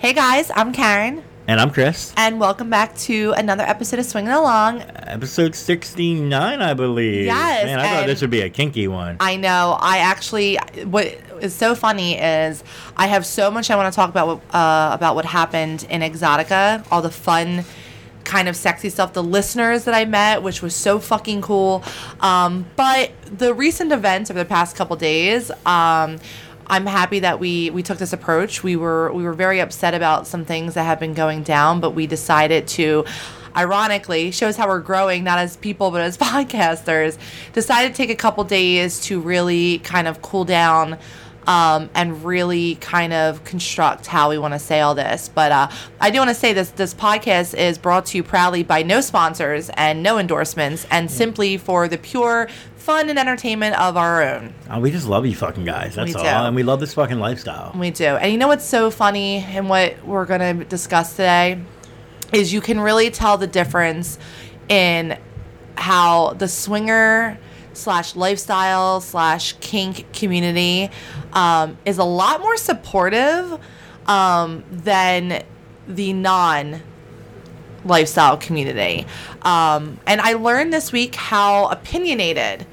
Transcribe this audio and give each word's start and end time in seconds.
Hey 0.00 0.14
guys, 0.14 0.50
I'm 0.54 0.72
Karen, 0.72 1.22
And 1.46 1.60
I'm 1.60 1.70
Chris. 1.70 2.14
and 2.16 2.40
welcome 2.40 2.70
back 2.70 2.96
to 3.00 3.34
another 3.36 3.62
episode 3.64 3.98
of 3.98 4.06
Swinging 4.06 4.32
Along. 4.32 4.80
Episode 4.96 5.54
69, 5.54 6.62
I 6.62 6.72
believe. 6.74 7.26
Yes, 7.26 7.64
Man, 7.66 7.78
I 7.78 7.88
thought 7.88 8.06
this 8.06 8.22
would 8.22 8.30
be 8.30 8.40
a 8.40 8.48
kinky 8.48 8.88
one. 8.88 9.18
I 9.20 9.36
know. 9.36 9.76
I 9.78 9.98
actually, 9.98 10.56
what 10.84 11.06
is 11.42 11.54
so 11.54 11.74
funny 11.74 12.18
is 12.18 12.64
I 12.96 13.08
have 13.08 13.26
so 13.26 13.50
much 13.50 13.70
I 13.70 13.76
want 13.76 13.92
to 13.92 13.96
talk 13.96 14.08
about 14.08 14.40
uh, 14.54 14.90
about 14.94 15.16
what 15.16 15.26
happened 15.26 15.86
in 15.90 16.00
Exotica, 16.00 16.86
all 16.90 17.02
the 17.02 17.10
fun, 17.10 17.64
kind 18.24 18.48
of 18.48 18.56
sexy 18.56 18.88
stuff, 18.88 19.12
the 19.12 19.22
listeners 19.22 19.84
that 19.84 19.94
I 19.94 20.06
met, 20.06 20.42
which 20.42 20.62
was 20.62 20.74
so 20.74 20.98
fucking 20.98 21.42
cool. 21.42 21.84
Um, 22.20 22.64
but 22.74 23.10
the 23.26 23.52
recent 23.52 23.92
events 23.92 24.30
over 24.30 24.38
the 24.38 24.48
past 24.48 24.76
couple 24.76 24.96
days. 24.96 25.50
Um, 25.66 26.18
I'm 26.70 26.86
happy 26.86 27.18
that 27.18 27.40
we 27.40 27.70
we 27.70 27.82
took 27.82 27.98
this 27.98 28.12
approach. 28.12 28.62
We 28.62 28.76
were 28.76 29.12
we 29.12 29.24
were 29.24 29.32
very 29.32 29.58
upset 29.58 29.92
about 29.92 30.28
some 30.28 30.44
things 30.44 30.74
that 30.74 30.84
have 30.84 31.00
been 31.00 31.14
going 31.14 31.42
down, 31.42 31.80
but 31.80 31.90
we 31.90 32.06
decided 32.06 32.68
to 32.68 33.04
ironically 33.56 34.30
shows 34.30 34.56
how 34.56 34.68
we're 34.68 34.78
growing 34.78 35.24
not 35.24 35.36
as 35.36 35.56
people 35.56 35.90
but 35.90 36.00
as 36.00 36.16
podcasters 36.30 37.18
decided 37.52 37.88
to 37.88 37.96
take 37.96 38.08
a 38.08 38.14
couple 38.14 38.44
days 38.44 39.00
to 39.00 39.20
really 39.20 39.80
kind 39.80 40.06
of 40.06 40.22
cool 40.22 40.44
down 40.44 40.96
um, 41.48 41.90
and 41.96 42.24
really 42.24 42.76
kind 42.76 43.12
of 43.12 43.42
construct 43.42 44.06
how 44.06 44.30
we 44.30 44.38
want 44.38 44.54
to 44.54 44.58
say 44.60 44.80
all 44.80 44.94
this 44.94 45.28
but 45.28 45.50
uh, 45.50 45.68
i 46.00 46.10
do 46.10 46.18
want 46.18 46.28
to 46.28 46.34
say 46.34 46.52
this 46.52 46.70
this 46.70 46.94
podcast 46.94 47.58
is 47.58 47.76
brought 47.76 48.06
to 48.06 48.16
you 48.16 48.22
proudly 48.22 48.62
by 48.62 48.84
no 48.84 49.00
sponsors 49.00 49.68
and 49.70 50.00
no 50.00 50.16
endorsements 50.16 50.86
and 50.92 51.10
simply 51.10 51.56
for 51.56 51.88
the 51.88 51.98
pure 51.98 52.48
fun 52.80 53.10
and 53.10 53.18
entertainment 53.18 53.78
of 53.78 53.96
our 53.96 54.22
own 54.22 54.54
Oh, 54.70 54.80
we 54.80 54.90
just 54.90 55.06
love 55.06 55.26
you 55.26 55.34
fucking 55.34 55.64
guys. 55.64 55.94
That's 55.94 56.14
all. 56.14 56.24
And 56.24 56.56
we 56.56 56.62
love 56.62 56.80
this 56.80 56.94
fucking 56.94 57.18
lifestyle. 57.18 57.72
We 57.76 57.90
do. 57.90 58.04
And 58.04 58.30
you 58.32 58.38
know 58.38 58.48
what's 58.48 58.64
so 58.64 58.90
funny 58.90 59.38
and 59.38 59.68
what 59.68 60.04
we're 60.06 60.26
going 60.26 60.58
to 60.58 60.64
discuss 60.64 61.12
today 61.12 61.60
is 62.32 62.52
you 62.52 62.60
can 62.60 62.80
really 62.80 63.10
tell 63.10 63.36
the 63.36 63.46
difference 63.46 64.18
in 64.68 65.18
how 65.76 66.34
the 66.34 66.46
swinger 66.46 67.38
slash 67.72 68.14
lifestyle 68.14 69.00
slash 69.00 69.54
kink 69.60 70.12
community 70.12 70.90
um, 71.32 71.76
is 71.84 71.98
a 71.98 72.04
lot 72.04 72.40
more 72.40 72.56
supportive 72.56 73.58
um, 74.06 74.64
than 74.70 75.42
the 75.88 76.12
non 76.12 76.80
lifestyle 77.84 78.36
community. 78.36 79.06
Um, 79.42 79.98
and 80.06 80.20
I 80.20 80.34
learned 80.34 80.72
this 80.72 80.92
week 80.92 81.14
how 81.14 81.68
opinionated 81.68 82.66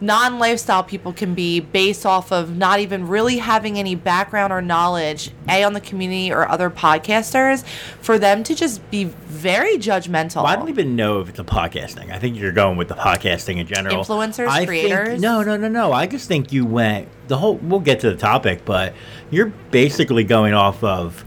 non 0.00 0.38
lifestyle 0.38 0.82
people 0.82 1.12
can 1.12 1.34
be 1.34 1.60
based 1.60 2.06
off 2.06 2.32
of 2.32 2.56
not 2.56 2.80
even 2.80 3.06
really 3.06 3.38
having 3.38 3.78
any 3.78 3.94
background 3.94 4.52
or 4.52 4.62
knowledge, 4.62 5.30
A, 5.48 5.62
on 5.62 5.72
the 5.72 5.80
community 5.80 6.32
or 6.32 6.48
other 6.48 6.70
podcasters, 6.70 7.64
for 8.00 8.18
them 8.18 8.42
to 8.44 8.54
just 8.54 8.88
be 8.90 9.04
very 9.04 9.76
judgmental. 9.76 10.36
Well, 10.36 10.46
I 10.46 10.56
don't 10.56 10.68
even 10.68 10.96
know 10.96 11.20
if 11.20 11.28
it's 11.28 11.38
a 11.38 11.44
podcasting. 11.44 12.10
I 12.10 12.18
think 12.18 12.38
you're 12.38 12.52
going 12.52 12.76
with 12.76 12.88
the 12.88 12.94
podcasting 12.94 13.58
in 13.58 13.66
general. 13.66 14.04
Influencers, 14.04 14.48
I 14.48 14.64
creators? 14.64 15.08
Think, 15.08 15.20
no, 15.20 15.42
no, 15.42 15.56
no, 15.56 15.68
no. 15.68 15.92
I 15.92 16.06
just 16.06 16.28
think 16.28 16.52
you 16.52 16.64
went 16.64 17.08
the 17.28 17.36
whole. 17.36 17.56
We'll 17.56 17.80
get 17.80 18.00
to 18.00 18.10
the 18.10 18.16
topic, 18.16 18.64
but 18.64 18.94
you're 19.30 19.52
basically 19.70 20.24
going 20.24 20.54
off 20.54 20.82
of 20.82 21.24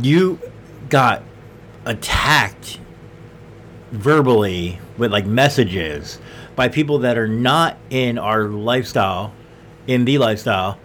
you 0.00 0.38
got 0.88 1.22
attacked 1.90 2.78
verbally 3.92 4.78
with 4.96 5.12
like 5.12 5.26
messages 5.26 6.18
by 6.56 6.68
people 6.68 6.98
that 7.00 7.18
are 7.18 7.26
not 7.28 7.76
in 7.90 8.18
our 8.18 8.44
lifestyle, 8.44 9.32
in 9.86 10.04
the 10.04 10.18
lifestyle. 10.18 10.78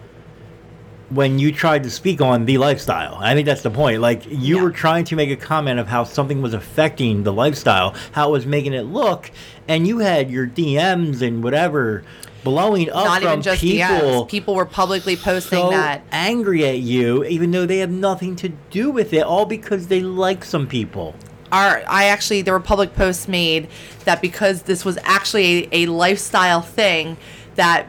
When 1.10 1.38
you 1.38 1.52
tried 1.52 1.84
to 1.84 1.90
speak 1.90 2.20
on 2.20 2.46
the 2.46 2.58
lifestyle, 2.58 3.16
I 3.20 3.34
think 3.34 3.46
that's 3.46 3.62
the 3.62 3.70
point. 3.70 4.00
Like 4.00 4.26
you 4.28 4.56
Yeah. 4.56 4.62
were 4.64 4.70
trying 4.72 5.04
to 5.04 5.16
make 5.16 5.30
a 5.30 5.36
comment 5.36 5.78
of 5.78 5.86
how 5.86 6.02
something 6.02 6.42
was 6.42 6.52
affecting 6.52 7.22
the 7.22 7.32
lifestyle, 7.32 7.94
how 8.12 8.30
it 8.30 8.32
was 8.32 8.46
making 8.46 8.72
it 8.74 8.86
look, 8.86 9.30
and 9.68 9.86
you 9.86 9.98
had 10.00 10.30
your 10.32 10.46
DMs 10.48 11.22
and 11.22 11.44
whatever 11.44 12.02
blowing 12.46 12.88
up 12.90 13.04
not 13.04 13.22
from 13.22 13.30
even 13.32 13.42
just 13.42 13.60
people. 13.60 14.24
People 14.26 14.54
were 14.54 14.64
publicly 14.64 15.16
posting 15.16 15.58
so 15.58 15.70
that. 15.70 16.02
angry 16.12 16.64
at 16.64 16.78
you, 16.78 17.24
even 17.24 17.50
though 17.50 17.66
they 17.66 17.78
have 17.78 17.90
nothing 17.90 18.36
to 18.36 18.50
do 18.70 18.90
with 18.90 19.12
it, 19.12 19.24
all 19.24 19.46
because 19.46 19.88
they 19.88 20.00
like 20.00 20.44
some 20.44 20.68
people. 20.68 21.16
our 21.50 21.82
I 21.88 22.04
actually 22.04 22.42
there 22.42 22.54
were 22.54 22.60
public 22.60 22.94
posts 22.94 23.26
made 23.26 23.68
that 24.04 24.22
because 24.22 24.62
this 24.62 24.84
was 24.84 24.96
actually 25.02 25.66
a, 25.72 25.82
a 25.82 25.86
lifestyle 25.86 26.62
thing 26.62 27.16
that 27.56 27.88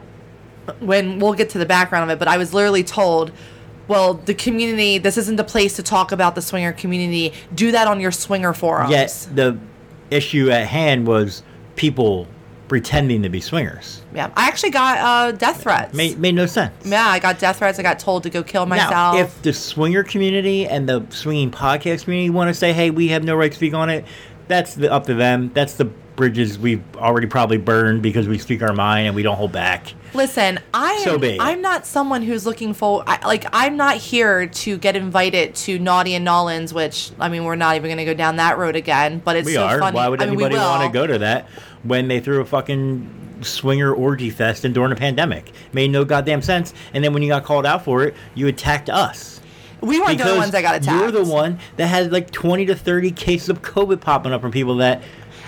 when 0.80 1.20
we'll 1.20 1.34
get 1.34 1.50
to 1.50 1.58
the 1.58 1.66
background 1.66 2.10
of 2.10 2.16
it, 2.16 2.18
but 2.18 2.28
I 2.28 2.36
was 2.36 2.52
literally 2.52 2.84
told, 2.84 3.30
well, 3.86 4.14
the 4.14 4.34
community, 4.34 4.98
this 4.98 5.16
isn't 5.16 5.36
the 5.36 5.44
place 5.44 5.76
to 5.76 5.82
talk 5.82 6.12
about 6.12 6.34
the 6.34 6.42
swinger 6.42 6.72
community. 6.72 7.32
Do 7.54 7.72
that 7.72 7.86
on 7.86 8.00
your 8.00 8.10
swinger 8.10 8.52
forums. 8.52 8.90
Yes, 8.90 9.26
the 9.26 9.56
issue 10.10 10.50
at 10.50 10.66
hand 10.66 11.06
was 11.06 11.42
people 11.76 12.26
pretending 12.68 13.22
to 13.22 13.28
be 13.28 13.40
swingers. 13.40 14.02
Yeah. 14.14 14.30
I 14.36 14.46
actually 14.46 14.70
got 14.70 14.98
uh, 14.98 15.32
death 15.32 15.62
threats. 15.62 15.94
Made, 15.94 16.18
made 16.18 16.34
no 16.34 16.46
sense. 16.46 16.72
yeah, 16.84 17.06
I 17.06 17.18
got 17.18 17.38
death 17.38 17.58
threats. 17.58 17.78
I 17.78 17.82
got 17.82 17.98
told 17.98 18.22
to 18.24 18.30
go 18.30 18.42
kill 18.42 18.66
myself. 18.66 18.90
Now, 18.90 19.16
if 19.16 19.40
the 19.42 19.52
swinger 19.52 20.04
community 20.04 20.66
and 20.66 20.88
the 20.88 21.04
swinging 21.10 21.50
podcast 21.50 22.04
community 22.04 22.30
want 22.30 22.48
to 22.48 22.54
say, 22.54 22.72
"Hey, 22.72 22.90
we 22.90 23.08
have 23.08 23.24
no 23.24 23.34
right 23.34 23.50
to 23.50 23.56
speak 23.56 23.74
on 23.74 23.90
it," 23.90 24.04
that's 24.46 24.74
the, 24.74 24.92
up 24.92 25.06
to 25.06 25.14
them. 25.14 25.50
That's 25.54 25.74
the 25.74 25.86
bridges 26.18 26.58
we've 26.58 26.82
already 26.96 27.28
probably 27.28 27.58
burned 27.58 28.02
because 28.02 28.26
we 28.26 28.38
speak 28.38 28.60
our 28.60 28.72
mind 28.72 29.06
and 29.06 29.14
we 29.14 29.22
don't 29.22 29.36
hold 29.36 29.52
back. 29.52 29.94
Listen, 30.14 30.58
I 30.74 30.94
am, 30.94 31.20
So. 31.20 31.36
I'm 31.38 31.62
not 31.62 31.86
someone 31.86 32.22
who's 32.22 32.44
looking 32.44 32.74
for 32.74 33.04
I, 33.06 33.24
like 33.24 33.46
I'm 33.52 33.76
not 33.76 33.98
here 33.98 34.48
to 34.48 34.78
get 34.78 34.96
invited 34.96 35.54
to 35.54 35.78
Naughty 35.78 36.18
N'Awlins, 36.18 36.72
which 36.72 37.12
I 37.20 37.28
mean 37.28 37.44
we're 37.44 37.54
not 37.56 37.76
even 37.76 37.88
going 37.88 37.98
to 37.98 38.04
go 38.04 38.14
down 38.14 38.36
that 38.36 38.58
road 38.58 38.74
again. 38.74 39.22
But 39.24 39.36
it's 39.36 39.46
we 39.46 39.54
so 39.54 39.64
are. 39.64 39.78
funny. 39.78 39.94
Why 39.94 40.08
would 40.08 40.20
I 40.20 40.26
mean, 40.26 40.34
anybody 40.34 40.56
want 40.56 40.92
to 40.92 40.92
go 40.92 41.06
to 41.06 41.18
that 41.18 41.48
when 41.82 42.08
they 42.08 42.20
threw 42.20 42.40
a 42.40 42.44
fucking 42.44 43.40
swinger 43.40 43.92
orgy 43.92 44.30
fest 44.30 44.64
and 44.64 44.74
during 44.74 44.92
a 44.92 44.96
pandemic? 44.96 45.52
Made 45.72 45.90
no 45.90 46.04
goddamn 46.04 46.42
sense. 46.42 46.74
And 46.92 47.02
then 47.02 47.12
when 47.12 47.22
you 47.22 47.28
got 47.28 47.44
called 47.44 47.66
out 47.66 47.84
for 47.84 48.04
it, 48.04 48.14
you 48.34 48.46
attacked 48.46 48.90
us. 48.90 49.40
We 49.80 50.00
weren't 50.00 50.18
the 50.18 50.34
ones 50.34 50.50
that 50.52 50.62
got 50.62 50.76
attacked. 50.76 51.00
You're 51.00 51.24
the 51.24 51.30
one 51.30 51.58
that 51.76 51.86
had 51.86 52.10
like 52.12 52.30
20 52.30 52.66
to 52.66 52.74
30 52.74 53.12
cases 53.12 53.48
of 53.48 53.62
COVID 53.62 54.00
popping 54.00 54.32
up 54.32 54.40
from 54.40 54.50
people 54.50 54.76
that 54.76 55.02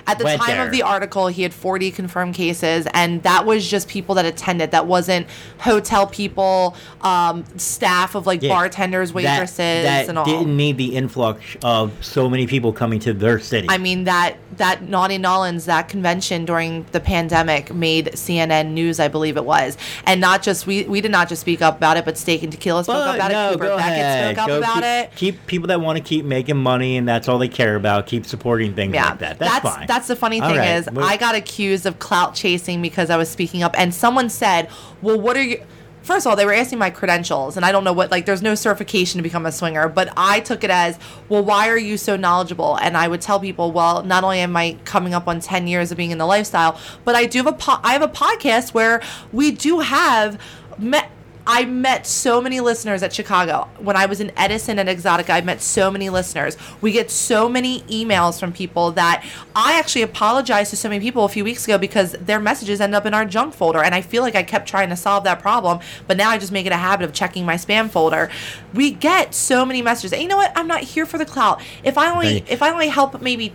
At 0.06 0.18
the 0.18 0.24
went 0.24 0.40
time 0.40 0.56
there. 0.56 0.66
of 0.66 0.72
the 0.72 0.82
article, 0.82 1.28
he 1.28 1.42
had 1.42 1.52
40 1.54 1.90
confirmed 1.90 2.34
cases, 2.34 2.86
and 2.94 3.22
that 3.22 3.46
was 3.46 3.68
just 3.68 3.88
people 3.88 4.14
that 4.16 4.24
attended. 4.24 4.70
That 4.72 4.86
wasn't 4.86 5.26
hotel 5.58 6.06
people, 6.06 6.74
um, 7.02 7.44
staff 7.56 8.14
of 8.14 8.26
like 8.26 8.42
Yeah, 8.42 8.48
bartenders, 8.50 9.12
waitresses, 9.12 9.56
that, 9.84 10.08
and 10.08 10.18
all. 10.18 10.24
didn't 10.24 10.56
need 10.56 10.76
the 10.78 10.96
influx 10.96 11.40
of 11.62 11.92
so 12.04 12.28
many 12.28 12.46
people 12.46 12.72
coming 12.72 12.98
to 13.00 13.12
their 13.12 13.38
city. 13.38 13.66
I 13.70 13.78
mean 13.78 14.04
that 14.04 14.36
that 14.56 14.82
Naughty 14.88 15.18
N'Awlins 15.18 15.66
that 15.66 15.88
convention 15.88 16.44
during 16.44 16.84
the 16.92 17.00
pandemic 17.00 17.72
made 17.74 18.06
CNN 18.14 18.72
news, 18.72 19.00
I 19.00 19.08
believe 19.08 19.36
it 19.36 19.44
was, 19.44 19.76
and 20.06 20.20
not 20.20 20.42
just 20.42 20.66
we 20.66 20.84
we 20.84 21.00
did 21.00 21.10
not 21.10 21.28
just 21.28 21.40
speak 21.42 21.62
up 21.62 21.76
about 21.76 21.96
it, 21.96 22.04
but 22.04 22.18
Steak 22.18 22.42
and 22.42 22.52
Tequila 22.52 22.84
spoke 22.84 22.96
up 22.96 23.16
But 23.18 23.30
about 23.30 23.30
it. 23.30 23.52
Cooper 23.52 23.64
go 23.66 23.76
Beckett 23.76 23.92
ahead. 23.98 24.34
spoke 24.36 24.42
up 24.42 24.48
Go 24.48 24.58
about 24.58 24.74
keep, 24.74 24.84
it. 24.84 25.10
Keep 25.16 25.46
people 25.46 25.68
that 25.68 25.80
want 25.80 25.96
to 25.98 26.02
keep 26.04 26.24
making 26.24 26.56
money 26.56 26.96
and 26.96 27.06
that's 27.08 27.28
all 27.28 27.38
they 27.38 27.48
care 27.48 27.76
about. 27.76 28.06
Keep 28.06 28.26
supporting 28.26 28.74
things 28.74 28.94
like 28.94 29.18
that. 29.18 29.38
That's 29.38 29.60
fine. 29.60 29.86
That's 29.90 30.06
the 30.06 30.16
funny 30.16 30.40
thing 30.40 30.56
right, 30.56 30.76
is 30.76 30.88
I 30.96 31.16
got 31.16 31.34
accused 31.34 31.84
of 31.84 31.98
clout 31.98 32.34
chasing 32.34 32.80
because 32.80 33.10
I 33.10 33.16
was 33.16 33.28
speaking 33.28 33.62
up, 33.62 33.74
and 33.76 33.92
someone 33.92 34.30
said, 34.30 34.68
"Well, 35.02 35.20
what 35.20 35.36
are 35.36 35.42
you?" 35.42 35.62
First 36.02 36.24
of 36.24 36.30
all, 36.30 36.36
they 36.36 36.46
were 36.46 36.54
asking 36.54 36.78
my 36.78 36.90
credentials, 36.90 37.56
and 37.56 37.66
I 37.66 37.72
don't 37.72 37.84
know 37.84 37.92
what 37.92 38.10
like. 38.10 38.24
There's 38.24 38.40
no 38.40 38.54
certification 38.54 39.18
to 39.18 39.22
become 39.22 39.44
a 39.46 39.52
swinger, 39.52 39.88
but 39.88 40.12
I 40.16 40.40
took 40.40 40.64
it 40.64 40.70
as, 40.70 40.98
"Well, 41.28 41.44
why 41.44 41.68
are 41.68 41.76
you 41.76 41.96
so 41.98 42.16
knowledgeable?" 42.16 42.76
And 42.76 42.96
I 42.96 43.08
would 43.08 43.20
tell 43.20 43.40
people, 43.40 43.72
"Well, 43.72 44.02
not 44.04 44.22
only 44.24 44.38
am 44.38 44.56
I 44.56 44.76
coming 44.84 45.12
up 45.12 45.26
on 45.28 45.40
10 45.40 45.66
years 45.66 45.90
of 45.90 45.96
being 45.98 46.12
in 46.12 46.18
the 46.18 46.26
lifestyle, 46.26 46.78
but 47.04 47.14
I 47.16 47.26
do 47.26 47.38
have 47.38 47.48
a 47.48 47.52
po- 47.52 47.80
I 47.82 47.92
have 47.92 48.02
a 48.02 48.08
podcast 48.08 48.70
where 48.70 49.02
we 49.32 49.50
do 49.50 49.80
have." 49.80 50.38
Me- 50.78 51.00
I 51.46 51.64
met 51.64 52.06
so 52.06 52.40
many 52.40 52.60
listeners 52.60 53.02
at 53.02 53.12
Chicago. 53.12 53.68
When 53.78 53.96
I 53.96 54.06
was 54.06 54.20
in 54.20 54.30
Edison 54.36 54.78
at 54.78 54.86
Exotica, 54.86 55.30
I 55.30 55.40
met 55.40 55.60
so 55.62 55.90
many 55.90 56.10
listeners. 56.10 56.56
We 56.80 56.92
get 56.92 57.10
so 57.10 57.48
many 57.48 57.80
emails 57.82 58.38
from 58.38 58.52
people 58.52 58.92
that 58.92 59.24
I 59.56 59.78
actually 59.78 60.02
apologized 60.02 60.70
to 60.70 60.76
so 60.76 60.88
many 60.88 61.00
people 61.00 61.24
a 61.24 61.28
few 61.28 61.42
weeks 61.42 61.64
ago 61.64 61.78
because 61.78 62.12
their 62.12 62.38
messages 62.40 62.80
end 62.80 62.94
up 62.94 63.06
in 63.06 63.14
our 63.14 63.24
junk 63.24 63.54
folder. 63.54 63.82
And 63.82 63.94
I 63.94 64.02
feel 64.02 64.22
like 64.22 64.34
I 64.34 64.42
kept 64.42 64.68
trying 64.68 64.90
to 64.90 64.96
solve 64.96 65.24
that 65.24 65.40
problem, 65.40 65.80
but 66.06 66.16
now 66.16 66.30
I 66.30 66.38
just 66.38 66.52
make 66.52 66.66
it 66.66 66.72
a 66.72 66.76
habit 66.76 67.04
of 67.04 67.12
checking 67.12 67.44
my 67.46 67.54
spam 67.54 67.90
folder. 67.90 68.30
We 68.74 68.90
get 68.90 69.34
so 69.34 69.64
many 69.64 69.82
messages. 69.82 70.12
And 70.12 70.22
you 70.22 70.28
know 70.28 70.36
what? 70.36 70.52
I'm 70.54 70.66
not 70.68 70.82
here 70.82 71.06
for 71.06 71.18
the 71.18 71.26
clout. 71.26 71.60
If 71.82 71.96
I 71.98 72.10
only 72.10 72.26
Right. 72.34 72.44
if 72.48 72.62
I 72.62 72.70
only 72.70 72.88
help 72.88 73.20
maybe 73.22 73.52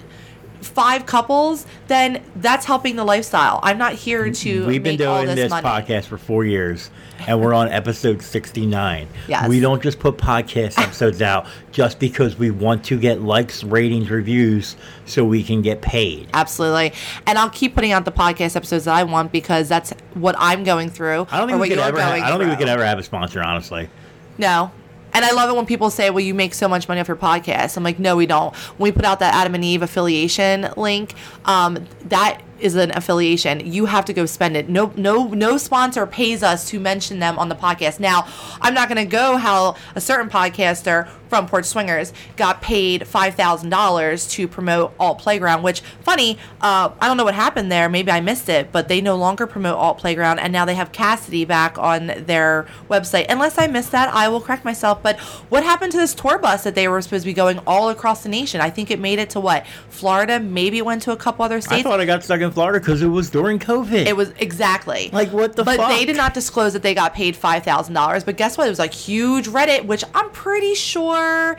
five 0.61 1.05
couples, 1.05 1.65
then 1.87 2.23
that's 2.37 2.65
helping 2.65 2.95
the 2.95 3.03
lifestyle. 3.03 3.59
I'm 3.61 3.77
not 3.77 3.93
here 3.93 4.31
to 4.31 4.65
We've 4.65 4.81
been 4.81 4.97
doing 4.97 5.27
this, 5.27 5.35
this 5.35 5.51
podcast 5.53 6.05
for 6.05 6.17
four 6.17 6.43
years, 6.43 6.89
and 7.27 7.41
we're 7.41 7.53
on 7.53 7.69
episode 7.69 8.21
69. 8.21 9.07
Yes. 9.27 9.49
We 9.49 9.59
don't 9.59 9.81
just 9.81 9.99
put 9.99 10.17
podcast 10.17 10.79
episodes 10.79 11.21
out 11.21 11.47
just 11.71 11.99
because 11.99 12.37
we 12.37 12.51
want 12.51 12.83
to 12.85 12.99
get 12.99 13.21
likes, 13.21 13.63
ratings, 13.63 14.09
reviews, 14.09 14.75
so 15.05 15.23
we 15.25 15.43
can 15.43 15.61
get 15.61 15.81
paid. 15.81 16.29
Absolutely. 16.33 16.93
And 17.25 17.37
I'll 17.37 17.49
keep 17.49 17.75
putting 17.75 17.91
out 17.91 18.05
the 18.05 18.11
podcast 18.11 18.55
episodes 18.55 18.85
that 18.85 18.95
I 18.95 19.03
want 19.03 19.31
because 19.31 19.67
that's 19.69 19.91
what 20.13 20.35
I'm 20.37 20.63
going 20.63 20.89
through. 20.89 21.27
I 21.31 21.39
don't 21.39 21.47
think 21.47 21.61
we 21.61 21.69
could 21.69 21.79
ever. 21.79 21.99
Have, 21.99 22.23
I 22.23 22.29
don't 22.29 22.39
think 22.39 22.51
we 22.51 22.57
could 22.57 22.69
ever 22.69 22.85
have 22.85 22.99
a 22.99 23.03
sponsor, 23.03 23.41
honestly. 23.41 23.89
No. 24.37 24.71
And 25.13 25.23
I 25.23 25.31
love 25.31 25.49
it 25.49 25.55
when 25.55 25.65
people 25.65 25.89
say, 25.89 26.09
"Well, 26.09 26.19
you 26.19 26.33
make 26.33 26.53
so 26.53 26.67
much 26.67 26.89
money 26.89 26.99
off 26.99 27.07
your 27.07 27.15
podcast." 27.15 27.77
I'm 27.77 27.83
like, 27.83 27.99
"No, 27.99 28.17
we 28.17 28.25
don't." 28.25 28.53
When 28.77 28.89
we 28.89 28.91
put 28.91 29.05
out 29.05 29.19
that 29.19 29.33
Adam 29.33 29.55
and 29.55 29.63
Eve 29.63 29.81
affiliation 29.81 30.67
link, 30.75 31.13
um, 31.45 31.85
that 32.09 32.41
is 32.65 32.75
an 32.75 32.91
affiliation. 32.97 33.71
You 33.71 33.85
have 33.85 34.05
to 34.05 34.13
go 34.13 34.25
spend 34.25 34.57
it. 34.57 34.67
No, 34.67 34.91
no, 34.97 35.27
no 35.27 35.57
sponsor 35.57 36.05
pays 36.07 36.43
us 36.43 36.67
to 36.69 36.79
mention 36.79 37.19
them 37.19 37.37
on 37.39 37.47
the 37.47 37.55
podcast. 37.55 37.99
Now, 37.99 38.27
I'm 38.59 38.73
not 38.73 38.89
going 38.89 38.97
to 38.97 39.09
go 39.09 39.37
how 39.37 39.75
a 39.95 40.01
certain 40.01 40.29
podcaster 40.29 41.07
from 41.29 41.47
Porch 41.47 41.65
Swingers 41.65 42.13
got 42.37 42.61
paid 42.61 43.07
five 43.07 43.35
thousand 43.35 43.69
dollars 43.69 44.27
to 44.29 44.47
promote 44.47 44.93
Alt 44.99 45.19
Playground. 45.19 45.63
Which 45.63 45.81
funny, 46.01 46.37
uh, 46.61 46.91
I 46.99 47.07
don't 47.07 47.17
know 47.17 47.23
what 47.23 47.33
happened 47.35 47.71
there. 47.71 47.89
Maybe 47.89 48.11
I 48.11 48.21
missed 48.21 48.49
it, 48.49 48.71
but 48.71 48.87
they 48.87 49.01
no 49.01 49.15
longer 49.15 49.47
promote 49.47 49.75
Alt 49.77 49.97
Playground, 49.97 50.39
and 50.39 50.51
now 50.53 50.65
they 50.65 50.75
have 50.75 50.91
Kasidie 50.91 51.47
back 51.47 51.77
on 51.77 52.07
their 52.07 52.67
website. 52.89 53.25
Unless 53.29 53.57
I 53.57 53.67
missed 53.67 53.91
that, 53.91 54.13
I 54.13 54.27
will 54.27 54.41
correct 54.41 54.65
myself. 54.65 55.01
But 55.03 55.19
what 55.49 55.63
happened 55.63 55.91
to 55.93 55.97
this 55.97 56.13
tour 56.13 56.37
bus 56.37 56.63
that 56.63 56.75
they 56.75 56.87
were 56.87 57.01
supposed 57.01 57.23
to 57.23 57.29
be 57.29 57.33
going 57.33 57.59
all 57.67 57.89
across 57.89 58.23
the 58.23 58.29
nation? 58.29 58.61
I 58.61 58.69
think 58.69 58.89
it 58.91 58.99
made 58.99 59.19
it 59.19 59.29
to 59.31 59.39
what 59.39 59.65
Florida. 59.89 60.39
Maybe 60.39 60.77
it 60.77 60.85
went 60.85 61.01
to 61.03 61.11
a 61.11 61.17
couple 61.17 61.43
other 61.43 61.59
states. 61.61 61.85
I 61.85 61.89
thought 61.89 61.99
I 61.99 62.05
got 62.05 62.23
stuck 62.23 62.41
in 62.41 62.51
Florida 62.55 62.79
because 62.79 63.01
it 63.03 63.07
was 63.07 63.29
during 63.29 63.59
COVID. 63.59 64.07
It 64.07 64.15
was 64.17 64.33
exactly 64.39 65.09
Like, 65.13 65.31
what 65.31 65.55
the 65.55 65.63
But 65.63 65.77
fuck? 65.77 65.89
they 65.89 66.05
did 66.05 66.17
not 66.17 66.33
disclose 66.33 66.73
that 66.73 66.81
they 66.81 66.95
got 66.95 67.13
paid 67.13 67.35
five 67.35 67.63
thousand 67.63 67.93
dollars. 67.93 68.23
But 68.23 68.37
guess 68.37 68.57
what? 68.57 68.65
It 68.65 68.71
was 68.71 68.79
like 68.79 68.93
huge 68.93 69.47
Reddit, 69.47 69.85
which 69.85 70.03
I'm 70.15 70.31
pretty 70.31 70.73
sure. 70.73 71.57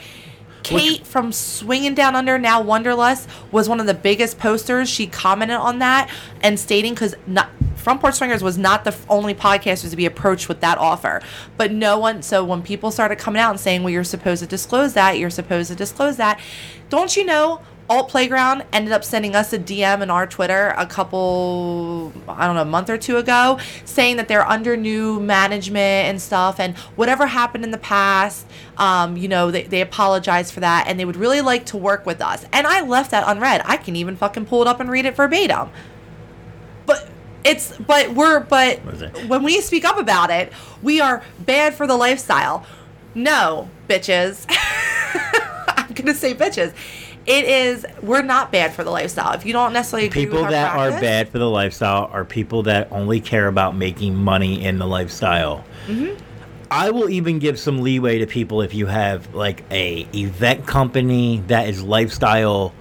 Kate 0.62 1.06
from 1.06 1.30
Swinging 1.30 1.94
Down 1.94 2.16
Under, 2.16 2.38
now 2.38 2.60
Wonderlust, 2.60 3.28
was 3.52 3.68
one 3.68 3.78
of 3.78 3.86
the 3.86 3.94
biggest 3.94 4.40
posters. 4.40 4.88
She 4.88 5.06
commented 5.06 5.58
on 5.58 5.78
that 5.78 6.10
and 6.42 6.58
stating 6.58 6.92
because 6.92 7.14
not 7.28 7.50
Front 7.76 8.00
Porch 8.00 8.16
Swingers 8.16 8.42
was 8.42 8.58
not 8.58 8.82
the 8.82 8.92
only 9.08 9.32
podcasters 9.32 9.90
to 9.90 9.96
be 9.96 10.06
approached 10.06 10.48
with 10.48 10.60
that 10.62 10.76
offer. 10.78 11.22
But 11.56 11.70
no 11.70 12.00
one, 12.00 12.20
so 12.22 12.44
when 12.44 12.62
people 12.62 12.90
started 12.90 13.16
coming 13.16 13.40
out 13.40 13.50
and 13.52 13.60
saying, 13.60 13.84
well, 13.84 13.90
you're 13.90 14.02
supposed 14.02 14.42
to 14.42 14.48
disclose 14.48 14.94
that, 14.94 15.18
you're 15.20 15.30
supposed 15.30 15.70
to 15.70 15.76
disclose 15.76 16.16
that, 16.16 16.40
don't 16.88 17.16
you 17.16 17.24
know? 17.24 17.60
Alt 17.88 18.08
Playground 18.08 18.64
ended 18.72 18.92
up 18.92 19.04
sending 19.04 19.36
us 19.36 19.52
a 19.52 19.58
DM 19.58 20.02
in 20.02 20.10
our 20.10 20.26
Twitter 20.26 20.74
a 20.76 20.86
couple, 20.86 22.12
I 22.28 22.46
don't 22.46 22.56
know, 22.56 22.62
a 22.62 22.64
month 22.64 22.90
or 22.90 22.98
two 22.98 23.16
ago, 23.16 23.58
saying 23.84 24.16
that 24.16 24.26
they're 24.26 24.46
under 24.46 24.76
new 24.76 25.20
management 25.20 26.08
and 26.08 26.20
stuff, 26.20 26.58
and 26.58 26.76
whatever 26.96 27.26
happened 27.26 27.62
in 27.62 27.70
the 27.70 27.78
past, 27.78 28.46
um, 28.76 29.16
you 29.16 29.28
know, 29.28 29.52
they, 29.52 29.62
they 29.64 29.80
apologize 29.80 30.50
for 30.50 30.60
that, 30.60 30.86
and 30.88 30.98
they 30.98 31.04
would 31.04 31.16
really 31.16 31.40
like 31.40 31.66
to 31.66 31.76
work 31.76 32.04
with 32.06 32.20
us. 32.20 32.44
And 32.52 32.66
I 32.66 32.80
left 32.80 33.12
that 33.12 33.22
unread. 33.26 33.62
I 33.64 33.76
can 33.76 33.94
even 33.94 34.16
fucking 34.16 34.46
pull 34.46 34.62
it 34.62 34.68
up 34.68 34.80
and 34.80 34.90
read 34.90 35.04
it 35.06 35.14
verbatim. 35.14 35.70
But 36.86 37.08
it's, 37.44 37.76
but 37.78 38.14
we're, 38.14 38.40
but 38.40 38.80
What 38.84 38.94
is 38.94 39.02
it? 39.02 39.28
when 39.28 39.44
we 39.44 39.60
speak 39.60 39.84
up 39.84 39.96
about 39.96 40.30
it, 40.30 40.52
we 40.82 41.00
are 41.00 41.22
bad 41.38 41.74
for 41.74 41.86
the 41.86 41.96
lifestyle. 41.96 42.66
No, 43.14 43.70
bitches. 43.88 44.44
I'm 45.68 45.92
gonna 45.94 46.14
say 46.14 46.34
bitches. 46.34 46.74
It 47.26 47.44
is. 47.44 47.84
We're 48.02 48.22
not 48.22 48.52
bad 48.52 48.72
for 48.72 48.84
the 48.84 48.90
lifestyle. 48.90 49.32
If 49.32 49.44
you 49.44 49.52
don't 49.52 49.72
necessarily 49.72 50.08
people 50.10 50.44
that 50.44 50.76
are 50.76 50.90
bad 50.90 51.28
for 51.28 51.38
the 51.38 51.50
lifestyle 51.50 52.08
are 52.12 52.24
people 52.24 52.62
that 52.64 52.90
only 52.92 53.20
care 53.20 53.48
about 53.48 53.76
making 53.76 54.14
money 54.14 54.64
in 54.64 54.78
the 54.78 54.86
lifestyle. 54.86 55.64
Mm-hmm. 55.86 56.22
I 56.70 56.90
will 56.90 57.08
even 57.10 57.38
give 57.38 57.58
some 57.58 57.80
leeway 57.80 58.18
to 58.18 58.26
people 58.26 58.62
if 58.62 58.74
you 58.74 58.86
have 58.86 59.34
like 59.34 59.64
a 59.70 60.06
event 60.14 60.66
company 60.66 61.42
that 61.46 61.68
is 61.68 61.82
lifestyle 61.82 62.72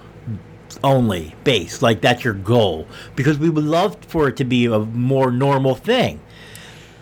only 0.84 1.34
based, 1.44 1.82
like 1.82 2.00
that's 2.00 2.24
your 2.24 2.34
goal, 2.34 2.86
because 3.14 3.38
we 3.38 3.48
would 3.48 3.64
love 3.64 3.96
for 4.06 4.28
it 4.28 4.36
to 4.36 4.44
be 4.44 4.66
a 4.66 4.78
more 4.78 5.30
normal 5.30 5.74
thing. 5.74 6.20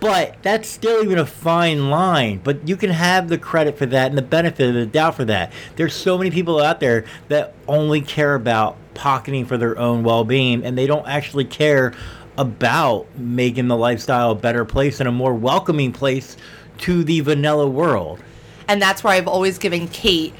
But 0.05 0.37
that's 0.43 0.69
still 0.69 1.03
even 1.03 1.17
a 1.17 1.25
fine 1.25 1.89
line. 1.89 2.43
But 2.45 2.69
you 2.69 2.77
can 2.77 2.91
have 2.91 3.31
the 3.31 3.39
credit 3.39 3.79
for 3.79 3.87
that 3.87 4.11
and 4.11 4.19
the 4.19 4.23
benefit 4.23 4.69
of 4.69 4.75
the 4.75 4.85
doubt 4.85 5.15
for 5.15 5.25
that. 5.25 5.51
There's 5.77 5.95
so 5.95 6.19
many 6.19 6.31
people 6.31 6.61
out 6.61 6.79
there 6.79 7.07
that 7.29 7.55
only 7.67 8.03
care 8.03 8.35
about 8.35 8.77
pocketing 8.93 9.47
for 9.47 9.57
their 9.57 9.79
own 9.79 10.05
well 10.05 10.23
being 10.23 10.63
and 10.63 10.77
they 10.77 10.87
don't 10.87 11.09
actually 11.09 11.47
care 11.47 11.95
about 12.37 13.07
making 13.17 13.69
the 13.69 13.79
lifestyle 13.79 14.33
a 14.33 14.35
better 14.35 14.67
place 14.67 15.01
and 15.01 15.09
a 15.09 15.13
more 15.13 15.33
welcoming 15.33 15.91
place 15.91 16.37
to 16.81 17.03
the 17.03 17.21
vanilla 17.21 17.67
world. 17.67 18.23
and 18.69 18.83
that's 18.83 19.03
where 19.03 19.15
I've 19.15 19.27
always 19.27 19.57
given 19.57 19.89
Kate 19.89 20.35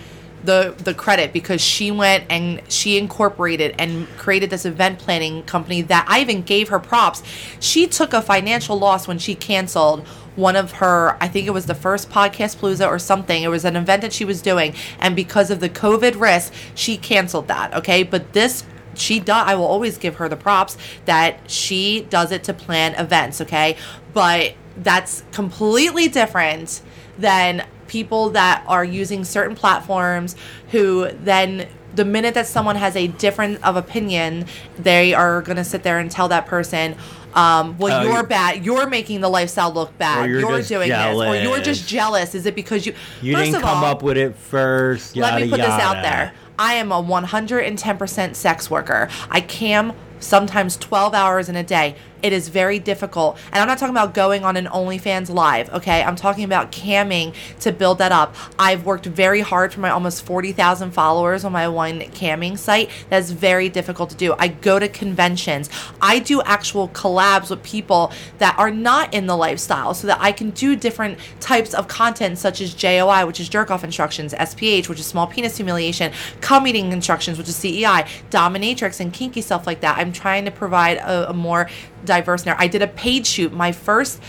the 0.45 0.75
the 0.79 0.95
credit 0.95 1.33
because 1.33 1.61
she 1.61 1.91
went 1.91 2.25
and 2.29 2.61
she 2.69 2.99
incorporated 2.99 3.75
and 3.79 4.07
created 4.19 4.51
this 4.51 4.65
event 4.65 4.99
planning 4.99 5.43
company 5.45 5.83
that 5.83 6.07
I 6.09 6.21
even 6.21 6.43
gave 6.43 6.69
her 6.69 6.79
props. 6.79 7.23
She 7.61 7.87
took 7.87 8.13
a 8.13 8.23
financial 8.23 8.79
loss 8.79 9.09
when 9.09 9.19
she 9.19 9.35
canceled 9.35 10.07
one 10.37 10.57
of 10.57 10.73
her 10.73 11.17
I 11.21 11.29
think 11.29 11.47
it 11.47 11.53
was 11.53 11.67
the 11.67 11.75
first 11.75 12.11
podcast 12.11 12.57
palooza 12.57 12.87
or 12.87 12.99
something. 12.99 13.43
It 13.43 13.49
was 13.49 13.65
an 13.65 13.77
event 13.77 14.03
that 14.03 14.13
she 14.13 14.25
was 14.25 14.43
doing 14.43 14.75
and 14.99 15.17
because 15.17 15.51
of 15.51 15.61
the 15.61 15.71
COVID 15.71 16.21
risk, 16.21 16.53
she 16.75 16.97
canceled 16.97 17.49
that, 17.49 17.75
okay? 17.75 18.03
But 18.03 18.33
this 18.33 18.65
she 18.97 19.19
does 19.19 19.45
i 19.47 19.57
will 19.57 19.67
always 19.67 19.99
give 19.99 20.17
her 20.17 20.29
the 20.29 20.37
props 20.37 20.77
that 21.05 21.51
she 21.51 22.07
does 22.11 22.31
it 22.31 22.45
to 22.45 22.55
plan 22.55 22.95
events 22.95 23.41
okay 23.41 23.77
but 24.13 24.55
that's 24.77 25.25
completely 25.33 26.07
different 26.07 26.81
than 27.19 27.67
people 27.95 28.31
that 28.31 28.65
are 28.67 28.85
using 28.85 29.25
certain 29.25 29.55
platforms 29.55 30.35
who 30.73 31.09
then 31.23 31.69
the 31.95 32.05
minute 32.05 32.35
that 32.35 32.45
someone 32.45 32.75
has 32.75 32.97
a 32.97 33.07
different 33.07 33.65
of 33.65 33.77
opinion 33.77 34.45
they 34.77 35.15
are 35.15 35.41
going 35.43 35.57
to 35.57 35.63
sit 35.63 35.85
there 35.85 36.01
and 36.01 36.11
tell 36.11 36.27
that 36.27 36.45
person 36.45 36.97
um, 37.35 37.77
well, 37.79 38.07
Oh, 38.07 38.13
you're 38.13 38.23
bad. 38.23 38.65
You're 38.65 38.87
making 38.89 39.21
the 39.21 39.29
lifestyle 39.29 39.73
look 39.73 39.99
bad. 39.99 40.31
You're 40.31 40.39
You're, 40.39 40.63
doing 40.63 40.89
this, 40.89 41.17
or 41.17 41.35
you're 41.35 41.61
just 41.61 41.89
jealous. 41.89 42.33
Is 42.33 42.47
it 42.47 42.55
because 42.55 42.87
you? 42.87 42.95
You 43.23 43.35
First 43.35 43.51
didn't 43.51 43.63
come 43.63 43.79
all, 43.79 43.87
up 43.87 44.05
with 44.05 44.17
it 44.17 44.37
first. 44.37 45.17
Yada, 45.17 45.35
let 45.35 45.43
me 45.43 45.51
put 45.51 45.57
this 45.57 45.67
out 45.67 46.01
there. 46.03 46.33
I 46.61 46.75
am 46.75 46.93
a 46.93 47.03
110% 47.03 48.37
sex 48.37 48.71
worker. 48.71 49.09
I 49.31 49.41
cam 49.41 49.95
sometimes 50.21 50.77
12 50.77 51.13
hours 51.15 51.49
in 51.49 51.57
a 51.57 51.65
day. 51.65 51.97
It 52.25 52.33
is 52.33 52.49
very 52.49 52.79
difficult. 52.79 53.37
And 53.53 53.57
I'm 53.57 53.69
not 53.69 53.77
talking 53.77 53.95
about 53.95 54.15
going 54.15 54.45
on 54.45 54.57
an 54.57 54.65
OnlyFans 54.65 55.29
live, 55.29 55.69
okay? 55.75 56.03
I'm 56.03 56.17
talking 56.17 56.45
about 56.45 56.73
camming 56.73 57.35
to 57.61 57.71
build 57.71 57.99
that 57.99 58.13
up. 58.13 58.35
I've 58.59 58.87
worked 58.87 59.05
very 59.05 59.43
hard 59.43 59.75
for 59.75 59.81
my 59.81 59.91
almost 59.91 60.25
40,000 60.25 60.93
followers 60.93 61.45
on 61.45 61.53
my 61.53 61.69
one 61.69 62.01
camming 62.01 62.57
site. 62.57 62.89
That's 63.11 63.31
very 63.31 63.69
difficult 63.69 64.09
to 64.09 64.17
do. 64.17 64.35
I 64.39 64.49
go 64.49 64.79
to 64.79 64.89
conventions. 64.89 65.69
I 66.01 66.19
do 66.19 66.41
actual 66.41 66.89
collabs 66.89 67.51
with 67.51 67.63
people 67.63 68.11
that 68.39 68.59
are 68.59 68.71
not 68.71 69.13
in 69.13 69.27
the 69.27 69.37
lifestyle 69.37 69.93
so 69.93 70.07
that 70.07 70.19
I 70.19 70.33
can 70.33 70.49
do 70.49 70.77
different 70.77 71.19
types 71.41 71.75
of 71.75 71.89
content 71.89 72.39
such 72.39 72.63
as 72.63 72.73
JOI, 72.73 73.27
which 73.27 73.39
is 73.39 73.51
jerk 73.51 73.71
off 73.71 73.85
instructions, 73.85 74.33
SPH, 74.33 74.89
which 74.89 74.99
is 74.99 75.05
small 75.05 75.27
penis 75.27 75.59
humiliation, 75.59 76.11
cum 76.41 76.67
eating 76.67 76.91
instructions, 76.91 77.37
which 77.37 77.51
is 77.51 77.57
CEI, 77.57 78.07
dominatrix, 78.31 78.99
and 78.99 79.13
kinky 79.13 79.43
stuff 79.43 79.67
like 79.67 79.83
that. 79.83 79.99
I'm 79.99 80.11
trying 80.11 80.47
to 80.47 80.51
provide 80.51 80.97
a, 80.97 81.29
a 81.29 81.35
more 81.35 81.69
diverse 82.05 82.45
narrative. 82.45 82.63
I 82.63 82.69
did 82.69 82.83
a 82.83 82.87
paid 82.87 83.27
shoot, 83.27 83.53
my 83.53 83.73
first 83.73 84.21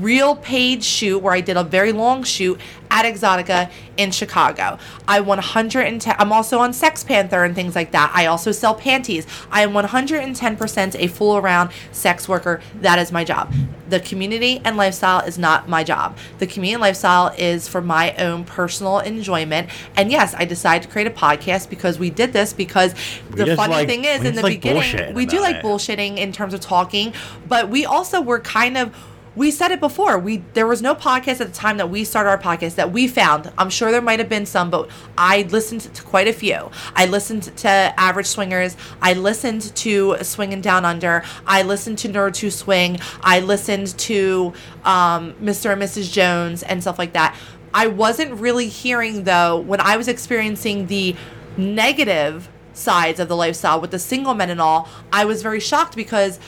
real 0.00 0.36
paid 0.36 0.82
shoot 0.82 1.18
where 1.18 1.32
I 1.32 1.40
did 1.40 1.56
a 1.56 1.64
very 1.64 1.92
long 1.92 2.22
shoot 2.22 2.60
at 2.90 3.04
Exotica 3.04 3.70
in 3.96 4.10
Chicago. 4.10 4.78
I 5.06 5.20
110 5.20 6.16
I'm 6.18 6.32
also 6.32 6.58
on 6.58 6.72
Sex 6.72 7.04
Panther 7.04 7.44
and 7.44 7.54
things 7.54 7.74
like 7.74 7.92
that. 7.92 8.10
I 8.14 8.26
also 8.26 8.50
sell 8.52 8.74
panties. 8.74 9.26
I 9.50 9.62
am 9.62 9.72
110% 9.72 10.96
a 10.98 11.06
full 11.06 11.36
around 11.36 11.70
sex 11.92 12.28
worker. 12.28 12.60
That 12.80 12.98
is 12.98 13.12
my 13.12 13.24
job. 13.24 13.52
The 13.88 14.00
community 14.00 14.60
and 14.64 14.76
lifestyle 14.76 15.20
is 15.20 15.38
not 15.38 15.68
my 15.68 15.84
job. 15.84 16.16
The 16.38 16.46
community 16.46 16.74
and 16.74 16.80
lifestyle 16.80 17.34
is 17.38 17.68
for 17.68 17.80
my 17.80 18.14
own 18.16 18.44
personal 18.44 18.98
enjoyment. 19.00 19.68
And 19.96 20.10
yes, 20.10 20.34
I 20.36 20.44
decided 20.44 20.82
to 20.84 20.92
create 20.92 21.06
a 21.06 21.10
podcast 21.10 21.70
because 21.70 21.98
we 21.98 22.10
did 22.10 22.32
this 22.32 22.52
because 22.52 22.94
the 23.30 23.56
funny 23.56 23.74
like- 23.74 23.88
thing 23.88 24.04
is 24.04 24.24
in 24.24 24.34
the 24.34 24.42
like 24.42 24.60
beginning 24.60 25.14
we 25.14 25.26
do 25.26 25.40
like 25.40 25.56
it. 25.56 25.64
bullshitting 25.64 26.16
in 26.16 26.32
terms 26.32 26.54
of 26.54 26.60
talking, 26.60 27.12
but 27.48 27.68
we 27.68 27.84
also 27.84 28.20
were 28.20 28.40
kind 28.40 28.76
of 28.76 28.94
we 29.36 29.50
said 29.50 29.70
it 29.70 29.78
before. 29.78 30.18
We 30.18 30.38
there 30.54 30.66
was 30.66 30.82
no 30.82 30.94
podcast 30.94 31.40
at 31.40 31.46
the 31.46 31.52
time 31.52 31.76
that 31.76 31.88
we 31.88 32.04
started 32.04 32.30
our 32.30 32.38
podcast 32.38 32.74
that 32.74 32.90
we 32.92 33.06
found. 33.06 33.52
I'm 33.56 33.70
sure 33.70 33.92
there 33.92 34.02
might 34.02 34.18
have 34.18 34.28
been 34.28 34.46
some, 34.46 34.70
but 34.70 34.90
I 35.16 35.42
listened 35.42 35.82
to 35.82 36.02
quite 36.02 36.26
a 36.26 36.32
few. 36.32 36.70
I 36.94 37.06
listened 37.06 37.44
to 37.58 37.68
Average 37.68 38.26
Swingers. 38.26 38.76
I 39.00 39.12
listened 39.12 39.74
to 39.76 40.16
Swinging 40.22 40.60
Down 40.60 40.84
Under. 40.84 41.22
I 41.46 41.62
listened 41.62 41.98
to 41.98 42.08
Nerd 42.08 42.34
to 42.34 42.50
Swing. 42.50 42.98
I 43.20 43.40
listened 43.40 43.96
to 43.98 44.52
um, 44.84 45.34
Mr. 45.34 45.72
and 45.72 45.80
Mrs. 45.80 46.12
Jones 46.12 46.62
and 46.64 46.82
stuff 46.82 46.98
like 46.98 47.12
that. 47.12 47.36
I 47.72 47.86
wasn't 47.86 48.32
really 48.40 48.68
hearing 48.68 49.24
though 49.24 49.58
when 49.58 49.80
I 49.80 49.96
was 49.96 50.08
experiencing 50.08 50.88
the 50.88 51.14
negative 51.56 52.48
sides 52.72 53.20
of 53.20 53.28
the 53.28 53.36
lifestyle 53.36 53.80
with 53.80 53.92
the 53.92 53.98
single 53.98 54.34
men 54.34 54.50
and 54.50 54.60
all. 54.60 54.88
I 55.12 55.24
was 55.24 55.40
very 55.42 55.60
shocked 55.60 55.94
because. 55.94 56.40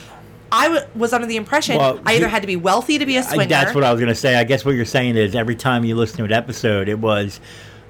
I 0.53 0.67
w- 0.67 0.85
was 0.95 1.11
under 1.13 1.25
the 1.27 1.35
impression 1.35 1.77
Well, 1.77 1.99
I 2.05 2.13
either 2.13 2.25
you- 2.25 2.29
had 2.29 2.41
to 2.43 2.47
be 2.47 2.55
wealthy 2.55 2.97
to 2.99 3.05
be 3.05 3.17
a 3.17 3.23
swinger. 3.23 3.49
That's 3.49 3.73
what 3.75 3.83
I 3.83 3.91
was 3.91 3.99
going 3.99 4.13
to 4.13 4.19
say. 4.19 4.35
I 4.35 4.43
guess 4.43 4.63
what 4.63 4.75
you're 4.75 4.85
saying 4.85 5.17
is 5.17 5.35
every 5.35 5.55
time 5.55 5.83
you 5.83 5.95
listen 5.95 6.17
to 6.17 6.23
an 6.25 6.31
episode, 6.31 6.87
it 6.87 6.99
was 6.99 7.39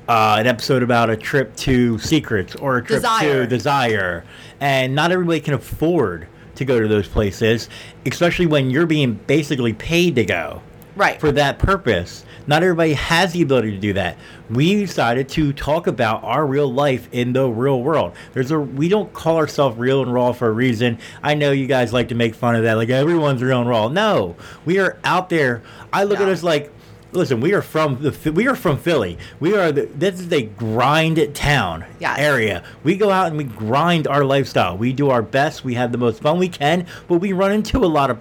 uh, 0.08 0.38
an 0.39 0.48
episode 0.48 0.82
about 0.84 1.10
a 1.10 1.17
trip 1.17 1.55
to 1.58 2.00
Secrets 2.00 2.55
or 2.55 2.77
a 2.77 2.82
trip 2.84 2.98
Desire. 3.01 3.43
to 3.43 3.48
Desire. 3.48 4.24
And 4.60 4.96
not 4.96 5.12
everybody 5.12 5.39
can 5.41 5.53
afford 5.53 6.27
to 6.55 6.65
go 6.65 6.79
to 6.79 6.88
those 6.88 7.08
places, 7.08 7.67
especially 8.05 8.46
when 8.46 8.70
you're 8.70 8.86
being 8.86 9.13
basically 9.27 9.74
paid 9.74 10.15
to 10.15 10.24
go. 10.25 10.62
Right. 10.96 11.20
for 11.20 11.32
that 11.32 11.60
purpose. 11.60 12.26
Not 12.46 12.62
everybody 12.62 12.94
has 12.94 13.34
the 13.34 13.42
ability 13.42 13.72
to 13.72 13.78
do 13.78 13.94
that. 13.94 14.18
We 14.50 14.76
decided 14.76 15.30
to 15.30 15.54
talk 15.54 15.88
about 15.88 16.24
our 16.24 16.46
real 16.46 16.72
life 16.72 17.08
in 17.12 17.34
the 17.34 17.48
real 17.50 17.82
world. 17.82 18.14
There's 18.34 18.52
a 18.52 18.60
we 18.60 18.90
don't 18.90 19.12
call 19.14 19.38
ourselves 19.38 19.78
real 19.78 20.02
and 20.04 20.14
raw 20.14 20.34
for 20.34 20.48
a 20.48 20.52
reason. 20.52 21.00
I 21.24 21.36
know 21.36 21.52
you 21.52 21.68
guys 21.68 21.94
like 21.94 22.10
to 22.10 22.16
make 22.16 22.36
fun 22.36 22.56
of 22.56 22.64
that, 22.64 22.74
like 22.74 22.90
everyone's 22.90 23.42
real 23.42 23.62
and 23.62 23.70
raw. 23.70 23.88
No, 23.88 24.36
we 24.66 24.78
are 24.80 24.98
out 25.04 25.30
there. 25.30 25.64
I 25.92 26.04
look 26.04 26.20
at 26.20 26.28
us 26.30 26.44
like. 26.44 26.72
Listen, 27.14 27.42
we 27.42 27.54
are 27.54 27.62
from 27.62 28.02
the 28.02 28.32
we 28.32 28.48
are 28.48 28.56
from 28.56 28.76
Philly. 28.80 29.20
We 29.40 29.56
are 29.56 29.72
the, 29.72 29.86
this 29.86 30.20
is 30.20 30.34
a 30.34 30.42
grind 30.42 31.36
town 31.36 31.86
Yes. 32.00 32.18
area. 32.18 32.64
We 32.84 32.98
go 32.98 33.12
out 33.12 33.28
and 33.28 33.38
we 33.38 33.44
grind 33.44 34.08
our 34.08 34.26
lifestyle. 34.26 34.76
We 34.80 34.94
do 34.94 35.12
our 35.12 35.22
best. 35.22 35.64
We 35.64 35.76
have 35.76 35.92
the 35.92 36.00
most 36.00 36.24
fun 36.24 36.40
we 36.40 36.50
can, 36.50 36.88
but 37.08 37.20
we 37.20 37.32
run 37.32 37.52
into 37.52 37.78
a 37.78 37.86
lot 37.86 38.10
of 38.10 38.18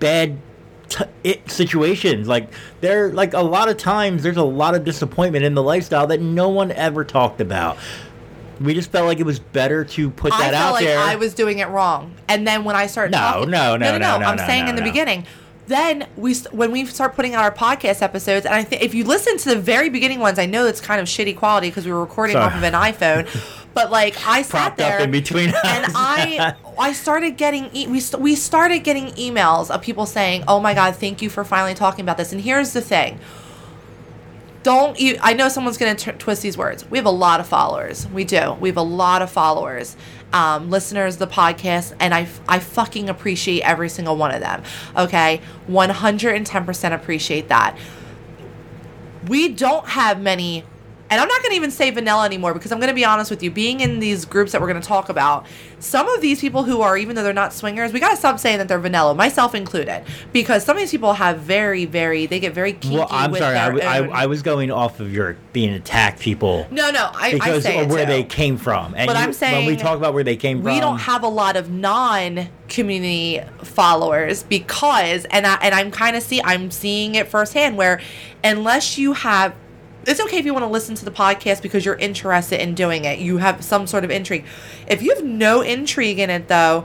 bad 0.00 0.38
t- 0.88 1.04
it, 1.24 1.50
situations. 1.50 2.28
Like 2.28 2.48
there, 2.80 3.12
like 3.12 3.34
a 3.34 3.40
lot 3.42 3.68
of 3.68 3.76
times, 3.76 4.22
there's 4.22 4.36
a 4.36 4.42
lot 4.42 4.74
of 4.74 4.84
disappointment 4.84 5.44
in 5.44 5.54
the 5.54 5.62
lifestyle 5.62 6.06
that 6.08 6.20
no 6.20 6.48
one 6.48 6.72
ever 6.72 7.04
talked 7.04 7.40
about. 7.40 7.76
We 8.60 8.72
just 8.72 8.90
felt 8.90 9.06
like 9.06 9.20
it 9.20 9.26
was 9.26 9.38
better 9.38 9.84
to 9.84 10.10
put 10.10 10.32
I 10.32 10.38
that 10.38 10.52
felt 10.52 10.64
out 10.68 10.72
like 10.74 10.84
there. 10.84 10.98
I 10.98 11.16
was 11.16 11.34
doing 11.34 11.58
it 11.58 11.68
wrong, 11.68 12.14
and 12.28 12.46
then 12.46 12.64
when 12.64 12.74
I 12.74 12.86
started 12.86 13.12
No, 13.12 13.18
talking, 13.18 13.50
no, 13.50 13.76
no, 13.76 13.98
no, 13.98 14.18
no, 14.18 14.26
I'm 14.26 14.36
no, 14.36 14.46
saying 14.46 14.64
no, 14.64 14.70
in 14.70 14.76
the 14.76 14.80
no. 14.82 14.86
beginning. 14.88 15.26
Then 15.66 16.06
we 16.16 16.32
when 16.52 16.70
we 16.70 16.86
start 16.86 17.14
putting 17.16 17.34
out 17.34 17.42
our 17.42 17.52
podcast 17.52 18.00
episodes, 18.00 18.46
and 18.46 18.54
I 18.54 18.62
think 18.62 18.82
if 18.82 18.94
you 18.94 19.04
listen 19.04 19.36
to 19.38 19.48
the 19.50 19.60
very 19.60 19.90
beginning 19.90 20.20
ones, 20.20 20.38
I 20.38 20.46
know 20.46 20.64
it's 20.66 20.80
kind 20.80 21.00
of 21.00 21.06
shitty 21.08 21.36
quality 21.36 21.68
because 21.68 21.84
we 21.84 21.92
were 21.92 22.00
recording 22.00 22.34
Sorry. 22.34 22.46
off 22.46 22.54
of 22.56 22.62
an 22.62 22.72
iPhone, 22.72 23.26
but 23.76 23.90
like 23.92 24.16
I 24.26 24.42
sat 24.42 24.50
Propped 24.50 24.78
there 24.78 24.96
up 24.96 25.04
in 25.04 25.10
between 25.12 25.50
us. 25.50 25.60
and 25.64 25.86
I 25.94 26.54
I 26.78 26.92
started 26.92 27.36
getting 27.36 27.70
e- 27.72 27.86
we 27.86 28.00
st- 28.00 28.20
we 28.22 28.34
started 28.34 28.80
getting 28.80 29.08
emails 29.08 29.70
of 29.70 29.82
people 29.82 30.06
saying, 30.06 30.44
"Oh 30.48 30.58
my 30.58 30.74
god, 30.74 30.96
thank 30.96 31.22
you 31.22 31.28
for 31.30 31.44
finally 31.44 31.74
talking 31.74 32.02
about 32.04 32.16
this." 32.16 32.32
And 32.32 32.40
here's 32.40 32.72
the 32.72 32.80
thing. 32.80 33.20
Don't 34.62 34.98
you 34.98 35.18
I 35.20 35.34
know 35.34 35.48
someone's 35.48 35.76
going 35.76 35.94
to 35.94 36.12
twist 36.14 36.42
these 36.42 36.56
words. 36.56 36.90
We 36.90 36.96
have 36.98 37.06
a 37.06 37.10
lot 37.10 37.38
of 37.38 37.46
followers. 37.46 38.08
We 38.08 38.24
do. 38.24 38.54
We 38.54 38.70
have 38.70 38.78
a 38.78 38.82
lot 38.82 39.20
of 39.22 39.30
followers. 39.30 39.94
Um, 40.32 40.70
listeners 40.70 41.18
the 41.18 41.28
podcast 41.28 41.94
and 42.00 42.12
I, 42.12 42.26
I 42.48 42.58
fucking 42.58 43.08
appreciate 43.08 43.62
every 43.62 43.88
single 43.88 44.16
one 44.16 44.34
of 44.34 44.40
them. 44.40 44.64
Okay? 44.96 45.40
110% 45.68 46.92
appreciate 46.92 47.48
that 47.48 47.78
we 49.28 49.48
don't 49.48 49.86
have 49.86 50.20
many 50.20 50.64
and 51.08 51.20
I'm 51.20 51.28
not 51.28 51.40
going 51.42 51.50
to 51.50 51.56
even 51.56 51.70
say 51.70 51.90
vanilla 51.90 52.24
anymore 52.24 52.52
because 52.52 52.72
I'm 52.72 52.78
going 52.78 52.88
to 52.88 52.94
be 52.94 53.04
honest 53.04 53.30
with 53.30 53.42
you. 53.42 53.50
Being 53.50 53.80
in 53.80 54.00
these 54.00 54.24
groups 54.24 54.52
that 54.52 54.60
we're 54.60 54.66
going 54.68 54.80
to 54.80 54.86
talk 54.86 55.08
about, 55.08 55.46
some 55.78 56.08
of 56.08 56.20
these 56.20 56.40
people 56.40 56.64
who 56.64 56.80
are, 56.80 56.96
even 56.98 57.14
though 57.14 57.22
they're 57.22 57.32
not 57.32 57.52
swingers, 57.52 57.92
we 57.92 58.00
got 58.00 58.10
to 58.10 58.16
stop 58.16 58.38
saying 58.40 58.58
that 58.58 58.66
they're 58.66 58.78
vanilla, 58.80 59.14
myself 59.14 59.54
included, 59.54 60.02
because 60.32 60.64
some 60.64 60.76
of 60.76 60.80
these 60.80 60.90
people 60.90 61.12
have 61.12 61.38
very, 61.38 61.84
very, 61.84 62.26
they 62.26 62.40
get 62.40 62.54
very 62.54 62.72
kinky. 62.72 62.96
well, 62.96 63.06
I'm 63.10 63.30
with 63.30 63.40
sorry. 63.40 63.56
I, 63.56 63.70
their 63.70 63.78
w- 63.78 63.88
I, 63.88 63.98
own- 64.00 64.10
I 64.12 64.26
was 64.26 64.42
going 64.42 64.70
off 64.72 64.98
of 65.00 65.12
your 65.12 65.36
being 65.52 65.70
attacked 65.74 66.18
people 66.20 66.66
no, 66.70 66.90
no, 66.90 67.10
I, 67.14 67.28
I 67.28 67.32
because 67.34 67.62
say 67.62 67.80
of 67.82 67.88
where 67.90 68.04
too. 68.04 68.10
they 68.12 68.24
came 68.24 68.56
from. 68.56 68.94
And 68.96 69.06
But 69.06 69.16
you- 69.16 69.22
I'm 69.22 69.32
saying 69.32 69.64
when 69.64 69.66
we 69.66 69.76
talk 69.80 69.96
about 69.96 70.12
where 70.12 70.24
they 70.24 70.36
came 70.36 70.62
from, 70.62 70.72
we 70.74 70.80
don't 70.80 70.98
have 70.98 71.22
a 71.22 71.28
lot 71.28 71.56
of 71.56 71.70
non-community 71.70 73.40
followers 73.62 74.42
because 74.42 75.24
and 75.26 75.46
I 75.46 75.54
and 75.62 75.74
I'm 75.74 75.90
kind 75.90 76.16
of 76.16 76.22
see 76.22 76.40
I'm 76.42 76.70
seeing 76.70 77.14
it 77.14 77.28
firsthand 77.28 77.76
where 77.76 78.00
unless 78.44 78.98
you 78.98 79.12
have 79.14 79.54
it's 80.06 80.20
okay 80.20 80.38
if 80.38 80.44
you 80.44 80.52
want 80.52 80.64
to 80.64 80.70
listen 80.70 80.94
to 80.96 81.04
the 81.04 81.10
podcast 81.10 81.62
because 81.62 81.84
you're 81.84 81.96
interested 81.96 82.60
in 82.60 82.74
doing 82.74 83.04
it. 83.04 83.18
You 83.18 83.38
have 83.38 83.64
some 83.64 83.86
sort 83.86 84.04
of 84.04 84.10
intrigue. 84.10 84.44
If 84.86 85.02
you 85.02 85.14
have 85.14 85.24
no 85.24 85.60
intrigue 85.62 86.18
in 86.18 86.30
it 86.30 86.48
though, 86.48 86.84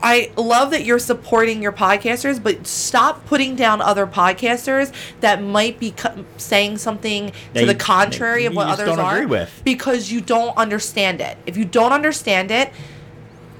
I 0.00 0.30
love 0.36 0.70
that 0.70 0.84
you're 0.84 1.00
supporting 1.00 1.60
your 1.60 1.72
podcasters, 1.72 2.40
but 2.40 2.66
stop 2.68 3.26
putting 3.26 3.56
down 3.56 3.80
other 3.80 4.06
podcasters 4.06 4.92
that 5.20 5.42
might 5.42 5.80
be 5.80 5.90
co- 5.90 6.24
saying 6.36 6.78
something 6.78 7.32
to 7.54 7.66
the 7.66 7.72
you- 7.72 7.74
contrary 7.74 8.44
of 8.44 8.54
what 8.54 8.68
others 8.68 8.96
are 8.96 9.26
with. 9.26 9.60
because 9.64 10.12
you 10.12 10.20
don't 10.20 10.56
understand 10.56 11.20
it. 11.20 11.36
If 11.46 11.56
you 11.56 11.64
don't 11.64 11.92
understand 11.92 12.50
it, 12.52 12.70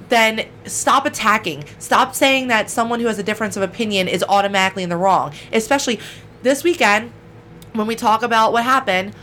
then 0.07 0.47
stop 0.65 1.05
attacking. 1.05 1.65
Stop 1.77 2.15
saying 2.15 2.47
that 2.47 2.69
someone 2.69 2.99
who 3.01 3.07
has 3.07 3.19
a 3.19 3.23
difference 3.23 3.57
of 3.57 3.61
opinion 3.63 4.07
is 4.07 4.23
automatically 4.27 4.83
in 4.83 4.89
the 4.89 4.97
wrong. 4.97 5.33
Especially 5.51 5.99
this 6.41 6.63
weekend 6.63 7.11
when 7.79 7.87
we 7.87 7.95
talk 7.95 8.23
about 8.23 8.51
what 8.51 8.65
happened, 8.65 9.13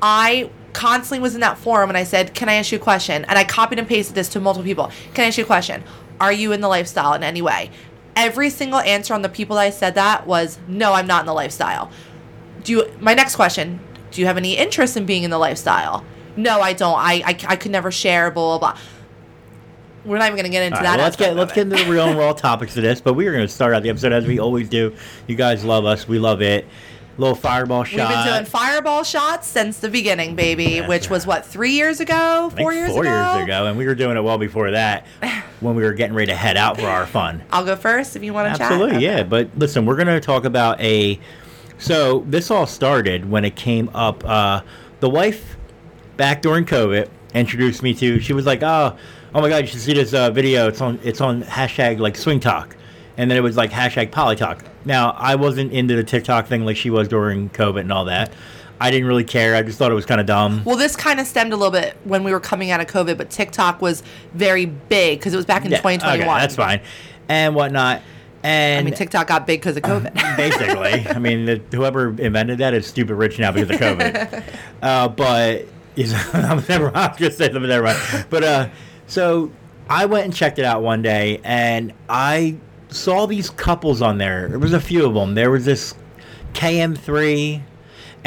I 0.00 0.50
constantly 0.72 1.18
was 1.18 1.34
in 1.34 1.40
that 1.40 1.58
forum 1.58 1.90
and 1.90 1.96
I 1.96 2.04
said, 2.04 2.32
"Can 2.32 2.48
I 2.48 2.54
ask 2.54 2.70
you 2.70 2.78
a 2.78 2.80
question?" 2.80 3.24
And 3.24 3.36
I 3.36 3.42
copied 3.42 3.80
and 3.80 3.88
pasted 3.88 4.14
this 4.14 4.28
to 4.30 4.40
multiple 4.40 4.64
people. 4.64 4.92
"Can 5.14 5.24
I 5.24 5.28
ask 5.28 5.36
you 5.36 5.42
a 5.42 5.46
question? 5.46 5.82
Are 6.20 6.32
you 6.32 6.52
in 6.52 6.60
the 6.60 6.68
lifestyle 6.68 7.12
in 7.14 7.24
any 7.24 7.42
way?" 7.42 7.70
Every 8.14 8.50
single 8.50 8.78
answer 8.80 9.14
on 9.14 9.22
the 9.22 9.28
people 9.28 9.56
that 9.56 9.62
I 9.62 9.70
said 9.70 9.96
that 9.96 10.28
was, 10.28 10.58
"No, 10.68 10.94
I'm 10.94 11.08
not 11.08 11.20
in 11.20 11.26
the 11.26 11.34
lifestyle." 11.34 11.90
Do 12.62 12.72
you 12.72 12.90
my 13.00 13.14
next 13.14 13.34
question, 13.34 13.80
do 14.12 14.20
you 14.20 14.28
have 14.28 14.36
any 14.36 14.56
interest 14.56 14.96
in 14.96 15.04
being 15.04 15.24
in 15.24 15.30
the 15.30 15.38
lifestyle? 15.38 16.04
No, 16.36 16.60
I 16.60 16.74
don't. 16.74 16.98
I 16.98 17.14
I, 17.26 17.36
I 17.48 17.56
could 17.56 17.72
never 17.72 17.90
share 17.90 18.30
blah 18.30 18.58
blah 18.58 18.72
blah. 18.72 18.80
We're 20.04 20.18
not 20.18 20.26
even 20.26 20.36
going 20.36 20.44
to 20.44 20.50
get 20.50 20.62
into 20.62 20.78
All 20.78 20.84
that. 20.84 20.96
well, 20.96 21.04
let's 21.04 21.16
get 21.16 21.34
let's 21.34 21.52
get 21.52 21.62
into 21.62 21.84
the 21.84 21.90
real 21.90 22.08
and 22.08 22.16
raw 22.16 22.32
topics 22.32 22.76
of 22.76 22.84
this. 22.84 23.00
But 23.00 23.14
we 23.14 23.26
are 23.26 23.32
going 23.32 23.46
to 23.46 23.52
start 23.52 23.74
out 23.74 23.82
the 23.82 23.90
episode 23.90 24.12
as 24.12 24.26
we 24.26 24.38
always 24.38 24.68
do. 24.68 24.94
You 25.26 25.34
guys 25.34 25.64
love 25.64 25.84
us. 25.84 26.06
We 26.06 26.20
love 26.20 26.40
it. 26.40 26.66
Little 27.18 27.34
fireball 27.34 27.82
shot. 27.82 28.08
We've 28.08 28.16
been 28.24 28.32
doing 28.32 28.44
fireball 28.44 29.02
shots 29.02 29.48
since 29.48 29.80
the 29.80 29.88
beginning, 29.88 30.36
baby. 30.36 30.64
Yeah. 30.64 30.86
which 30.88 31.10
was 31.10 31.26
what 31.26 31.44
three 31.44 31.72
years 31.72 31.98
ago, 31.98 32.50
four 32.56 32.72
years 32.72 32.92
four 32.92 33.02
ago. 33.02 33.34
years 33.34 33.44
ago, 33.44 33.66
and 33.66 33.76
we 33.76 33.86
were 33.86 33.96
doing 33.96 34.16
it 34.16 34.20
well 34.20 34.38
before 34.38 34.70
that 34.70 35.04
when 35.60 35.74
we 35.74 35.82
were 35.82 35.92
getting 35.92 36.14
ready 36.14 36.30
to 36.30 36.36
head 36.36 36.56
out 36.56 36.78
for 36.78 36.86
our 36.86 37.06
fun. 37.06 37.42
I'll 37.50 37.64
go 37.64 37.74
first 37.74 38.14
if 38.14 38.22
you 38.22 38.32
want 38.32 38.52
to 38.54 38.58
chat. 38.58 38.70
Absolutely, 38.70 39.02
yeah. 39.04 39.24
But 39.24 39.50
listen, 39.56 39.84
we're 39.84 39.96
going 39.96 40.06
to 40.06 40.20
talk 40.20 40.44
about 40.44 40.80
a. 40.80 41.18
So 41.78 42.20
this 42.28 42.52
all 42.52 42.66
started 42.68 43.28
when 43.28 43.44
it 43.44 43.56
came 43.56 43.90
up. 43.94 44.24
Uh, 44.24 44.62
the 45.00 45.10
wife, 45.10 45.56
back 46.16 46.40
during 46.40 46.64
COVID, 46.66 47.08
introduced 47.34 47.82
me 47.82 47.94
to. 47.94 48.20
She 48.20 48.32
was 48.32 48.46
like, 48.46 48.62
"Oh, 48.62 48.96
oh 49.34 49.40
my 49.40 49.48
God, 49.48 49.58
you 49.58 49.66
should 49.66 49.80
see 49.80 49.92
this 49.94 50.14
uh, 50.14 50.30
video. 50.30 50.68
It's 50.68 50.80
on. 50.80 51.00
It's 51.02 51.20
on 51.20 51.42
hashtag 51.42 51.98
like 51.98 52.14
SwingTok." 52.14 52.74
And 53.18 53.30
then 53.30 53.36
it 53.36 53.42
was 53.42 53.56
like 53.56 53.70
hashtag 53.70 54.10
PolyTok. 54.10 54.60
Now 54.86 55.10
I 55.10 55.34
wasn't 55.34 55.72
into 55.72 55.94
the 55.96 56.04
TikTok 56.04 56.46
thing 56.46 56.64
like 56.64 56.76
she 56.78 56.88
was 56.88 57.08
during 57.08 57.50
COVID 57.50 57.80
and 57.80 57.92
all 57.92 58.06
that. 58.06 58.32
I 58.80 58.90
didn't 58.90 59.08
really 59.08 59.24
care. 59.24 59.54
I 59.56 59.62
just 59.62 59.76
thought 59.76 59.90
it 59.90 59.96
was 59.96 60.06
kind 60.06 60.20
of 60.20 60.26
dumb. 60.26 60.62
Well, 60.64 60.76
this 60.76 60.94
kind 60.94 61.18
of 61.18 61.26
stemmed 61.26 61.52
a 61.52 61.56
little 61.56 61.72
bit 61.72 61.96
when 62.04 62.22
we 62.22 62.32
were 62.32 62.40
coming 62.40 62.70
out 62.70 62.80
of 62.80 62.86
COVID, 62.86 63.18
but 63.18 63.28
TikTok 63.28 63.82
was 63.82 64.02
very 64.34 64.66
big 64.66 65.18
because 65.18 65.34
it 65.34 65.36
was 65.36 65.46
back 65.46 65.64
in 65.64 65.72
Yeah, 65.72 65.78
2021. 65.78 66.28
okay, 66.28 66.40
that's 66.40 66.54
fine, 66.54 66.80
and 67.28 67.54
whatnot. 67.54 68.02
And 68.44 68.86
I 68.86 68.88
mean, 68.88 68.94
TikTok 68.94 69.26
got 69.26 69.48
big 69.48 69.60
because 69.60 69.76
of 69.76 69.82
COVID. 69.82 70.14
basically. 70.36 71.08
I 71.08 71.18
mean, 71.18 71.44
the, 71.44 71.60
whoever 71.76 72.10
invented 72.20 72.58
that 72.58 72.72
is 72.72 72.86
stupid 72.86 73.16
rich 73.16 73.38
now 73.40 73.50
because 73.50 73.70
of 73.70 73.76
COVID. 73.80 74.44
uh, 74.82 75.08
but 75.08 75.66
I'm 76.34 76.64
never. 76.68 76.96
I 76.96 77.08
was 77.08 77.18
gonna 77.18 77.32
say 77.32 77.46
something. 77.46 77.62
Never 77.68 77.82
mind. 77.82 78.26
But 78.30 78.44
uh, 78.44 78.68
so 79.08 79.50
I 79.90 80.06
went 80.06 80.24
and 80.26 80.32
checked 80.32 80.60
it 80.60 80.64
out 80.64 80.82
one 80.82 81.02
day, 81.02 81.40
and 81.42 81.92
I 82.08 82.58
saw 82.88 83.26
these 83.26 83.50
couples 83.50 84.02
on 84.02 84.18
there. 84.18 84.48
There 84.48 84.58
was 84.58 84.72
a 84.72 84.80
few 84.80 85.06
of 85.06 85.14
them. 85.14 85.34
There 85.34 85.50
was 85.50 85.64
this 85.64 85.94
KM3. 86.54 87.62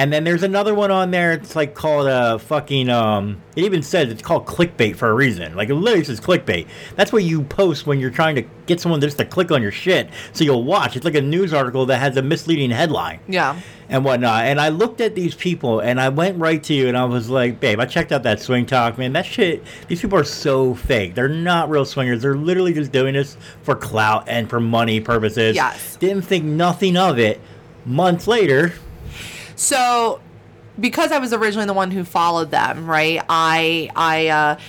And 0.01 0.12
then 0.12 0.24
there's 0.24 0.41
another 0.41 0.74
one 0.74 0.89
on 0.89 1.12
there. 1.12 1.31
It's 1.31 1.55
like 1.55 1.75
called 1.75 2.08
a 2.08 2.39
fucking. 2.39 2.89
Um, 2.89 3.39
it 3.55 3.63
even 3.63 3.84
says 3.84 4.10
it's 4.10 4.24
called 4.24 4.48
clickbait 4.48 4.96
for 4.96 5.08
a 5.08 5.13
reason. 5.13 5.55
Like 5.55 5.70
it 5.70 5.75
literally 5.75 6.03
says 6.03 6.20
clickbait. 6.20 6.67
That's 6.96 7.13
what 7.13 7.24
you 7.24 7.43
post 7.43 7.86
when 7.86 8.00
you're 8.00 8.10
trying 8.10 8.34
to 8.34 8.41
get 8.65 8.79
someone 8.79 9.00
just 9.00 9.20
to 9.20 9.25
click 9.25 9.51
on 9.51 9.62
your 9.62 9.72
shit, 9.72 10.10
so 10.34 10.43
you'll 10.43 10.63
watch. 10.63 10.96
It's 10.96 11.05
like 11.05 11.13
a 11.13 11.22
news 11.22 11.53
article 11.53 11.86
that 11.86 12.00
has 12.00 12.17
a 12.17 12.24
misleading 12.24 12.72
headline 12.72 13.20
yeah. 13.27 13.62
and 13.89 14.03
whatnot. 14.03 14.46
And 14.46 14.60
I 14.60 14.70
looked 14.70 15.01
at 15.01 15.13
these 15.13 15.36
people 15.36 15.81
and 15.81 16.01
I 16.01 16.10
went 16.10 16.39
right 16.39 16.63
to 16.63 16.74
you 16.74 16.88
and 16.88 16.98
I 16.98 17.05
was 17.05 17.29
like, 17.29 17.60
babe, 17.60 17.79
I 17.79 17.86
checked 17.86 18.12
out 18.12 18.24
that 18.24 18.39
SwingTok, 18.39 18.98
man. 18.98 19.13
That 19.13 19.27
shit, 19.27 19.63
these 19.88 20.01
people 20.01 20.17
are 20.17 20.24
so 20.24 20.74
fake. 20.74 21.13
They're 21.13 21.29
not 21.29 21.70
real 21.70 21.86
swingers. 21.86 22.24
They're 22.24 22.36
literally 22.36 22.74
just 22.74 22.91
doing 22.91 23.13
this 23.13 23.38
for 23.62 23.75
clout 23.75 24.27
and 24.27 24.50
for 24.50 24.60
money 24.60 25.00
purposes. 25.00 25.55
Yes. 25.55 25.96
Didn't 25.98 26.24
think 26.24 26.43
nothing 26.43 26.98
of 26.98 27.20
it. 27.20 27.39
Months 27.86 28.25
later, 28.25 28.74
So, 29.62 30.20
because 30.80 31.12
I 31.12 31.20
was 31.20 31.34
originally 31.34 31.68
the 31.68 31.74
one 31.74 31.91
who 31.91 32.03
followed 32.03 32.50
them, 32.50 32.88
right? 32.88 33.24
I 33.30 33.91
I 33.96 34.27
uh, 34.30 34.60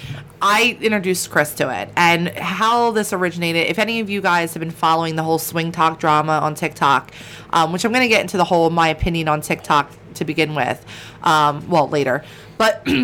I 0.43 0.77
introduced 0.83 1.31
Chris 1.31 1.55
to 1.55 1.71
it, 1.75 1.89
and 1.97 2.29
how 2.29 2.91
this 2.91 3.15
originated. 3.15 3.69
If 3.69 3.79
any 3.79 4.01
of 4.01 4.11
you 4.11 4.21
guys 4.21 4.53
have 4.53 4.61
been 4.61 4.71
following 4.71 5.17
the 5.17 5.23
whole 5.23 5.39
SwingTok 5.39 5.99
drama 5.99 6.33
on 6.33 6.55
TikTok, 6.55 7.11
um, 7.55 7.73
which 7.73 7.87
I'm 7.87 7.93
going 7.93 8.03
to 8.03 8.09
get 8.09 8.21
into 8.21 8.37
the 8.37 8.45
whole 8.45 8.69
my 8.69 8.89
opinion 8.89 9.29
on 9.29 9.41
TikTok 9.41 9.91
to 10.17 10.27
begin 10.27 10.55
with, 10.55 10.85
um, 11.23 11.67
well 11.71 11.89
later, 11.89 12.23
but. 12.59 12.87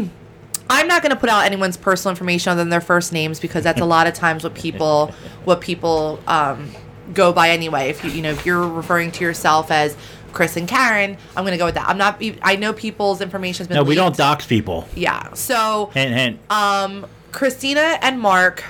I'm 0.70 0.86
not 0.86 1.00
going 1.00 1.14
to 1.14 1.18
put 1.18 1.30
out 1.30 1.46
anyone's 1.46 1.78
personal 1.78 2.10
information 2.10 2.50
other 2.50 2.60
than 2.60 2.68
their 2.68 2.82
first 2.82 3.10
names 3.10 3.40
because 3.40 3.64
that's 3.64 3.80
a 3.80 3.86
lot 3.86 4.06
of 4.06 4.12
times 4.12 4.44
what 4.44 4.54
people 4.54 5.06
what 5.44 5.62
people 5.62 6.20
um, 6.26 6.70
go 7.14 7.32
by 7.32 7.48
anyway. 7.48 7.88
If 7.88 8.04
you 8.04 8.10
you 8.10 8.20
know 8.20 8.32
if 8.32 8.44
you're 8.44 8.68
referring 8.68 9.10
to 9.12 9.24
yourself 9.24 9.70
as 9.70 9.96
Chris 10.32 10.56
and 10.56 10.68
Karen, 10.68 11.16
I'm 11.36 11.44
going 11.44 11.52
to 11.52 11.58
go 11.58 11.64
with 11.64 11.74
that. 11.74 11.88
I'm 11.88 11.98
not. 11.98 12.22
I 12.42 12.56
know 12.56 12.72
people's 12.72 13.20
information 13.20 13.58
has 13.60 13.68
been. 13.68 13.76
no, 13.76 13.82
we 13.82 13.94
don't 13.94 14.06
leaked. 14.08 14.18
dox 14.18 14.46
people. 14.46 14.86
Yeah. 14.94 15.32
So 15.34 15.90
Hint, 15.94 16.14
hint. 16.14 16.40
um, 16.50 17.06
Christina 17.32 17.98
and 18.02 18.20
Mark 18.20 18.64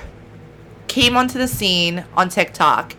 came 0.87 1.15
onto 1.15 1.37
the 1.37 1.47
scene 1.47 2.03
on 2.15 2.29
TikTok, 2.29 2.95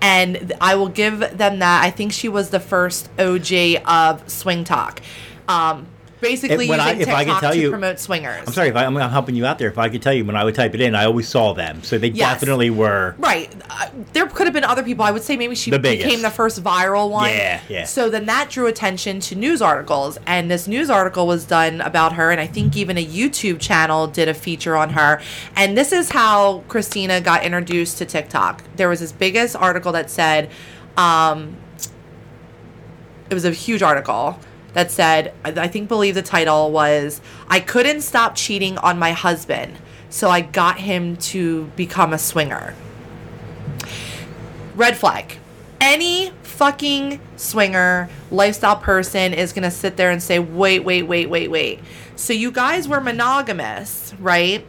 and 0.00 0.52
I 0.60 0.74
will 0.74 0.88
give 0.88 1.18
them 1.20 1.58
that. 1.58 1.82
I 1.84 1.90
think 1.90 2.12
she 2.12 2.28
was 2.28 2.50
the 2.50 2.60
first 2.60 3.08
OG 3.18 3.82
of 3.86 4.24
SwingTok. 4.26 4.98
Um, 5.48 5.86
basically, 6.22 6.64
If- 6.64 6.70
when 6.70 6.80
I- 6.80 6.92
using 6.92 7.12
I 7.12 7.24
TikTok 7.24 7.52
to 7.52 7.58
you- 7.58 7.68
promote 7.70 7.98
swingers. 8.00 8.44
I'm 8.46 8.52
sorry 8.54 8.68
if 8.68 8.76
I, 8.76 8.86
I'm 8.86 8.94
helping 8.96 9.34
you 9.34 9.44
out 9.44 9.58
there. 9.58 9.68
If 9.68 9.76
I 9.76 9.90
could 9.90 10.00
tell 10.00 10.14
you 10.14 10.24
when 10.24 10.36
I 10.36 10.44
would 10.44 10.54
type 10.54 10.74
it 10.74 10.80
in, 10.80 10.94
I 10.94 11.04
always 11.04 11.28
saw 11.28 11.52
them, 11.52 11.82
so 11.82 11.98
they 11.98 12.08
Yes. 12.08 12.40
definitely 12.40 12.70
were. 12.70 13.14
Right. 13.18 13.52
Uh, 13.68 13.88
there 14.14 14.26
could 14.26 14.46
have 14.46 14.54
been 14.54 14.64
other 14.64 14.82
people. 14.82 15.04
I 15.04 15.10
would 15.10 15.22
say 15.22 15.36
maybe 15.36 15.54
she 15.54 15.70
The 15.70 15.78
became 15.78 16.22
the 16.22 16.30
first 16.30 16.62
viral 16.64 17.10
one. 17.10 17.28
Yeah, 17.28 17.60
yeah. 17.68 17.84
So 17.84 18.08
then 18.08 18.24
that 18.26 18.48
drew 18.48 18.66
attention 18.66 19.20
to 19.20 19.34
news 19.34 19.60
articles. 19.60 20.16
And 20.26 20.50
this 20.50 20.66
news 20.66 20.88
article 20.88 21.26
was 21.26 21.44
done 21.44 21.80
about 21.82 22.14
her. 22.14 22.30
And 22.30 22.40
I 22.40 22.46
think 22.46 22.76
even 22.76 22.96
a 22.96 23.04
YouTube 23.04 23.58
channel 23.60 24.06
did 24.06 24.28
a 24.28 24.34
feature 24.34 24.76
on 24.76 24.90
her. 24.90 25.20
And 25.56 25.76
this 25.76 25.92
is 25.92 26.10
how 26.10 26.62
Christina 26.68 27.20
got 27.20 27.42
introduced 27.44 27.98
to 27.98 28.04
TikTok. 28.06 28.62
There 28.76 28.88
was 28.88 29.00
this 29.00 29.12
biggest 29.12 29.56
article 29.56 29.92
that 29.92 30.08
said, 30.10 30.48
um, 30.96 31.56
it 33.30 33.34
was 33.34 33.44
a 33.44 33.50
huge 33.50 33.82
article 33.82 34.38
that 34.72 34.90
said, 34.90 35.34
I 35.44 35.68
think, 35.68 35.88
believe 35.88 36.14
the 36.14 36.22
title 36.22 36.70
was, 36.70 37.20
I 37.48 37.60
couldn't 37.60 38.00
stop 38.00 38.34
cheating 38.34 38.78
on 38.78 38.98
my 38.98 39.12
husband. 39.12 39.76
So 40.08 40.28
I 40.28 40.40
got 40.42 40.78
him 40.78 41.16
to 41.16 41.64
become 41.76 42.12
a 42.12 42.18
swinger. 42.18 42.74
Red 44.74 44.96
flag. 44.96 45.38
Any 45.80 46.32
fucking 46.42 47.20
swinger, 47.36 48.08
lifestyle 48.30 48.76
person 48.76 49.34
is 49.34 49.52
going 49.52 49.64
to 49.64 49.70
sit 49.70 49.96
there 49.96 50.10
and 50.10 50.22
say, 50.22 50.38
wait, 50.38 50.80
wait, 50.80 51.02
wait, 51.02 51.28
wait, 51.28 51.50
wait. 51.50 51.80
So 52.14 52.32
you 52.32 52.52
guys 52.52 52.86
were 52.86 53.00
monogamous, 53.00 54.14
right? 54.20 54.66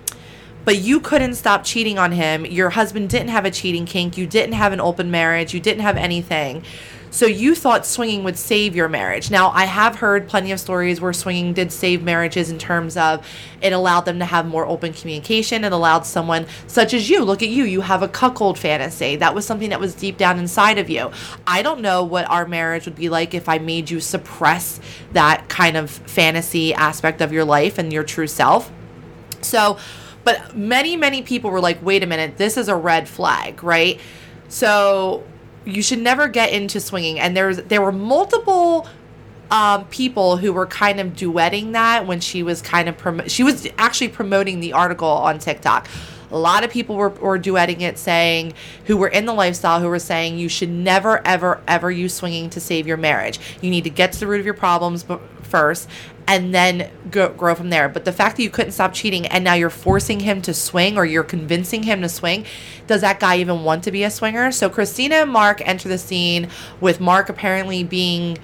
But 0.66 0.78
you 0.78 1.02
couldn't 1.02 1.36
stop 1.36 1.66
cheating 1.66 2.00
on 2.00 2.14
him. 2.14 2.46
Your 2.46 2.70
husband 2.72 3.10
didn't 3.10 3.30
have 3.30 3.46
a 3.46 3.52
cheating 3.52 3.86
kink. 3.86 4.18
You 4.18 4.26
didn't 4.26 4.54
have 4.54 4.72
an 4.72 4.80
open 4.80 5.12
marriage. 5.12 5.54
You 5.54 5.60
didn't 5.60 5.82
have 5.82 5.98
anything. 5.98 6.64
So 7.14 7.28
you 7.28 7.54
thought 7.54 7.86
swinging 7.86 8.24
would 8.24 8.40
save 8.40 8.76
your 8.76 8.90
marriage. 8.90 9.30
Now, 9.30 9.52
I 9.52 9.66
have 9.66 9.98
heard 9.98 10.28
plenty 10.28 10.52
of 10.52 10.60
stories 10.60 11.00
where 11.00 11.14
swinging 11.14 11.54
did 11.54 11.72
save 11.72 12.02
marriages 12.02 12.50
in 12.50 12.58
terms 12.58 12.98
of 12.98 13.24
it 13.62 13.72
allowed 13.72 14.06
them 14.06 14.18
to 14.18 14.26
have 14.26 14.48
more 14.48 14.66
open 14.66 14.94
communication. 14.94 15.64
It 15.64 15.72
allowed 15.72 16.08
someone 16.08 16.48
such 16.66 16.92
as 16.92 17.12
you, 17.12 17.24
look 17.24 17.44
at 17.44 17.50
you, 17.50 17.66
you 17.66 17.82
have 17.82 18.02
a 18.02 18.08
cuckold 18.08 18.58
fantasy. 18.58 19.16
That 19.16 19.36
was 19.36 19.46
something 19.46 19.70
that 19.70 19.80
was 19.80 19.94
deep 19.94 20.18
down 20.18 20.40
inside 20.40 20.80
of 20.80 20.90
you. 20.90 21.12
I 21.46 21.62
don't 21.62 21.82
know 21.82 22.04
what 22.04 22.28
our 22.32 22.48
marriage 22.48 22.86
would 22.86 22.96
be 22.96 23.10
like 23.10 23.36
if 23.36 23.48
I 23.48 23.60
made 23.60 23.92
you 23.92 24.00
suppress 24.00 24.80
that 25.12 25.48
kind 25.50 25.78
of 25.78 25.92
fantasy 25.92 26.74
aspect 26.74 27.22
of 27.22 27.32
your 27.32 27.46
life 27.46 27.78
and 27.78 27.94
your 27.94 28.04
true 28.04 28.26
self. 28.26 28.72
So, 29.42 29.78
but 30.24 30.58
many, 30.58 30.98
many 30.98 31.22
people 31.22 31.52
were 31.52 31.62
like, 31.62 31.80
wait 31.86 32.02
a 32.02 32.08
minute, 32.08 32.38
this 32.38 32.58
is 32.58 32.70
a 32.70 32.76
red 32.76 33.08
flag, 33.08 33.64
right? 33.64 34.00
So 34.50 35.24
you 35.66 35.82
should 35.82 36.00
never 36.00 36.28
get 36.28 36.52
into 36.52 36.80
swinging. 36.80 37.20
And 37.20 37.36
there's 37.36 37.58
there 37.58 37.82
were 37.82 37.92
multiple 37.92 38.88
um, 39.52 39.86
people 39.86 40.38
who 40.38 40.52
were 40.52 40.66
kind 40.66 41.00
of 41.00 41.10
duetting 41.10 41.74
that 41.74 42.08
when 42.08 42.20
she 42.20 42.44
was 42.44 42.62
kind 42.62 42.90
of 42.90 42.98
prom- 42.98 43.28
she 43.28 43.44
was 43.44 43.68
actually 43.78 44.08
promoting 44.08 44.60
the 44.60 44.74
article 44.74 45.08
on 45.08 45.40
TikTok. 45.40 45.88
A 46.32 46.38
lot 46.38 46.64
of 46.64 46.72
people 46.72 46.96
were, 46.96 47.10
were 47.10 47.38
duetting 47.38 47.82
it, 47.82 48.00
saying 48.00 48.54
who 48.86 48.98
were 48.98 49.08
in 49.08 49.28
the 49.28 49.34
lifestyle, 49.34 49.80
who 49.80 49.88
were 49.88 50.00
saying 50.00 50.40
you 50.40 50.50
should 50.50 50.70
never, 50.70 51.26
ever, 51.28 51.62
ever 51.68 51.92
use 51.92 52.16
swinging 52.16 52.50
to 52.50 52.60
save 52.60 52.88
your 52.88 52.98
marriage. 52.98 53.40
You 53.62 53.70
need 53.70 53.84
to 53.84 53.92
get 53.92 54.14
to 54.14 54.20
the 54.20 54.26
root 54.26 54.40
of 54.40 54.46
your 54.46 54.56
problems 54.56 55.06
first, 55.44 55.88
and 56.28 56.54
then 56.54 56.90
go, 57.12 57.30
grow 57.30 57.56
from 57.56 57.70
there. 57.70 57.90
But 57.90 58.06
the 58.06 58.12
fact 58.12 58.38
that 58.38 58.44
you 58.44 58.50
couldn't 58.50 58.72
stop 58.72 58.94
cheating, 58.94 59.28
and 59.28 59.44
now 59.44 59.54
you're 59.54 59.70
forcing 59.70 60.22
him 60.22 60.42
to 60.44 60.54
swing, 60.54 60.98
or 60.98 61.06
you're 61.06 61.24
convincing 61.24 61.84
him 61.84 62.02
to 62.02 62.10
swing, 62.10 62.46
does 62.88 63.02
that 63.02 63.20
guy 63.20 63.38
even 63.38 63.64
want 63.64 63.84
to 63.86 63.92
be 63.92 64.04
a 64.04 64.10
swinger? 64.10 64.52
So 64.52 64.70
Christina 64.70 65.16
and 65.16 65.32
Mark 65.32 65.62
enter 65.68 65.90
the 65.90 65.98
scene 65.98 66.50
with 66.80 67.00
Mark 67.00 67.30
apparently 67.30 67.84
being 67.84 68.38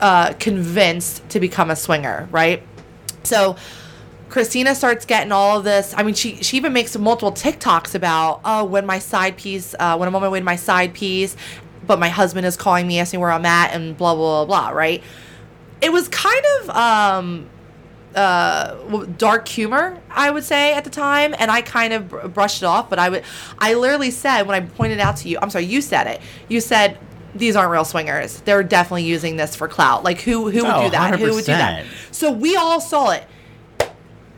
uh, 0.00 0.34
convinced 0.34 1.28
to 1.30 1.40
become 1.40 1.70
a 1.70 1.76
swinger, 1.76 2.28
right? 2.30 2.62
So 3.22 3.56
Christina 4.28 4.74
starts 4.74 5.06
getting 5.06 5.32
all 5.32 5.58
of 5.58 5.64
this. 5.64 5.94
I 5.96 6.02
mean, 6.02 6.14
she 6.14 6.42
she 6.42 6.56
even 6.56 6.72
makes 6.72 6.96
multiple 6.96 7.32
TikToks 7.32 7.94
about 7.94 8.40
oh, 8.44 8.64
when 8.64 8.84
my 8.84 8.98
side 8.98 9.36
piece, 9.36 9.74
uh, 9.78 9.96
when 9.96 10.08
I'm 10.08 10.14
on 10.14 10.22
my 10.22 10.28
way 10.28 10.40
to 10.40 10.44
my 10.44 10.56
side 10.56 10.94
piece, 10.94 11.36
but 11.86 11.98
my 11.98 12.08
husband 12.08 12.46
is 12.46 12.56
calling 12.56 12.86
me 12.86 12.98
asking 12.98 13.20
where 13.20 13.30
I'm 13.30 13.46
at 13.46 13.72
and 13.72 13.96
blah 13.96 14.14
blah 14.14 14.44
blah. 14.44 14.68
blah 14.68 14.76
right? 14.76 15.02
It 15.80 15.92
was 15.92 16.08
kind 16.08 16.44
of 16.60 16.70
um, 16.70 17.46
uh, 18.14 19.04
dark 19.18 19.46
humor, 19.46 19.98
I 20.10 20.30
would 20.30 20.44
say 20.44 20.72
at 20.74 20.84
the 20.84 20.90
time, 20.90 21.34
and 21.38 21.50
I 21.50 21.60
kind 21.62 21.92
of 21.92 22.08
br- 22.08 22.26
brushed 22.28 22.62
it 22.62 22.66
off. 22.66 22.88
But 22.88 22.98
I 22.98 23.08
would, 23.10 23.24
I 23.58 23.74
literally 23.74 24.10
said 24.10 24.42
when 24.46 24.62
I 24.62 24.66
pointed 24.66 25.00
out 25.00 25.16
to 25.18 25.28
you, 25.28 25.38
I'm 25.40 25.50
sorry, 25.50 25.64
you 25.66 25.80
said 25.80 26.06
it. 26.06 26.20
You 26.48 26.60
said 26.60 26.98
these 27.34 27.56
aren't 27.56 27.70
real 27.70 27.84
swingers. 27.84 28.40
They're 28.40 28.62
definitely 28.62 29.04
using 29.04 29.36
this 29.36 29.54
for 29.54 29.68
clout. 29.68 30.02
Like 30.02 30.22
who 30.22 30.50
who 30.50 30.64
would 30.64 30.72
Oh, 30.74 30.84
do 30.84 30.90
that? 30.90 31.18
Who 31.18 31.34
would 31.34 31.44
do 31.44 31.52
that? 31.52 31.84
So 32.10 32.32
we 32.32 32.56
all 32.56 32.80
saw 32.80 33.10
it 33.10 33.24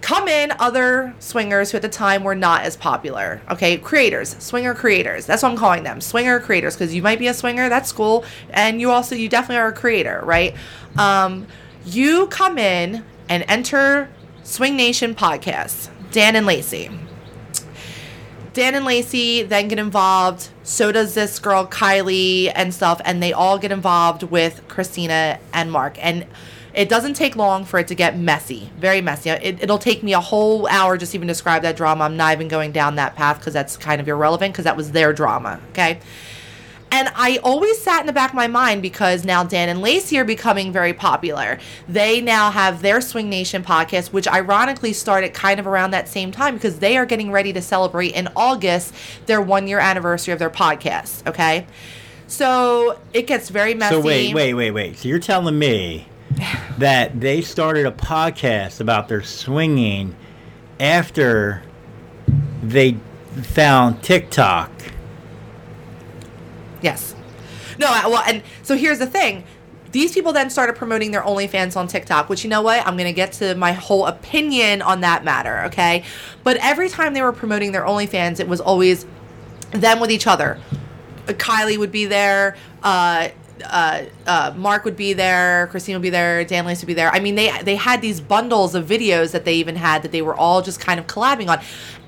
come 0.01 0.29
in 0.29 0.53
other 0.59 1.15
swingers 1.19 1.71
who 1.71 1.77
at 1.77 1.83
the 1.83 1.89
time 1.89 2.25
were 2.25 2.35
not 2.35 2.63
as 2.63 2.77
popular. 2.77 3.41
Okay, 3.51 3.77
creators, 3.79 4.37
swinger 4.39 4.75
creators. 4.75 5.27
That's 5.27 5.43
what 5.43 5.53
I'm 5.53 5.59
calling 5.59 5.83
them, 5.83 6.01
swinger 6.01 6.41
creators, 6.41 6.75
because 6.75 6.95
you 6.95 7.03
might 7.03 7.19
be 7.19 7.27
a 7.27 7.35
swinger. 7.35 7.69
That's 7.69 7.93
cool, 7.93 8.25
and 8.51 8.81
you 8.81 8.91
also 8.91 9.15
you 9.15 9.29
definitely 9.29 9.57
are 9.57 9.69
a 9.69 9.73
creator, 9.73 10.21
right? 10.25 10.55
Um, 10.97 11.47
you 11.85 12.27
come 12.29 12.59
in 12.59 13.05
and 13.29 13.45
enter 13.49 14.11
Swing 14.43 14.77
Nation 14.77 15.15
podcast. 15.15 15.91
Dan 16.11 16.37
and 16.37 16.47
Lacey. 16.47 16.91
Dan 18.55 18.75
and 18.75 18.87
Lacey 18.87 19.43
then 19.43 19.69
get 19.69 19.79
involved. 19.79 20.49
So 20.63 20.91
does 20.91 21.15
this 21.15 21.39
girl 21.39 21.67
Kylie 21.67 22.51
and 22.55 22.73
stuff, 22.73 23.01
and 23.05 23.23
they 23.23 23.33
all 23.33 23.59
get 23.59 23.73
involved 23.73 24.23
with 24.23 24.67
Christina 24.69 25.39
and 25.53 25.71
Mark. 25.71 25.97
And 26.05 26.27
it 26.79 26.89
doesn't 26.89 27.15
take 27.15 27.35
long 27.35 27.65
for 27.65 27.81
it 27.81 27.89
to 27.89 27.97
get 27.97 28.17
messy, 28.17 28.71
very 28.79 29.01
messy. 29.01 29.31
It, 29.31 29.61
it'll 29.61 29.79
take 29.79 30.05
me 30.05 30.15
a 30.15 30.21
whole 30.21 30.69
hour 30.69 30.97
just 30.97 31.13
even 31.13 31.27
describe 31.27 31.63
that 31.63 31.77
drama. 31.77 32.05
I'm 32.05 32.17
not 32.17 32.33
even 32.35 32.47
going 32.47 32.71
down 32.71 32.95
that 32.95 33.17
path 33.17 33.41
because 33.41 33.53
that's 33.53 33.77
kind 33.77 34.01
of 34.01 34.07
irrelevant 34.07 34.53
because 34.55 34.65
that 34.65 34.77
was 34.77 34.93
their 34.93 35.13
drama. 35.13 35.61
Okay. 35.71 35.99
And 36.93 37.11
I 37.17 37.39
always 37.39 37.83
sat 37.83 38.01
in 38.01 38.07
the 38.07 38.13
back 38.13 38.31
of 38.31 38.37
my 38.37 38.47
mind 38.47 38.81
because 38.81 39.25
now 39.25 39.43
Dan 39.43 39.69
and 39.69 39.83
Lacey 39.83 40.19
are 40.19 40.25
becoming 40.25 40.71
very 40.71 40.93
popular. 40.93 41.59
They 41.89 42.21
now 42.21 42.53
have 42.53 42.81
their 42.81 43.01
Swing 43.01 43.29
Nation 43.29 43.65
podcast, 43.65 44.13
which 44.13 44.29
ironically 44.29 44.93
started 44.93 45.35
kind 45.35 45.59
of 45.59 45.67
around 45.67 45.91
that 45.91 46.09
same 46.09 46.31
time 46.31 46.55
because 46.55 46.79
they 46.79 46.97
are 46.97 47.05
getting 47.05 47.33
ready 47.33 47.53
to 47.55 47.61
celebrate 47.61 48.15
in 48.15 48.29
August 48.37 48.95
their 49.27 49.43
one 49.43 49.67
year 49.67 49.81
anniversary 49.81 50.33
of 50.33 50.39
their 50.39 50.49
podcast. 50.49 51.27
Okay. 51.27 51.67
So 52.29 53.01
it 53.13 53.27
gets 53.27 53.49
very 53.49 53.75
messy. 53.75 53.97
So 53.97 54.01
wait, 54.01 54.33
wait, 54.33 54.55
wait, 54.55 54.71
wait. 54.71 54.97
So 54.99 55.09
you're 55.09 55.19
telling 55.19 55.59
me 55.59 56.07
that 56.79 57.21
they 57.21 57.41
started 57.41 57.87
a 57.87 57.91
podcast 57.91 58.81
about 58.81 59.09
their 59.09 59.23
swinging 59.23 60.15
after 60.81 61.63
they 62.63 62.97
found 63.43 64.03
TikTok. 64.03 64.71
Yes. 66.81 67.15
No, 67.79 67.87
well, 68.09 68.23
and 68.27 68.43
so 68.63 68.77
here's 68.77 68.99
the 68.99 69.07
thing. 69.07 69.45
These 69.93 70.13
people 70.13 70.33
then 70.33 70.51
started 70.51 70.77
promoting 70.77 71.13
their 71.13 71.23
OnlyFans 71.23 71.77
on 71.77 71.87
TikTok, 71.87 72.29
which 72.29 72.45
you 72.45 72.51
know 72.51 72.61
what? 72.61 72.87
I'm 72.87 72.97
going 72.97 73.07
to 73.09 73.13
get 73.13 73.33
to 73.35 73.55
my 73.55 73.73
whole 73.73 74.07
opinion 74.07 74.83
on 74.83 75.01
that 75.01 75.25
matter, 75.25 75.65
okay? 75.67 76.05
But 76.45 76.59
every 76.59 76.89
time 76.89 77.15
they 77.15 77.23
were 77.23 77.33
promoting 77.33 77.73
their 77.73 77.85
OnlyFans, 77.85 78.39
it 78.39 78.49
was 78.49 78.61
always 78.61 79.07
them 79.71 79.99
with 80.01 80.11
each 80.11 80.27
other. 80.27 80.61
Kylie 81.27 81.79
would 81.79 81.93
be 81.93 82.05
there, 82.05 82.57
uh, 82.83 83.29
uh, 83.65 84.03
uh, 84.27 84.53
Mark 84.57 84.85
would 84.85 84.97
be 84.97 85.13
there, 85.13 85.67
Christine 85.71 85.95
would 85.95 86.03
be 86.03 86.11
there, 86.11 86.45
Dan 86.45 86.65
Lace 86.67 86.81
would 86.81 86.87
be 86.87 86.95
there. 86.95 87.11
I 87.11 87.21
mean, 87.21 87.35
they 87.35 87.51
they 87.63 87.77
had 87.77 88.01
these 88.01 88.21
bundles 88.21 88.75
of 88.75 88.87
videos 88.87 89.33
that 89.33 89.45
they 89.45 89.55
even 89.55 89.77
had 89.77 90.03
that 90.03 90.13
they 90.13 90.23
were 90.23 90.35
all 90.35 90.63
just 90.63 90.81
kind 90.81 90.99
of 91.01 91.07
collabing 91.07 91.49
on. 91.49 91.61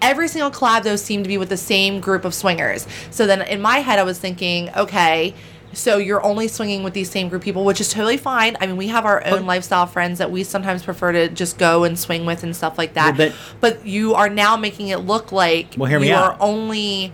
Every 0.03 0.29
single 0.29 0.51
collab 0.51 0.83
though 0.85 0.97
seemed 0.97 1.25
to 1.25 1.29
be 1.29 1.39
with 1.39 1.49
the 1.49 1.57
same 1.57 2.01
group 2.01 2.25
of 2.25 2.35
swingers. 2.35 2.87
So 3.11 3.27
then 3.27 3.43
in 3.43 3.61
my 3.61 3.79
head, 3.79 3.99
I 3.99 4.03
was 4.03 4.19
thinking, 4.19 4.71
okay. 4.77 5.35
So 5.73 5.99
you're 5.99 6.25
only 6.25 6.49
swinging 6.49 6.83
with 6.83 6.95
these 6.95 7.09
same 7.09 7.29
group 7.29 7.43
of 7.43 7.45
people, 7.45 7.65
which 7.65 7.81
is 7.81 7.93
totally 7.93 8.17
fine. 8.17 8.57
I 8.61 8.67
mean, 8.67 8.77
we 8.77 8.89
have 8.89 9.05
our 9.07 9.25
own 9.25 9.47
lifestyle 9.47 9.87
friends 9.87 10.19
that 10.19 10.29
we 10.33 10.43
sometimes 10.43 10.83
prefer 10.83 11.13
to 11.13 11.29
just 11.29 11.59
go 11.59 11.85
and 11.85 11.97
swing 11.97 12.27
with 12.27 12.43
and 12.43 12.57
stuff 12.57 12.77
like 12.77 12.95
that. 12.95 13.17
Well, 13.17 13.29
but- 13.29 13.37
but 13.61 13.87
you 13.87 14.15
are 14.15 14.29
now 14.29 14.57
making 14.57 14.89
it 14.89 14.99
look 15.07 15.31
like 15.31 15.75
Well, 15.79 15.89
you 15.89 16.13
are 16.13 16.33
out. 16.33 16.39
only 16.41 17.13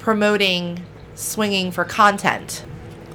promoting 0.00 0.82
swinging 1.14 1.70
for 1.70 1.84
content. 1.84 2.64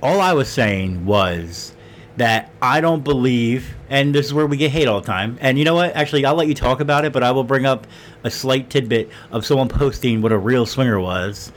All 0.01 0.21
I 0.21 0.33
was 0.33 0.47
saying 0.47 1.05
was 1.05 1.73
that 2.17 2.51
I 2.61 2.81
don't 2.81 3.03
believe, 3.03 3.75
and 3.89 4.13
this 4.13 4.25
is 4.25 4.33
where 4.33 4.45
we 4.45 4.57
get 4.57 4.71
hate 4.71 4.87
all 4.87 5.01
the 5.01 5.07
time. 5.07 5.37
And 5.39 5.57
you 5.57 5.65
know 5.65 5.75
what? 5.75 5.95
Actually, 5.95 6.25
I'll 6.25 6.35
let 6.35 6.47
you 6.47 6.55
talk 6.55 6.79
about 6.79 7.05
it, 7.05 7.13
but 7.13 7.23
I 7.23 7.31
will 7.31 7.43
bring 7.43 7.65
up 7.65 7.87
a 8.23 8.31
slight 8.31 8.69
tidbit 8.69 9.09
of 9.31 9.45
someone 9.45 9.69
posting 9.69 10.21
what 10.21 10.31
a 10.31 10.37
real 10.37 10.65
swinger 10.65 10.99
was. 10.99 11.51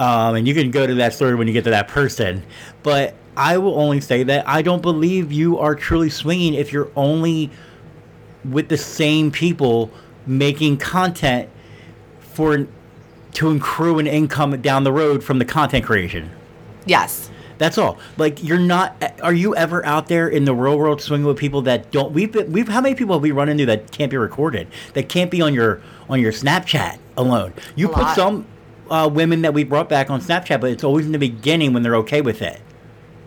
Um, 0.00 0.34
and 0.34 0.48
you 0.48 0.54
can 0.54 0.70
go 0.70 0.86
to 0.86 0.94
that 0.96 1.14
story 1.14 1.34
when 1.34 1.46
you 1.46 1.52
get 1.52 1.64
to 1.64 1.70
that 1.70 1.88
person. 1.88 2.42
But 2.82 3.14
I 3.36 3.58
will 3.58 3.78
only 3.78 4.00
say 4.00 4.22
that 4.24 4.46
I 4.48 4.62
don't 4.62 4.82
believe 4.82 5.32
you 5.32 5.58
are 5.58 5.74
truly 5.74 6.10
swinging 6.10 6.54
if 6.54 6.72
you're 6.72 6.90
only 6.96 7.50
with 8.44 8.68
the 8.68 8.76
same 8.76 9.30
people 9.30 9.90
making 10.26 10.78
content 10.78 11.48
for 12.20 12.66
to 13.32 13.50
accrue 13.50 13.98
an 13.98 14.06
income 14.06 14.60
down 14.60 14.84
the 14.84 14.92
road 14.92 15.24
from 15.24 15.38
the 15.38 15.44
content 15.44 15.84
creation. 15.84 16.30
Yes. 16.86 17.30
That's 17.58 17.78
all. 17.78 17.98
Like 18.16 18.42
you're 18.42 18.58
not. 18.58 19.02
Are 19.22 19.32
you 19.32 19.54
ever 19.54 19.84
out 19.86 20.08
there 20.08 20.28
in 20.28 20.44
the 20.44 20.54
real 20.54 20.76
world 20.78 21.00
swinging 21.00 21.26
with 21.26 21.36
people 21.36 21.62
that 21.62 21.90
don't? 21.92 22.12
We've 22.12 22.30
been, 22.32 22.52
we've 22.52 22.68
how 22.68 22.80
many 22.80 22.94
people 22.94 23.14
have 23.14 23.22
we 23.22 23.30
run 23.30 23.48
into 23.48 23.64
that 23.66 23.90
can't 23.92 24.10
be 24.10 24.16
recorded? 24.16 24.66
That 24.94 25.08
can't 25.08 25.30
be 25.30 25.40
on 25.40 25.54
your 25.54 25.80
on 26.08 26.20
your 26.20 26.32
Snapchat 26.32 26.98
alone. 27.16 27.52
You 27.76 27.86
A 27.90 27.92
put 27.94 28.02
lot. 28.02 28.16
some 28.16 28.46
uh, 28.90 29.08
women 29.12 29.42
that 29.42 29.54
we 29.54 29.64
brought 29.64 29.88
back 29.88 30.10
on 30.10 30.20
Snapchat, 30.20 30.60
but 30.60 30.70
it's 30.70 30.84
always 30.84 31.06
in 31.06 31.12
the 31.12 31.18
beginning 31.18 31.72
when 31.72 31.82
they're 31.82 31.96
okay 31.96 32.20
with 32.20 32.42
it. 32.42 32.60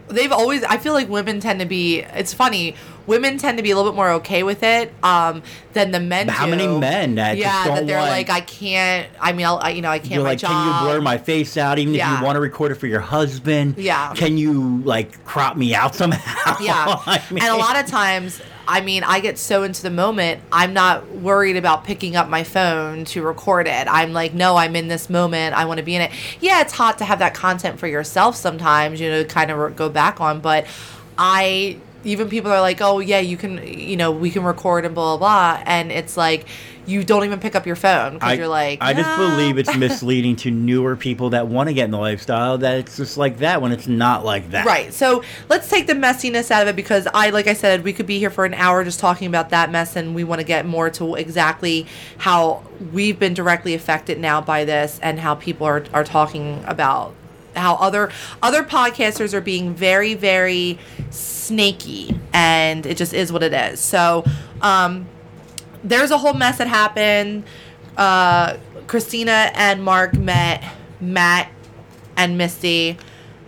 they've 0.10 0.32
always 0.32 0.63
i 0.63 0.78
feel 0.78 0.94
like 0.94 1.10
women 1.10 1.40
tend 1.42 1.60
to 1.60 1.66
be 1.66 2.00
it's 2.00 2.34
funny 2.34 2.76
women 3.08 3.38
tend 3.38 3.58
to 3.58 3.63
be 3.63 3.72
a 3.72 3.76
little 3.76 3.91
bit 3.91 3.96
more 3.96 4.12
okay 4.12 4.43
with 4.43 4.62
it 4.63 4.93
um 5.04 5.41
than 5.74 5.91
the 5.91 6.00
men 6.00 6.28
how 6.28 6.46
do. 6.46 6.52
many 6.52 6.67
men 6.67 7.15
that 7.15 7.38
yeah 7.38 7.65
that 7.67 7.88
they're 7.88 8.00
like 8.02 8.30
i 8.30 8.41
can't 8.41 9.10
i 9.20 9.32
mean 9.32 9.46
I'll, 9.46 9.58
I, 9.58 9.70
you 9.70 9.82
know 9.82 9.89
i 9.89 10.00
can't 10.00 10.12
You're 10.12 10.24
like, 10.24 10.39
job 10.39 10.52
can 10.52 10.67
you 10.67 10.88
blur 10.88 11.02
my 11.02 11.17
face 11.17 11.58
out, 11.58 11.80
even 11.80 11.96
if 11.96 12.02
you 12.02 12.24
want 12.24 12.36
to 12.36 12.39
record 12.39 12.72
it 12.72 12.76
for 12.76 12.88
your 12.88 13.00
husband? 13.00 13.76
Yeah. 13.78 14.13
Can 14.13 14.38
you 14.38 14.80
like 14.84 15.24
crop 15.26 15.56
me 15.58 15.74
out 15.74 15.96
somehow? 15.96 16.58
yeah 16.62 17.02
I 17.06 17.24
mean- 17.32 17.43
and 17.43 17.54
a 17.54 17.58
lot 17.58 17.80
of 17.80 17.86
times 17.88 18.41
i 18.67 18.82
mean 18.82 19.04
i 19.04 19.20
get 19.20 19.38
so 19.38 19.63
into 19.63 19.82
the 19.82 19.89
moment 19.89 20.41
i'm 20.52 20.74
not 20.74 21.10
worried 21.10 21.56
about 21.56 21.86
picking 21.86 22.15
up 22.15 22.28
my 22.28 22.43
phone 22.43 23.06
to 23.06 23.22
record 23.22 23.65
it 23.67 23.88
i'm 23.88 24.12
like 24.12 24.34
no 24.34 24.58
i'm 24.58 24.76
in 24.76 24.88
this 24.89 25.10
moment 25.10 25.56
i 25.56 25.63
want 25.63 25.78
to 25.78 25.84
be 25.84 25.96
in 25.96 26.02
it 26.02 26.12
yeah 26.41 26.62
it's 26.62 26.74
hot 26.74 26.98
to 26.98 27.06
have 27.06 27.20
that 27.20 27.34
content 27.34 27.80
for 27.80 27.88
yourself 27.88 28.36
sometimes 28.36 29.00
you 29.00 29.10
know 29.10 29.24
kind 29.24 29.52
of 29.52 29.76
go 29.76 29.88
back 29.88 30.20
on 30.20 30.41
but 30.41 30.65
i 31.17 31.80
even 32.08 32.30
people 32.30 32.52
are 32.52 32.62
like 32.62 32.82
oh 32.82 33.00
yeah 33.00 33.20
you 33.20 33.38
can 33.38 33.65
you 33.67 33.98
know 33.98 34.12
we 34.12 34.32
can 34.32 34.43
record 34.43 34.86
and 34.86 34.96
blah 34.96 35.17
blah 35.17 35.58
blah 35.58 35.63
and 35.65 35.91
it's 35.91 36.17
like 36.17 36.46
you 36.88 37.04
don't 37.04 37.26
even 37.26 37.39
pick 37.39 37.54
up 37.54 37.67
your 37.67 37.76
phone 37.76 38.13
because 38.13 38.38
you're 38.38 38.48
like 38.48 38.80
I 38.82 38.93
just 38.93 39.10
"Nah." 39.10 39.30
believe 39.30 39.58
it's 39.58 39.76
misleading 39.78 40.38
to 40.38 40.52
newer 40.52 40.96
people 40.96 41.32
that 41.32 41.48
want 41.48 41.67
to 41.67 41.74
get 41.74 41.86
in 41.86 41.91
the 41.91 42.00
lifestyle 42.00 42.58
that 42.60 42.78
it's 42.78 42.98
just 42.98 43.17
like 43.17 43.39
that 43.39 43.62
when 43.62 43.72
it's 43.74 43.88
not 43.88 44.24
like 44.24 44.52
that. 44.52 44.65
Right. 44.65 44.93
So 44.93 45.24
let's 45.50 45.70
take 45.70 45.88
the 45.88 45.93
messiness 45.93 46.50
out 46.50 46.62
of 46.63 46.70
it 46.70 46.76
because 46.76 47.08
I, 47.13 47.30
like 47.32 47.48
I 47.48 47.54
said, 47.54 47.84
we 47.84 47.91
could 47.91 48.08
be 48.08 48.20
here 48.20 48.30
for 48.30 48.46
an 48.46 48.54
hour 48.54 48.84
just 48.84 49.00
talking 49.00 49.28
about 49.28 49.50
that 49.50 49.70
mess, 49.70 49.96
and 49.96 50.15
we 50.15 50.24
want 50.24 50.39
to 50.39 50.48
get 50.48 50.65
more 50.65 50.89
to 50.91 51.15
exactly 51.15 51.86
how 52.17 52.63
we've 52.93 53.20
been 53.20 53.34
directly 53.34 53.74
affected 53.74 54.20
now 54.20 54.39
by 54.39 54.63
this 54.63 55.00
and 55.04 55.20
how 55.20 55.36
people 55.36 55.67
are, 55.67 55.84
are 55.93 56.06
talking 56.06 56.63
about 56.65 57.13
how 57.58 57.76
other 57.76 58.12
other 58.41 58.63
podcasters 58.63 59.34
are 59.34 59.41
being 59.41 59.74
very 59.74 60.13
very 60.13 60.80
snaky 61.10 62.20
and 62.34 62.86
it 62.86 62.98
just 62.98 63.13
is 63.13 63.32
what 63.32 63.43
it 63.43 63.54
is. 63.54 63.80
So 63.80 64.24
um 64.62 65.08
there's 65.84 66.12
a 66.12 66.17
whole 66.17 66.34
mess 66.34 66.58
that 66.58 66.67
happened. 66.67 67.43
Uh 67.96 68.58
christina 68.88 69.52
and 69.54 69.84
mark 69.84 70.13
met 70.13 70.63
matt 71.02 71.52
and 72.15 72.38
misty. 72.38 72.98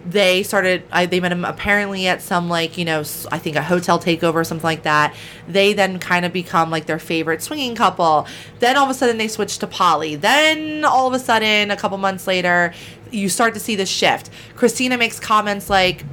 They 0.05 0.43
started 0.43 0.83
I, 0.91 1.05
they 1.07 1.19
met 1.19 1.31
him 1.31 1.43
apparently 1.43 2.07
at 2.07 2.21
some 2.21 2.47
like 2.47 2.77
you 2.77 2.85
know 2.85 3.03
i 3.31 3.37
think 3.37 3.57
a 3.57 3.61
hotel 3.61 3.99
takeover 3.99 4.35
or 4.35 4.43
something 4.43 4.63
like 4.63 4.83
that. 4.83 5.13
They 5.47 5.73
then 5.73 5.99
kind 5.99 6.25
of 6.25 6.31
become 6.31 6.69
like 6.71 6.85
their 6.85 6.99
favorite 6.99 7.41
swinging 7.41 7.75
couple. 7.75 8.27
Then 8.59 8.77
all 8.77 8.85
of 8.85 8.89
a 8.89 8.93
sudden 8.93 9.17
they 9.17 9.27
switch 9.27 9.57
to 9.59 9.67
poly. 9.67 10.15
Then 10.15 10.85
all 10.85 11.07
of 11.07 11.13
a 11.13 11.19
sudden 11.19 11.69
a 11.69 11.75
couple 11.75 11.97
months 11.97 12.27
later 12.27 12.73
you 13.11 13.29
start 13.29 13.53
to 13.53 13.59
see 13.59 13.75
the 13.75 13.85
shift 13.85 14.29
christina 14.55 14.97
makes 14.97 15.19
comments 15.19 15.69
like 15.69 16.03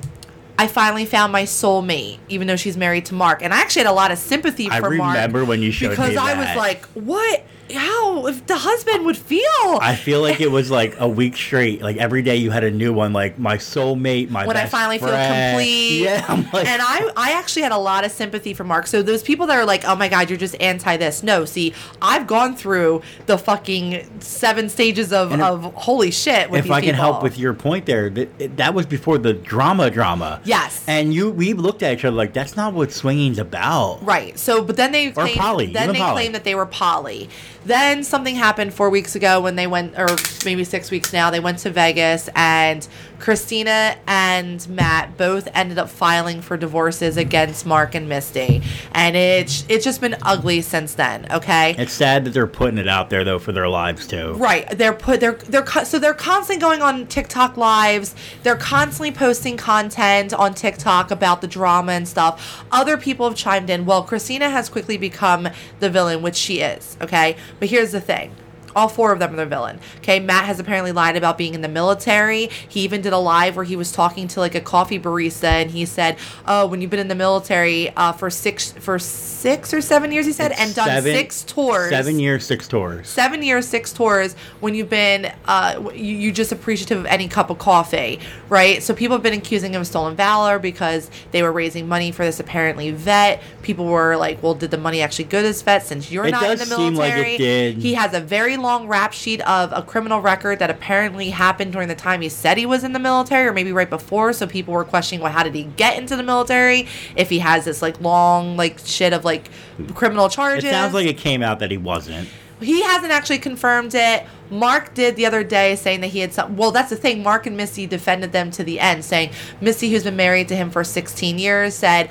I 0.59 0.69
finally 0.69 1.05
found 1.05 1.33
my 1.33 1.43
soulmate, 1.43 2.19
even 2.31 2.47
though 2.47 2.57
she's 2.57 2.79
married 2.79 3.05
to 3.07 3.15
Mark. 3.15 3.43
And 3.43 3.53
I 3.53 3.61
actually 3.61 3.83
had 3.83 3.91
a 3.91 3.95
lot 3.95 4.11
of 4.11 4.17
sympathy 4.17 4.71
for 4.71 4.89
Mark. 4.91 5.11
I 5.11 5.15
remember 5.17 5.45
when 5.45 5.61
you 5.61 5.71
showed 5.71 5.91
because 5.91 6.13
me 6.13 6.17
I 6.17 6.35
that. 6.35 6.49
was 6.49 6.57
like, 6.57 6.85
"What? 6.95 7.45
How? 7.73 8.27
If 8.27 8.47
the 8.47 8.57
husband 8.57 9.05
would 9.05 9.17
feel?" 9.17 9.43
I 9.81 9.97
feel 9.97 10.21
like 10.23 10.41
it 10.41 10.51
was 10.51 10.71
like 10.71 10.97
a 10.99 11.09
week 11.09 11.37
straight. 11.37 11.83
Like 11.83 11.97
every 11.97 12.23
day 12.23 12.37
you 12.37 12.51
had 12.51 12.65
a 12.65 12.71
new 12.71 12.93
one. 12.93 13.13
Like 13.13 13.39
my 13.39 13.57
soulmate, 13.57 14.31
my 14.31 14.47
when 14.47 14.57
I 14.57 14.67
finally 14.67 14.99
feel 14.99 15.09
complete. 15.09 16.01
Yeah, 16.01 16.45
like, 16.53 16.67
and 16.67 16.83
I, 16.83 17.11
I 17.17 17.33
actually 17.33 17.63
had 17.63 17.73
a 17.73 17.79
lot 17.79 18.05
of 18.05 18.13
sympathy 18.13 18.55
for 18.55 18.65
Mark. 18.65 18.87
So 18.87 19.03
those 19.03 19.23
people 19.23 19.47
that 19.47 19.57
are 19.57 19.65
like, 19.65 19.85
oh 19.85 19.97
my 19.97 20.09
God, 20.09 20.31
you're 20.31 20.39
just 20.39 20.57
anti 20.61 20.97
this. 20.97 21.23
No, 21.23 21.45
see, 21.45 21.75
I've 22.01 22.27
gone 22.27 22.57
through 22.57 23.03
the 23.27 23.39
fucking 23.39 24.21
seven 24.21 24.69
stages 24.69 25.13
of, 25.13 25.33
if- 25.33 25.41
of 25.41 25.75
holy 25.75 26.11
shit 26.11 26.51
with 26.51 26.65
if 26.67 26.71
I 26.71 26.81
can 26.81 26.95
help 26.95 27.23
with 27.23 27.39
your 27.39 27.55
point 27.55 27.87
there, 27.87 28.11
that, 28.11 28.57
that 28.57 28.75
was 28.75 28.87
before 28.87 29.19
the 29.19 29.33
drama 29.33 29.91
drama. 29.91 30.41
Yes. 30.45 30.85
And 30.87 31.13
you, 31.13 31.31
we 31.31 31.53
looked 31.53 31.83
at 31.83 31.95
each 31.95 32.05
other 32.05 32.17
like 32.17 32.33
that's 32.33 32.57
not 32.57 32.73
what 32.75 32.93
swinging's 32.93 33.39
about. 33.39 34.05
Right. 34.05 34.39
So, 34.39 34.63
but 34.63 34.77
then 34.77 34.93
they 34.93 35.11
claimed, 35.11 35.39
poly, 35.39 35.67
then 35.73 35.93
they 35.93 35.99
poly. 35.99 36.13
claimed 36.13 36.35
that 36.35 36.45
they 36.45 36.55
were 36.55 36.67
poly. 36.67 37.29
Then 37.67 38.05
something 38.05 38.37
happened 38.37 38.73
four 38.73 38.91
weeks 38.91 39.17
ago 39.17 39.41
when 39.41 39.57
they 39.57 39.67
went, 39.67 39.99
or 39.99 40.07
maybe 40.45 40.63
six 40.63 40.89
weeks 40.93 41.13
now. 41.13 41.31
They 41.31 41.41
went 41.41 41.59
to 41.61 41.71
Vegas, 41.71 42.29
and 42.37 42.87
Christina 43.19 43.97
and 44.07 44.69
Matt 44.69 45.17
both 45.17 45.49
ended 45.55 45.79
up 45.79 45.89
filing 45.89 46.41
for 46.41 46.57
divorces 46.57 47.17
against 47.17 47.67
Mark 47.67 47.95
and 47.95 48.09
Misty, 48.09 48.63
and 48.93 49.17
it's 49.17 49.65
it's 49.69 49.85
just 49.85 50.01
been 50.01 50.17
ugly 50.23 50.61
since 50.61 50.95
then. 50.95 51.27
Okay. 51.31 51.75
It's 51.79 51.93
sad 51.93 52.25
that 52.25 52.31
they're 52.31 52.47
putting 52.47 52.79
it 52.79 52.89
out 52.89 53.11
there 53.11 53.25
though 53.25 53.39
for 53.39 53.53
their 53.53 53.69
lives 53.69 54.07
too. 54.07 54.35
Right. 54.35 54.69
They're 54.77 54.93
put 54.93 55.21
they're 55.21 55.35
they're 55.35 55.67
so 55.85 55.99
they're 55.99 56.15
constantly 56.15 56.61
going 56.61 56.83
on 56.83 57.07
TikTok 57.07 57.57
lives. 57.57 58.15
They're 58.43 58.57
constantly 58.57 59.13
posting 59.13 59.57
content 59.57 60.33
on 60.33 60.55
TikTok 60.55 61.11
about 61.11 61.41
the 61.41 61.49
drama 61.49 61.93
and 61.93 62.07
stuff. 62.07 62.65
Other 62.71 62.97
people 62.97 63.29
have 63.29 63.37
chimed 63.37 63.71
in. 63.71 63.87
Well, 63.87 64.03
Christina 64.03 64.51
has 64.51 64.69
quickly 64.69 64.97
become 64.97 65.49
the 65.81 65.91
villain, 65.91 66.23
which 66.23 66.37
she 66.37 66.61
is, 66.61 66.97
okay? 67.01 67.37
But 67.59 67.69
here's 67.69 67.93
the 67.93 68.01
thing. 68.01 68.35
All 68.77 68.89
four 68.89 69.11
of 69.11 69.19
them 69.19 69.33
are 69.33 69.37
the 69.37 69.47
villain. 69.47 69.81
Okay, 69.99 70.21
Matt 70.21 70.45
has 70.45 70.61
apparently 70.61 70.93
lied 70.93 71.17
about 71.17 71.39
being 71.39 71.55
in 71.55 71.63
the 71.63 71.69
military. 71.69 72.51
He 72.69 72.81
even 72.83 73.01
did 73.01 73.13
a 73.15 73.19
live 73.19 73.57
where 73.57 73.65
he 73.65 73.75
was 73.75 73.91
talking 73.91 74.29
to 74.29 74.41
like 74.41 74.55
a 74.55 74.61
coffee 74.61 75.01
barista, 75.01 75.45
and 75.45 75.71
he 75.71 75.87
said, 75.87 76.19
"Oh, 76.47 76.67
when 76.67 76.81
you've 76.83 76.91
been 76.91 77.01
in 77.01 77.09
the 77.09 77.15
military 77.15 77.91
uh, 77.97 78.13
for 78.13 78.31
six 78.31 78.73
for 78.73 78.99
six 78.99 79.73
or 79.73 79.81
seven 79.81 80.13
years," 80.13 80.27
he 80.27 80.33
said, 80.33 80.53
It's 80.53 80.61
and 80.61 80.75
done 80.75 80.89
seven- 80.89 81.15
six 81.15 81.43
tours. 81.43 81.89
Seven 81.89 82.19
years, 82.21 82.45
six 82.47 82.69
tours. 82.69 83.09
seven 83.09 83.43
years, 83.43 83.67
six 83.67 83.93
tours 83.93 84.35
when 84.61 84.75
you've 84.75 84.91
been, 84.91 85.33
uh, 85.47 85.91
you, 85.95 86.29
are 86.31 86.33
just 86.35 86.53
appreciative 86.53 86.99
of 86.99 87.07
any 87.07 87.29
cup 87.29 87.49
of 87.49 87.59
coffee, 87.59 88.21
right? 88.51 88.83
So 88.83 88.95
people 88.95 89.17
have 89.17 89.23
been 89.23 89.33
accusing 89.35 89.73
him 89.73 89.81
of 89.81 89.87
stolen 89.87 90.17
valor 90.17 90.59
because 90.59 91.11
they 91.31 91.43
were 91.43 91.53
raising 91.53 91.89
money 91.89 92.13
for 92.13 92.25
this 92.25 92.41
apparently 92.41 92.91
vet. 92.91 93.43
People 93.63 93.87
were 93.87 94.17
like, 94.17 94.43
well, 94.43 94.55
did 94.55 94.71
the 94.71 94.79
money 94.79 95.01
actually 95.01 95.25
go 95.25 95.41
to 95.41 95.47
this 95.49 95.63
vet 95.63 95.85
since 95.87 96.11
you're 96.11 96.27
It 96.27 96.33
not 96.33 96.43
in 96.45 96.59
the 96.59 96.67
seem 96.67 96.95
like 96.95 97.15
it 97.17 97.39
did. 97.39 97.77
He 97.79 97.95
has 97.95 98.13
a 98.13 98.21
very 98.21 98.57
long 98.67 98.89
rap 98.89 99.13
sheet 99.13 99.41
of 99.43 99.73
a 99.73 99.83
criminal 99.83 100.21
record 100.21 100.59
that 100.59 100.69
apparently 100.69 101.31
happened 101.31 101.73
during 101.73 101.89
the 101.89 101.95
time 101.95 102.21
he 102.21 102.29
said 102.29 102.59
he 102.59 102.67
was 102.67 102.85
in 102.85 102.93
the 102.93 102.99
military 102.99 103.47
or 103.47 103.53
maybe 103.53 103.73
right 103.73 103.89
before. 103.89 104.33
So 104.33 104.47
people 104.47 104.75
were 104.75 104.85
questioning, 104.85 105.23
well, 105.23 105.33
how 105.33 105.43
did 105.43 105.55
he 105.55 105.65
get 105.65 105.99
into 105.99 106.17
the 106.17 106.23
military 106.23 106.89
if 107.17 107.31
he 107.31 107.39
has 107.39 107.65
this 107.65 107.81
like 107.81 108.01
long, 108.01 108.57
like 108.57 108.79
shit 108.81 109.13
of 109.13 109.25
like 109.25 109.49
criminal 109.95 110.29
charges? 110.29 110.65
It 110.65 110.71
sounds 110.71 110.95
like 110.95 111.07
it 111.07 111.19
came 111.19 111.43
out 111.43 111.61
that 111.61 111.71
he 111.71 111.79
wasn't. 111.79 112.29
He 112.61 112.83
hasn't 112.83 113.13
actually 113.13 113.39
confirmed 113.39 113.95
it. 113.95 114.25
Mark 114.51 114.95
did 114.95 115.17
the 115.17 115.27
other 115.27 115.45
day 115.45 115.77
saying 115.77 116.01
that 116.01 116.09
he 116.09 116.21
had 116.21 116.33
some. 116.33 116.57
Well, 116.57 116.71
that's 116.71 116.91
the 116.91 116.97
thing. 116.97 117.23
Mark 117.23 117.47
and 117.47 117.57
Missy 117.57 117.87
defended 117.87 118.33
them 118.33 118.51
to 118.53 118.65
the 118.65 118.81
end, 118.81 119.05
saying 119.05 119.31
Missy, 119.61 119.91
who's 119.91 120.05
been 120.05 120.17
married 120.17 120.49
to 120.49 120.57
him 120.57 120.71
for 120.71 120.83
16 120.83 121.39
years, 121.39 121.75
said, 121.75 122.11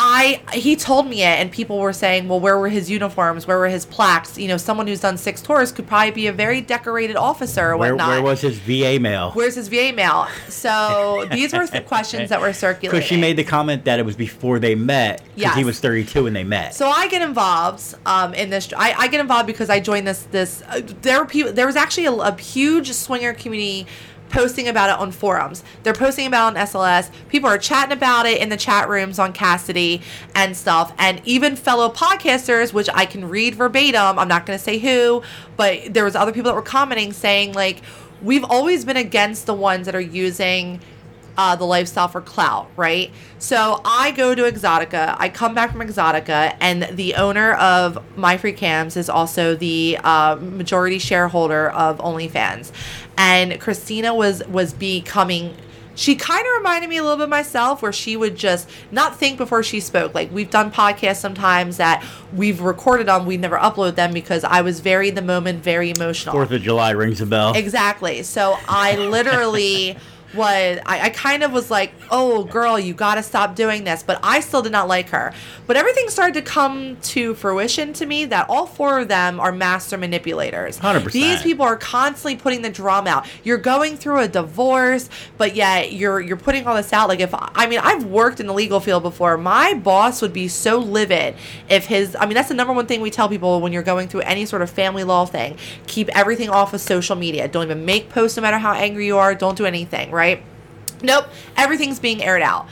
I 0.00 0.40
he 0.52 0.76
told 0.76 1.08
me 1.08 1.22
it, 1.22 1.40
and 1.40 1.50
people 1.50 1.78
were 1.78 1.92
saying, 1.92 2.28
well, 2.28 2.38
where 2.38 2.56
were 2.56 2.68
his 2.68 2.88
uniforms? 2.88 3.46
Where 3.46 3.58
were 3.58 3.68
his 3.68 3.84
plaques? 3.84 4.38
You 4.38 4.46
know, 4.46 4.56
someone 4.56 4.86
who's 4.86 5.00
done 5.00 5.16
six 5.16 5.42
tours 5.42 5.72
could 5.72 5.88
probably 5.88 6.12
be 6.12 6.26
a 6.28 6.32
very 6.32 6.60
decorated 6.60 7.16
officer 7.16 7.70
or 7.70 7.76
Where, 7.76 7.94
whatnot. 7.94 8.08
where 8.08 8.22
was 8.22 8.40
his 8.40 8.58
VA 8.58 9.00
mail? 9.00 9.32
Where's 9.32 9.56
his 9.56 9.68
VA 9.68 9.92
mail? 9.92 10.28
So 10.48 11.26
these 11.32 11.52
were 11.52 11.66
the 11.66 11.80
questions 11.80 12.30
that 12.30 12.40
were 12.40 12.52
circulating. 12.52 12.90
Because 12.90 13.08
she 13.08 13.16
made 13.16 13.36
the 13.36 13.44
comment 13.44 13.84
that 13.86 13.98
it 13.98 14.04
was 14.04 14.16
before 14.16 14.58
they 14.58 14.74
met. 14.74 15.22
Because 15.34 15.56
he 15.56 15.64
was 15.64 15.80
32 15.80 16.24
when 16.24 16.32
they 16.32 16.44
met. 16.44 16.74
So 16.74 16.88
I 16.88 17.08
get 17.08 17.22
involved 17.22 17.94
um, 18.06 18.34
in 18.34 18.50
this. 18.50 18.72
I, 18.76 18.92
I 18.92 19.08
get 19.08 19.20
involved 19.20 19.46
because 19.46 19.68
I 19.68 19.80
joined 19.80 20.06
this. 20.06 20.22
This 20.30 20.62
uh, 20.68 20.80
there 21.02 21.20
were 21.20 21.26
people. 21.26 21.52
There 21.52 21.66
was 21.66 21.76
actually 21.76 22.06
a, 22.06 22.12
a 22.12 22.36
huge 22.36 22.92
swinger 22.92 23.34
community 23.34 23.86
posting 24.28 24.68
about 24.68 24.90
it 24.90 24.98
on 25.00 25.12
forums. 25.12 25.64
They're 25.82 25.92
posting 25.92 26.26
about 26.26 26.54
it 26.54 26.58
on 26.58 26.66
SLS. 26.66 27.10
People 27.28 27.48
are 27.48 27.58
chatting 27.58 27.92
about 27.92 28.26
it 28.26 28.40
in 28.40 28.48
the 28.48 28.56
chat 28.56 28.88
rooms 28.88 29.18
on 29.18 29.32
Kasidie 29.32 30.02
and 30.34 30.56
stuff. 30.56 30.92
And 30.98 31.20
even 31.24 31.56
fellow 31.56 31.90
podcasters, 31.90 32.72
which 32.72 32.88
I 32.92 33.06
can 33.06 33.28
read 33.28 33.54
verbatim. 33.54 34.18
I'm 34.18 34.28
not 34.28 34.46
going 34.46 34.58
to 34.58 34.62
say 34.62 34.78
who, 34.78 35.22
but 35.56 35.92
there 35.92 36.04
was 36.04 36.14
other 36.14 36.32
people 36.32 36.50
that 36.50 36.54
were 36.54 36.62
commenting 36.62 37.12
saying 37.12 37.52
like, 37.52 37.82
we've 38.22 38.44
always 38.44 38.84
been 38.84 38.96
against 38.96 39.46
the 39.46 39.54
ones 39.54 39.86
that 39.86 39.94
are 39.94 40.00
using 40.00 40.80
uh, 41.38 41.54
the 41.54 41.64
lifestyle 41.64 42.08
for 42.08 42.20
clout, 42.20 42.68
right? 42.76 43.12
So 43.38 43.80
I 43.84 44.10
go 44.10 44.34
to 44.34 44.42
Exotica. 44.42 45.14
I 45.18 45.28
come 45.28 45.54
back 45.54 45.70
from 45.70 45.80
Exotica, 45.80 46.56
and 46.60 46.82
the 46.96 47.14
owner 47.14 47.52
of 47.54 48.04
My 48.18 48.36
Free 48.36 48.52
Cams 48.52 48.96
is 48.96 49.08
also 49.08 49.54
the 49.54 49.98
uh, 50.02 50.36
majority 50.40 50.98
shareholder 50.98 51.70
of 51.70 51.98
OnlyFans. 51.98 52.72
And 53.18 53.60
Christina 53.60 54.14
was 54.14 54.46
was 54.46 54.72
becoming. 54.72 55.54
She 55.94 56.14
kind 56.14 56.46
of 56.46 56.58
reminded 56.58 56.88
me 56.88 56.98
a 56.98 57.02
little 57.02 57.16
bit 57.16 57.24
of 57.24 57.30
myself, 57.30 57.82
where 57.82 57.92
she 57.92 58.16
would 58.16 58.36
just 58.36 58.70
not 58.92 59.18
think 59.18 59.36
before 59.36 59.64
she 59.64 59.80
spoke. 59.80 60.14
Like 60.14 60.30
we've 60.32 60.48
done 60.48 60.70
podcasts 60.70 61.16
sometimes 61.16 61.78
that 61.78 62.04
we've 62.32 62.60
recorded 62.60 63.08
on, 63.08 63.26
we 63.26 63.36
never 63.36 63.58
upload 63.58 63.96
them 63.96 64.12
because 64.12 64.44
I 64.44 64.60
was 64.60 64.78
very 64.78 65.08
in 65.08 65.16
the 65.16 65.22
moment, 65.22 65.64
very 65.64 65.90
emotional. 65.90 66.32
Fourth 66.34 66.52
of 66.52 66.62
July 66.62 66.90
rings 66.92 67.20
a 67.20 67.26
bell. 67.26 67.52
Exactly. 67.54 68.22
So 68.22 68.56
I 68.68 68.94
literally 68.94 69.96
was 70.38 70.78
I, 70.86 71.00
I 71.02 71.10
kind 71.10 71.42
of 71.42 71.52
was 71.52 71.70
like, 71.70 71.92
oh 72.10 72.44
girl, 72.44 72.78
you 72.78 72.94
gotta 72.94 73.22
stop 73.22 73.54
doing 73.54 73.84
this. 73.84 74.02
But 74.02 74.20
I 74.22 74.40
still 74.40 74.62
did 74.62 74.72
not 74.72 74.88
like 74.88 75.10
her. 75.10 75.34
But 75.66 75.76
everything 75.76 76.08
started 76.08 76.34
to 76.34 76.42
come 76.42 76.96
to 76.96 77.34
fruition 77.34 77.92
to 77.94 78.06
me 78.06 78.24
that 78.26 78.48
all 78.48 78.66
four 78.66 79.00
of 79.00 79.08
them 79.08 79.38
are 79.40 79.52
master 79.52 79.98
manipulators. 79.98 80.78
100%. 80.78 81.12
These 81.12 81.42
people 81.42 81.64
are 81.64 81.76
constantly 81.76 82.36
putting 82.36 82.62
the 82.62 82.70
drama 82.70 83.10
out. 83.10 83.26
You're 83.44 83.58
going 83.58 83.96
through 83.96 84.20
a 84.20 84.28
divorce, 84.28 85.10
but 85.36 85.54
yet 85.54 85.92
you're 85.92 86.20
you're 86.20 86.36
putting 86.36 86.66
all 86.66 86.76
this 86.76 86.92
out. 86.92 87.08
Like 87.08 87.20
if 87.20 87.34
I 87.34 87.66
mean 87.66 87.80
I've 87.80 88.04
worked 88.04 88.40
in 88.40 88.46
the 88.46 88.54
legal 88.54 88.80
field 88.80 89.02
before. 89.02 89.36
My 89.36 89.74
boss 89.74 90.22
would 90.22 90.32
be 90.32 90.48
so 90.48 90.78
livid 90.78 91.34
if 91.68 91.86
his 91.86 92.16
I 92.18 92.26
mean 92.26 92.34
that's 92.34 92.48
the 92.48 92.54
number 92.54 92.72
one 92.72 92.86
thing 92.86 93.00
we 93.00 93.10
tell 93.10 93.28
people 93.28 93.60
when 93.60 93.72
you're 93.72 93.82
going 93.82 94.08
through 94.08 94.20
any 94.20 94.46
sort 94.46 94.62
of 94.62 94.70
family 94.70 95.04
law 95.04 95.26
thing. 95.26 95.58
Keep 95.86 96.08
everything 96.16 96.48
off 96.48 96.72
of 96.72 96.80
social 96.80 97.16
media. 97.16 97.48
Don't 97.48 97.64
even 97.64 97.84
make 97.84 98.08
posts 98.10 98.36
no 98.36 98.42
matter 98.42 98.58
how 98.58 98.72
angry 98.72 99.06
you 99.06 99.18
are. 99.18 99.34
Don't 99.34 99.56
do 99.56 99.66
anything, 99.66 100.10
right? 100.10 100.27
Nope. 101.02 101.26
Everything's 101.56 102.00
being 102.00 102.22
aired 102.22 102.42
out. 102.42 102.68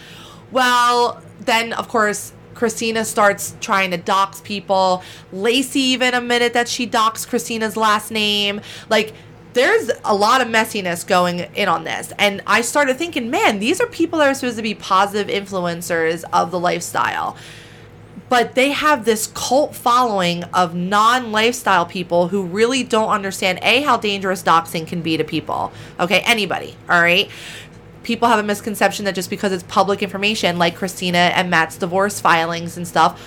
Well, 0.50 1.22
then 1.40 1.72
of 1.72 1.88
course 1.88 2.32
Christina 2.54 3.04
starts 3.04 3.54
trying 3.60 3.90
to 3.90 3.98
dox 3.98 4.40
people. 4.40 5.02
Lacey 5.32 5.80
even 5.80 6.14
admitted 6.14 6.54
that 6.54 6.68
she 6.68 6.86
doxed 6.86 7.28
Christina's 7.28 7.76
last 7.76 8.10
name. 8.10 8.60
Like 8.88 9.12
there's 9.52 9.90
a 10.04 10.14
lot 10.14 10.40
of 10.40 10.48
messiness 10.48 11.06
going 11.06 11.40
in 11.54 11.68
on 11.68 11.84
this. 11.84 12.12
And 12.18 12.42
I 12.46 12.60
started 12.60 12.98
thinking, 12.98 13.30
man, 13.30 13.58
these 13.58 13.80
are 13.80 13.86
people 13.86 14.18
that 14.18 14.28
are 14.28 14.34
supposed 14.34 14.56
to 14.56 14.62
be 14.62 14.74
positive 14.74 15.28
influencers 15.28 16.24
of 16.32 16.50
the 16.50 16.60
lifestyle. 16.60 17.36
But 18.28 18.54
they 18.54 18.70
have 18.72 19.04
this 19.04 19.28
cult 19.28 19.74
following 19.74 20.44
of 20.44 20.74
non 20.74 21.30
lifestyle 21.32 21.86
people 21.86 22.28
who 22.28 22.44
really 22.44 22.82
don't 22.82 23.10
understand 23.10 23.60
A, 23.62 23.82
how 23.82 23.96
dangerous 23.96 24.42
doxing 24.42 24.86
can 24.86 25.02
be 25.02 25.16
to 25.16 25.24
people. 25.24 25.72
Okay, 26.00 26.20
anybody, 26.20 26.76
all 26.88 27.00
right? 27.00 27.30
People 28.02 28.28
have 28.28 28.38
a 28.38 28.42
misconception 28.42 29.04
that 29.04 29.14
just 29.14 29.30
because 29.30 29.52
it's 29.52 29.64
public 29.64 30.02
information, 30.02 30.58
like 30.58 30.76
Christina 30.76 31.18
and 31.18 31.50
Matt's 31.50 31.76
divorce 31.76 32.20
filings 32.20 32.76
and 32.76 32.86
stuff, 32.86 33.20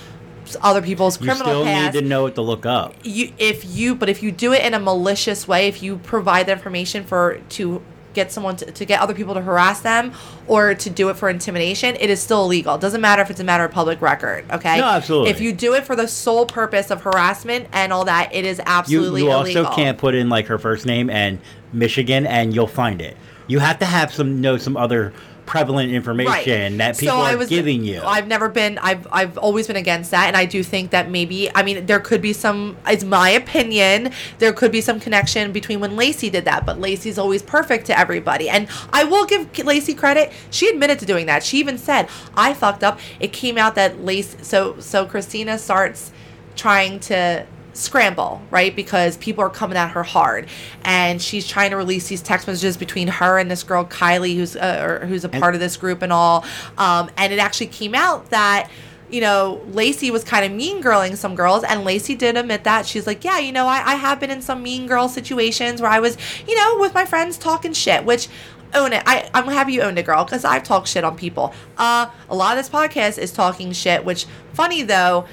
other 0.62 0.82
people's 0.82 1.18
criminal 1.18 1.38
You 1.38 1.52
still 1.52 1.64
past 1.64 1.94
need 1.94 2.02
to 2.02 2.08
know 2.08 2.24
what 2.24 2.36
to 2.36 2.42
look 2.42 2.66
up. 2.66 2.96
you 3.04 3.32
if 3.38 3.66
you 3.66 3.96
but 3.96 4.10
if 4.10 4.24
you 4.24 4.32
do 4.32 4.54
it 4.54 4.64
in 4.64 4.74
a 4.74 4.80
malicious 4.80 5.48
way 5.48 5.68
if 5.68 5.84
you 5.84 5.98
provide 5.98 6.48
the 6.48 6.52
information 6.54 7.04
for 7.04 7.40
to 7.50 7.84
get 8.14 8.32
someone 8.32 8.56
to, 8.56 8.66
to 8.72 8.86
get 8.86 9.00
other 9.02 9.14
people 9.14 9.34
to 9.34 9.42
harass 9.42 9.82
them 9.82 10.12
or 10.48 10.74
to 10.76 10.90
do 10.90 11.10
it 11.10 11.16
for 11.16 11.30
intimidation 11.30 11.96
it 12.00 12.10
is 12.10 12.22
still 12.22 12.44
illegal 12.46 12.76
it 12.76 12.82
doesn't 12.82 13.02
matter 13.02 13.22
if 13.22 13.30
it's 13.30 13.40
a 13.40 13.44
matter 13.44 13.64
of 13.64 13.72
public 13.72 14.02
record 14.02 14.44
okay 14.52 14.78
No, 14.78 14.86
absolutely. 14.86 15.30
if 15.32 15.40
you 15.40 15.54
do 15.54 15.74
it 15.74 15.86
for 15.86 15.96
the 15.96 16.08
sole 16.08 16.46
purpose 16.46 16.90
of 16.92 17.02
harassment 17.02 17.68
and 17.72 17.94
all 17.94 18.06
that 18.06 18.34
it 18.34 18.46
is 18.46 18.58
You, 18.58 18.64
absolutely 18.66 19.24
you 19.24 19.32
also 19.32 19.70
can't 19.72 19.98
put 19.98 20.16
in 20.16 20.30
like 20.30 20.48
her 20.48 20.58
first 20.58 20.86
name 20.86 21.10
and 21.10 21.40
Michigan, 21.72 22.26
and 22.26 22.54
you'll 22.56 22.66
find 22.68 23.00
it. 23.02 23.16
You 23.48 23.60
have 23.60 23.78
to 23.80 23.86
have 23.86 24.14
some 24.14 24.42
know 24.42 24.58
some 24.58 24.76
other 24.76 25.14
prevalent 25.50 25.92
information 25.92 26.78
that 26.78 26.96
people 26.98 27.16
So 27.16 27.22
are 27.22 27.32
I 27.32 27.36
was- 27.36 27.50
giving 27.50 27.84
you. 27.84 28.02
I've 28.06 28.28
never 28.28 28.48
been. 28.50 28.78
I've 28.78 29.08
I've 29.12 29.38
always 29.40 29.66
been 29.68 29.76
against 29.76 30.12
that, 30.12 30.28
and 30.28 30.38
I 30.38 30.46
do 30.46 30.62
think 30.64 30.92
that 30.92 31.10
maybe. 31.10 31.50
I 31.56 31.64
mean, 31.64 31.86
there 31.88 32.00
could 32.00 32.22
be 32.22 32.34
some. 32.34 32.78
It's 32.88 33.04
my 33.04 33.30
opinion. 33.32 34.12
There 34.38 34.54
could 34.54 34.72
be 34.72 34.80
some 34.82 35.00
connection 35.00 35.52
between 35.52 35.80
when 35.80 35.96
Lacey 35.96 36.30
did 36.30 36.46
that, 36.46 36.66
but 36.66 36.80
Lacey's 36.80 37.18
always 37.18 37.42
perfect 37.42 37.88
to 37.88 37.98
everybody, 38.00 38.48
and 38.48 38.68
I 38.94 39.04
will 39.06 39.26
give 39.26 39.58
Lacey 39.66 39.96
credit. 39.96 40.32
She 40.52 40.70
admitted 40.70 41.00
to 41.00 41.06
doing 41.08 41.26
that. 41.26 41.44
She 41.44 41.58
even 41.58 41.78
said, 41.80 42.08
"I 42.36 42.54
fucked 42.54 42.84
up." 42.84 43.00
It 43.20 43.34
came 43.34 43.58
out 43.58 43.74
that 43.76 44.06
Lacey. 44.06 44.38
So 44.44 44.76
so 44.80 45.06
Christina 45.06 45.58
starts 45.58 46.12
trying 46.56 47.00
to 47.00 47.46
scramble, 47.80 48.42
right? 48.52 48.76
Because 48.76 49.18
people 49.18 49.44
are 49.44 49.50
coming 49.50 49.78
at 49.78 49.92
her 49.92 50.04
hard, 50.04 50.48
and 50.84 51.22
she's 51.22 51.48
trying 51.48 51.72
to 51.72 51.78
release 51.78 52.08
these 52.08 52.22
text 52.22 52.48
messages 52.48 52.78
between 52.78 53.08
her 53.08 53.38
and 53.38 53.50
this 53.50 53.64
girl 53.64 53.86
Kylie, 53.86 54.36
who's 54.36 54.56
uh, 54.56 55.00
or 55.02 55.06
who's 55.06 55.24
a 55.24 55.30
part 55.30 55.56
of 55.56 55.62
this 55.62 55.78
group 55.78 56.02
and 56.02 56.14
all. 56.14 56.46
Um, 56.78 57.10
and 57.18 57.34
it 57.34 57.40
actually 57.40 57.68
came 57.68 57.96
out 57.96 58.30
that 58.30 58.70
you 59.10 59.22
know 59.22 59.62
Lacey 59.72 60.12
was 60.12 60.24
kind 60.24 60.46
of 60.46 60.52
mean 60.52 60.84
girling 60.84 61.16
some 61.16 61.36
girls, 61.36 61.64
and 61.64 61.84
Lacey 61.84 62.16
did 62.16 62.38
admit 62.38 62.64
that 62.64 62.86
she's 62.86 63.08
like, 63.08 63.24
yeah, 63.24 63.40
you 63.40 63.52
know, 63.52 63.66
I, 63.66 63.94
I 63.94 63.96
have 63.96 64.20
been 64.20 64.32
in 64.32 64.42
some 64.42 64.62
mean 64.62 64.88
girl 64.88 65.10
situations 65.10 65.82
where 65.82 65.92
I 65.92 66.00
was, 66.00 66.18
you 66.48 66.56
know, 66.56 66.78
with 66.80 66.94
my 66.94 67.06
friends 67.06 67.38
talking 67.38 67.74
shit, 67.74 68.06
which 68.06 68.28
own 68.74 68.94
it. 68.94 69.04
I, 69.06 69.30
I'm 69.34 69.48
happy 69.48 69.74
you 69.74 69.82
owned 69.82 70.00
it, 70.00 70.06
girl, 70.06 70.24
because 70.24 70.46
I've 70.46 70.64
talked 70.64 70.88
shit 70.88 71.04
on 71.04 71.18
people. 71.18 71.54
Uh, 71.78 72.10
a 72.30 72.36
lot 72.36 72.58
of 72.58 72.64
this 72.64 72.70
podcast 72.70 73.18
is 73.18 73.32
talking 73.32 73.72
shit, 73.72 74.06
which 74.06 74.26
funny 74.54 74.84
though, 74.84 75.26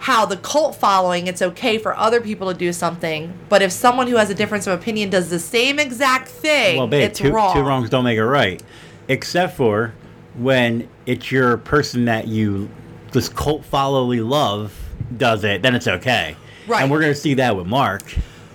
how 0.00 0.24
the 0.24 0.38
cult 0.38 0.74
following, 0.74 1.26
it's 1.26 1.42
okay 1.42 1.76
for 1.76 1.94
other 1.94 2.22
people 2.22 2.50
to 2.50 2.58
do 2.58 2.72
something, 2.72 3.34
but 3.50 3.60
if 3.60 3.70
someone 3.70 4.06
who 4.06 4.16
has 4.16 4.30
a 4.30 4.34
difference 4.34 4.66
of 4.66 4.80
opinion 4.80 5.10
does 5.10 5.28
the 5.28 5.38
same 5.38 5.78
exact 5.78 6.26
thing, 6.26 6.78
well, 6.78 6.86
babe, 6.86 7.10
it's 7.10 7.18
two, 7.18 7.30
wrong. 7.30 7.54
two 7.54 7.60
wrongs 7.60 7.90
don't 7.90 8.04
make 8.04 8.16
it 8.16 8.24
right. 8.24 8.62
Except 9.08 9.56
for 9.56 9.92
when 10.36 10.88
it's 11.04 11.30
your 11.30 11.58
person 11.58 12.06
that 12.06 12.26
you 12.26 12.70
this 13.12 13.28
cult 13.28 13.62
following 13.62 14.20
love 14.20 14.74
does 15.18 15.44
it, 15.44 15.60
then 15.60 15.74
it's 15.74 15.86
okay. 15.86 16.34
Right. 16.66 16.80
And 16.80 16.90
we're 16.90 17.00
gonna 17.00 17.14
see 17.14 17.34
that 17.34 17.54
with 17.54 17.66
Mark. 17.66 18.02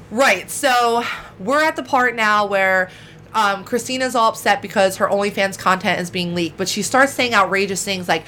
Right. 0.10 0.50
So 0.50 1.04
we're 1.40 1.62
at 1.64 1.76
the 1.76 1.84
part 1.84 2.16
now 2.16 2.48
where 2.48 2.90
um, 3.36 3.64
Christina's 3.66 4.16
all 4.16 4.30
upset 4.30 4.64
because 4.64 4.98
her 4.98 5.08
OnlyFans 5.08 5.60
content 5.60 6.00
is 6.00 6.10
being 6.10 6.34
leaked, 6.34 6.58
but 6.58 6.68
she 6.68 6.82
starts 6.82 7.14
saying 7.14 7.36
outrageous 7.36 7.84
things 7.84 8.08
like. 8.08 8.26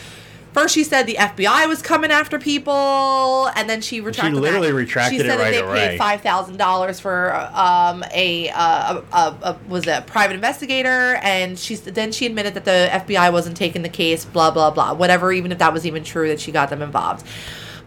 First, 0.54 0.74
she 0.74 0.84
said 0.84 1.04
the 1.04 1.16
FBI 1.16 1.68
was 1.68 1.82
coming 1.82 2.10
after 2.10 2.40
people, 2.40 3.48
and 3.56 3.70
then 3.70 3.82
she 3.82 4.02
retracted. 4.02 4.36
She 4.36 4.40
literally 4.40 4.70
that. 4.70 4.74
retracted 4.74 5.22
She 5.22 5.28
said 5.28 5.36
it 5.36 5.38
that 5.38 5.44
right 5.44 5.52
they 5.52 5.62
away. 5.62 5.88
paid 5.90 5.98
five 5.98 6.22
thousand 6.22 6.58
dollars 6.58 7.00
for 7.00 7.36
um, 7.54 8.04
a, 8.12 8.50
uh, 8.50 9.02
a, 9.14 9.16
a, 9.16 9.38
a 9.44 9.60
was 9.68 9.86
a 9.88 10.04
private 10.08 10.34
investigator, 10.34 11.20
and 11.22 11.60
she's 11.60 11.82
then 11.82 12.12
she 12.12 12.26
admitted 12.26 12.56
that 12.56 12.66
the 12.66 12.90
FBI 12.92 13.32
wasn't 13.32 13.56
taking 13.56 13.84
the 13.84 13.90
case. 13.90 14.26
Blah 14.26 14.52
blah 14.52 14.72
blah. 14.72 14.94
Whatever, 14.94 15.32
even 15.32 15.52
if 15.52 15.60
that 15.60 15.74
was 15.74 15.86
even 15.86 16.04
true 16.04 16.28
that 16.30 16.40
she 16.40 16.52
got 16.52 16.70
them 16.70 16.82
involved. 16.82 17.26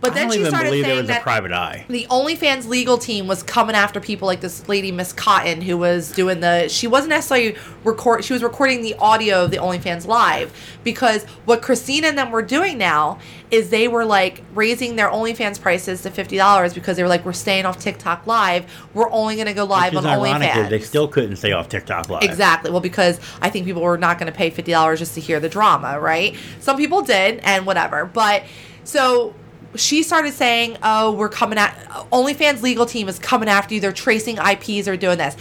But 0.01 0.13
I 0.13 0.15
then 0.15 0.31
she 0.31 0.39
even 0.41 0.51
started 0.51 0.71
saying 0.71 0.97
was 0.97 1.05
a 1.05 1.07
that 1.09 1.23
private 1.23 1.53
eye. 1.53 1.85
the 1.89 2.07
OnlyFans 2.11 2.67
legal 2.67 2.97
team 2.97 3.27
was 3.27 3.43
coming 3.43 3.77
after 3.77 4.01
people 4.01 4.27
like 4.27 4.41
this 4.41 4.69
lady 4.69 4.91
Miss 4.93 5.13
Cotton 5.13 5.61
who 5.61 5.77
was 5.77 6.11
doing 6.13 6.41
the 6.41 6.69
she 6.69 6.87
wasn't 6.87 7.11
necessarily 7.11 7.57
record 7.85 8.25
she 8.25 8.33
was 8.33 8.43
recording 8.43 8.83
the 8.83 8.95
audio 8.95 9.45
of 9.45 9.51
the 9.51 9.59
OnlyFans 9.59 10.07
live 10.07 10.57
because 10.85 11.25
what 11.45 11.61
Christina 11.63 12.09
and 12.09 12.19
them 12.19 12.31
were 12.31 12.43
doing 12.43 12.79
now 12.79 13.19
is 13.51 13.69
they 13.71 13.89
were 13.89 14.05
like 14.05 14.43
raising 14.55 14.97
their 14.97 15.11
OnlyFans 15.11 15.61
prices 15.61 16.03
to 16.03 16.11
fifty 16.11 16.37
dollars 16.37 16.73
because 16.73 16.97
they 16.97 17.03
were 17.03 17.09
like 17.09 17.25
we're 17.25 17.33
staying 17.33 17.67
off 17.67 17.79
TikTok 17.79 18.27
live 18.27 18.89
we're 18.95 19.11
only 19.11 19.37
gonna 19.37 19.53
go 19.53 19.65
live 19.65 19.95
on 19.97 20.07
ironic 20.07 20.49
OnlyFans 20.51 20.71
they 20.71 20.79
still 20.81 21.09
couldn't 21.09 21.37
stay 21.37 21.53
off 21.53 21.69
TikTok 21.69 22.09
live. 22.09 22.23
Exactly. 22.23 22.71
Well, 22.71 22.81
because 22.81 23.21
I 23.43 23.51
think 23.51 23.67
people 23.67 23.83
were 23.83 23.99
not 23.99 24.19
going 24.19 24.33
to 24.33 24.37
pay 24.37 24.51
fifty 24.51 24.73
dollars 24.73 24.99
just 24.99 25.15
to 25.15 25.21
hear 25.21 25.41
the 25.41 25.49
drama, 25.49 26.01
right? 26.01 26.37
Some 26.61 26.77
people 26.77 27.03
did, 27.03 27.41
and 27.41 27.67
whatever. 27.67 28.07
But 28.07 28.45
so 28.85 29.35
she 29.77 30.03
started 30.03 30.35
saying, 30.35 30.79
"Oh, 30.83 31.13
we're 31.13 31.29
coming 31.29 31.59
at 31.59 31.77
OnlyFans 32.13 32.63
legal 32.63 32.87
team 32.87 33.09
is 33.09 33.19
coming 33.19 33.49
after 33.49 33.75
you. 33.75 33.81
They're 33.81 33.93
tracing 33.93 34.39
IPs 34.39 34.89
or 34.89 34.97
doing 34.97 35.19
this." 35.19 35.37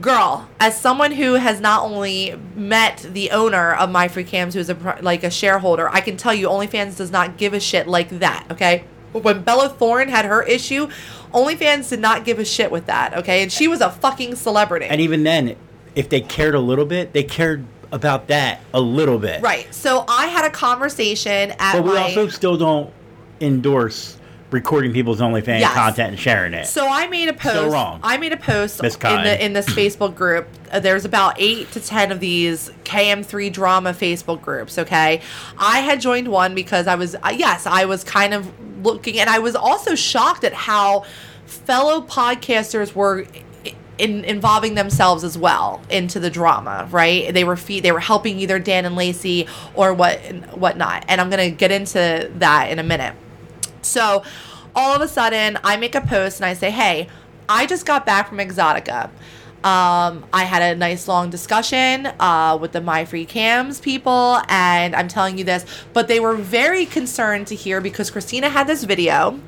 Girl, 0.00 0.48
as 0.60 0.78
someone 0.78 1.12
who 1.12 1.34
has 1.34 1.60
not 1.60 1.82
only 1.82 2.38
met 2.54 3.06
the 3.10 3.30
owner 3.30 3.72
of 3.72 3.90
My 3.90 4.06
Free 4.06 4.22
Cams, 4.24 4.54
who's 4.54 4.68
a 4.70 4.76
like 5.00 5.24
a 5.24 5.30
shareholder, 5.30 5.88
I 5.88 6.00
can 6.00 6.16
tell 6.16 6.34
you, 6.34 6.48
OnlyFans 6.48 6.96
does 6.96 7.10
not 7.10 7.36
give 7.36 7.54
a 7.54 7.60
shit 7.60 7.88
like 7.88 8.10
that. 8.20 8.44
Okay, 8.50 8.84
when 9.12 9.42
Bella 9.42 9.68
Thorne 9.70 10.08
had 10.08 10.24
her 10.26 10.42
issue, 10.42 10.88
OnlyFans 11.32 11.88
did 11.88 12.00
not 12.00 12.24
give 12.24 12.38
a 12.38 12.44
shit 12.44 12.70
with 12.70 12.86
that. 12.86 13.16
Okay, 13.16 13.42
and 13.42 13.50
she 13.50 13.66
was 13.66 13.80
a 13.80 13.90
fucking 13.90 14.36
celebrity. 14.36 14.86
And 14.86 15.00
even 15.00 15.24
then, 15.24 15.56
if 15.94 16.08
they 16.08 16.20
cared 16.20 16.54
a 16.54 16.60
little 16.60 16.84
bit, 16.84 17.12
they 17.12 17.22
cared 17.22 17.64
about 17.90 18.28
that 18.28 18.60
a 18.74 18.80
little 18.80 19.18
bit. 19.18 19.40
Right. 19.42 19.72
So 19.74 20.04
I 20.06 20.26
had 20.26 20.44
a 20.44 20.50
conversation 20.50 21.52
at 21.58 21.72
But 21.72 21.84
we 21.84 21.94
my. 21.94 22.02
also 22.02 22.28
still 22.28 22.56
don't 22.56 22.92
endorse 23.40 24.16
recording 24.50 24.94
people's 24.94 25.20
OnlyFans 25.20 25.60
Yes. 25.60 25.74
content 25.74 26.08
and 26.12 26.18
sharing 26.18 26.54
it. 26.54 26.66
so 26.66 26.88
I 26.88 27.06
made 27.08 27.28
a 27.28 27.34
post. 27.34 27.54
Still 27.54 27.70
wrong. 27.70 28.00
I 28.02 28.16
made 28.16 28.32
a 28.32 28.36
post 28.38 28.82
in 28.82 28.88
the 28.90 29.44
in 29.44 29.52
this 29.52 29.66
Facebook 29.68 30.14
group. 30.14 30.48
Uh, 30.72 30.80
there's 30.80 31.04
about 31.04 31.34
eight 31.38 31.70
to 31.72 31.80
ten 31.80 32.10
of 32.10 32.18
these 32.20 32.70
KM3 32.84 33.52
drama 33.52 33.90
Facebook 33.92 34.40
groups. 34.40 34.78
Okay, 34.78 35.20
I 35.58 35.80
had 35.80 36.00
joined 36.00 36.28
one 36.28 36.54
because 36.54 36.86
I 36.86 36.94
was 36.94 37.14
uh, 37.16 37.34
yes, 37.36 37.66
I 37.66 37.84
was 37.84 38.04
kind 38.04 38.32
of 38.32 38.50
looking, 38.84 39.18
and 39.20 39.28
I 39.28 39.38
was 39.38 39.54
also 39.54 39.94
shocked 39.94 40.44
at 40.44 40.54
how 40.54 41.04
fellow 41.44 42.00
podcasters 42.00 42.94
were 42.94 43.26
in, 43.98 44.24
involving 44.24 44.76
themselves 44.76 45.24
as 45.24 45.36
well 45.36 45.82
into 45.90 46.20
the 46.20 46.30
drama, 46.30 46.88
right? 46.90 47.34
They 47.34 47.44
were 47.44 47.56
fe- 47.56 47.80
they 47.80 47.92
were 47.92 48.00
helping 48.00 48.38
either 48.38 48.58
Dan 48.58 48.86
and 48.86 48.96
Lacey 48.96 49.46
or 49.74 49.92
what 49.92 50.20
whatnot, 50.56 51.04
and 51.08 51.20
I'm 51.20 51.28
gonna 51.28 51.50
get 51.50 51.70
into 51.70 52.30
that 52.36 52.70
in 52.70 52.78
a 52.78 52.82
minute. 52.82 53.14
So 53.88 54.22
all 54.74 54.94
of 54.94 55.02
a 55.02 55.08
sudden, 55.08 55.58
I 55.64 55.76
make 55.76 55.94
a 55.94 56.00
post 56.00 56.38
and 56.38 56.46
I 56.46 56.54
say, 56.54 56.70
"Hey, 56.70 57.08
I 57.48 57.66
just 57.66 57.86
got 57.86 58.06
back 58.06 58.28
from 58.28 58.38
Exotica." 58.38 59.10
Um, 59.64 60.24
I 60.32 60.44
had 60.44 60.62
a 60.62 60.76
nice 60.78 61.08
long 61.08 61.30
discussion 61.30 62.06
uh, 62.20 62.56
with 62.60 62.70
the 62.70 62.80
My 62.80 63.04
Free 63.04 63.24
Cams 63.24 63.80
people, 63.80 64.40
and 64.48 64.94
I'm 64.94 65.08
telling 65.08 65.36
you 65.36 65.42
this, 65.42 65.66
but 65.92 66.06
they 66.06 66.20
were 66.20 66.36
very 66.36 66.86
concerned 66.86 67.48
to 67.48 67.56
hear 67.56 67.80
because 67.80 68.08
Christina 68.08 68.50
had 68.50 68.68
this 68.68 68.84
video 68.84 69.40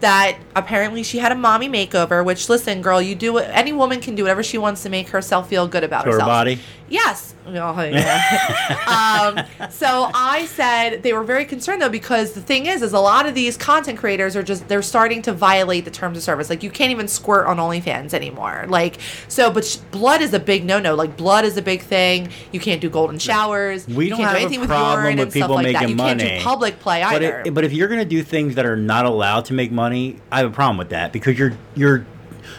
that 0.00 0.38
apparently 0.56 1.02
she 1.02 1.18
had 1.18 1.32
a 1.32 1.34
mommy 1.34 1.68
makeover. 1.68 2.24
Which, 2.24 2.48
listen, 2.48 2.80
girl, 2.80 3.02
you 3.02 3.14
do 3.14 3.36
any 3.38 3.74
woman 3.74 4.00
can 4.00 4.14
do 4.14 4.22
whatever 4.22 4.42
she 4.42 4.56
wants 4.56 4.82
to 4.84 4.88
make 4.88 5.10
herself 5.10 5.50
feel 5.50 5.68
good 5.68 5.84
about 5.84 6.06
her 6.06 6.12
herself. 6.12 6.28
body? 6.28 6.58
Yes. 6.92 7.34
Oh, 7.46 7.50
yeah. 7.82 9.46
um, 9.58 9.70
so 9.70 10.10
I 10.14 10.44
said 10.46 11.02
they 11.02 11.12
were 11.12 11.24
very 11.24 11.44
concerned 11.44 11.80
though 11.80 11.88
because 11.88 12.32
the 12.32 12.40
thing 12.42 12.66
is, 12.66 12.82
is 12.82 12.92
a 12.92 13.00
lot 13.00 13.26
of 13.26 13.34
these 13.34 13.56
content 13.56 13.98
creators 13.98 14.36
are 14.36 14.42
just 14.42 14.68
they're 14.68 14.82
starting 14.82 15.22
to 15.22 15.32
violate 15.32 15.84
the 15.86 15.90
terms 15.90 16.16
of 16.18 16.22
service. 16.22 16.50
Like 16.50 16.62
you 16.62 16.70
can't 16.70 16.90
even 16.90 17.08
squirt 17.08 17.46
on 17.46 17.56
OnlyFans 17.56 18.12
anymore. 18.12 18.66
Like 18.68 18.98
so, 19.28 19.50
but 19.50 19.64
sh- 19.64 19.76
blood 19.90 20.20
is 20.20 20.34
a 20.34 20.38
big 20.38 20.64
no 20.64 20.78
no. 20.78 20.94
Like 20.94 21.16
blood 21.16 21.44
is 21.44 21.56
a 21.56 21.62
big 21.62 21.80
thing. 21.82 22.28
You 22.52 22.60
can't 22.60 22.80
do 22.80 22.90
golden 22.90 23.18
showers. 23.18 23.88
We 23.88 24.04
you 24.04 24.10
don't 24.10 24.18
can't 24.18 24.28
have 24.30 24.38
do 24.38 24.44
anything 24.44 24.58
a 24.58 24.60
with 24.60 24.68
problem 24.70 25.04
with 25.16 25.20
and 25.22 25.32
stuff 25.32 25.42
people 25.42 25.54
like 25.56 25.66
that. 25.66 25.72
making 25.72 25.88
You 25.88 25.96
can't 25.96 26.18
money. 26.18 26.38
do 26.38 26.44
public 26.44 26.78
play 26.80 27.02
But, 27.02 27.14
either. 27.24 27.42
it, 27.46 27.54
but 27.54 27.64
if 27.64 27.72
you're 27.72 27.88
gonna 27.88 28.04
do 28.04 28.22
things 28.22 28.54
that 28.56 28.66
are 28.66 28.76
not 28.76 29.06
allowed 29.06 29.46
to 29.46 29.54
make 29.54 29.72
money, 29.72 30.18
I 30.30 30.38
have 30.40 30.50
a 30.52 30.54
problem 30.54 30.76
with 30.76 30.90
that 30.90 31.12
because 31.12 31.38
you're 31.38 31.52
you're 31.74 32.04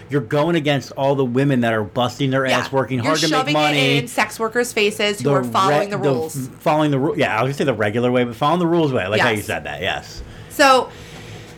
you're 0.10 0.22
going 0.22 0.56
against 0.56 0.92
all 0.94 1.16
the 1.16 1.26
women 1.26 1.62
that 1.62 1.74
are 1.74 1.84
busting 1.84 2.30
their 2.32 2.46
Yeah. 2.46 2.60
ass, 2.60 2.72
working 2.72 2.98
You're 2.98 3.06
hard 3.08 3.20
to 3.20 3.30
make 3.46 3.54
money. 3.54 3.98
it 3.98 4.04
in 4.04 4.08
sex 4.08 4.39
workers' 4.39 4.74
faces 4.74 5.18
who 5.20 5.26
the 5.30 5.32
are 5.34 5.44
following 5.44 5.89
re- 5.89 5.92
the 5.92 5.98
rules. 5.98 6.50
following 6.60 6.92
the 6.92 7.00
rule. 7.00 7.18
Yeah, 7.18 7.38
I 7.38 7.42
was 7.44 7.50
gonna 7.50 7.58
say 7.58 7.63
the 7.66 7.74
regular 7.74 8.12
way, 8.12 8.24
but 8.24 8.36
following 8.36 8.60
the 8.60 8.68
rules 8.68 8.92
way. 8.94 9.04
I 9.04 9.08
like 9.08 9.22
how 9.22 9.30
you 9.30 9.42
said 9.42 9.63
that. 9.66 9.82
Yes, 9.82 10.22
so 10.50 10.89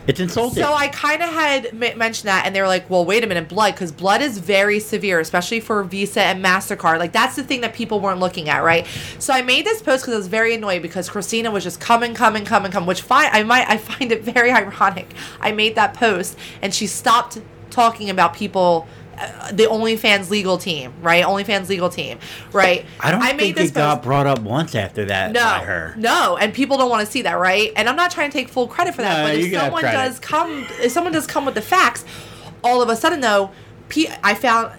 it's 0.06 0.20
insulting. 0.20 0.62
So 0.62 0.72
I 0.72 0.86
kind 0.86 1.20
of 1.20 1.28
had 1.30 1.66
m- 1.66 1.98
mentioned 1.98 2.28
that, 2.28 2.46
and 2.46 2.54
they 2.54 2.60
were 2.60 2.68
like, 2.68 2.88
"Well, 2.88 3.04
wait 3.04 3.24
a 3.24 3.26
minute, 3.26 3.48
blood, 3.48 3.74
because 3.74 3.90
blood 3.90 4.22
is 4.22 4.38
very 4.38 4.78
severe, 4.78 5.18
especially 5.18 5.58
for 5.58 5.82
Visa 5.82 6.22
and 6.22 6.44
Mastercard. 6.44 7.00
Like 7.00 7.10
that's 7.10 7.34
the 7.34 7.42
thing 7.42 7.60
that 7.62 7.74
people 7.74 7.98
weren't 7.98 8.20
looking 8.20 8.48
at, 8.48 8.62
right?" 8.62 8.86
So 9.18 9.34
I 9.34 9.42
made 9.42 9.66
this 9.66 9.82
post 9.82 10.04
because 10.04 10.14
I 10.14 10.18
was 10.18 10.28
very 10.28 10.54
annoyed 10.54 10.80
because 10.82 11.08
Christina 11.10 11.50
was 11.50 11.64
just 11.64 11.80
coming, 11.80 12.14
coming, 12.14 12.44
coming, 12.44 12.70
coming. 12.70 12.86
Which 12.86 13.02
fine, 13.02 13.28
I 13.32 13.42
might, 13.42 13.68
I 13.68 13.78
find 13.78 14.12
it 14.12 14.22
very 14.34 14.52
ironic. 14.52 15.12
I 15.40 15.50
made 15.50 15.74
that 15.74 15.94
post, 15.94 16.38
and 16.62 16.72
she 16.72 16.86
stopped 16.86 17.38
talking 17.76 18.10
about 18.10 18.34
people. 18.34 18.88
Uh, 19.18 19.50
the 19.50 19.62
OnlyFans 19.62 20.28
legal 20.28 20.58
team, 20.58 20.92
right? 21.00 21.24
OnlyFans 21.24 21.70
legal 21.70 21.88
team, 21.88 22.18
right? 22.52 22.84
I 23.00 23.10
don't 23.10 23.20
made 23.22 23.38
think 23.38 23.56
this 23.56 23.70
it 23.70 23.74
got 23.74 24.02
brought 24.02 24.26
up 24.26 24.40
once 24.40 24.74
after 24.74 25.06
that 25.06 25.32
no, 25.32 25.40
by 25.40 25.64
her. 25.64 25.94
No, 25.96 26.36
and 26.36 26.52
people 26.52 26.76
don't 26.76 26.90
want 26.90 27.06
to 27.06 27.10
see 27.10 27.22
that, 27.22 27.32
right? 27.32 27.72
And 27.76 27.88
I'm 27.88 27.96
not 27.96 28.10
trying 28.10 28.30
to 28.30 28.36
take 28.36 28.50
full 28.50 28.68
credit 28.68 28.94
for 28.94 29.00
that, 29.00 29.22
No, 29.22 29.24
but 29.26 29.38
if 29.38 29.54
someone 29.54 29.82
does 29.84 30.18
come, 30.18 30.66
if 30.82 30.92
someone 30.92 31.14
does 31.14 31.26
come 31.26 31.46
with 31.46 31.54
the 31.54 31.62
facts, 31.62 32.04
all 32.62 32.82
of 32.82 32.90
a 32.90 32.96
sudden 32.96 33.22
though, 33.22 33.52
I 34.22 34.34
found 34.34 34.72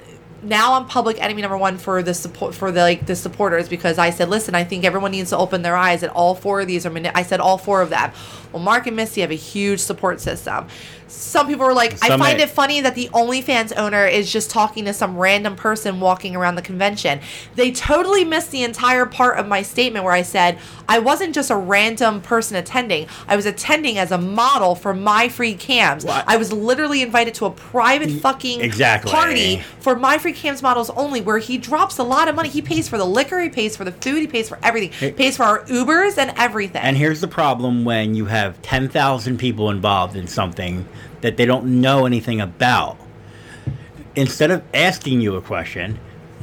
now 0.43 0.73
I'm 0.73 0.85
public 0.85 1.21
enemy 1.21 1.41
number 1.41 1.57
one 1.57 1.77
for 1.77 2.03
the 2.03 2.13
support 2.13 2.53
for 2.53 2.71
the 2.71 2.81
like 2.81 3.05
the 3.05 3.15
supporters 3.15 3.67
because 3.67 3.97
I 3.97 4.11
said, 4.11 4.29
listen, 4.29 4.55
I 4.55 4.63
think 4.63 4.85
everyone 4.85 5.11
needs 5.11 5.31
to 5.31 5.37
open 5.37 5.61
their 5.61 5.75
eyes, 5.75 6.03
and 6.03 6.11
all 6.11 6.35
four 6.35 6.61
of 6.61 6.67
these 6.67 6.85
are. 6.85 6.89
Mani- 6.89 7.09
I 7.09 7.23
said 7.23 7.39
all 7.39 7.57
four 7.57 7.81
of 7.81 7.89
them. 7.89 8.11
Well, 8.51 8.61
Mark 8.61 8.87
and 8.87 8.95
Missy 8.95 9.21
have 9.21 9.31
a 9.31 9.35
huge 9.35 9.79
support 9.79 10.21
system. 10.21 10.67
Some 11.07 11.47
people 11.47 11.65
were 11.65 11.73
like, 11.73 11.93
I 12.03 12.17
find 12.17 12.37
may- 12.37 12.43
it 12.43 12.49
funny 12.49 12.81
that 12.81 12.95
the 12.95 13.09
OnlyFans 13.09 13.73
owner 13.77 14.05
is 14.05 14.31
just 14.31 14.49
talking 14.49 14.85
to 14.85 14.93
some 14.93 15.17
random 15.17 15.55
person 15.55 15.99
walking 15.99 16.35
around 16.35 16.55
the 16.55 16.61
convention. 16.61 17.19
They 17.55 17.71
totally 17.71 18.25
missed 18.25 18.51
the 18.51 18.63
entire 18.63 19.05
part 19.05 19.37
of 19.37 19.47
my 19.47 19.61
statement 19.61 20.03
where 20.03 20.13
I 20.13 20.21
said 20.21 20.59
I 20.89 20.99
wasn't 20.99 21.35
just 21.35 21.49
a 21.49 21.55
random 21.55 22.21
person 22.21 22.57
attending. 22.57 23.07
I 23.27 23.35
was 23.35 23.45
attending 23.45 23.97
as 23.97 24.11
a 24.11 24.17
model 24.17 24.75
for 24.75 24.93
MyFreeCams. 24.93 26.05
What? 26.05 26.23
I 26.27 26.37
was 26.37 26.53
literally 26.53 27.01
invited 27.01 27.33
to 27.35 27.45
a 27.45 27.51
private 27.51 28.09
fucking 28.09 28.61
exactly. 28.61 29.11
party 29.11 29.57
for 29.79 29.95
MyFreeCams 29.95 30.61
models 30.61 30.89
only 30.91 31.21
where 31.21 31.39
he 31.39 31.57
drops 31.57 31.97
a 31.97 32.03
lot 32.03 32.27
of 32.27 32.35
money. 32.35 32.49
He 32.49 32.61
pays 32.61 32.87
for 32.87 32.97
the 32.97 33.05
liquor, 33.05 33.39
he 33.39 33.49
pays 33.49 33.75
for 33.75 33.83
the 33.83 33.91
food, 33.91 34.19
he 34.19 34.27
pays 34.27 34.49
for 34.49 34.59
everything. 34.63 34.91
He 34.91 35.11
pays 35.11 35.37
for 35.37 35.43
our 35.43 35.65
Ubers 35.65 36.17
and 36.17 36.33
everything. 36.37 36.81
And 36.81 36.97
here's 36.97 37.21
the 37.21 37.27
problem 37.27 37.85
when 37.85 38.15
you 38.15 38.25
have 38.25 38.61
10,000 38.61 39.37
people 39.37 39.69
involved 39.69 40.15
in 40.15 40.27
something 40.27 40.87
that 41.21 41.37
they 41.37 41.45
don't 41.45 41.81
know 41.81 42.05
anything 42.05 42.41
about. 42.41 42.97
Instead 44.15 44.51
of 44.51 44.63
asking 44.73 45.21
you 45.21 45.35
a 45.35 45.41
question, 45.41 45.99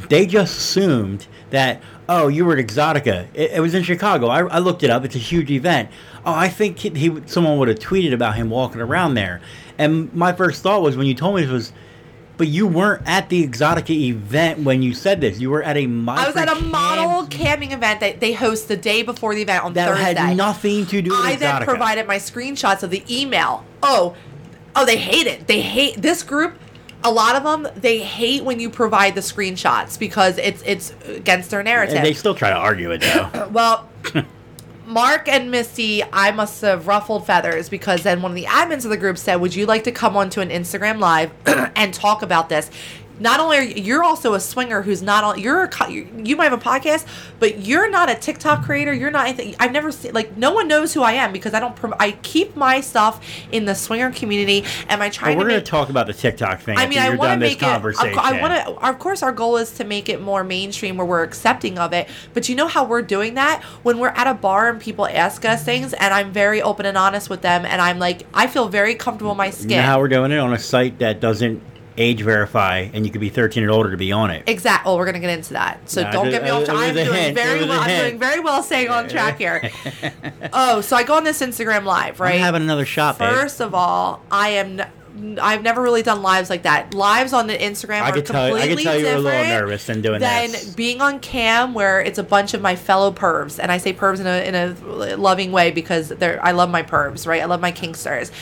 they 0.08 0.26
just 0.26 0.56
assumed 0.56 1.26
that, 1.50 1.80
oh, 2.08 2.28
you 2.28 2.44
were 2.44 2.56
at 2.56 2.64
Exotica. 2.64 3.28
It, 3.34 3.52
it 3.52 3.60
was 3.60 3.74
in 3.74 3.82
Chicago. 3.82 4.26
I, 4.28 4.40
I 4.46 4.58
looked 4.58 4.82
it 4.82 4.90
up. 4.90 5.04
It's 5.04 5.14
a 5.14 5.18
huge 5.20 5.50
event. 5.50 5.90
Oh, 6.26 6.32
I 6.32 6.48
think 6.48 6.78
he, 6.78 6.90
he 6.90 7.22
someone 7.26 7.58
would 7.58 7.68
have 7.68 7.78
tweeted 7.78 8.12
about 8.12 8.34
him 8.36 8.50
walking 8.50 8.80
around 8.80 9.14
there. 9.14 9.40
And 9.78 10.12
my 10.14 10.32
first 10.32 10.62
thought 10.62 10.82
was 10.82 10.96
when 10.96 11.06
you 11.06 11.14
told 11.14 11.36
me 11.36 11.42
this 11.42 11.50
was, 11.50 11.72
but 12.36 12.48
you 12.48 12.66
weren't 12.66 13.06
at 13.06 13.28
the 13.28 13.46
Exotica 13.46 13.90
event 13.90 14.60
when 14.60 14.82
you 14.82 14.94
said 14.94 15.20
this. 15.20 15.38
You 15.38 15.50
were 15.50 15.62
at 15.62 15.76
a 15.76 15.84
I 15.84 16.26
was 16.26 16.36
at 16.36 16.48
a 16.48 16.60
model 16.60 17.26
camping 17.28 17.72
event 17.72 18.00
that 18.00 18.20
they 18.20 18.32
host 18.32 18.66
the 18.66 18.76
day 18.76 19.02
before 19.02 19.34
the 19.34 19.42
event 19.42 19.64
on 19.64 19.72
that 19.74 19.88
Thursday. 19.88 20.14
had 20.20 20.36
nothing 20.36 20.86
to 20.86 21.02
do 21.02 21.10
with 21.10 21.20
I 21.20 21.36
then 21.36 21.62
provided 21.62 22.06
my 22.06 22.16
screenshots 22.16 22.82
of 22.82 22.90
the 22.90 23.04
email. 23.08 23.64
Oh, 23.82 24.16
oh, 24.76 24.84
they 24.84 24.96
hate 24.96 25.26
it. 25.26 25.46
They 25.46 25.60
hate 25.60 26.00
this 26.00 26.22
group. 26.22 26.58
A 27.02 27.10
lot 27.10 27.36
of 27.36 27.42
them 27.42 27.68
they 27.76 27.98
hate 27.98 28.44
when 28.44 28.58
you 28.60 28.70
provide 28.70 29.14
the 29.14 29.20
screenshots 29.20 29.98
because 29.98 30.38
it's 30.38 30.62
it's 30.64 30.94
against 31.06 31.50
their 31.50 31.62
narrative. 31.62 31.96
And 31.96 32.06
they 32.06 32.14
still 32.14 32.34
try 32.34 32.48
to 32.48 32.56
argue 32.56 32.90
it 32.92 33.02
though. 33.02 33.48
Well, 33.52 33.88
Mark 34.86 35.28
and 35.28 35.50
Misty, 35.50 36.02
I 36.12 36.30
must 36.30 36.60
have 36.62 36.86
ruffled 36.86 37.26
feathers 37.26 37.68
because 37.68 38.02
then 38.02 38.22
one 38.22 38.32
of 38.32 38.36
the 38.36 38.44
admins 38.44 38.84
of 38.84 38.90
the 38.90 38.96
group 38.96 39.18
said, 39.18 39.36
"Would 39.36 39.54
you 39.54 39.66
like 39.66 39.84
to 39.84 39.92
come 39.92 40.16
onto 40.16 40.40
an 40.40 40.50
Instagram 40.50 40.98
live 40.98 41.30
and 41.76 41.92
talk 41.92 42.22
about 42.22 42.48
this?" 42.48 42.70
Not 43.20 43.40
only 43.40 43.58
are 43.58 43.62
you, 43.62 43.82
you're 43.82 44.04
also 44.04 44.34
a 44.34 44.40
swinger 44.40 44.82
who's 44.82 45.02
not 45.02 45.24
on. 45.24 45.38
You're 45.38 45.64
a 45.64 45.90
you 45.90 46.36
might 46.36 46.50
have 46.50 46.52
a 46.52 46.58
podcast, 46.58 47.06
but 47.38 47.60
you're 47.60 47.88
not 47.90 48.10
a 48.10 48.14
TikTok 48.14 48.64
creator. 48.64 48.92
You're 48.92 49.10
not. 49.10 49.26
anything. 49.26 49.54
I've 49.60 49.72
never 49.72 49.92
seen 49.92 50.12
like 50.12 50.36
no 50.36 50.52
one 50.52 50.68
knows 50.68 50.92
who 50.92 51.02
I 51.02 51.12
am 51.12 51.32
because 51.32 51.54
I 51.54 51.60
don't. 51.60 51.78
I 52.00 52.12
keep 52.22 52.56
my 52.56 52.80
stuff 52.80 53.24
in 53.52 53.64
the 53.64 53.74
swinger 53.74 54.10
community. 54.10 54.64
Am 54.88 55.00
I 55.00 55.06
Well, 55.06 55.10
trying 55.10 55.38
we're 55.38 55.48
going 55.48 55.60
to 55.60 55.66
talk 55.66 55.90
about 55.90 56.06
the 56.06 56.14
TikTok 56.14 56.60
thing. 56.60 56.78
I 56.78 56.86
mean, 56.86 56.98
I 56.98 57.10
want 57.10 57.32
to 57.32 57.36
make 57.36 57.62
it. 57.62 57.64
I 57.64 58.40
want 58.40 58.52
to. 58.54 58.88
Of 58.88 58.98
course, 58.98 59.22
our 59.22 59.32
goal 59.32 59.56
is 59.56 59.70
to 59.72 59.84
make 59.84 60.08
it 60.08 60.20
more 60.20 60.42
mainstream, 60.42 60.96
where 60.96 61.06
we're 61.06 61.22
accepting 61.22 61.78
of 61.78 61.92
it. 61.92 62.08
But 62.32 62.48
you 62.48 62.54
know 62.54 62.66
how 62.66 62.84
we're 62.84 63.02
doing 63.02 63.34
that 63.34 63.62
when 63.82 63.98
we're 63.98 64.08
at 64.08 64.26
a 64.26 64.34
bar 64.34 64.70
and 64.70 64.80
people 64.80 65.06
ask 65.06 65.44
us 65.44 65.64
things, 65.64 65.92
and 65.92 66.12
I'm 66.12 66.32
very 66.32 66.60
open 66.62 66.86
and 66.86 66.98
honest 66.98 67.30
with 67.30 67.42
them, 67.42 67.64
and 67.64 67.80
I'm 67.80 67.98
like, 67.98 68.26
I 68.34 68.46
feel 68.46 68.68
very 68.68 68.94
comfortable 68.94 69.32
in 69.32 69.38
my 69.38 69.50
skin. 69.50 69.82
How 69.82 70.00
we're 70.00 70.08
doing 70.08 70.32
it 70.32 70.38
on 70.38 70.52
a 70.52 70.58
site 70.58 70.98
that 70.98 71.20
doesn't 71.20 71.62
age 71.96 72.22
verify, 72.22 72.88
and 72.92 73.04
you 73.06 73.12
could 73.12 73.20
be 73.20 73.28
13 73.28 73.62
and 73.62 73.70
older 73.72 73.90
to 73.90 73.96
be 73.96 74.10
on 74.12 74.30
it. 74.30 74.42
Exactly. 74.48 74.88
Well, 74.90 74.98
we're 74.98 75.06
gonna 75.06 75.20
get 75.20 75.30
into 75.30 75.52
that. 75.54 75.88
So 75.88 76.02
No, 76.02 76.12
don't 76.12 76.30
get 76.30 76.42
me 76.42 76.50
off. 76.50 76.60
was 76.60 76.68
I'm 76.70 76.94
doing 76.94 77.12
hint. 77.12 77.34
very 77.36 77.58
It 77.58 77.60
was 77.60 77.66
a 77.66 77.68
well. 77.70 77.80
I'm 77.80 78.00
doing 78.00 78.18
very 78.18 78.40
well 78.40 78.62
staying 78.62 78.88
on 78.88 79.08
track 79.08 79.38
here. 79.38 79.70
oh, 80.52 80.80
so 80.80 80.96
I 80.96 81.02
go 81.04 81.14
on 81.14 81.24
this 81.24 81.40
Instagram 81.40 81.84
live, 81.84 82.20
right? 82.20 82.34
I'm 82.34 82.40
having 82.40 82.62
another 82.62 82.84
shot, 82.86 83.18
babe. 83.18 83.30
First 83.30 83.60
of 83.60 83.74
all, 83.74 84.22
I 84.30 84.48
am. 84.50 84.80
n- 84.80 85.38
I've 85.40 85.62
never 85.62 85.80
really 85.80 86.02
done 86.02 86.22
lives 86.22 86.50
like 86.50 86.64
that. 86.64 86.92
Lives 86.92 87.32
on 87.32 87.46
the 87.46 87.56
Instagram 87.56 88.02
I 88.02 88.10
are 88.10 88.12
could 88.12 88.26
tell- 88.26 88.42
I 88.56 88.66
could 88.66 88.78
completely 88.78 88.82
tell 88.84 88.98
you 88.98 89.04
were 89.04 89.10
a 89.12 89.14
little 89.18 89.30
different 89.30 89.48
nervous 89.60 89.86
than 89.86 90.00
doing 90.02 90.20
than 90.20 90.50
this. 90.50 90.74
being 90.74 91.00
on 91.00 91.20
cam, 91.20 91.72
where 91.72 92.00
it's 92.00 92.18
a 92.18 92.24
bunch 92.24 92.52
of 92.54 92.60
my 92.60 92.74
fellow 92.74 93.12
pervs, 93.12 93.60
and 93.62 93.70
I 93.70 93.78
say 93.78 93.92
pervs 93.92 94.18
in 94.18 94.26
a 94.26 94.44
in 94.44 94.54
a 94.56 95.16
loving 95.16 95.52
way 95.52 95.70
because 95.70 96.08
they're 96.08 96.44
I 96.44 96.50
love 96.50 96.68
my 96.70 96.82
pervs, 96.82 97.26
right? 97.28 97.40
I 97.40 97.44
love 97.44 97.60
my 97.60 97.70
kinksters. 97.70 98.32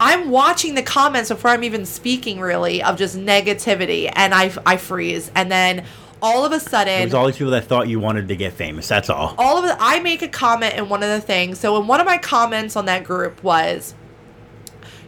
I'm 0.00 0.30
watching 0.30 0.74
the 0.74 0.82
comments 0.82 1.28
before 1.30 1.50
I'm 1.52 1.64
even 1.64 1.86
speaking, 1.86 2.40
really, 2.40 2.82
of 2.82 2.96
just 2.98 3.16
negativity, 3.16 4.10
and 4.14 4.34
I 4.34 4.52
I 4.66 4.76
freeze, 4.76 5.30
and 5.34 5.50
then 5.50 5.84
all 6.20 6.44
of 6.44 6.52
a 6.52 6.56
It 6.56 6.62
sudden, 6.62 7.02
was 7.04 7.14
all 7.14 7.26
these 7.26 7.36
people 7.36 7.50
that 7.52 7.64
thought 7.64 7.88
you 7.88 7.98
wanted 8.00 8.28
to 8.28 8.36
get 8.36 8.52
famous. 8.52 8.86
That's 8.88 9.10
all. 9.10 9.34
all 9.38 9.58
of 9.58 9.64
it 9.64 9.76
i 9.80 9.98
make 10.00 10.22
a 10.22 10.28
comment 10.28 10.74
in 10.74 10.88
one 10.88 11.02
of 11.02 11.08
the 11.08 11.20
things 11.20 11.58
so 11.58 11.80
in 11.80 11.86
one 11.88 11.98
of 12.00 12.06
my 12.06 12.16
comments 12.18 12.76
on 12.76 12.84
that 12.86 13.02
group 13.02 13.42
was 13.42 13.94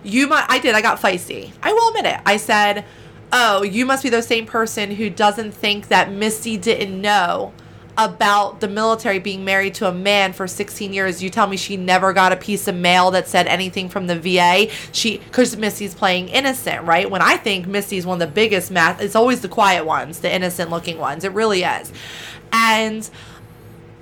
you 0.03 0.27
might 0.27 0.45
i 0.49 0.59
did 0.59 0.75
i 0.75 0.83
got 0.83 1.01
feisty 1.01 1.53
i 1.63 1.73
will 1.73 1.89
admit 1.91 2.05
it 2.07 2.21
i 2.27 2.37
said 2.37 2.85
oh 3.33 3.63
you 3.63 3.87
must 3.87 4.03
be 4.03 4.09
the 4.11 4.23
same 4.23 4.45
person 4.45 4.91
who 4.91 5.09
doesn't 5.09 5.53
think 5.53 5.87
that 5.89 6.11
misty 6.11 6.57
didn't 6.57 7.01
know 7.01 7.53
about 7.97 8.61
the 8.61 8.69
military 8.69 9.19
being 9.19 9.45
married 9.45 9.75
to 9.75 9.87
a 9.89 9.93
man 9.93 10.33
for 10.33 10.47
16 10.47 10.93
years 10.93 11.23
you 11.23 11.31
tell 11.31 11.47
me 11.47 11.57
she 11.57 11.77
never 11.77 12.13
got 12.13 12.33
a 12.33 12.37
piece 12.37 12.67
of 12.67 12.75
mail 12.75 13.11
that 13.13 13.29
said 13.29 13.47
anything 13.47 13.89
from 13.89 14.07
the 14.09 14.19
va 14.19 14.69
she 14.93 15.19
because 15.19 15.57
misty's 15.57 15.95
playing 15.95 16.29
innocent 16.29 16.85
right 16.85 17.11
when 17.11 17.23
i 17.23 17.37
think 17.37 17.67
misty's 17.67 18.05
one 18.05 18.21
of 18.21 18.29
the 18.29 18.35
biggest 18.35 18.71
math 18.71 19.01
it's 19.01 19.15
always 19.15 19.43
the 19.43 19.49
quiet 19.49 19.85
ones 19.87 20.21
the 20.21 20.33
innocent 20.35 20.71
looking 20.71 20.99
ones 20.99 21.23
it 21.25 21.33
really 21.33 21.63
is 21.63 21.93
and 22.53 23.09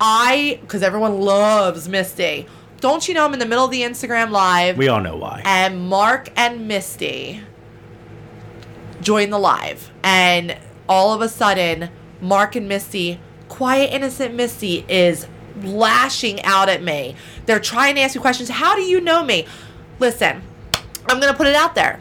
I, 0.04 0.58
because 0.60 0.82
everyone 0.82 1.20
loves 1.20 1.88
Misty. 1.88 2.46
Don't 2.80 3.06
you 3.06 3.14
know 3.14 3.24
I'm 3.24 3.32
in 3.34 3.38
the 3.38 3.46
middle 3.46 3.64
of 3.64 3.70
the 3.70 3.82
Instagram 3.82 4.30
live 4.30 4.76
We 4.76 4.88
all 4.88 5.00
know 5.00 5.16
why. 5.16 5.42
and 5.44 5.88
Mark 5.88 6.28
and 6.36 6.66
Misty 6.66 7.40
join 9.00 9.30
the 9.30 9.38
live. 9.38 9.92
And 10.02 10.56
all 10.88 11.12
of 11.14 11.20
a 11.20 11.28
sudden, 11.28 11.90
Mark 12.20 12.56
and 12.56 12.68
Misty, 12.68 13.20
quiet, 13.52 13.92
innocent 13.92 14.34
Misty, 14.34 14.82
is 14.88 15.26
lashing 15.62 16.42
out 16.42 16.70
at 16.70 16.82
me. 16.82 17.14
They're 17.44 17.60
trying 17.60 17.96
to 17.96 18.00
ask 18.00 18.16
me 18.16 18.22
questions. 18.22 18.48
How 18.48 18.74
do 18.74 18.80
you 18.80 18.98
know 18.98 19.22
me? 19.22 19.46
Listen, 19.98 20.42
I'm 21.06 21.20
going 21.20 21.30
to 21.30 21.36
put 21.36 21.46
it 21.46 21.54
out 21.54 21.74
there. 21.74 22.00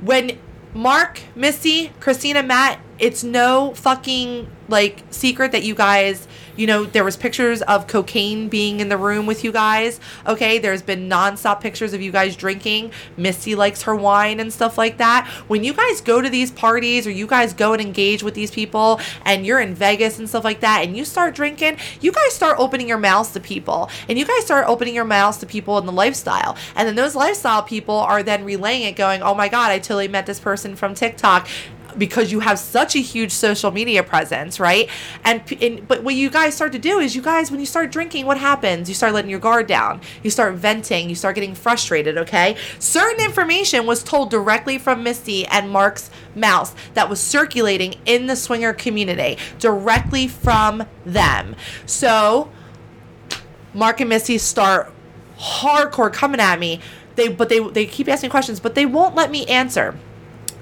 When 0.00 0.38
Mark, 0.72 1.20
Misty, 1.34 1.92
Christina, 2.00 2.42
Matt, 2.42 2.80
it's 2.98 3.22
no 3.22 3.74
fucking 3.74 4.48
like 4.72 5.04
secret 5.10 5.52
that 5.52 5.62
you 5.62 5.74
guys 5.74 6.26
you 6.56 6.66
know 6.66 6.84
there 6.84 7.04
was 7.04 7.16
pictures 7.16 7.62
of 7.62 7.86
cocaine 7.86 8.48
being 8.48 8.80
in 8.80 8.88
the 8.88 8.96
room 8.96 9.26
with 9.26 9.44
you 9.44 9.52
guys. 9.52 10.00
Okay 10.26 10.58
there's 10.58 10.82
been 10.82 11.08
nonstop 11.08 11.60
pictures 11.60 11.92
of 11.94 12.02
you 12.02 12.10
guys 12.10 12.34
drinking. 12.36 12.90
Misty 13.16 13.54
likes 13.54 13.82
her 13.82 13.94
wine 13.94 14.40
and 14.40 14.52
stuff 14.52 14.76
like 14.76 14.98
that. 14.98 15.26
When 15.46 15.64
you 15.64 15.72
guys 15.72 16.00
go 16.00 16.20
to 16.20 16.28
these 16.28 16.50
parties 16.50 17.06
or 17.06 17.10
you 17.10 17.26
guys 17.26 17.54
go 17.54 17.72
and 17.72 17.80
engage 17.80 18.22
with 18.22 18.34
these 18.34 18.50
people 18.50 19.00
and 19.24 19.46
you're 19.46 19.60
in 19.60 19.74
vegas 19.74 20.18
and 20.18 20.28
stuff 20.28 20.44
like 20.44 20.60
that 20.60 20.84
and 20.84 20.96
you 20.96 21.04
start 21.04 21.34
drinking 21.34 21.76
you 22.00 22.10
guys 22.12 22.32
start 22.32 22.58
opening 22.58 22.88
your 22.88 22.98
mouths 22.98 23.30
to 23.32 23.40
people 23.40 23.88
and 24.08 24.18
you 24.18 24.26
guys 24.26 24.44
start 24.44 24.68
opening 24.68 24.94
your 24.94 25.04
mouths 25.04 25.38
to 25.38 25.46
people 25.46 25.78
in 25.78 25.86
the 25.86 25.92
lifestyle. 25.92 26.56
And 26.74 26.88
then 26.88 26.96
those 26.96 27.14
lifestyle 27.14 27.62
people 27.62 27.96
are 27.96 28.22
then 28.22 28.44
relaying 28.44 28.82
it 28.82 28.96
going 28.96 29.22
oh 29.22 29.34
my 29.34 29.48
god 29.48 29.70
i 29.70 29.78
totally 29.78 30.08
met 30.08 30.26
this 30.26 30.40
person 30.40 30.76
from 30.76 30.94
tiktok 30.94 31.48
because 31.98 32.32
you 32.32 32.40
have 32.40 32.58
such 32.58 32.96
a 32.96 33.00
huge 33.00 33.32
social 33.32 33.70
media 33.70 34.02
presence, 34.02 34.58
right? 34.58 34.88
And, 35.24 35.42
and 35.60 35.86
but 35.86 36.02
what 36.02 36.14
you 36.14 36.30
guys 36.30 36.54
start 36.54 36.72
to 36.72 36.78
do 36.78 36.98
is 36.98 37.14
you 37.14 37.22
guys 37.22 37.50
when 37.50 37.60
you 37.60 37.66
start 37.66 37.90
drinking, 37.90 38.26
what 38.26 38.38
happens? 38.38 38.88
You 38.88 38.94
start 38.94 39.12
letting 39.12 39.30
your 39.30 39.40
guard 39.40 39.66
down. 39.66 40.00
You 40.22 40.30
start 40.30 40.54
venting, 40.54 41.08
you 41.08 41.14
start 41.14 41.34
getting 41.34 41.54
frustrated, 41.54 42.18
okay? 42.18 42.56
Certain 42.78 43.24
information 43.24 43.86
was 43.86 44.02
told 44.02 44.30
directly 44.30 44.78
from 44.78 45.02
Misty 45.02 45.46
and 45.46 45.70
Mark's 45.70 46.10
mouth 46.34 46.74
that 46.94 47.08
was 47.08 47.20
circulating 47.20 47.94
in 48.06 48.26
the 48.26 48.36
swinger 48.36 48.72
community 48.72 49.38
directly 49.58 50.28
from 50.28 50.84
them. 51.04 51.54
So 51.86 52.50
Mark 53.74 54.00
and 54.00 54.08
Misty 54.08 54.38
start 54.38 54.92
hardcore 55.38 56.12
coming 56.12 56.40
at 56.40 56.58
me. 56.58 56.80
They 57.16 57.28
but 57.28 57.48
they 57.48 57.60
they 57.60 57.86
keep 57.86 58.08
asking 58.08 58.30
questions, 58.30 58.60
but 58.60 58.74
they 58.74 58.86
won't 58.86 59.14
let 59.14 59.30
me 59.30 59.46
answer. 59.46 59.98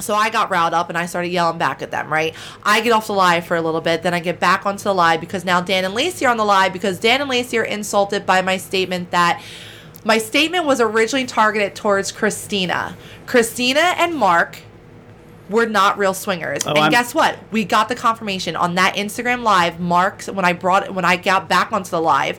So 0.01 0.15
I 0.15 0.31
got 0.31 0.51
riled 0.51 0.75
up 0.75 0.89
and 0.89 0.99
I 0.99 1.07
started 1.07 1.29
yelling 1.29 1.59
back 1.59 1.83
at 1.83 1.91
them, 1.91 2.13
right? 2.13 2.35
I 2.63 2.81
get 2.81 2.93
off 2.93 3.07
the 3.07 3.13
live 3.13 3.45
for 3.47 3.57
a 3.57 3.63
little 3.63 3.81
bit, 3.81 4.03
then 4.03 4.15
I 4.15 4.21
get 4.21 4.41
back 4.41 4.67
onto 4.67 4.85
the 4.85 4.95
live 4.95 5.21
because 5.21 5.45
now 5.45 5.61
Dan 5.61 5.85
and 5.85 5.95
Lacey 5.95 6.27
are 6.27 6.31
on 6.31 6.37
the 6.37 6.45
live 6.45 6.73
because 6.73 6.99
Dan 6.99 7.21
and 7.21 7.31
Lacey 7.31 7.59
are 7.59 7.65
insulted 7.65 8.27
by 8.27 8.43
my 8.43 8.57
statement 8.57 9.11
that 9.11 9.43
my 10.05 10.19
statement 10.19 10.65
was 10.65 10.81
originally 10.81 11.27
targeted 11.27 11.75
towards 11.75 12.11
Christina. 12.13 12.97
Christina 13.27 13.81
and 13.99 14.15
Mark 14.15 14.59
were 15.51 15.67
not 15.67 15.99
real 15.99 16.15
swingers. 16.15 16.67
Oh, 16.67 16.71
and 16.71 16.79
I'm- 16.79 16.91
guess 16.91 17.15
what? 17.15 17.37
We 17.51 17.65
got 17.65 17.89
the 17.89 17.95
confirmation 17.97 18.57
on 18.57 18.77
that 18.77 18.95
Instagram 18.95 19.43
live. 19.43 19.81
Mark, 19.81 20.23
when 20.25 20.45
I 20.45 20.53
brought 20.53 20.95
when 20.95 21.05
I 21.05 21.17
got 21.17 21.49
back 21.49 21.73
onto 21.73 21.91
the 21.91 22.01
live, 22.01 22.39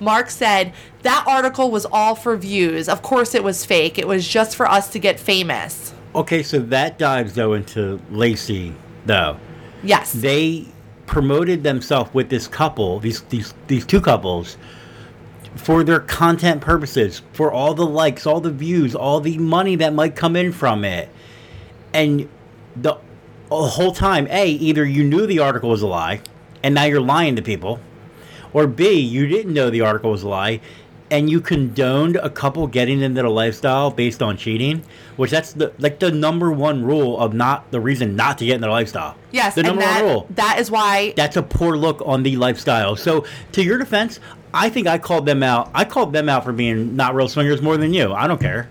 Mark 0.00 0.30
said 0.30 0.72
that 1.02 1.24
article 1.26 1.70
was 1.70 1.86
all 1.90 2.14
for 2.14 2.36
views. 2.36 2.88
Of 2.88 3.02
course, 3.02 3.34
it 3.34 3.44
was 3.44 3.64
fake. 3.64 3.98
It 3.98 4.06
was 4.08 4.26
just 4.26 4.56
for 4.56 4.68
us 4.70 4.88
to 4.90 4.98
get 4.98 5.18
famous. 5.20 5.93
Okay, 6.14 6.42
so 6.42 6.60
that 6.60 6.98
dives 6.98 7.34
though 7.34 7.54
into 7.54 8.00
Lacey 8.10 8.74
though. 9.06 9.38
Yes. 9.82 10.12
They 10.12 10.66
promoted 11.06 11.62
themselves 11.62 12.12
with 12.14 12.28
this 12.28 12.46
couple, 12.46 13.00
these 13.00 13.22
these 13.22 13.54
these 13.66 13.84
two 13.84 14.00
couples, 14.00 14.56
for 15.56 15.84
their 15.84 16.00
content 16.00 16.60
purposes, 16.60 17.22
for 17.32 17.52
all 17.52 17.74
the 17.74 17.86
likes, 17.86 18.26
all 18.26 18.40
the 18.40 18.50
views, 18.50 18.94
all 18.94 19.20
the 19.20 19.38
money 19.38 19.76
that 19.76 19.92
might 19.92 20.16
come 20.16 20.36
in 20.36 20.52
from 20.52 20.84
it, 20.84 21.08
and 21.92 22.28
the, 22.76 22.96
the 23.50 23.56
whole 23.56 23.92
time, 23.92 24.26
a 24.30 24.48
either 24.48 24.84
you 24.84 25.04
knew 25.04 25.26
the 25.26 25.38
article 25.38 25.70
was 25.70 25.82
a 25.82 25.86
lie, 25.86 26.20
and 26.62 26.74
now 26.74 26.84
you're 26.84 27.00
lying 27.00 27.36
to 27.36 27.42
people, 27.42 27.80
or 28.52 28.66
b 28.66 28.98
you 28.98 29.26
didn't 29.26 29.52
know 29.52 29.68
the 29.68 29.80
article 29.82 30.10
was 30.10 30.22
a 30.22 30.28
lie. 30.28 30.60
And 31.10 31.28
you 31.30 31.40
condoned 31.40 32.16
a 32.16 32.30
couple 32.30 32.66
getting 32.66 33.00
into 33.02 33.22
the 33.22 33.28
lifestyle 33.28 33.90
based 33.90 34.22
on 34.22 34.36
cheating, 34.36 34.82
which 35.16 35.30
that's 35.30 35.52
the 35.52 35.72
like 35.78 36.00
the 36.00 36.10
number 36.10 36.50
one 36.50 36.82
rule 36.84 37.20
of 37.20 37.34
not 37.34 37.70
the 37.70 37.80
reason 37.80 38.16
not 38.16 38.38
to 38.38 38.46
get 38.46 38.54
in 38.56 38.60
the 38.62 38.68
lifestyle. 38.68 39.14
yes. 39.30 39.54
the 39.54 39.62
number 39.62 39.82
that, 39.82 40.02
one 40.02 40.10
rule 40.12 40.26
that 40.30 40.58
is 40.58 40.70
why 40.70 41.12
that's 41.16 41.36
a 41.36 41.42
poor 41.42 41.76
look 41.76 42.02
on 42.06 42.22
the 42.22 42.36
lifestyle. 42.36 42.96
So, 42.96 43.26
to 43.52 43.62
your 43.62 43.78
defense, 43.78 44.18
I 44.54 44.70
think 44.70 44.86
I 44.86 44.98
called 44.98 45.26
them 45.26 45.42
out. 45.42 45.70
I 45.74 45.84
called 45.84 46.12
them 46.14 46.28
out 46.28 46.42
for 46.42 46.52
being 46.52 46.96
not 46.96 47.14
real 47.14 47.28
swingers 47.28 47.60
more 47.60 47.76
than 47.76 47.92
you. 47.92 48.12
I 48.12 48.26
don't 48.26 48.40
care. 48.40 48.70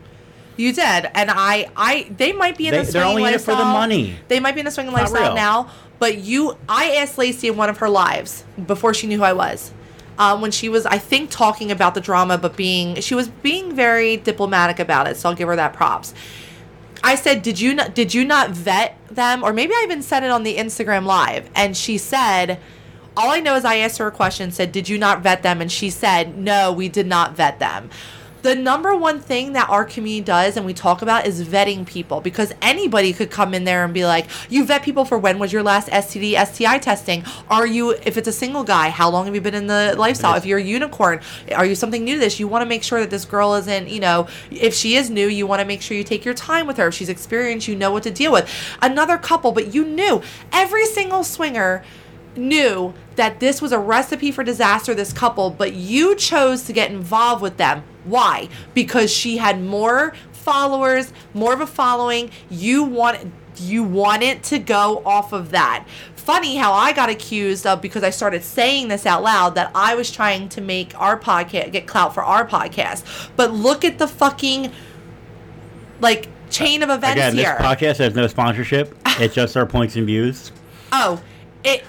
You 0.57 0.71
did, 0.73 1.09
and 1.15 1.31
I, 1.31 1.69
I, 1.75 2.11
they 2.17 2.31
might 2.31 2.57
be 2.57 2.67
in 2.67 2.71
They- 2.73 2.83
the 2.83 2.91
they're 2.91 3.01
swinging 3.03 3.17
only 3.19 3.29
in 3.29 3.35
it 3.35 3.41
for 3.41 3.51
the 3.51 3.57
lifestyle. 3.57 3.73
money. 3.73 4.15
They 4.27 4.39
might 4.39 4.53
be 4.53 4.59
in 4.61 4.65
the 4.65 4.71
swinging 4.71 4.91
Not 4.93 5.01
lifestyle 5.03 5.27
real. 5.29 5.35
now, 5.35 5.69
but 5.99 6.17
you, 6.19 6.57
I 6.69 6.95
asked 6.97 7.17
Lacey 7.17 7.47
in 7.47 7.57
one 7.57 7.69
of 7.69 7.77
her 7.77 7.89
lives 7.89 8.43
before 8.67 8.93
she 8.93 9.07
knew 9.07 9.17
who 9.17 9.23
I 9.23 9.33
was, 9.33 9.71
um, 10.17 10.41
when 10.41 10.51
she 10.51 10.69
was, 10.69 10.85
I 10.85 10.97
think, 10.97 11.29
talking 11.29 11.71
about 11.71 11.95
the 11.95 12.01
drama, 12.01 12.37
but 12.37 12.55
being, 12.55 13.01
she 13.01 13.15
was 13.15 13.27
being 13.27 13.75
very 13.75 14.17
diplomatic 14.17 14.79
about 14.79 15.07
it. 15.07 15.17
So 15.17 15.29
I'll 15.29 15.35
give 15.35 15.47
her 15.47 15.55
that 15.55 15.73
props. 15.73 16.13
I 17.03 17.15
said, 17.15 17.41
"Did 17.41 17.59
you 17.59 17.73
not? 17.73 17.93
Did 17.95 18.13
you 18.13 18.23
not 18.23 18.51
vet 18.51 18.97
them?" 19.09 19.43
Or 19.43 19.51
maybe 19.51 19.73
I 19.73 19.81
even 19.83 20.01
said 20.01 20.23
it 20.23 20.31
on 20.31 20.43
the 20.43 20.57
Instagram 20.57 21.05
live, 21.05 21.49
and 21.55 21.75
she 21.75 21.97
said. 21.97 22.59
All 23.15 23.29
I 23.29 23.41
know 23.41 23.55
is 23.55 23.63
I 23.63 23.75
asked 23.75 23.99
her 23.99 24.07
a 24.07 24.11
question, 24.11 24.49
said, 24.49 24.71
Did 24.71 24.89
you 24.89 24.97
not 24.97 25.21
vet 25.21 25.43
them? 25.43 25.61
And 25.61 25.71
she 25.71 25.91
said, 25.91 26.35
No, 26.35 26.71
we 26.73 26.89
did 26.89 27.05
not 27.05 27.35
vet 27.35 27.59
them. 27.59 27.91
The 28.43 28.55
number 28.55 28.93
one 28.93 29.21
thing 29.21 29.53
that 29.53 29.69
our 29.69 29.85
community 29.85 30.19
does 30.21 30.57
and 30.57 30.65
we 30.65 30.73
talk 30.73 31.01
about 31.01 31.25
is 31.25 31.47
vetting 31.47 31.85
people 31.85 32.19
because 32.19 32.53
anybody 32.61 33.13
could 33.13 33.31
come 33.31 33.53
in 33.53 33.63
there 33.63 33.85
and 33.85 33.93
be 33.93 34.05
like, 34.05 34.27
You 34.49 34.65
vet 34.65 34.83
people 34.83 35.05
for 35.05 35.17
when 35.17 35.39
was 35.39 35.53
your 35.53 35.63
last 35.63 35.87
STD, 35.87 36.35
STI 36.45 36.77
testing? 36.79 37.23
Are 37.49 37.65
you, 37.65 37.91
if 37.91 38.17
it's 38.17 38.27
a 38.27 38.33
single 38.33 38.65
guy, 38.65 38.89
how 38.89 39.09
long 39.09 39.25
have 39.25 39.33
you 39.33 39.39
been 39.39 39.55
in 39.55 39.67
the 39.67 39.95
lifestyle? 39.97 40.35
If 40.35 40.45
you're 40.45 40.59
a 40.59 40.63
unicorn, 40.63 41.21
are 41.55 41.65
you 41.65 41.73
something 41.73 42.03
new 42.03 42.15
to 42.15 42.19
this? 42.19 42.37
You 42.37 42.49
want 42.49 42.63
to 42.63 42.67
make 42.67 42.83
sure 42.83 42.99
that 42.99 43.09
this 43.09 43.23
girl 43.23 43.53
isn't, 43.53 43.87
you 43.87 44.01
know, 44.01 44.27
if 44.51 44.73
she 44.73 44.97
is 44.97 45.09
new, 45.09 45.29
you 45.29 45.47
want 45.47 45.61
to 45.61 45.65
make 45.65 45.81
sure 45.81 45.95
you 45.95 46.03
take 46.03 46.25
your 46.25 46.33
time 46.33 46.67
with 46.67 46.75
her. 46.75 46.89
If 46.89 46.95
she's 46.95 47.07
experienced, 47.07 47.69
you 47.69 47.77
know 47.77 47.91
what 47.91 48.03
to 48.03 48.11
deal 48.11 48.33
with. 48.33 48.53
Another 48.81 49.17
couple, 49.17 49.53
but 49.53 49.73
you 49.73 49.85
knew 49.85 50.21
every 50.51 50.85
single 50.85 51.23
swinger 51.23 51.81
knew 52.37 52.93
that 53.15 53.39
this 53.39 53.61
was 53.61 53.71
a 53.71 53.79
recipe 53.79 54.31
for 54.31 54.43
disaster 54.43 54.93
this 54.93 55.13
couple 55.13 55.49
but 55.49 55.73
you 55.73 56.15
chose 56.15 56.63
to 56.63 56.73
get 56.73 56.91
involved 56.91 57.41
with 57.41 57.57
them. 57.57 57.83
Why? 58.03 58.49
Because 58.73 59.11
she 59.11 59.37
had 59.37 59.61
more 59.61 60.13
followers 60.31 61.13
more 61.33 61.53
of 61.53 61.61
a 61.61 61.67
following. 61.67 62.29
You 62.49 62.83
want 62.83 63.31
you 63.57 63.83
wanted 63.83 64.43
to 64.43 64.59
go 64.59 65.03
off 65.05 65.31
of 65.31 65.51
that. 65.51 65.85
Funny 66.15 66.55
how 66.55 66.71
i 66.73 66.93
got 66.93 67.09
accused 67.09 67.67
of 67.67 67.81
because 67.81 68.01
i 68.01 68.09
started 68.09 68.41
saying 68.43 68.87
this 68.87 69.05
out 69.05 69.21
loud 69.21 69.55
that 69.55 69.69
i 69.75 69.93
was 69.93 70.09
trying 70.09 70.47
to 70.47 70.61
make 70.61 70.97
our 70.99 71.19
podcast 71.19 71.71
get 71.73 71.85
clout 71.85 72.13
for 72.13 72.23
our 72.23 72.47
podcast. 72.47 73.29
But 73.35 73.51
look 73.53 73.83
at 73.85 73.99
the 73.99 74.07
fucking 74.07 74.71
like 75.99 76.29
chain 76.49 76.83
of 76.83 76.89
events 76.89 77.13
Again, 77.15 77.35
this 77.35 77.45
here. 77.45 77.57
podcast 77.57 77.97
has 77.97 78.15
no 78.15 78.27
sponsorship. 78.27 78.95
It's 79.19 79.33
just 79.33 79.57
our 79.57 79.65
points 79.65 79.95
and 79.95 80.05
views. 80.05 80.51
Oh, 80.95 81.19
it 81.63 81.83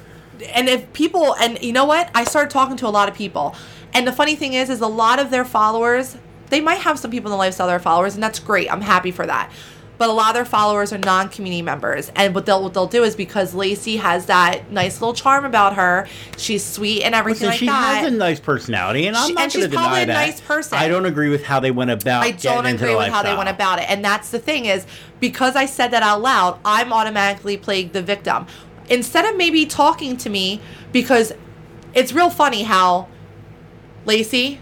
and 0.55 0.68
if 0.68 0.93
people 0.93 1.35
and 1.37 1.61
you 1.62 1.72
know 1.72 1.85
what? 1.85 2.11
I 2.14 2.24
started 2.24 2.51
talking 2.51 2.76
to 2.78 2.87
a 2.87 2.91
lot 2.91 3.09
of 3.09 3.14
people. 3.14 3.55
And 3.93 4.07
the 4.07 4.12
funny 4.12 4.35
thing 4.37 4.55
is 4.55 4.70
is 4.70 4.80
a 4.80 4.87
lot 4.89 5.18
of 5.20 5.30
their 5.30 5.45
followers, 5.45 6.16
they 6.51 6.61
might 6.61 6.80
have 6.80 6.99
some 6.99 7.11
people 7.11 7.28
in 7.28 7.32
the 7.32 7.39
lifestyle 7.39 7.66
that 7.68 7.72
are 7.74 7.78
followers 7.78 8.14
and 8.14 8.22
that's 8.22 8.39
great. 8.39 8.70
I'm 8.72 8.80
happy 8.80 9.11
for 9.11 9.26
that. 9.26 9.51
But 9.97 10.09
a 10.09 10.12
lot 10.12 10.30
of 10.30 10.35
their 10.35 10.45
followers 10.45 10.93
are 10.93 10.99
non-community 10.99 11.62
members, 11.62 12.11
and 12.16 12.35
what 12.35 12.47
they'll 12.47 12.61
what 12.64 12.74
they'll 12.74 12.89
do 12.89 13.05
is 13.05 13.14
because 13.14 13.55
Lacey 13.55 13.97
has 13.99 14.26
that 14.26 14.72
nice 14.72 15.01
little 15.01 15.14
charm 15.14 15.45
about 15.45 15.76
her, 15.76 16.09
she's 16.37 16.64
sweet 16.64 17.05
and 17.05 17.14
everything 17.14 17.47
Listen, 17.47 17.49
like 17.51 17.59
she 17.61 17.66
that. 17.66 18.03
has 18.03 18.12
a 18.12 18.16
nice 18.16 18.41
personality, 18.41 19.07
and 19.07 19.16
I'm 19.16 19.28
She- 19.28 19.35
not 19.35 19.43
and 19.45 19.53
going 19.53 19.62
to 19.66 19.68
she's 19.70 19.74
probably 19.76 20.01
deny 20.01 20.03
a 20.03 20.07
that. 20.07 20.26
nice 20.26 20.41
person. 20.41 20.78
I 20.78 20.89
don't 20.89 21.07
agree 21.07 21.28
with 21.28 21.45
how 21.45 21.61
they 21.61 21.70
went 21.70 21.93
about. 21.93 22.26
It. 22.26 22.28
I 22.28 22.30
don't 22.32 22.66
agree 22.66 22.97
with 22.97 23.07
how 23.07 23.22
they 23.22 23.37
went 23.37 23.49
about 23.49 23.78
it. 23.78 23.89
And 23.89 24.05
that's 24.05 24.30
the 24.30 24.41
thing 24.41 24.64
is 24.66 24.85
because 25.20 25.55
I 25.55 25.66
said 25.66 25.93
that 25.93 26.03
out 26.03 26.20
loud, 26.20 26.59
I'm 26.64 26.93
automatically 26.93 27.57
playing 27.57 27.93
the 27.93 28.03
victim. 28.03 28.47
Instead 28.89 29.24
of 29.24 29.37
maybe 29.37 29.66
talking 29.66 30.16
to 30.18 30.28
me, 30.30 30.61
because 30.93 31.32
it's 31.95 32.12
real 32.12 32.30
funny 32.30 32.64
how 32.64 33.09
Lacey, 34.05 34.61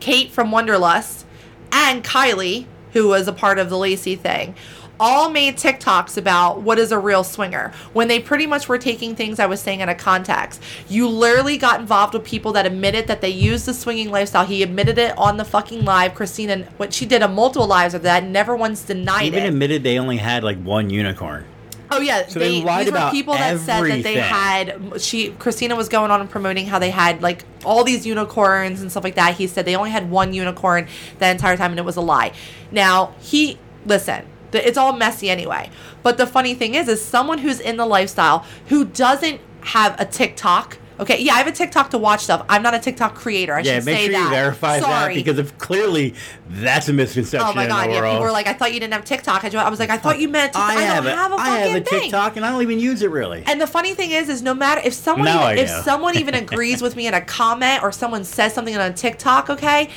Kate 0.00 0.30
from 0.30 0.50
Wonderlust, 0.50 1.24
and 1.72 2.04
Kylie, 2.04 2.66
who 2.92 3.08
was 3.08 3.28
a 3.28 3.32
part 3.32 3.58
of 3.58 3.68
the 3.70 3.76
Lacey 3.76 4.16
thing, 4.16 4.54
all 5.00 5.30
made 5.30 5.56
TikToks 5.56 6.16
about 6.16 6.62
what 6.62 6.78
is 6.78 6.90
a 6.90 6.98
real 6.98 7.22
swinger 7.22 7.72
when 7.92 8.08
they 8.08 8.18
pretty 8.18 8.46
much 8.46 8.68
were 8.68 8.78
taking 8.78 9.14
things 9.14 9.38
I 9.38 9.46
was 9.46 9.60
saying 9.60 9.80
out 9.80 9.88
of 9.88 9.96
context. 9.96 10.60
You 10.88 11.08
literally 11.08 11.56
got 11.56 11.80
involved 11.80 12.14
with 12.14 12.24
people 12.24 12.52
that 12.52 12.66
admitted 12.66 13.06
that 13.06 13.20
they 13.20 13.28
used 13.28 13.66
the 13.66 13.74
swinging 13.74 14.10
lifestyle. 14.10 14.44
He 14.44 14.62
admitted 14.62 14.98
it 14.98 15.16
on 15.16 15.36
the 15.36 15.44
fucking 15.44 15.84
live. 15.84 16.14
Christina, 16.14 16.66
what 16.78 16.92
she 16.92 17.06
did 17.06 17.22
a 17.22 17.28
multiple 17.28 17.68
lives 17.68 17.94
of 17.94 18.02
that, 18.02 18.24
never 18.24 18.56
once 18.56 18.82
denied 18.82 19.26
Even 19.26 19.38
it. 19.38 19.42
Even 19.42 19.54
admitted 19.54 19.82
they 19.84 19.98
only 19.98 20.16
had 20.16 20.42
like 20.42 20.60
one 20.62 20.90
unicorn. 20.90 21.44
Oh 21.90 22.00
yeah, 22.00 22.26
So 22.28 22.38
they 22.38 22.60
lied 22.62 22.86
these 22.86 22.92
were 22.92 22.98
about 22.98 23.12
people 23.12 23.34
that 23.34 23.58
said 23.60 23.80
that 23.84 24.02
they 24.02 24.14
had. 24.24 25.00
She 25.00 25.30
Christina 25.32 25.74
was 25.76 25.88
going 25.88 26.10
on 26.10 26.20
and 26.20 26.28
promoting 26.28 26.66
how 26.66 26.78
they 26.78 26.90
had 26.90 27.22
like 27.22 27.44
all 27.64 27.84
these 27.84 28.06
unicorns 28.06 28.80
and 28.82 28.90
stuff 28.90 29.04
like 29.04 29.14
that. 29.14 29.34
He 29.36 29.46
said 29.46 29.64
they 29.64 29.74
only 29.76 29.90
had 29.90 30.10
one 30.10 30.32
unicorn 30.32 30.86
the 31.18 31.28
entire 31.28 31.56
time, 31.56 31.70
and 31.72 31.78
it 31.78 31.84
was 31.84 31.96
a 31.96 32.00
lie. 32.00 32.32
Now 32.70 33.14
he 33.20 33.58
listen. 33.86 34.26
the- 34.50 34.66
It's 34.66 34.78
all 34.78 34.92
messy 34.92 35.30
anyway. 35.30 35.70
But 36.02 36.16
the 36.18 36.26
funny 36.26 36.54
thing 36.54 36.74
is, 36.74 36.88
is 36.88 37.04
someone 37.04 37.38
who's 37.38 37.60
in 37.60 37.76
the 37.76 37.86
lifestyle 37.86 38.44
who 38.68 38.84
doesn't 38.84 39.40
have 39.60 39.98
a 40.00 40.04
TikTok 40.04 40.78
Okay, 41.00 41.22
yeah, 41.22 41.34
I 41.34 41.38
have 41.38 41.46
a 41.46 41.52
TikTok 41.52 41.90
to 41.90 41.98
watch 41.98 42.24
stuff. 42.24 42.44
I'm 42.48 42.62
not 42.62 42.74
a 42.74 42.78
TikTok 42.78 43.14
creator. 43.14 43.54
I 43.54 43.60
Yeah, 43.60 43.76
should 43.76 43.84
make 43.86 43.96
say 43.96 44.04
sure 44.06 44.12
that. 44.14 44.24
you 44.24 44.30
verify 44.30 44.80
that 44.80 44.86
Sorry. 44.86 45.14
because 45.14 45.38
if 45.38 45.56
clearly 45.58 46.14
that's 46.48 46.88
a 46.88 46.92
misconception 46.92 47.48
Oh 47.48 47.54
my 47.54 47.66
god! 47.68 47.90
Yeah, 47.90 48.00
people 48.00 48.20
were 48.20 48.32
like, 48.32 48.48
"I 48.48 48.52
thought 48.52 48.74
you 48.74 48.80
didn't 48.80 48.94
have 48.94 49.04
TikTok." 49.04 49.44
I 49.44 49.70
was 49.70 49.78
like, 49.78 49.90
"I 49.90 49.98
thought 49.98 50.18
you 50.18 50.28
meant 50.28 50.56
I, 50.56 50.76
I, 50.76 50.82
have 50.82 51.04
don't 51.04 51.12
a, 51.12 51.16
have 51.16 51.32
a 51.32 51.34
I 51.36 51.48
have 51.58 51.76
a 51.82 51.84
thing." 51.84 52.00
TikTok 52.02 52.36
and 52.36 52.44
I 52.44 52.50
don't 52.50 52.62
even 52.62 52.80
use 52.80 53.02
it 53.02 53.10
really. 53.10 53.44
And 53.46 53.60
the 53.60 53.66
funny 53.66 53.94
thing 53.94 54.10
is, 54.10 54.28
is 54.28 54.42
no 54.42 54.54
matter 54.54 54.80
if 54.84 54.92
someone 54.92 55.26
Now 55.26 55.50
even, 55.52 55.64
if 55.64 55.70
someone 55.70 56.16
even 56.18 56.34
agrees 56.42 56.82
with 56.82 56.96
me 56.96 57.06
in 57.06 57.14
a 57.14 57.20
comment 57.20 57.82
or 57.82 57.92
someone 57.92 58.24
says 58.24 58.52
something 58.52 58.74
on 58.76 58.80
a 58.90 58.92
TikTok, 58.92 59.50
okay, 59.50 59.90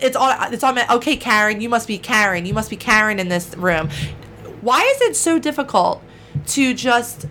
it's 0.00 0.16
all 0.16 0.34
it's 0.52 0.64
all 0.64 0.72
meant. 0.72 0.90
Okay, 0.90 1.16
Karen, 1.16 1.60
you 1.60 1.68
must 1.68 1.86
be 1.86 1.98
Karen. 1.98 2.46
You 2.46 2.54
must 2.54 2.68
be 2.70 2.76
Karen 2.76 3.18
in 3.20 3.28
this 3.28 3.56
room. 3.56 3.90
Why 4.60 4.80
is 4.82 5.00
it 5.02 5.14
so 5.16 5.38
difficult 5.38 6.02
to 6.48 6.74
just 6.74 7.26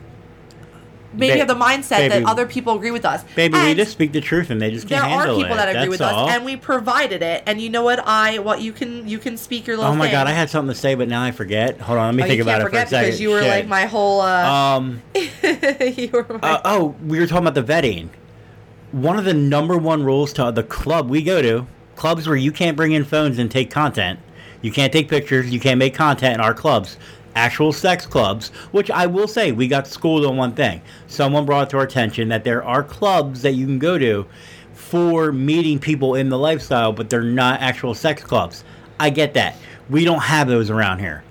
maybe 1.13 1.33
Ba- 1.33 1.39
have 1.39 1.47
the 1.47 1.55
mindset 1.55 1.97
baby- 1.97 2.09
that 2.09 2.25
other 2.25 2.45
people 2.45 2.75
agree 2.75 2.91
with 2.91 3.05
us? 3.05 3.23
Baby, 3.35 3.57
we 3.59 3.73
just 3.73 3.91
speak 3.91 4.11
the 4.11 4.21
truth 4.21 4.49
and 4.49 4.61
they 4.61 4.71
just 4.71 4.87
can't 4.87 5.03
handle 5.03 5.19
it. 5.19 5.23
There 5.23 5.31
are 5.33 5.37
people 5.37 5.53
it. 5.53 5.57
that 5.57 5.69
agree 5.69 5.79
That's 5.81 5.89
with 5.89 6.01
all. 6.01 6.27
us, 6.29 6.35
and 6.35 6.45
we 6.45 6.55
provided 6.55 7.21
it. 7.21 7.43
And 7.45 7.59
you 7.61 7.69
know 7.69 7.83
what? 7.83 7.99
I 8.05 8.39
what 8.39 8.61
you 8.61 8.71
can 8.73 9.07
you 9.07 9.17
can 9.19 9.37
speak 9.37 9.67
your 9.67 9.77
little. 9.77 9.91
Oh 9.91 9.95
my 9.95 10.05
thing. 10.05 10.11
god, 10.13 10.27
I 10.27 10.31
had 10.31 10.49
something 10.49 10.73
to 10.73 10.79
say, 10.79 10.95
but 10.95 11.07
now 11.07 11.21
I 11.23 11.31
forget. 11.31 11.79
Hold 11.81 11.99
on, 11.99 12.07
let 12.07 12.15
me 12.15 12.23
Oh, 12.23 12.27
think 12.27 12.41
about 12.41 12.61
it 12.61 12.63
for 12.63 12.69
a 12.69 12.87
second. 12.87 13.05
because 13.05 13.19
you 13.21 13.29
were 13.29 13.41
Shit. 13.41 13.49
like 13.49 13.67
my 13.67 13.85
whole. 13.85 14.21
Uh, 14.21 14.45
Um. 14.77 15.01
you 15.15 16.09
were 16.11 16.25
my. 16.41 16.49
Uh, 16.51 16.61
oh, 16.65 16.95
we 17.05 17.19
were 17.19 17.27
talking 17.27 17.47
about 17.47 17.55
the 17.55 17.73
vetting. 17.73 18.09
One 18.91 19.17
of 19.17 19.25
the 19.25 19.33
number 19.33 19.77
one 19.77 20.03
rules 20.03 20.33
to 20.33 20.51
the 20.51 20.63
club 20.63 21.09
we 21.09 21.21
go 21.23 21.41
to, 21.41 21.65
clubs 21.95 22.27
where 22.27 22.35
you 22.35 22.51
can't 22.51 22.75
bring 22.75 22.91
in 22.91 23.05
phones 23.05 23.39
and 23.39 23.49
take 23.49 23.71
content, 23.71 24.19
you 24.61 24.71
can't 24.71 24.91
take 24.91 25.07
pictures, 25.07 25.49
you 25.51 25.59
can't 25.61 25.77
make 25.79 25.93
content 25.95 26.33
in 26.35 26.41
our 26.41 26.53
clubs, 26.53 26.97
actual 27.35 27.71
sex 27.73 28.05
clubs, 28.05 28.49
which 28.71 28.89
I 28.91 29.05
will 29.07 29.27
say, 29.27 29.51
we 29.51 29.67
got 29.67 29.87
schooled 29.87 30.25
on 30.25 30.37
one 30.37 30.53
thing. 30.53 30.81
Someone 31.07 31.45
brought 31.45 31.69
to 31.71 31.77
our 31.77 31.83
attention 31.83 32.29
that 32.29 32.43
there 32.43 32.63
are 32.63 32.83
clubs 32.83 33.41
that 33.43 33.53
you 33.53 33.65
can 33.65 33.79
go 33.79 33.97
to 33.97 34.25
for 34.73 35.31
meeting 35.31 35.79
people 35.79 36.15
in 36.15 36.29
the 36.29 36.37
lifestyle, 36.37 36.91
but 36.91 37.09
they're 37.09 37.21
not 37.23 37.61
actual 37.61 37.93
sex 37.93 38.23
clubs. 38.23 38.63
I 38.99 39.09
get 39.09 39.33
that. 39.35 39.55
We 39.89 40.05
don't 40.05 40.19
have 40.21 40.47
those 40.47 40.69
around 40.69 40.99
here. 40.99 41.23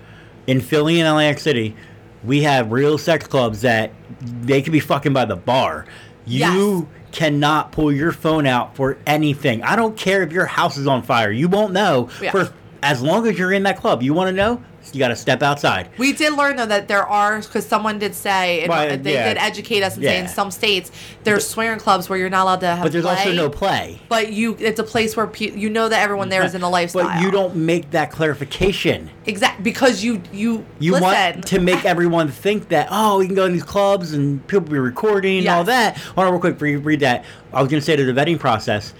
In 0.46 0.61
Philly 0.61 1.01
and 1.01 1.16
LAX 1.16 1.42
City, 1.42 1.76
we 2.24 2.42
have 2.42 2.72
real 2.72 2.98
sex 2.98 3.26
clubs 3.26 3.61
that 3.62 3.92
they 4.20 4.62
could 4.62 4.72
be 4.72 4.80
fucking 4.80 5.12
by 5.12 5.24
the 5.24 5.36
bar. 5.36 5.86
You 6.26 6.88
cannot 7.12 7.72
pull 7.72 7.90
your 7.90 8.12
phone 8.12 8.46
out 8.46 8.76
for 8.76 8.96
anything. 9.07 9.62
I 9.62 9.74
don't 9.74 9.96
care 9.96 10.22
if 10.22 10.32
your 10.32 10.46
house 10.46 10.76
is 10.76 10.86
on 10.86 11.03
fire. 11.03 11.30
You 11.32 11.48
won't 11.48 11.72
know 11.72 12.09
Yeah. 12.20 12.30
for 12.30 12.53
as 12.83 13.03
long 13.03 13.26
as 13.26 13.39
you're 13.39 13.53
in 13.53 13.62
that 13.64 13.78
club. 13.78 14.03
You 14.03 14.14
want 14.14 14.28
to 14.28 14.33
know? 14.33 14.62
You 14.93 14.99
got 14.99 15.09
to 15.09 15.16
step 15.16 15.43
outside. 15.43 15.89
We 15.99 16.14
did 16.14 16.33
learn 16.33 16.57
though 16.57 16.66
that 16.66 16.89
there 16.89 17.07
are 17.07 17.39
because 17.41 17.66
someone 17.66 17.99
did 17.99 18.14
say 18.14 18.62
and 18.62 18.70
Well, 18.70 18.97
they 18.97 19.12
yeah. 19.12 19.28
did 19.28 19.37
educate 19.37 19.83
us 19.83 19.95
and 19.95 20.03
say 20.03 20.18
in 20.18 20.26
some 20.26 20.51
states 20.51 20.91
there's 21.22 21.47
swinger 21.47 21.76
clubs 21.78 22.09
where 22.09 22.18
you're 22.18 22.31
not 22.31 22.45
allowed 22.45 22.61
to 22.61 22.66
have. 22.66 22.83
But 22.83 22.91
there's 22.93 23.05
also 23.05 23.33
no 23.33 23.51
play. 23.51 24.01
But 24.09 24.33
you, 24.33 24.57
it's 24.59 24.81
a 24.81 24.83
place 24.83 25.16
where 25.16 25.26
pe- 25.26 25.53
you 25.53 25.68
know 25.68 25.89
that 25.91 26.03
everyone 26.03 26.28
there 26.31 26.43
is 26.45 26.55
in 26.55 26.62
the 26.62 26.68
lifestyle. 26.68 27.05
But 27.05 27.20
you 27.22 27.31
don't 27.31 27.55
make 27.55 27.91
that 27.91 28.11
clarification. 28.11 29.11
Exactly 29.26 29.62
because 29.62 30.03
you 30.03 30.22
you 30.33 30.64
You 30.81 30.93
listen. 30.93 31.05
want 31.07 31.47
to 31.49 31.61
make 31.61 31.85
everyone 31.85 32.28
think 32.28 32.70
that 32.70 32.89
oh, 32.91 33.18
we 33.18 33.26
can 33.26 33.35
go 33.37 33.45
in 33.45 33.53
these 33.53 33.62
clubs 33.62 34.12
and 34.14 34.45
people 34.49 34.66
be 34.68 34.78
recording 34.78 35.39
and 35.41 35.49
all 35.49 35.59
Yes. 35.59 35.66
that. 35.66 35.99
Hold 36.14 36.26
on, 36.26 36.33
real 36.33 36.41
quick, 36.41 36.61
you 36.62 36.78
read 36.81 37.01
that, 37.01 37.24
I 37.53 37.61
was 37.61 37.70
going 37.70 37.81
to 37.81 37.85
say 37.85 37.95
to 37.97 38.05
the 38.11 38.18
vetting 38.18 38.39
process. 38.41 38.95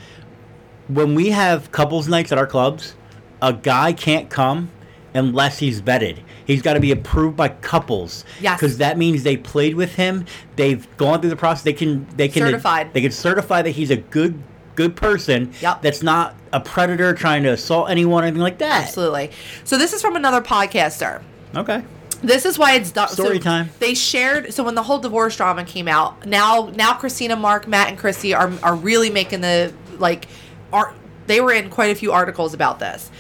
When 0.89 1.15
we 1.15 1.31
have 1.31 1.73
couples 1.73 2.07
nights 2.07 2.33
at 2.33 2.39
our 2.39 2.47
clubs, 2.47 2.95
a 3.43 3.53
guy 3.53 3.93
can't 3.93 4.31
come 4.31 4.71
unless 5.15 5.59
he's 5.59 5.83
vetted. 5.83 6.19
He's 6.47 6.63
got 6.63 6.75
to 6.75 6.81
be 6.81 6.91
approved 6.91 7.37
by 7.37 7.49
couples. 7.49 8.25
Yes. 8.41 8.59
Because 8.59 8.79
that 8.79 8.99
means 8.99 9.23
they 9.23 9.37
played 9.37 9.75
with 9.75 9.95
him. 9.95 10.27
They've 10.57 10.87
gone 10.97 11.21
through 11.21 11.31
the 11.31 11.37
process. 11.37 11.63
They 11.63 11.73
can 11.73 12.07
they 12.17 12.29
can 12.29 12.43
Certified. 12.43 12.93
They 12.93 13.01
can 13.01 13.13
certify 13.13 13.63
that 13.63 13.71
he's 13.71 13.91
a 13.91 13.97
good 13.97 14.43
good 14.75 14.97
person. 14.97 15.53
Yep. 15.61 15.83
That's 15.83 16.03
not 16.03 16.35
a 16.53 16.61
predator 16.61 17.15
trying 17.15 17.43
to 17.45 17.51
assault 17.51 17.91
anyone 17.91 18.25
or 18.25 18.27
anything 18.27 18.43
like 18.43 18.59
that. 18.59 18.85
absolutely. 18.85 19.31
So 19.65 19.79
this 19.79 19.93
is 19.93 20.01
from 20.01 20.17
another 20.17 20.41
podcaster. 20.41 21.23
Okay. 21.55 21.85
This 22.23 22.45
is 22.45 22.59
why 22.59 22.75
it's 22.75 22.91
done. 22.91 23.09
Story 23.09 23.37
so 23.37 23.43
time. 23.43 23.71
They 23.79 23.95
shared. 23.95 24.53
So 24.53 24.63
when 24.65 24.75
the 24.75 24.83
whole 24.83 24.99
divorce 24.99 25.37
drama 25.37 25.65
came 25.65 25.89
out, 25.89 26.27
now 26.27 26.71
now 26.75 26.95
Christina, 26.95 27.37
Mark, 27.37 27.67
Matt, 27.67 27.89
and 27.89 27.99
Chrissy 27.99 28.35
are 28.35 28.53
are 28.63 28.75
really 28.75 29.11
making 29.11 29.41
the 29.41 29.73
like. 29.99 30.27
Art. 30.73 30.95
They 31.27 31.41
were 31.41 31.53
in 31.53 31.71
quite 31.71 31.91
a 31.91 31.95
few 31.95 32.13
articles 32.13 32.55
about 32.55 32.79
this. 32.79 33.11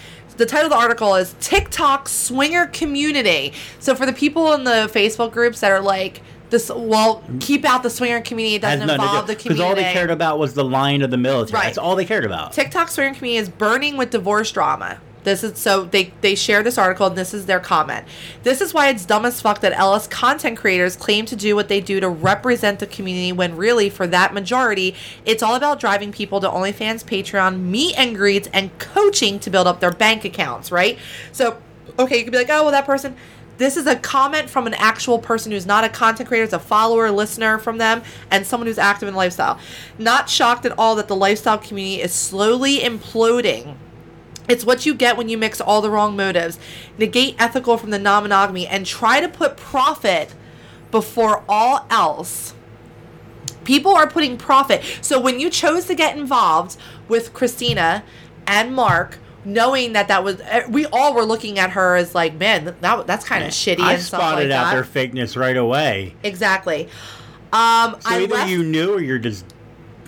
The 0.40 0.46
title 0.46 0.68
of 0.68 0.70
the 0.70 0.78
article 0.78 1.16
is 1.16 1.34
TikTok 1.40 2.08
swinger 2.08 2.68
community. 2.68 3.52
So 3.78 3.94
for 3.94 4.06
the 4.06 4.12
people 4.14 4.54
in 4.54 4.64
the 4.64 4.90
Facebook 4.90 5.32
groups 5.32 5.60
that 5.60 5.70
are 5.70 5.82
like 5.82 6.22
this, 6.48 6.70
well, 6.74 7.22
keep 7.40 7.66
out 7.66 7.82
the 7.82 7.90
swinger 7.90 8.22
community. 8.22 8.54
It 8.54 8.62
doesn't 8.62 8.88
involve 8.88 9.26
the 9.26 9.36
community 9.36 9.48
Because 9.48 9.60
all 9.60 9.74
they 9.74 9.92
cared 9.92 10.10
about 10.10 10.38
was 10.38 10.54
the 10.54 10.64
line 10.64 11.02
of 11.02 11.10
the 11.10 11.18
military. 11.18 11.58
Right. 11.58 11.66
That's 11.66 11.76
all 11.76 11.94
they 11.94 12.06
cared 12.06 12.24
about. 12.24 12.54
TikTok 12.54 12.88
swinger 12.88 13.14
community 13.14 13.36
is 13.36 13.50
burning 13.50 13.98
with 13.98 14.08
divorce 14.08 14.50
drama. 14.50 14.98
This 15.24 15.44
is 15.44 15.58
so 15.58 15.84
they 15.84 16.12
they 16.20 16.34
share 16.34 16.62
this 16.62 16.78
article 16.78 17.06
and 17.06 17.16
this 17.16 17.34
is 17.34 17.46
their 17.46 17.60
comment. 17.60 18.06
This 18.42 18.60
is 18.60 18.72
why 18.72 18.88
it's 18.88 19.04
dumb 19.04 19.24
as 19.24 19.40
fuck 19.40 19.60
that 19.60 19.72
LS 19.72 20.06
content 20.06 20.58
creators 20.58 20.96
claim 20.96 21.26
to 21.26 21.36
do 21.36 21.54
what 21.54 21.68
they 21.68 21.80
do 21.80 22.00
to 22.00 22.08
represent 22.08 22.78
the 22.78 22.86
community 22.86 23.32
when 23.32 23.56
really 23.56 23.90
for 23.90 24.06
that 24.06 24.32
majority 24.32 24.94
it's 25.24 25.42
all 25.42 25.54
about 25.54 25.80
driving 25.80 26.12
people 26.12 26.40
to 26.40 26.48
OnlyFans, 26.48 27.04
Patreon, 27.04 27.60
meet 27.60 27.98
and 27.98 28.16
greets, 28.16 28.48
and 28.52 28.76
coaching 28.78 29.38
to 29.40 29.50
build 29.50 29.66
up 29.66 29.80
their 29.80 29.92
bank 29.92 30.24
accounts, 30.24 30.72
right? 30.72 30.98
So 31.32 31.60
okay, 31.98 32.18
you 32.18 32.24
could 32.24 32.32
be 32.32 32.38
like, 32.38 32.50
oh 32.50 32.62
well 32.62 32.72
that 32.72 32.86
person 32.86 33.16
this 33.60 33.76
is 33.76 33.86
a 33.86 33.94
comment 33.94 34.48
from 34.48 34.66
an 34.66 34.72
actual 34.72 35.18
person 35.18 35.52
who's 35.52 35.66
not 35.66 35.84
a 35.84 35.90
content 35.90 36.26
creator, 36.26 36.44
it's 36.44 36.54
a 36.54 36.58
follower, 36.58 37.10
listener 37.10 37.58
from 37.58 37.76
them, 37.76 38.02
and 38.30 38.46
someone 38.46 38.66
who's 38.66 38.78
active 38.78 39.06
in 39.06 39.14
lifestyle. 39.14 39.58
Not 39.98 40.30
shocked 40.30 40.64
at 40.64 40.78
all 40.78 40.96
that 40.96 41.08
the 41.08 41.14
lifestyle 41.14 41.58
community 41.58 42.00
is 42.00 42.14
slowly 42.14 42.78
imploding. 42.78 43.76
It's 44.48 44.64
what 44.64 44.84
you 44.86 44.94
get 44.94 45.16
when 45.16 45.28
you 45.28 45.38
mix 45.38 45.60
all 45.60 45.80
the 45.80 45.90
wrong 45.90 46.16
motives, 46.16 46.58
negate 46.98 47.36
ethical 47.38 47.76
from 47.76 47.90
the 47.90 47.98
non 47.98 48.24
monogamy, 48.24 48.66
and 48.66 48.84
try 48.84 49.20
to 49.20 49.28
put 49.28 49.56
profit 49.56 50.34
before 50.90 51.44
all 51.48 51.86
else. 51.90 52.54
People 53.64 53.94
are 53.94 54.08
putting 54.08 54.36
profit. 54.36 54.82
So 55.00 55.20
when 55.20 55.38
you 55.38 55.50
chose 55.50 55.84
to 55.86 55.94
get 55.94 56.16
involved 56.16 56.76
with 57.08 57.32
Christina 57.32 58.02
and 58.46 58.74
Mark, 58.74 59.18
knowing 59.44 59.92
that 59.92 60.08
that 60.08 60.24
was, 60.24 60.40
eh, 60.40 60.64
we 60.68 60.86
all 60.86 61.14
were 61.14 61.24
looking 61.24 61.58
at 61.58 61.70
her 61.70 61.94
as 61.96 62.14
like, 62.14 62.34
man, 62.34 62.64
that 62.80 63.06
that's 63.06 63.24
kind 63.24 63.44
of 63.44 63.50
shitty 63.50 63.80
I 63.80 63.94
and 63.94 64.02
spotted 64.02 64.48
like 64.48 64.58
out 64.58 64.74
that. 64.74 64.92
their 64.92 65.08
fakeness 65.08 65.36
right 65.36 65.56
away. 65.56 66.14
Exactly. 66.22 66.88
Um, 67.52 67.96
So 68.00 68.10
I 68.10 68.20
either 68.22 68.34
left, 68.34 68.50
you 68.50 68.62
knew 68.62 68.94
or 68.94 69.00
you're 69.00 69.18
just 69.18 69.44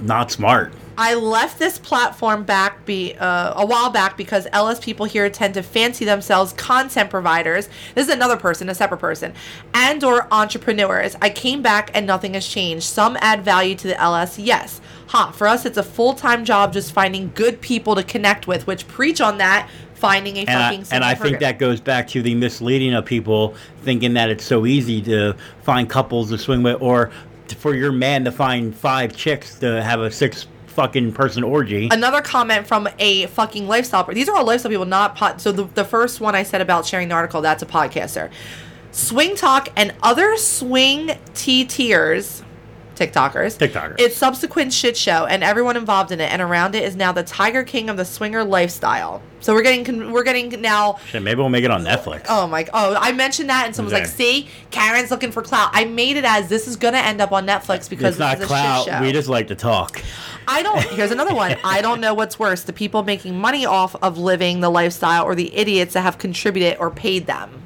not 0.00 0.30
smart. 0.30 0.72
I 0.96 1.14
left 1.14 1.58
this 1.58 1.78
platform 1.78 2.44
back 2.44 2.84
be 2.84 3.14
uh, 3.14 3.54
a 3.56 3.66
while 3.66 3.90
back 3.90 4.16
because 4.16 4.46
LS 4.52 4.80
people 4.80 5.06
here 5.06 5.28
tend 5.30 5.54
to 5.54 5.62
fancy 5.62 6.04
themselves 6.04 6.52
content 6.52 7.10
providers. 7.10 7.68
This 7.94 8.08
is 8.08 8.14
another 8.14 8.36
person, 8.36 8.68
a 8.68 8.74
separate 8.74 8.98
person, 8.98 9.34
and 9.74 10.02
or 10.04 10.26
entrepreneurs. 10.32 11.16
I 11.22 11.30
came 11.30 11.62
back 11.62 11.90
and 11.94 12.06
nothing 12.06 12.34
has 12.34 12.46
changed. 12.46 12.84
Some 12.84 13.16
add 13.20 13.44
value 13.44 13.74
to 13.76 13.88
the 13.88 14.00
LS, 14.00 14.38
yes. 14.38 14.80
Ha, 15.08 15.30
for 15.32 15.46
us 15.46 15.64
it's 15.64 15.78
a 15.78 15.82
full-time 15.82 16.44
job 16.44 16.72
just 16.72 16.92
finding 16.92 17.32
good 17.34 17.60
people 17.60 17.94
to 17.94 18.02
connect 18.02 18.46
with, 18.46 18.66
which 18.66 18.86
preach 18.88 19.20
on 19.20 19.38
that 19.38 19.68
finding 19.94 20.36
a 20.36 20.40
And 20.40 20.50
I, 20.50 20.62
fucking 20.64 20.78
and 20.78 20.86
single 20.88 21.08
I 21.08 21.14
think 21.14 21.38
that 21.38 21.58
goes 21.58 21.80
back 21.80 22.08
to 22.08 22.22
the 22.22 22.34
misleading 22.34 22.92
of 22.92 23.04
people 23.04 23.54
thinking 23.82 24.14
that 24.14 24.30
it's 24.30 24.44
so 24.44 24.66
easy 24.66 25.00
to 25.02 25.36
find 25.62 25.88
couples 25.88 26.30
to 26.30 26.38
swing 26.38 26.62
with, 26.62 26.82
or 26.82 27.12
for 27.58 27.74
your 27.74 27.92
man 27.92 28.24
to 28.24 28.32
find 28.32 28.74
five 28.74 29.16
chicks 29.16 29.58
to 29.60 29.82
have 29.82 30.00
a 30.00 30.10
six 30.10 30.46
fucking 30.74 31.12
person 31.12 31.42
orgy. 31.44 31.88
another 31.90 32.20
comment 32.22 32.66
from 32.66 32.88
a 32.98 33.26
fucking 33.26 33.68
lifestyle. 33.68 34.04
These 34.04 34.28
are 34.28 34.36
all 34.36 34.44
lifestyle 34.46 34.70
people, 34.70 34.86
not 34.86 35.14
pod. 35.16 35.40
So 35.40 35.52
the, 35.52 35.64
the 35.64 35.84
first 35.84 36.20
one 36.20 36.34
I 36.34 36.42
said 36.42 36.60
about 36.60 36.86
sharing 36.86 37.08
the 37.08 37.14
article, 37.14 37.40
that's 37.40 37.62
a 37.62 37.66
podcaster. 37.66 38.30
SwingTok 38.92 39.68
and 39.76 39.94
other 40.02 40.36
swing 40.36 41.12
T 41.34 41.64
tiers, 41.64 42.42
TikTokers. 42.94 43.56
TikTokers. 43.58 43.96
It's 43.98 44.14
subsequent 44.16 44.72
shit 44.72 44.98
show, 44.98 45.24
and 45.24 45.42
everyone 45.42 45.78
involved 45.78 46.12
in 46.12 46.20
it 46.20 46.30
and 46.30 46.42
around 46.42 46.74
it 46.74 46.84
is 46.84 46.94
now 46.94 47.10
the 47.10 47.22
Tiger 47.22 47.64
King 47.64 47.88
of 47.88 47.96
the 47.96 48.04
swinger 48.04 48.44
lifestyle. 48.44 49.22
So 49.40 49.54
we're 49.54 49.62
getting 49.62 49.84
con- 49.84 50.12
we're 50.12 50.22
getting 50.24 50.60
now. 50.60 50.98
Shit, 51.08 51.22
maybe 51.22 51.38
we'll 51.40 51.48
make 51.48 51.64
it 51.64 51.70
on 51.70 51.82
Netflix. 51.84 52.26
Oh 52.28 52.46
my! 52.46 52.66
Oh, 52.74 52.94
I 53.00 53.12
mentioned 53.12 53.48
that, 53.48 53.64
and 53.66 53.74
someone's 53.74 53.94
like, 53.94 54.02
Okay. 54.04 54.12
"See, 54.12 54.48
Karen's 54.70 55.10
looking 55.10 55.32
for 55.32 55.42
clout." 55.42 55.70
I 55.72 55.84
made 55.86 56.16
it 56.18 56.24
as 56.24 56.48
this 56.48 56.68
is 56.68 56.76
gonna 56.76 56.98
end 56.98 57.20
up 57.22 57.32
on 57.32 57.46
Netflix 57.46 57.88
because 57.88 58.10
it's 58.10 58.18
not 58.18 58.38
clout. 58.42 58.84
shit 58.84 58.94
show. 58.94 59.00
We 59.00 59.10
just 59.10 59.28
like 59.28 59.48
to 59.48 59.54
talk. 59.56 60.00
I 60.48 60.62
don't. 60.62 60.82
Here's 60.90 61.10
another 61.10 61.34
one. 61.34 61.56
I 61.64 61.80
don't 61.80 62.00
know 62.00 62.14
what's 62.14 62.38
worse: 62.38 62.62
the 62.62 62.72
people 62.72 63.02
making 63.02 63.38
money 63.38 63.64
off 63.66 63.94
of 64.02 64.18
living 64.18 64.60
the 64.60 64.70
lifestyle, 64.70 65.24
or 65.24 65.34
the 65.34 65.54
idiots 65.54 65.94
that 65.94 66.02
have 66.02 66.18
contributed 66.18 66.78
or 66.78 66.90
paid 66.90 67.26
them. 67.26 67.62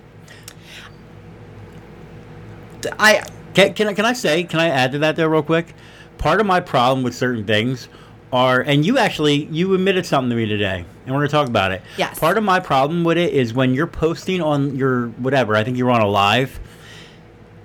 I 2.99 3.22
Can, 3.55 3.72
can 3.72 3.89
I 3.89 3.95
can 3.95 4.05
I 4.05 4.12
say 4.12 4.45
can 4.45 4.61
I 4.61 4.68
add 4.68 4.93
to 4.93 4.99
that 4.99 5.16
there 5.16 5.29
real 5.29 5.43
quick? 5.43 5.74
Part 6.18 6.41
of 6.41 6.47
my 6.47 6.61
problem 6.61 7.03
with 7.03 7.14
certain 7.14 7.45
things 7.45 7.89
are, 8.33 8.61
and 8.61 8.85
you 8.85 8.99
actually 8.99 9.47
you 9.47 9.72
admitted 9.74 10.05
something 10.05 10.31
to 10.31 10.37
me 10.37 10.47
today, 10.47 10.85
and 11.07 11.14
we're 11.14 11.20
gonna 11.20 11.29
talk 11.29 11.49
about 11.49 11.72
it. 11.72 11.83
Yes. 11.97 12.18
Part 12.18 12.37
of 12.37 12.45
my 12.45 12.61
problem 12.61 13.03
with 13.03 13.16
it 13.16 13.33
is 13.33 13.55
when 13.55 13.72
you're 13.74 13.87
posting 13.87 14.43
on 14.43 14.77
your 14.77 15.09
whatever. 15.09 15.57
I 15.57 15.64
think 15.64 15.79
you 15.79 15.87
were 15.87 15.91
on 15.91 16.03
a 16.03 16.09
live. 16.09 16.61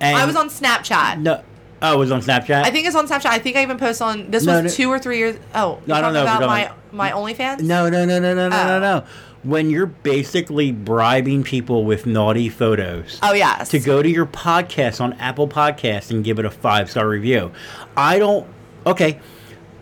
And 0.00 0.16
I 0.16 0.24
was 0.24 0.34
on 0.34 0.48
Snapchat. 0.48 1.20
No, 1.20 1.42
Oh, 1.82 1.94
it 1.94 1.98
was 1.98 2.12
on 2.12 2.22
Snapchat. 2.22 2.64
I 2.64 2.70
think 2.70 2.86
it's 2.86 2.94
on 2.96 3.08
Snapchat. 3.08 3.26
I 3.26 3.38
think 3.38 3.56
I 3.56 3.62
even 3.62 3.76
posted 3.76 4.06
on. 4.06 4.30
This 4.30 4.44
No, 4.44 4.62
was 4.62 4.72
no. 4.72 4.76
two 4.84 4.88
or 4.88 4.98
three 4.98 5.18
years. 5.18 5.36
Oh, 5.54 5.80
No, 5.86 5.94
I 5.96 6.00
don't 6.00 6.12
know 6.14 6.22
if 6.22 6.28
talking 6.28 6.48
you're 6.48 6.56
about 6.66 6.78
my 6.92 7.10
my 7.10 7.32
OnlyFans. 7.32 7.60
No, 7.60 7.88
no, 7.88 8.04
no, 8.04 8.18
no, 8.20 8.34
no, 8.34 8.48
no, 8.48 8.56
no, 8.68 8.76
Oh. 8.76 8.80
no. 8.80 9.04
When 9.42 9.70
you're 9.70 9.86
basically 9.86 10.70
bribing 10.70 11.42
people 11.42 11.84
with 11.84 12.06
naughty 12.06 12.48
photos 12.48 13.18
Oh 13.24 13.32
yes. 13.32 13.70
to 13.70 13.80
go 13.80 14.00
to 14.00 14.08
your 14.08 14.26
podcast 14.26 15.00
on 15.00 15.14
Apple 15.14 15.48
Podcasts 15.48 16.10
and 16.12 16.22
give 16.22 16.38
it 16.38 16.44
a 16.44 16.50
five 16.50 16.88
star 16.90 17.08
review. 17.08 17.50
I 17.96 18.18
don't. 18.20 18.46
Okay. 18.86 19.18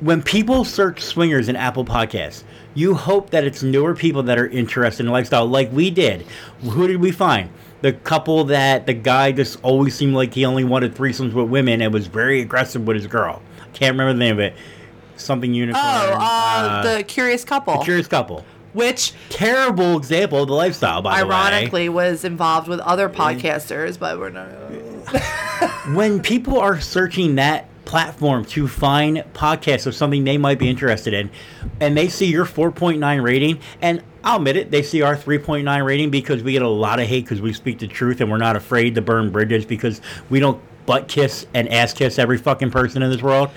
When 0.01 0.23
people 0.23 0.65
search 0.65 1.03
swingers 1.03 1.51
in 1.51 1.57
Apple 1.57 1.85
Podcasts, 1.85 2.43
you 2.73 2.95
hope 2.95 3.29
that 3.31 3.45
it's 3.45 3.63
newer 3.63 3.95
people 3.95 4.23
that 4.23 4.39
are 4.39 4.47
interested 4.47 5.05
in 5.05 5.13
lifestyle, 5.13 5.45
like 5.47 5.71
we 5.73 5.91
did. 5.91 6.23
Who 6.63 6.87
did 6.87 6.97
we 6.97 7.11
find? 7.11 7.51
The 7.83 7.93
couple 7.95 8.45
that 8.45 8.87
the 8.87 8.93
guy 8.93 9.33
just 9.33 9.59
always 9.63 9.95
seemed 9.95 10.15
like 10.15 10.35
he 10.35 10.45
only 10.45 10.65
wanted 10.65 10.95
threesomes 10.95 11.33
with 11.33 11.49
women 11.49 11.81
and 11.81 11.93
was 11.95 12.07
very 12.09 12.41
aggressive 12.43 12.87
with 12.87 12.97
his 12.97 13.07
girl. 13.07 13.41
Can't 13.73 13.93
remember 13.95 14.13
the 14.13 14.19
name 14.19 14.35
of 14.35 14.41
it. 14.41 14.55
Something 15.17 15.55
unicorn. 15.55 15.83
Oh, 15.85 16.17
uh, 16.21 16.97
the 16.99 17.03
curious 17.05 17.43
couple, 17.45 17.79
The 17.79 17.85
curious 17.85 18.07
couple. 18.07 18.45
which 18.75 19.15
Terrible 19.31 19.97
example 19.97 20.43
of 20.43 20.49
the 20.49 20.55
lifestyle, 20.55 21.01
by 21.01 21.21
the 21.21 21.27
way. 21.27 21.33
ironically 21.35 21.89
was 21.89 22.25
involved 22.25 22.69
with 22.69 22.81
other 22.81 23.09
podcasters, 23.09 23.99
but 23.99 24.19
we're 24.19 24.29
not. 24.31 24.49
when 25.95 26.21
people 26.21 26.59
are 26.61 26.81
searching 26.81 27.37
that 27.37 27.67
platform 27.91 28.45
to 28.45 28.69
find 28.69 29.19
podcasts 29.35 29.87
of 29.87 29.95
something 29.95 30.23
they 30.23 30.39
might 30.39 30.61
be 30.61 30.69
interested 30.69 31.13
in 31.13 31.29
and 31.81 31.97
they 31.97 32.09
see 32.09 32.27
your 32.27 32.45
4.9 32.45 33.23
rating 33.23 33.59
and 33.83 34.01
i'll 34.23 34.37
admit 34.37 34.57
it 34.57 34.71
they 34.71 34.81
see 34.83 35.03
our 35.03 35.17
3.9 35.17 35.85
rating 35.85 36.09
because 36.09 36.41
we 36.43 36.53
get 36.53 36.63
a 36.63 36.69
lot 36.69 37.01
of 37.01 37.09
hate 37.09 37.25
because 37.25 37.41
we 37.41 37.53
speak 37.53 37.81
the 37.81 37.89
truth 37.89 38.21
and 38.21 38.31
we're 38.31 38.39
not 38.39 38.55
afraid 38.55 38.95
to 38.95 39.03
burn 39.03 39.29
bridges 39.31 39.65
because 39.65 40.01
we 40.29 40.39
don't 40.39 40.63
butt 40.91 41.07
kiss 41.07 41.47
and 41.55 41.69
ass 41.69 41.93
kiss 41.93 42.19
every 42.19 42.37
fucking 42.37 42.71
person 42.71 43.01
in 43.01 43.11
this 43.11 43.23
world. 43.23 43.49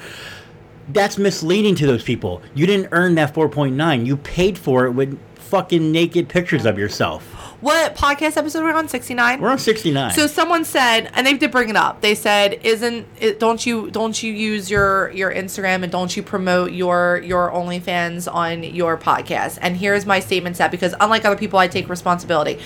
That's 0.89 1.17
misleading 1.17 1.73
to 1.75 1.87
those 1.87 2.03
people. 2.03 2.41
You 2.53 2.67
didn't 2.67 2.89
earn 2.91 3.15
that 3.15 3.33
4.9 3.33 4.05
you 4.05 4.17
paid 4.17 4.57
for 4.57 4.85
it 4.85 4.91
with 4.91 5.19
fucking 5.35 5.91
naked 5.91 6.29
pictures 6.29 6.65
of 6.65 6.77
yourself 6.77 7.32
What 7.63 7.95
podcast 7.95 8.35
episode 8.35 8.65
we're 8.65 8.73
on? 8.73 8.89
Sixty 8.89 9.13
nine. 9.13 9.39
we're 9.39 9.47
on 9.49 9.57
69 9.57 10.11
So 10.11 10.27
someone 10.27 10.65
said, 10.65 11.09
and 11.13 11.25
they 11.25 11.35
did 11.37 11.49
bring 11.49 11.69
it 11.69 11.77
up. 11.77 12.01
They 12.01 12.13
said, 12.13 12.59
"Isn't 12.61 13.07
it, 13.21 13.39
don't 13.39 13.65
you 13.65 13.89
don't 13.89 14.21
you 14.21 14.33
use 14.33 14.69
your 14.69 15.09
your 15.11 15.33
Instagram 15.33 15.83
and 15.83 15.89
don't 15.89 16.13
you 16.17 16.23
promote 16.23 16.73
your 16.73 17.21
your 17.23 17.49
OnlyFans 17.51 18.27
on 18.29 18.63
your 18.63 18.97
podcast?" 18.97 19.59
And 19.61 19.77
here's 19.77 20.05
my 20.05 20.19
statement 20.19 20.57
set 20.57 20.71
because 20.71 20.93
unlike 20.99 21.23
other 21.23 21.37
people, 21.37 21.57
I 21.57 21.69
take 21.69 21.87
responsibility. 21.87 22.59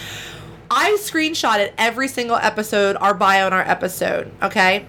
I 0.72 0.98
screenshotted 1.00 1.74
every 1.78 2.08
single 2.08 2.38
episode, 2.38 2.96
our 2.96 3.14
bio 3.14 3.46
in 3.46 3.54
our 3.54 3.62
episode. 3.62 4.32
Okay. 4.42 4.88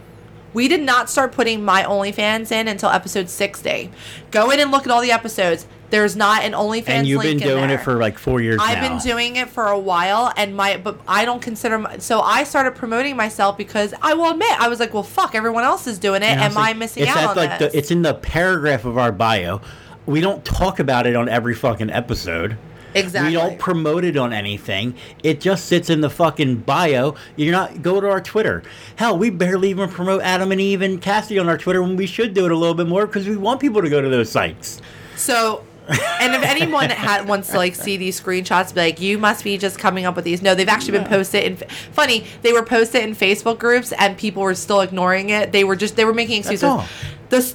We 0.55 0.69
did 0.69 0.81
not 0.81 1.11
start 1.11 1.33
putting 1.33 1.63
my 1.63 1.83
OnlyFans 1.83 2.51
in 2.51 2.67
until 2.67 2.89
episode 2.89 3.29
60. 3.29 3.91
Go 4.31 4.51
in 4.51 4.59
and 4.59 4.71
look 4.71 4.87
at 4.87 4.91
all 4.91 5.03
the 5.03 5.13
episodes. 5.13 5.67
There's 5.91 6.17
not 6.17 6.43
an 6.43 6.53
OnlyFans 6.53 6.89
and 6.89 7.07
you've 7.07 7.23
been 7.23 7.41
in 7.41 7.49
doing 7.49 7.71
it 7.71 7.81
for 7.81 7.97
like 7.97 8.19
four 8.19 8.41
years 8.43 8.59
I've 8.61 8.83
now 8.83 8.89
been 8.89 8.99
doing 8.99 9.37
it 9.37 9.49
for 9.49 9.69
a 9.69 9.79
while, 9.79 10.33
and 10.37 10.55
my 10.55 10.77
but 10.77 11.01
I 11.09 11.25
don't 11.25 11.41
consider 11.41 11.79
my, 11.79 11.99
so 11.99 12.21
I 12.21 12.45
started 12.45 12.75
promoting 12.75 13.17
myself 13.17 13.57
because 13.57 13.95
I 14.03 14.13
will 14.15 14.31
admit 14.31 14.51
I 14.61 14.69
was 14.69 14.81
like, 14.81 14.93
well, 14.93 15.03
fuck, 15.03 15.35
everyone 15.35 15.65
else 15.65 15.87
is 15.87 15.99
doing 15.99 16.23
it. 16.23 16.27
And 16.27 16.41
Am 16.41 16.59
I 16.59 16.69
like, 16.69 16.77
missing 16.77 17.05
it's 17.05 17.13
out 17.13 17.31
on 17.31 17.37
like 17.37 17.59
this? 17.59 17.73
The, 17.73 17.79
it's 17.79 17.91
in 17.91 18.03
the 18.03 18.15
paragraph 18.15 18.85
of 18.85 18.99
our 18.99 19.13
bio. 19.13 19.61
We 20.07 20.21
don't 20.21 20.45
talk 20.45 20.79
about 20.79 21.07
it 21.07 21.17
on 21.17 21.29
every 21.29 21.55
fucking 21.55 21.91
episode. 21.91 22.57
exactly. 22.95 23.31
We 23.31 23.35
don't 23.35 23.59
promote 23.59 24.05
it 24.05 24.17
on 24.17 24.33
anything. 24.33 24.95
It 25.23 25.41
just 25.41 25.67
sits 25.67 25.89
in 25.91 26.01
the 26.01 26.11
fucking 26.11 26.57
bio. 26.57 27.15
You're 27.37 27.53
not 27.53 27.81
go 27.83 28.01
to 28.01 28.09
our 28.11 28.21
Twitter. 28.21 28.63
Hell, 28.97 29.19
we 29.19 29.31
barely 29.31 29.71
even 29.71 29.89
promote 29.89 30.21
Adam 30.23 30.53
and 30.53 30.61
Eve 30.61 30.83
and 30.83 31.01
Kasidie 31.01 31.41
on 31.41 31.49
our 31.49 31.57
Twitter 31.59 31.83
when 31.83 31.97
we 31.97 32.07
should 32.07 32.35
do 32.35 32.45
it 32.47 32.53
a 32.53 32.57
little 32.57 32.75
bit 32.75 32.87
more 32.89 33.07
because 33.07 33.27
we 33.27 33.37
want 33.39 33.61
people 33.61 33.81
to 33.83 33.89
go 33.91 34.01
to 34.03 34.09
those 34.09 34.31
sites. 34.31 34.81
So, 35.17 35.65
and 35.89 36.35
if 36.35 36.43
anyone 36.43 36.89
that 36.89 36.99
had 36.99 37.29
wants 37.29 37.51
to 37.51 37.57
like 37.57 37.75
see 37.75 37.97
these 37.97 38.21
screenshots, 38.21 38.75
be 38.75 38.81
like, 38.81 39.01
you 39.01 39.19
must 39.19 39.45
be 39.45 39.57
just 39.59 39.79
coming 39.79 40.05
up 40.05 40.17
with 40.17 40.25
these. 40.25 40.43
No, 40.43 40.55
they've 40.55 40.69
actually 40.69 40.99
been 40.99 41.07
posted. 41.07 41.45
In 41.45 41.57
funny, 41.93 42.27
they 42.43 42.53
were 42.53 42.63
posted 42.63 43.03
in 43.03 43.15
Facebook 43.15 43.59
groups, 43.59 43.93
and 43.93 44.17
people 44.17 44.43
were 44.43 44.55
still 44.55 44.81
ignoring 44.81 45.31
it. 45.31 45.53
They 45.53 45.65
were 45.65 45.77
just 45.77 45.97
they 45.97 46.05
were 46.05 46.15
making 46.15 46.41
excuses. 46.41 46.65
all. 46.65 46.85
This 47.31 47.55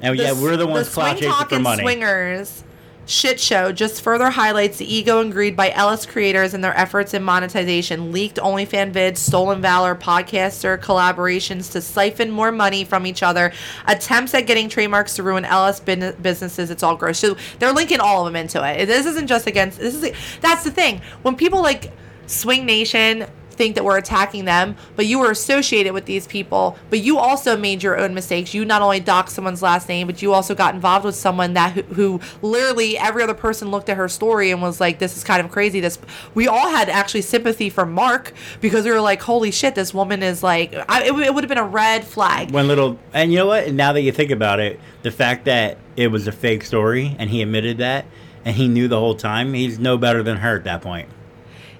And 0.00 0.16
yeah, 0.16 0.32
we're 0.32 0.56
the 0.56 0.66
ones 0.66 0.88
clout 0.88 1.18
swing 1.18 1.22
chasing 1.22 1.32
for 1.32 1.38
talking 1.38 1.62
money. 1.62 1.82
swingers 1.82 2.64
shit 3.06 3.38
show 3.38 3.72
just 3.72 4.02
further 4.02 4.30
highlights 4.30 4.78
the 4.78 4.94
ego 4.94 5.20
and 5.20 5.32
greed 5.32 5.56
by 5.56 5.70
LS 5.70 6.06
creators 6.06 6.54
and 6.54 6.62
their 6.62 6.76
efforts 6.76 7.14
in 7.14 7.22
monetization, 7.22 8.12
leaked 8.12 8.36
OnlyFans 8.36 8.92
vids, 8.92 9.18
stolen 9.18 9.60
valor, 9.60 9.94
podcaster 9.94 10.78
collaborations 10.78 11.70
to 11.72 11.80
siphon 11.80 12.30
more 12.30 12.52
money 12.52 12.84
from 12.84 13.06
each 13.06 13.22
other, 13.22 13.52
attempts 13.86 14.34
at 14.34 14.46
getting 14.46 14.68
trademarks 14.68 15.16
to 15.16 15.22
ruin 15.22 15.44
LS 15.44 15.80
bin- 15.80 16.16
businesses. 16.22 16.70
It's 16.70 16.82
all 16.82 16.96
gross. 16.96 17.18
So 17.18 17.36
they're 17.58 17.72
linking 17.72 18.00
all 18.00 18.26
of 18.26 18.32
them 18.32 18.40
into 18.40 18.62
it. 18.64 18.86
This 18.86 19.06
isn't 19.06 19.26
just 19.26 19.46
against. 19.46 19.78
This 19.78 19.94
is 19.94 20.14
that's 20.40 20.64
the 20.64 20.70
thing 20.70 21.00
when 21.22 21.36
people 21.36 21.62
like 21.62 21.92
Swing 22.26 22.64
Nation 22.64 23.26
think 23.54 23.74
that 23.76 23.84
we're 23.84 23.96
attacking 23.96 24.44
them, 24.44 24.76
but 24.96 25.06
you 25.06 25.18
were 25.18 25.30
associated 25.30 25.92
with 25.92 26.04
these 26.04 26.26
people, 26.26 26.76
but 26.90 27.00
you 27.00 27.18
also 27.18 27.56
made 27.56 27.82
your 27.82 27.98
own 27.98 28.14
mistakes. 28.14 28.52
You 28.52 28.64
not 28.64 28.82
only 28.82 29.00
docked 29.00 29.30
someone's 29.30 29.62
last 29.62 29.88
name, 29.88 30.06
but 30.06 30.20
you 30.22 30.32
also 30.32 30.54
got 30.54 30.74
involved 30.74 31.04
with 31.04 31.14
someone 31.14 31.54
that 31.54 31.72
who, 31.72 31.82
who 31.82 32.20
literally 32.42 32.98
every 32.98 33.22
other 33.22 33.34
person 33.34 33.70
looked 33.70 33.88
at 33.88 33.96
her 33.96 34.08
story 34.08 34.50
and 34.50 34.60
was 34.60 34.80
like, 34.80 34.98
"This 34.98 35.16
is 35.16 35.24
kind 35.24 35.44
of 35.44 35.50
crazy." 35.50 35.80
This 35.80 35.98
we 36.34 36.48
all 36.48 36.68
had 36.68 36.88
actually 36.88 37.22
sympathy 37.22 37.70
for 37.70 37.86
Mark 37.86 38.32
because 38.60 38.84
we 38.84 38.90
were 38.90 39.00
like, 39.00 39.22
"Holy 39.22 39.50
shit, 39.50 39.74
this 39.74 39.94
woman 39.94 40.22
is 40.22 40.42
like." 40.42 40.74
I, 40.88 41.04
it, 41.04 41.14
would 41.34 41.44
have 41.44 41.48
been 41.48 41.58
a 41.58 41.64
red 41.64 42.04
flag. 42.04 42.50
One 42.50 42.68
little, 42.68 42.98
and 43.12 43.32
you 43.32 43.38
know 43.38 43.46
what? 43.46 43.72
Now 43.72 43.92
that 43.92 44.02
you 44.02 44.12
think 44.12 44.30
about 44.30 44.60
it, 44.60 44.78
the 45.02 45.10
fact 45.10 45.46
that 45.46 45.78
it 45.96 46.08
was 46.08 46.26
a 46.26 46.32
fake 46.32 46.64
story 46.64 47.16
and 47.18 47.30
he 47.30 47.42
admitted 47.42 47.78
that, 47.78 48.06
and 48.44 48.56
he 48.56 48.68
knew 48.68 48.88
the 48.88 48.98
whole 48.98 49.14
time, 49.14 49.54
he's 49.54 49.78
no 49.78 49.96
better 49.96 50.22
than 50.22 50.38
her 50.38 50.56
at 50.56 50.64
that 50.64 50.82
point. 50.82 51.08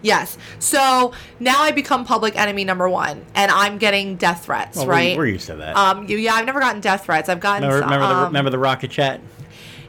Yes. 0.04 0.36
So 0.58 1.12
now 1.40 1.62
I 1.62 1.72
become 1.72 2.04
public 2.04 2.38
enemy 2.38 2.64
number 2.64 2.88
one, 2.88 3.24
and 3.34 3.50
I'm 3.50 3.78
getting 3.78 4.16
death 4.16 4.44
threats. 4.44 4.76
Well, 4.76 4.86
right. 4.86 5.16
We're, 5.16 5.26
used 5.26 5.46
to 5.46 5.56
that. 5.56 5.76
um. 5.76 6.06
you- 6.06 6.18
Yeah, 6.18 6.34
I've 6.34 6.46
never 6.46 6.60
gotten 6.60 6.80
death 6.80 7.06
threats. 7.06 7.28
I've 7.28 7.40
gotten. 7.40 7.66
remember, 7.66 7.84
remember, 7.86 8.06
the, 8.06 8.14
um, 8.20 8.24
remember 8.26 8.50
the 8.50 8.58
rocket 8.58 8.90
chat? 8.90 9.20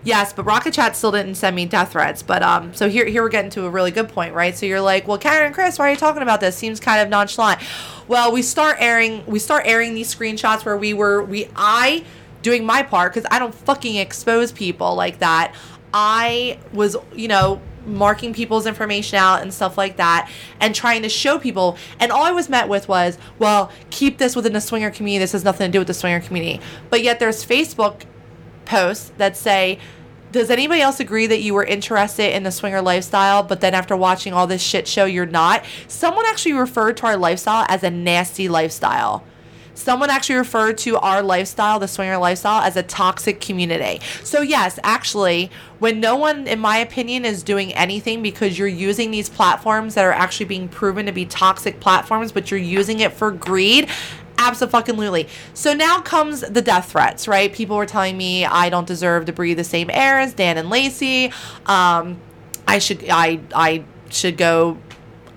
Yes, 0.05 0.33
but 0.33 0.43
Rocket 0.43 0.71
Chat 0.71 0.95
still 0.95 1.11
didn't 1.11 1.33
send 1.33 1.55
me 1.55 1.65
death 1.65 1.93
threats. 1.93 2.21
But 2.21 2.43
um, 2.43 2.75
so 2.75 2.87
here 2.87 3.05
here 3.07 3.23
we're 3.23 3.29
getting 3.29 3.49
to 3.51 3.65
a 3.65 3.69
really 3.71 3.89
good 3.89 4.07
point, 4.07 4.35
right? 4.35 4.55
So 4.55 4.67
you're 4.67 4.79
like, 4.79 5.07
well, 5.07 5.17
Karen 5.17 5.47
and 5.47 5.55
Chris, 5.55 5.79
why 5.79 5.87
are 5.87 5.91
you 5.91 5.97
talking 5.97 6.21
about 6.21 6.39
this? 6.41 6.55
Seems 6.55 6.79
kind 6.79 7.01
of 7.01 7.09
nonchalant. 7.09 7.59
Well, 8.07 8.31
we 8.31 8.43
start 8.43 8.77
airing 8.79 9.25
we 9.25 9.39
start 9.39 9.63
airing 9.65 9.95
these 9.95 10.13
screenshots 10.13 10.63
where 10.63 10.77
we 10.77 10.93
were 10.93 11.23
we 11.23 11.49
I 11.55 12.05
doing 12.43 12.65
my 12.65 12.83
part 12.83 13.13
because 13.15 13.27
I 13.31 13.39
don't 13.39 13.53
fucking 13.53 13.95
expose 13.95 14.51
people 14.51 14.93
like 14.93 15.19
that. 15.19 15.55
I 15.91 16.59
was 16.71 16.95
you 17.15 17.27
know 17.27 17.59
marking 17.85 18.33
people's 18.33 18.65
information 18.65 19.17
out 19.17 19.41
and 19.41 19.53
stuff 19.53 19.77
like 19.77 19.97
that 19.97 20.29
and 20.59 20.73
trying 20.73 21.01
to 21.01 21.09
show 21.09 21.39
people. 21.39 21.77
And 21.99 22.11
all 22.11 22.23
i 22.23 22.31
was 22.31 22.49
met 22.49 22.67
with 22.69 22.87
was 22.87 23.17
well 23.39 23.71
keep 23.89 24.17
this 24.17 24.35
within 24.35 24.53
the 24.53 24.61
swinger 24.61 24.91
community. 24.91 25.23
This 25.23 25.31
has 25.33 25.43
nothing 25.43 25.67
to 25.67 25.71
do 25.71 25.79
with 25.79 25.87
the 25.87 25.93
swinger 25.93 26.21
community. 26.21 26.61
But 26.89 27.03
yet 27.03 27.19
there's 27.19 27.45
facebook 27.45 28.03
posts 28.65 29.11
that 29.17 29.37
say 29.37 29.79
does 30.31 30.49
anybody 30.49 30.81
else 30.81 30.99
agree 30.99 31.27
that 31.27 31.41
you 31.41 31.53
were 31.53 31.63
interested 31.63 32.35
in 32.35 32.43
the 32.43 32.51
swinger 32.51 32.81
lifestyle 32.81 33.41
but 33.43 33.61
then 33.61 33.73
after 33.73 33.95
watching 33.95 34.33
all 34.33 34.47
this 34.47 34.61
shit 34.61 34.87
show 34.87 35.05
you're 35.05 35.25
not? 35.25 35.63
Someone 35.87 36.25
actually 36.27 36.53
referred 36.53 36.97
to 36.97 37.05
our 37.07 37.17
lifestyle 37.17 37.65
as 37.69 37.83
a 37.83 37.89
nasty 37.89 38.49
lifestyle 38.49 39.23
someone 39.75 40.09
actually 40.09 40.35
referred 40.35 40.77
to 40.77 40.97
our 40.97 41.21
lifestyle 41.21 41.79
the 41.79 41.87
swinger 41.87 42.17
lifestyle 42.17 42.61
as 42.61 42.75
a 42.75 42.83
toxic 42.83 43.39
community 43.39 44.01
so 44.23 44.41
yes 44.41 44.79
actually 44.83 45.51
when 45.79 45.99
no 45.99 46.15
one 46.15 46.47
in 46.47 46.59
my 46.59 46.77
opinion 46.77 47.23
is 47.23 47.43
doing 47.43 47.73
anything 47.73 48.23
because 48.23 48.57
you're 48.57 48.67
using 48.67 49.11
these 49.11 49.29
platforms 49.29 49.93
that 49.95 50.03
are 50.03 50.11
actually 50.11 50.45
being 50.45 50.67
proven 50.67 51.05
to 51.05 51.11
be 51.11 51.25
toxic 51.25 51.79
platforms 51.79 52.31
but 52.31 52.49
you're 52.49 52.59
using 52.59 52.99
it 52.99 53.13
for 53.13 53.31
greed 53.31 53.87
Absolutely. 54.37 55.27
So 55.53 55.73
now 55.73 56.01
comes 56.01 56.41
the 56.41 56.61
death 56.61 56.91
threats, 56.91 57.27
right? 57.27 57.53
People 57.53 57.77
were 57.77 57.85
telling 57.85 58.17
me 58.17 58.45
I 58.45 58.69
don't 58.69 58.87
deserve 58.87 59.25
to 59.25 59.33
breathe 59.33 59.57
the 59.57 59.63
same 59.63 59.89
air 59.89 60.19
as 60.19 60.33
Dan 60.33 60.57
and 60.57 60.69
Lacey. 60.69 61.31
Um, 61.65 62.19
I 62.67 62.79
should 62.79 63.05
I 63.09 63.39
I 63.53 63.83
should 64.09 64.37
go. 64.37 64.77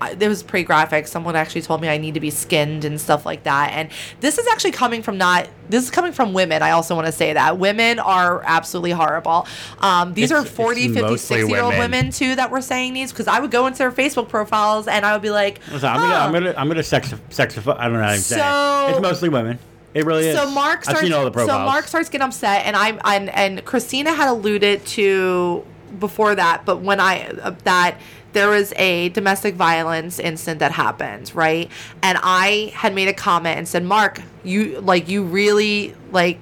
I- 0.01 0.15
It 0.19 0.27
was 0.27 0.43
pretty 0.43 0.63
graphic. 0.63 1.07
Someone 1.07 1.35
actually 1.35 1.61
told 1.61 1.81
me 1.81 1.89
I 1.89 1.97
need 1.97 2.13
to 2.13 2.19
be 2.19 2.29
skinned 2.29 2.85
and 2.85 2.99
stuff 2.99 3.25
like 3.25 3.43
that. 3.43 3.71
And 3.73 3.89
this 4.21 4.37
is 4.37 4.47
actually 4.47 4.71
coming 4.71 5.01
from 5.03 5.17
not. 5.17 5.47
This 5.69 5.83
is 5.83 5.91
coming 5.91 6.11
from 6.13 6.33
women. 6.33 6.61
I 6.61 6.71
also 6.71 6.95
want 6.95 7.05
to 7.07 7.11
say 7.11 7.33
that 7.33 7.57
women 7.59 7.99
are 7.99 8.41
absolutely 8.45 8.91
horrible. 8.91 9.45
Um, 9.79 10.13
these 10.13 10.31
It's- 10.31 10.45
are 10.45 10.47
40, 10.47 10.85
it's 10.85 10.93
50, 10.93 11.01
mostly 11.01 11.17
60 11.37 11.51
year 11.51 11.61
old 11.61 11.73
women. 11.73 11.91
women 11.91 12.11
too 12.11 12.35
that 12.35 12.49
were 12.51 12.61
saying 12.61 12.93
these 12.93 13.11
because 13.11 13.27
I 13.27 13.39
would 13.39 13.51
go 13.51 13.67
into 13.67 13.79
their 13.79 13.91
Facebook 13.91 14.29
profiles 14.29 14.87
and 14.87 15.05
I 15.05 15.13
would 15.13 15.21
be 15.21 15.29
like, 15.29 15.59
Listen, 15.71 15.89
I'm 15.89 15.97
gonna, 15.97 16.13
"Huh." 16.15 16.25
I'm 16.25 16.31
gonna, 16.33 16.53
I'm 16.57 16.67
gonna 16.67 16.83
sex, 16.83 17.13
sexify. 17.29 17.77
I 17.77 17.83
don't 17.89 17.93
know 17.97 18.03
how 18.03 18.11
to 18.13 18.17
say 18.19 18.37
So- 18.37 18.87
it. 18.87 18.91
It's 18.91 19.01
mostly 19.01 19.29
women. 19.29 19.59
It 19.93 20.05
really 20.05 20.27
is. 20.27 20.37
So 20.37 20.49
Mark 20.51 20.83
starts. 20.83 20.99
I've 21.01 21.05
seen 21.05 21.13
all 21.13 21.27
the. 21.29 21.39
So 21.45 21.47
Mark 21.59 21.87
starts 21.87 22.09
getting 22.09 22.25
upset, 22.27 22.65
and 22.67 22.75
I'm 22.75 22.99
and, 23.03 23.27
and 23.29 23.65
Christina 23.65 24.13
had 24.13 24.27
alluded 24.29 24.85
to 24.85 25.65
before 25.99 26.35
that, 26.35 26.61
but 26.63 26.81
when 26.81 26.99
I 26.99 27.27
uh, 27.41 27.51
that 27.63 27.95
there 28.33 28.49
was 28.49 28.73
a 28.75 29.09
domestic 29.09 29.55
violence 29.55 30.19
incident 30.19 30.59
that 30.59 30.71
happened, 30.71 31.31
right? 31.33 31.69
And 32.01 32.17
I 32.21 32.71
had 32.75 32.93
made 32.93 33.07
a 33.07 33.13
comment 33.13 33.57
and 33.57 33.67
said, 33.67 33.83
"Mark, 33.83 34.21
you 34.43 34.79
like 34.81 35.07
you 35.09 35.23
really 35.23 35.95
like 36.11 36.39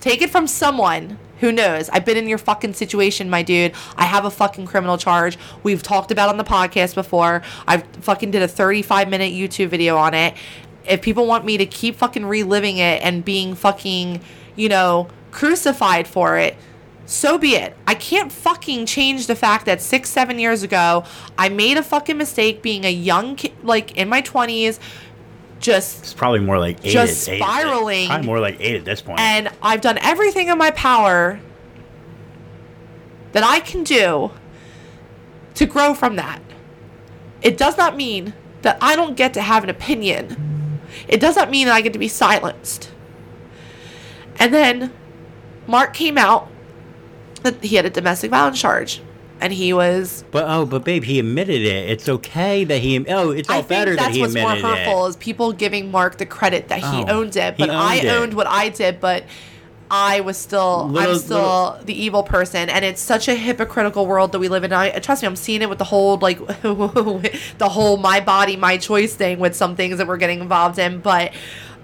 take 0.00 0.22
it 0.22 0.30
from 0.30 0.46
someone 0.46 1.18
who 1.40 1.52
knows? 1.52 1.88
I've 1.90 2.04
been 2.04 2.16
in 2.16 2.28
your 2.28 2.38
fucking 2.38 2.74
situation, 2.74 3.28
my 3.28 3.42
dude. 3.42 3.72
I 3.96 4.04
have 4.04 4.24
a 4.24 4.30
fucking 4.30 4.66
criminal 4.66 4.96
charge. 4.96 5.38
We've 5.62 5.82
talked 5.82 6.10
about 6.10 6.28
on 6.28 6.36
the 6.36 6.44
podcast 6.44 6.94
before. 6.94 7.42
I've 7.66 7.84
fucking 8.00 8.30
did 8.30 8.42
a 8.42 8.48
35 8.48 9.08
minute 9.08 9.32
YouTube 9.32 9.68
video 9.68 9.96
on 9.96 10.14
it. 10.14 10.34
If 10.88 11.02
people 11.02 11.26
want 11.26 11.44
me 11.44 11.56
to 11.58 11.66
keep 11.66 11.96
fucking 11.96 12.24
reliving 12.24 12.78
it 12.78 13.02
and 13.02 13.24
being 13.24 13.54
fucking, 13.54 14.20
you 14.54 14.68
know, 14.68 15.08
crucified 15.30 16.06
for 16.06 16.38
it, 16.38 16.56
so 17.06 17.38
be 17.38 17.54
it. 17.54 17.74
I 17.86 17.94
can't 17.94 18.30
fucking 18.32 18.86
change 18.86 19.26
the 19.28 19.36
fact 19.36 19.64
that 19.66 19.80
six, 19.80 20.10
seven 20.10 20.38
years 20.38 20.62
ago, 20.62 21.04
I 21.38 21.48
made 21.48 21.76
a 21.78 21.82
fucking 21.82 22.18
mistake 22.18 22.62
being 22.62 22.84
a 22.84 22.92
young 22.92 23.36
kid, 23.36 23.52
like 23.62 23.96
in 23.96 24.08
my 24.08 24.20
20s, 24.22 24.78
just 25.60 26.00
It's 26.02 26.14
probably 26.14 26.40
more 26.40 26.58
like 26.58 26.78
eight. 26.84 26.90
Just 26.92 27.28
eight- 27.28 27.40
spiraling. 27.40 28.08
Probably 28.08 28.26
more 28.26 28.40
like 28.40 28.56
eight 28.60 28.76
at 28.76 28.84
this 28.84 29.00
point. 29.00 29.18
and 29.20 29.48
I've 29.62 29.80
done 29.80 29.98
everything 30.02 30.48
in 30.48 30.58
my 30.58 30.70
power 30.72 31.40
that 33.32 33.42
I 33.44 33.60
can 33.60 33.82
do 33.84 34.32
to 35.54 35.66
grow 35.66 35.94
from 35.94 36.16
that. 36.16 36.40
It 37.42 37.56
does 37.56 37.76
not 37.78 37.96
mean 37.96 38.34
that 38.62 38.78
I 38.80 38.96
don't 38.96 39.16
get 39.16 39.32
to 39.34 39.42
have 39.42 39.62
an 39.62 39.70
opinion. 39.70 40.80
It 41.08 41.20
does 41.20 41.36
not 41.36 41.50
mean 41.50 41.66
that 41.66 41.74
I 41.74 41.80
get 41.82 41.92
to 41.92 41.98
be 41.98 42.08
silenced. 42.08 42.90
And 44.38 44.52
then 44.52 44.92
Mark 45.66 45.94
came 45.94 46.18
out 46.18 46.48
that 47.42 47.62
he 47.64 47.76
had 47.76 47.84
a 47.86 47.90
domestic 47.90 48.30
violence 48.30 48.60
charge. 48.60 49.00
And 49.38 49.52
he 49.52 49.74
was 49.74 50.24
but 50.30 50.46
oh, 50.48 50.64
but 50.64 50.82
babe, 50.82 51.04
he 51.04 51.18
admitted 51.18 51.60
it. 51.60 51.90
It's 51.90 52.08
okay 52.08 52.64
that 52.64 52.78
he. 52.78 53.06
Oh, 53.06 53.32
it's 53.32 53.50
all 53.50 53.58
I 53.58 53.62
better 53.62 53.90
think 53.90 53.98
that 53.98 54.04
that's 54.06 54.14
he 54.16 54.20
what's 54.22 54.34
more 54.34 54.52
admitted 54.52 54.64
hurtful 54.78 55.04
it. 55.04 55.08
is 55.10 55.16
people 55.16 55.52
giving 55.52 55.90
Mark 55.90 56.16
the 56.16 56.24
credit 56.24 56.68
that 56.68 56.78
he 56.78 57.04
Oh, 57.04 57.18
owned 57.20 57.36
it, 57.36 57.58
but 57.58 57.68
I 57.68 57.96
owned 57.98 58.04
it. 58.06 58.08
owned 58.10 58.34
what 58.34 58.46
I 58.46 58.70
did, 58.70 58.98
but 58.98 59.24
I 59.90 60.20
was 60.20 60.38
still 60.38 60.88
Little- 60.88 61.12
I'm 61.12 61.18
still 61.18 61.36
little- 61.36 61.78
the 61.84 61.92
evil 62.02 62.22
person, 62.22 62.70
and 62.70 62.82
it's 62.82 63.00
such 63.02 63.28
a 63.28 63.34
hypocritical 63.34 64.06
world 64.06 64.32
that 64.32 64.38
we 64.38 64.48
live 64.48 64.64
in. 64.64 64.72
I 64.72 64.88
trust 65.00 65.20
me, 65.20 65.28
I'm 65.28 65.36
seeing 65.36 65.60
it 65.60 65.68
with 65.68 65.78
the 65.78 65.84
whole 65.84 66.16
like 66.16 66.38
the 66.62 67.68
whole 67.68 67.98
my 67.98 68.20
body 68.20 68.56
my 68.56 68.78
choice 68.78 69.14
thing 69.14 69.38
with 69.38 69.54
some 69.54 69.76
things 69.76 69.98
that 69.98 70.06
we're 70.06 70.16
getting 70.16 70.40
involved 70.40 70.78
in, 70.78 71.00
but 71.00 71.32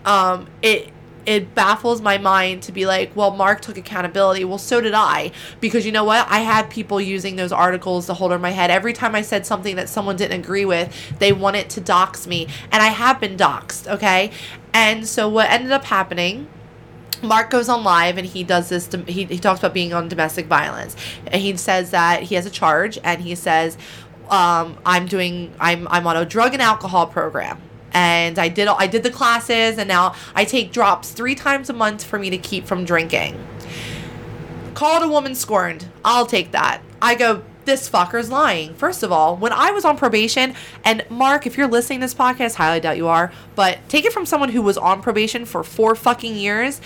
um, 0.07 0.46
it 0.62 0.88
it 1.26 1.54
baffles 1.54 2.00
my 2.00 2.18
mind 2.18 2.62
to 2.64 2.72
be 2.72 2.86
like, 2.86 3.14
well, 3.14 3.30
Mark 3.30 3.60
took 3.60 3.76
accountability. 3.76 4.44
Well, 4.44 4.58
so 4.58 4.80
did 4.80 4.94
I. 4.94 5.32
Because 5.60 5.86
you 5.86 5.92
know 5.92 6.04
what? 6.04 6.26
I 6.28 6.40
had 6.40 6.70
people 6.70 7.00
using 7.00 7.36
those 7.36 7.52
articles 7.52 8.06
to 8.06 8.14
hold 8.14 8.32
over 8.32 8.40
my 8.40 8.50
head. 8.50 8.70
Every 8.70 8.92
time 8.92 9.14
I 9.14 9.22
said 9.22 9.46
something 9.46 9.76
that 9.76 9.88
someone 9.88 10.16
didn't 10.16 10.40
agree 10.40 10.64
with, 10.64 11.18
they 11.18 11.32
wanted 11.32 11.70
to 11.70 11.80
dox 11.80 12.26
me. 12.26 12.48
And 12.70 12.82
I 12.82 12.88
have 12.88 13.20
been 13.20 13.36
doxed, 13.36 13.86
okay? 13.86 14.32
And 14.72 15.06
so 15.06 15.28
what 15.28 15.50
ended 15.50 15.72
up 15.72 15.84
happening. 15.84 16.48
Mark 17.22 17.50
goes 17.50 17.68
on 17.68 17.84
live 17.84 18.18
and 18.18 18.26
he 18.26 18.42
does 18.42 18.68
this. 18.68 18.88
He, 19.06 19.24
he 19.24 19.38
talks 19.38 19.60
about 19.60 19.72
being 19.72 19.92
on 19.92 20.08
domestic 20.08 20.46
violence, 20.46 20.96
and 21.28 21.40
he 21.40 21.56
says 21.56 21.92
that 21.92 22.24
he 22.24 22.34
has 22.34 22.46
a 22.46 22.50
charge, 22.50 22.98
and 23.04 23.22
he 23.22 23.36
says, 23.36 23.78
um, 24.28 24.76
"I'm 24.84 25.06
doing. 25.06 25.54
I'm 25.60 25.86
I'm 25.86 26.04
on 26.08 26.16
a 26.16 26.24
drug 26.24 26.52
and 26.52 26.60
alcohol 26.60 27.06
program, 27.06 27.62
and 27.93 28.38
I 28.38 28.49
did 28.49 28.68
I 28.68 28.86
did 28.86 29.03
the 29.03 29.11
classes, 29.11 29.78
and 29.78 29.88
now 29.88 30.14
I 30.34 30.45
take 30.45 30.72
drops 30.72 31.11
three 31.11 31.34
times 31.34 31.70
a 31.70 31.72
month 31.72 32.05
for 32.05 32.18
me 32.18 32.30
to 32.30 32.38
keep 32.38 32.66
from 32.66 32.84
drinking." 32.84 33.38
Called 34.74 35.03
a 35.03 35.09
woman 35.09 35.34
scorned. 35.34 35.86
I'll 36.05 36.26
take 36.26 36.53
that. 36.53 36.80
I 37.01 37.14
go, 37.14 37.43
this 37.64 37.88
fucker's 37.88 38.30
lying. 38.30 38.74
First 38.74 39.03
of 39.03 39.12
all, 39.12 39.36
when 39.36 39.53
I 39.53 39.70
was 39.70 39.84
on 39.84 39.97
probation, 39.97 40.55
and 40.84 41.05
Mark, 41.11 41.47
if 41.47 41.57
you're 41.57 41.68
listening 41.68 42.01
to 42.01 42.05
this 42.05 42.14
podcast, 42.14 42.55
highly 42.55 42.80
doubt 42.80 42.97
you 42.97 43.09
are, 43.09 43.32
but 43.55 43.78
take 43.88 44.05
it 44.05 44.12
from 44.12 44.26
someone 44.26 44.49
who 44.49 44.62
was 44.62 44.78
on 44.78 45.03
probation 45.03 45.45
for 45.45 45.62
four 45.62 45.95
fucking 45.95 46.34
years. 46.36 46.80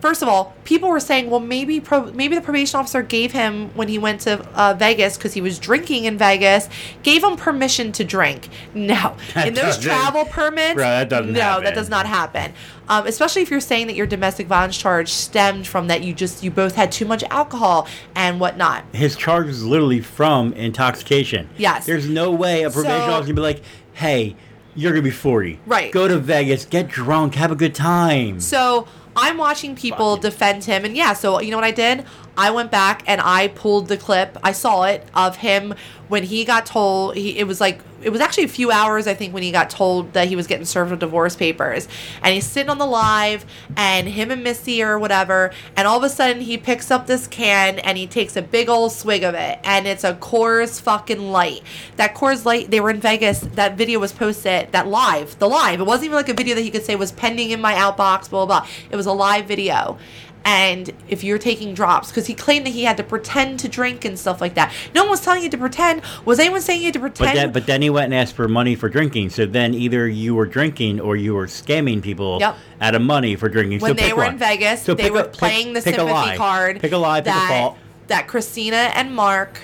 First 0.00 0.22
of 0.22 0.28
all, 0.28 0.54
people 0.64 0.88
were 0.88 1.00
saying, 1.00 1.28
well, 1.28 1.40
maybe 1.40 1.80
pro- 1.80 2.12
maybe 2.12 2.36
the 2.36 2.40
probation 2.40 2.78
officer 2.78 3.02
gave 3.02 3.32
him 3.32 3.70
when 3.74 3.88
he 3.88 3.98
went 3.98 4.20
to 4.22 4.38
uh, 4.54 4.74
Vegas 4.74 5.16
because 5.16 5.34
he 5.34 5.40
was 5.40 5.58
drinking 5.58 6.04
in 6.04 6.16
Vegas, 6.16 6.68
gave 7.02 7.24
him 7.24 7.36
permission 7.36 7.90
to 7.92 8.04
drink. 8.04 8.48
No, 8.74 9.16
That 9.34 9.48
in 9.48 9.54
those 9.54 9.76
travel 9.78 10.24
permits, 10.24 10.74
Bro, 10.74 10.84
that 10.84 11.08
doesn't 11.08 11.32
no, 11.32 11.40
happen. 11.40 11.64
that 11.64 11.74
does 11.74 11.88
not 11.88 12.06
happen. 12.06 12.52
Um, 12.88 13.06
especially 13.06 13.42
if 13.42 13.50
you're 13.50 13.60
saying 13.60 13.88
that 13.88 13.96
your 13.96 14.06
domestic 14.06 14.46
violence 14.46 14.78
charge 14.78 15.10
stemmed 15.10 15.66
from 15.66 15.88
that 15.88 16.02
you 16.02 16.14
just 16.14 16.42
you 16.44 16.50
both 16.50 16.74
had 16.74 16.90
too 16.92 17.04
much 17.04 17.24
alcohol 17.24 17.86
and 18.14 18.38
whatnot. 18.40 18.84
His 18.92 19.16
charge 19.16 19.48
is 19.48 19.64
literally 19.64 20.00
from 20.00 20.52
intoxication. 20.54 21.48
Yes. 21.58 21.86
There's 21.86 22.08
no 22.08 22.30
way 22.30 22.62
a 22.62 22.70
probation 22.70 23.00
So- 23.00 23.10
officer 23.10 23.26
can 23.26 23.34
be 23.34 23.42
like, 23.42 23.62
hey, 23.94 24.36
you're 24.74 24.92
gonna 24.92 25.02
be 25.02 25.10
40. 25.10 25.58
Right. 25.66 25.90
Go 25.90 26.06
to 26.06 26.18
Vegas, 26.18 26.64
get 26.64 26.86
drunk, 26.88 27.34
have 27.34 27.50
a 27.50 27.56
good 27.56 27.74
time. 27.74 28.38
So 28.40 28.86
I'm 29.18 29.36
watching 29.36 29.74
people 29.74 30.16
defend 30.16 30.64
him, 30.64 30.84
and 30.84 30.96
yeah. 30.96 31.12
So 31.12 31.40
you 31.40 31.50
know 31.50 31.56
what 31.56 31.64
I 31.64 31.70
did? 31.72 32.04
I 32.38 32.52
went 32.52 32.70
back 32.70 33.02
and 33.08 33.20
I 33.20 33.48
pulled 33.48 33.88
the 33.88 33.96
clip. 33.96 34.38
I 34.44 34.52
saw 34.52 34.84
it 34.84 35.04
of 35.12 35.36
him 35.36 35.74
when 36.06 36.22
he 36.22 36.44
got 36.44 36.64
told. 36.64 37.16
He 37.16 37.36
it 37.36 37.48
was 37.48 37.60
like 37.60 37.80
it 38.00 38.10
was 38.10 38.20
actually 38.20 38.44
a 38.44 38.48
few 38.48 38.70
hours 38.70 39.08
I 39.08 39.14
think 39.14 39.34
when 39.34 39.42
he 39.42 39.50
got 39.50 39.70
told 39.70 40.12
that 40.12 40.28
he 40.28 40.36
was 40.36 40.46
getting 40.46 40.64
served 40.64 40.92
with 40.92 41.00
divorce 41.00 41.34
papers, 41.34 41.88
and 42.22 42.32
he's 42.32 42.46
sitting 42.46 42.70
on 42.70 42.78
the 42.78 42.86
live, 42.86 43.44
and 43.76 44.08
him 44.08 44.30
and 44.30 44.44
Missy 44.44 44.84
or 44.84 45.00
whatever, 45.00 45.50
and 45.76 45.88
all 45.88 45.98
of 45.98 46.04
a 46.04 46.08
sudden 46.08 46.40
he 46.40 46.56
picks 46.56 46.92
up 46.92 47.08
this 47.08 47.26
can 47.26 47.80
and 47.80 47.98
he 47.98 48.06
takes 48.06 48.36
a 48.36 48.42
big 48.42 48.68
old 48.68 48.92
swig 48.92 49.24
of 49.24 49.34
it, 49.34 49.58
and 49.64 49.88
it's 49.88 50.04
a 50.04 50.14
Coors 50.14 50.80
fucking 50.80 51.32
Light. 51.32 51.62
That 51.96 52.14
Coors 52.14 52.44
Light. 52.44 52.70
They 52.70 52.80
were 52.80 52.90
in 52.90 53.00
Vegas. 53.00 53.40
That 53.40 53.76
video 53.76 53.98
was 53.98 54.12
posted. 54.12 54.70
That 54.70 54.86
live, 54.86 55.36
the 55.40 55.48
live. 55.48 55.80
It 55.80 55.86
wasn't 55.86 56.06
even 56.06 56.16
like 56.16 56.28
a 56.28 56.34
video 56.34 56.54
that 56.54 56.62
he 56.62 56.70
could 56.70 56.84
say 56.84 56.94
was 56.94 57.10
pending 57.10 57.50
in 57.50 57.60
my 57.60 57.74
outbox. 57.74 58.30
Blah 58.30 58.46
blah. 58.46 58.60
blah. 58.60 58.68
It 58.90 58.96
was 58.96 59.06
a 59.06 59.12
live 59.12 59.46
video. 59.46 59.98
And 60.44 60.90
if 61.08 61.22
you're 61.24 61.38
taking 61.38 61.74
drops, 61.74 62.08
because 62.08 62.26
he 62.26 62.34
claimed 62.34 62.64
that 62.64 62.70
he 62.70 62.84
had 62.84 62.96
to 62.96 63.02
pretend 63.02 63.58
to 63.60 63.68
drink 63.68 64.04
and 64.06 64.18
stuff 64.18 64.40
like 64.40 64.54
that. 64.54 64.72
No 64.94 65.02
one 65.02 65.10
was 65.10 65.20
telling 65.20 65.42
you 65.42 65.50
to 65.50 65.58
pretend. 65.58 66.00
Was 66.24 66.38
anyone 66.38 66.62
saying 66.62 66.80
you 66.80 66.86
had 66.86 66.94
to 66.94 67.00
But 67.00 67.14
pretend? 67.16 67.36
then, 67.38 67.52
but 67.52 67.66
then 67.66 67.82
he 67.82 67.90
went 67.90 68.06
and 68.06 68.14
asked 68.14 68.34
for 68.34 68.48
money 68.48 68.74
for 68.74 68.88
drinking. 68.88 69.30
So 69.30 69.44
then 69.44 69.74
either 69.74 70.08
you 70.08 70.34
were 70.34 70.46
drinking 70.46 71.00
or 71.00 71.16
you 71.16 71.34
were 71.34 71.46
scamming 71.46 72.00
people 72.02 72.38
Yep. 72.40 72.56
out 72.80 72.94
of 72.94 73.02
money 73.02 73.36
for 73.36 73.48
drinking. 73.50 73.80
when 73.80 73.96
so 73.96 74.02
they 74.02 74.12
were 74.14 74.22
one. 74.22 74.32
in 74.34 74.38
Vegas, 74.38 74.82
So 74.82 74.94
they 74.94 75.10
were 75.10 75.20
a- 75.20 75.28
playing 75.28 75.74
the 75.74 75.82
pick 75.82 75.96
a 75.96 75.98
sympathy 75.98 76.36
card. 76.36 76.80
Pick 76.80 76.92
a 76.92 76.96
lie, 76.98 77.20
pick 77.20 77.34
a 77.34 77.46
fault. 77.48 77.76
That 78.06 78.26
Christina 78.26 78.90
and 78.94 79.14
Mark, 79.14 79.60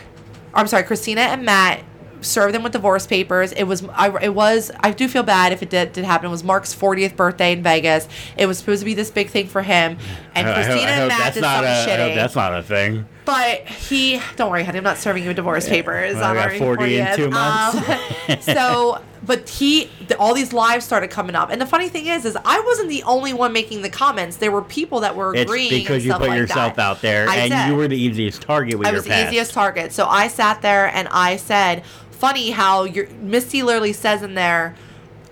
or 0.53 0.61
I'm 0.61 0.66
sorry, 0.66 0.83
Christina 0.83 1.22
and 1.22 1.45
Matt 1.45 1.81
served 2.25 2.55
them 2.55 2.62
with 2.62 2.72
divorce 2.72 3.07
papers. 3.07 3.53
It 3.53 3.64
was, 3.64 3.85
I, 3.93 4.22
it 4.22 4.35
was, 4.35 4.70
I 4.81 4.91
do 4.91 5.09
feel 5.09 5.22
bad 5.22 5.53
if 5.53 5.62
it 5.62 5.70
did, 5.70 5.93
did 5.93 6.05
happen. 6.05 6.27
It 6.27 6.31
was 6.31 6.45
Mark's 6.45 6.75
40th 6.75 7.16
birthday 7.16 7.53
in 7.53 7.62
Vegas. 7.62 8.09
It 8.37 8.47
was 8.47 8.59
supposed 8.59 8.81
to 8.81 8.85
be 8.85 8.95
this 8.95 9.11
big 9.11 9.29
thing 9.29 9.47
for 9.47 9.62
him, 9.62 9.99
and 10.35 10.49
I 10.49 10.55
Christina 10.55 10.91
I 10.91 10.95
and 10.95 11.09
Matt 11.09 11.18
that's 11.18 11.35
did 11.35 11.41
not 11.43 11.64
something 11.64 11.70
a, 11.72 12.11
shitty. 12.11 12.14
that's 12.14 12.35
not 12.35 12.55
a 12.55 12.62
thing. 12.62 13.07
But 13.25 13.66
he, 13.66 14.20
don't 14.37 14.51
worry, 14.51 14.64
honey, 14.64 14.79
I'm 14.79 14.85
not 14.85 14.99
serving 14.99 15.22
you 15.22 15.31
with 15.31 15.37
divorce 15.37 15.66
papers. 15.66 16.14
Well, 16.14 16.25
I 16.25 16.29
I'm 16.29 16.35
got 16.35 16.45
already 16.45 16.59
40 16.59 16.99
in 16.99 17.16
two 17.16 17.31
months. 17.31 17.89
Um, 18.29 18.41
so, 18.41 19.03
but 19.22 19.49
he, 19.49 19.91
the, 20.09 20.18
all 20.18 20.35
these 20.35 20.53
lives 20.53 20.85
started 20.85 21.09
coming 21.09 21.35
up, 21.35 21.49
and 21.49 21.59
the 21.59 21.64
funny 21.64 21.89
thing 21.89 22.07
is, 22.07 22.27
is 22.27 22.37
I 22.45 22.61
wasn't 22.61 22.91
the 22.91 23.03
only 23.05 23.33
one 23.33 23.55
making 23.55 23.81
the 23.81 23.89
comments. 23.89 24.37
There 24.37 24.53
were 24.53 24.61
people 24.61 25.01
that 25.01 25.16
were 25.16 25.33
agreeing. 25.33 25.72
It's 25.72 25.83
because 25.85 26.05
you 26.05 26.12
put 26.12 26.29
like 26.29 26.39
yourself 26.39 26.77
that. 26.77 26.83
out 26.83 27.01
there, 27.01 27.27
I 27.27 27.37
and 27.37 27.51
did. 27.51 27.68
you 27.68 27.77
were 27.77 27.89
the 27.89 27.97
easiest 27.97 28.43
target 28.43 28.79
with 28.79 28.89
I 28.89 28.91
your 28.91 28.99
was 28.99 29.07
the 29.07 29.27
easiest 29.27 29.55
target. 29.55 29.93
So 29.93 30.07
I 30.07 30.29
sat 30.29 30.61
there 30.61 30.89
and 30.89 31.09
I 31.09 31.37
said, 31.37 31.83
"Funny 32.27 32.51
how 32.51 32.85
your 32.85 33.09
Misty 33.20 33.62
literally 33.62 33.93
says 33.93 34.22
in 34.22 34.35
there." 34.35 34.75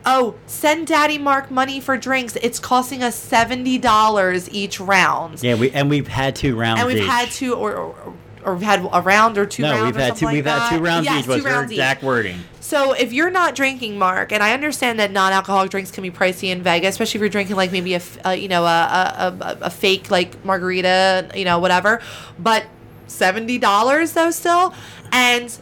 Oh, 0.04 0.34
send 0.46 0.88
Daddy 0.88 1.16
Mark 1.16 1.50
money 1.50 1.80
for 1.80 1.96
drinks. 1.96 2.36
It's 2.42 2.58
costing 2.58 3.02
us 3.02 3.14
seventy 3.14 3.78
dollars 3.78 4.50
each 4.50 4.80
round. 4.80 5.42
Yeah, 5.42 5.54
we 5.54 5.70
and 5.70 5.88
we've 5.88 6.08
had 6.08 6.34
two 6.34 6.56
rounds. 6.56 6.80
and 6.80 6.88
we've 6.88 6.98
each. 6.98 7.08
had 7.08 7.30
two 7.30 7.54
or, 7.54 7.74
or 7.74 8.14
or 8.44 8.54
we've 8.54 8.62
had 8.62 8.88
a 8.92 9.00
round 9.00 9.38
or 9.38 9.46
two 9.46 9.62
no, 9.62 9.72
rounds 9.72 9.86
we've 9.86 10.04
had 10.04 10.16
two. 10.16 10.26
We've 10.26 10.44
like 10.44 10.60
had 10.60 10.76
two 10.76 10.82
rounds 10.82 11.04
yes, 11.04 11.24
each. 11.24 11.28
Was 11.28 11.44
each. 11.44 11.70
exact 11.70 12.02
wording? 12.02 12.38
So 12.60 12.92
if 12.92 13.12
you're 13.12 13.30
not 13.30 13.54
drinking, 13.54 13.98
Mark, 13.98 14.32
and 14.32 14.42
I 14.42 14.52
understand 14.52 14.98
that 14.98 15.10
non-alcoholic 15.10 15.70
drinks 15.70 15.90
can 15.90 16.02
be 16.02 16.10
pricey 16.10 16.48
in 16.48 16.62
Vegas, 16.62 16.90
especially 16.90 17.18
if 17.18 17.22
you're 17.22 17.28
drinking 17.28 17.56
like 17.56 17.72
maybe 17.72 17.94
a, 17.94 18.02
a, 18.24 18.34
you 18.34 18.48
know 18.48 18.64
a, 18.64 18.66
a, 18.66 19.36
a, 19.40 19.58
a 19.62 19.70
fake 19.70 20.10
like 20.10 20.44
margarita, 20.44 21.30
you 21.34 21.44
know 21.44 21.58
whatever, 21.58 22.00
but 22.38 22.64
seventy 23.06 23.58
dollars 23.58 24.12
though 24.12 24.30
still, 24.30 24.74
and 25.12 25.56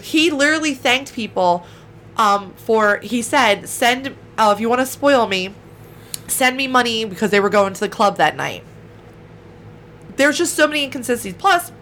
he 0.00 0.30
literally 0.30 0.74
thanked 0.74 1.12
people 1.12 1.66
um, 2.16 2.52
for 2.56 2.98
he 2.98 3.22
said 3.22 3.68
send 3.68 4.14
oh 4.38 4.52
if 4.52 4.60
you 4.60 4.68
want 4.68 4.80
to 4.80 4.86
spoil 4.86 5.26
me, 5.26 5.54
send 6.26 6.56
me 6.56 6.66
money 6.66 7.04
because 7.04 7.30
they 7.30 7.40
were 7.40 7.50
going 7.50 7.72
to 7.74 7.80
the 7.80 7.88
club 7.88 8.16
that 8.16 8.36
night. 8.36 8.64
There's 10.16 10.38
just 10.38 10.54
so 10.54 10.66
many 10.66 10.84
inconsistencies. 10.84 11.34
Plus, 11.38 11.72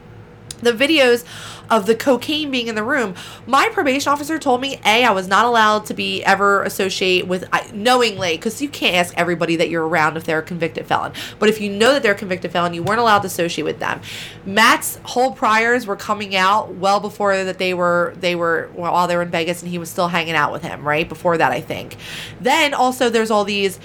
the 0.63 0.73
videos 0.73 1.25
of 1.71 1.87
the 1.87 1.95
cocaine 1.95 2.51
being 2.51 2.67
in 2.67 2.75
the 2.75 2.83
room. 2.83 3.15
My 3.47 3.69
probation 3.73 4.13
officer 4.13 4.39
told 4.39 4.61
me, 4.61 4.81
A, 4.85 5.05
I 5.05 5.11
was 5.13 5.29
not 5.29 5.45
allowed 5.45 5.87
to 5.87 5.95
be 5.95 6.23
ever 6.25 6.63
associate 6.65 7.27
with, 7.27 7.49
I- 7.53 7.71
knowingly, 7.73 8.33
because 8.37 8.61
you 8.61 8.69
can't 8.69 8.97
ask 8.97 9.15
everybody 9.17 9.57
that 9.57 9.71
you're 9.71 9.87
around 9.87 10.17
if 10.17 10.25
they're 10.25 10.41
a 10.41 10.43
convicted 10.43 10.87
felon. 10.87 11.13
But 11.39 11.49
if 11.49 11.61
you 11.61 11.71
know 11.71 11.93
that 11.93 12.03
they're 12.03 12.15
a 12.15 12.19
convicted 12.19 12.51
felon, 12.51 12.75
you 12.75 12.83
weren't 12.83 13.01
allowed 13.01 13.21
to 13.21 13.27
associate 13.27 13.65
with 13.65 13.79
them. 13.79 14.01
Matt's 14.45 14.99
whole 15.05 15.33
priors 15.33 15.87
were 15.87 15.97
coming 15.97 16.35
out 16.35 16.75
well 16.75 17.01
before 17.01 17.45
that 17.45 17.59
they 17.59 17.75
were, 17.75 18.15
they 18.19 18.35
were, 18.35 18.71
well, 18.75 18.93
while 18.93 19.07
they 19.07 19.17
were 19.17 19.23
in 19.23 19.31
Vegas 19.31 19.63
and 19.63 19.71
he 19.71 19.79
was 19.79 19.89
still 19.89 20.09
hanging 20.09 20.35
out 20.35 20.53
with 20.53 20.63
him, 20.63 20.87
right? 20.87 21.09
Before 21.09 21.39
that, 21.39 21.53
I 21.53 21.61
think. 21.61 21.97
Then 22.41 22.75
also 22.75 23.09
there's 23.11 23.31
all 23.31 23.45
these 23.45 23.79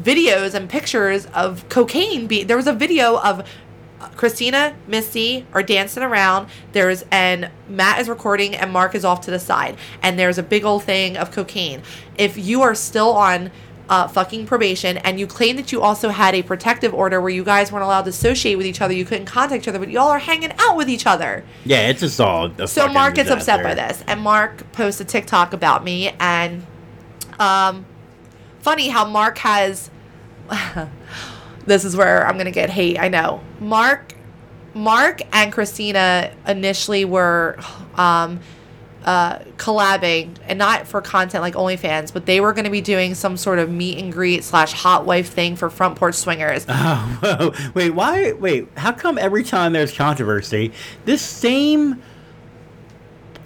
videos 0.00 0.54
and 0.54 0.68
pictures 0.68 1.26
of 1.26 1.68
cocaine 1.68 2.28
being 2.28 2.46
there 2.46 2.56
was 2.56 2.68
a 2.68 2.72
video 2.72 3.18
of 3.18 3.44
Christina, 4.16 4.76
Missy 4.86 5.46
are 5.52 5.62
dancing 5.62 6.02
around. 6.02 6.48
There's 6.72 7.04
and 7.10 7.50
Matt 7.68 8.00
is 8.00 8.08
recording 8.08 8.54
and 8.54 8.72
Mark 8.72 8.94
is 8.94 9.04
off 9.04 9.22
to 9.22 9.30
the 9.30 9.38
side. 9.38 9.76
And 10.02 10.18
there's 10.18 10.38
a 10.38 10.42
big 10.42 10.64
old 10.64 10.84
thing 10.84 11.16
of 11.16 11.30
cocaine. 11.32 11.82
If 12.16 12.36
you 12.38 12.62
are 12.62 12.74
still 12.74 13.12
on 13.12 13.50
uh, 13.88 14.06
fucking 14.06 14.46
probation 14.46 14.98
and 14.98 15.18
you 15.18 15.26
claim 15.26 15.56
that 15.56 15.72
you 15.72 15.80
also 15.80 16.10
had 16.10 16.34
a 16.34 16.42
protective 16.42 16.92
order 16.92 17.20
where 17.20 17.30
you 17.30 17.42
guys 17.42 17.72
weren't 17.72 17.84
allowed 17.84 18.02
to 18.02 18.10
associate 18.10 18.56
with 18.56 18.66
each 18.66 18.80
other, 18.80 18.92
you 18.92 19.04
couldn't 19.04 19.26
contact 19.26 19.62
each 19.62 19.68
other, 19.68 19.78
but 19.78 19.88
y'all 19.88 20.08
are 20.08 20.18
hanging 20.18 20.52
out 20.58 20.76
with 20.76 20.88
each 20.88 21.06
other. 21.06 21.44
Yeah, 21.64 21.88
it's 21.88 22.00
just 22.00 22.20
all. 22.20 22.50
So 22.66 22.88
Mark 22.88 23.14
gets 23.14 23.30
upset 23.30 23.62
by 23.62 23.74
this, 23.74 24.04
and 24.06 24.20
Mark 24.20 24.70
posts 24.72 25.00
a 25.00 25.04
TikTok 25.04 25.52
about 25.52 25.84
me, 25.84 26.14
and 26.20 26.66
um, 27.38 27.86
funny 28.60 28.88
how 28.88 29.06
Mark 29.06 29.38
has. 29.38 29.90
this 31.68 31.84
is 31.84 31.96
where 31.96 32.26
I'm 32.26 32.36
gonna 32.36 32.50
get 32.50 32.70
hate. 32.70 32.98
I 32.98 33.08
know 33.08 33.40
Mark, 33.60 34.12
Mark 34.74 35.20
and 35.32 35.52
Christina 35.52 36.32
initially 36.46 37.04
were 37.04 37.58
um, 37.96 38.40
uh, 39.04 39.38
collabing, 39.56 40.36
and 40.46 40.58
not 40.58 40.86
for 40.86 41.00
content 41.00 41.42
like 41.42 41.54
OnlyFans, 41.54 42.12
but 42.12 42.26
they 42.26 42.40
were 42.40 42.52
gonna 42.52 42.70
be 42.70 42.80
doing 42.80 43.14
some 43.14 43.36
sort 43.36 43.58
of 43.58 43.70
meet 43.70 43.98
and 43.98 44.12
greet 44.12 44.44
slash 44.44 44.72
hot 44.72 45.06
wife 45.06 45.30
thing 45.30 45.56
for 45.56 45.70
Front 45.70 45.96
Porch 45.96 46.14
Swingers. 46.14 46.66
Oh, 46.80 47.18
whoa. 47.22 47.70
wait, 47.74 47.90
why? 47.90 48.32
Wait, 48.32 48.68
how 48.76 48.92
come 48.92 49.18
every 49.18 49.44
time 49.44 49.72
there's 49.72 49.92
controversy, 49.92 50.72
this 51.04 51.22
same 51.22 52.02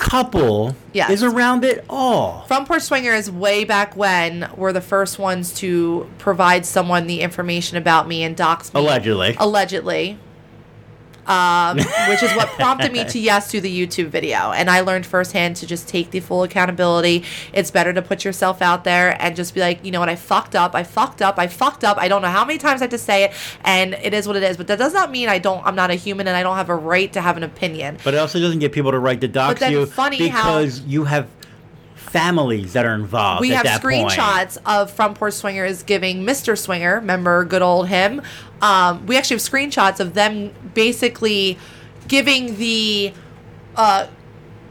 couple 0.02 0.76
Yes. 0.92 1.10
is 1.10 1.22
around 1.22 1.64
it 1.64 1.84
all? 1.88 2.44
Front 2.48 2.68
Porch 2.68 2.82
Swingers, 2.82 3.30
way 3.30 3.64
back 3.64 3.96
when, 3.96 4.48
were 4.56 4.72
the 4.72 4.80
first 4.80 5.18
ones 5.18 5.52
to 5.54 6.08
provide 6.18 6.66
someone 6.66 7.06
the 7.06 7.20
information 7.20 7.76
about 7.78 8.08
me 8.08 8.22
and 8.22 8.36
dox 8.36 8.72
me. 8.74 8.80
Allegedly. 8.80 9.36
Allegedly. 9.38 10.18
Um, 11.26 11.76
which 12.08 12.22
is 12.22 12.32
what 12.34 12.48
prompted 12.48 12.92
me 12.92 13.04
to 13.04 13.18
yes 13.18 13.50
to 13.52 13.60
the 13.60 13.70
YouTube 13.86 14.08
video. 14.08 14.50
And 14.50 14.68
I 14.68 14.80
learned 14.80 15.06
firsthand 15.06 15.56
to 15.56 15.66
just 15.66 15.88
take 15.88 16.10
the 16.10 16.20
full 16.20 16.42
accountability. 16.42 17.24
It's 17.52 17.70
better 17.70 17.92
to 17.92 18.02
put 18.02 18.24
yourself 18.24 18.60
out 18.60 18.84
there 18.84 19.16
and 19.22 19.36
just 19.36 19.54
be 19.54 19.60
like, 19.60 19.84
you 19.84 19.92
know 19.92 20.00
what, 20.00 20.08
I 20.08 20.16
fucked 20.16 20.56
up, 20.56 20.74
I 20.74 20.82
fucked 20.82 21.22
up, 21.22 21.38
I 21.38 21.46
fucked 21.46 21.84
up. 21.84 21.96
I 21.98 22.08
don't 22.08 22.22
know 22.22 22.28
how 22.28 22.44
many 22.44 22.58
times 22.58 22.82
I 22.82 22.84
have 22.84 22.90
to 22.90 22.98
say 22.98 23.24
it, 23.24 23.32
and 23.64 23.94
it 23.94 24.14
is 24.14 24.26
what 24.26 24.36
it 24.36 24.42
is. 24.42 24.56
But 24.56 24.66
that 24.66 24.78
does 24.78 24.92
not 24.92 25.10
mean 25.10 25.28
I 25.28 25.38
don't 25.38 25.64
I'm 25.64 25.76
not 25.76 25.90
a 25.90 25.94
human 25.94 26.26
and 26.26 26.36
I 26.36 26.42
don't 26.42 26.56
have 26.56 26.68
a 26.68 26.76
right 26.76 27.12
to 27.12 27.20
have 27.20 27.36
an 27.36 27.42
opinion. 27.44 27.98
But 28.02 28.14
it 28.14 28.18
also 28.18 28.40
doesn't 28.40 28.58
get 28.58 28.72
people 28.72 28.90
to 28.90 28.98
write 28.98 29.20
the 29.20 29.28
docs 29.28 29.60
you 29.70 29.86
funny 29.86 30.28
how- 30.28 30.58
because 30.58 30.80
you 30.82 31.04
have 31.04 31.28
families 32.12 32.74
that 32.74 32.84
are 32.84 32.94
involved. 32.94 33.40
we 33.40 33.48
have 33.48 33.64
that 33.64 33.80
point. 33.80 34.10
screenshots 34.10 34.58
of 34.66 34.90
front 34.90 35.16
porch 35.16 35.32
swingers 35.32 35.82
giving 35.82 36.22
mr 36.24 36.56
swinger 36.58 36.96
remember 36.96 37.44
good 37.44 37.62
old 37.62 37.88
him 37.88 38.20
um, 38.60 39.06
we 39.06 39.16
actually 39.16 39.34
have 39.36 39.42
screenshots 39.42 39.98
of 39.98 40.12
them 40.12 40.52
basically 40.74 41.58
giving 42.08 42.56
the 42.58 43.12
uh, 43.76 44.06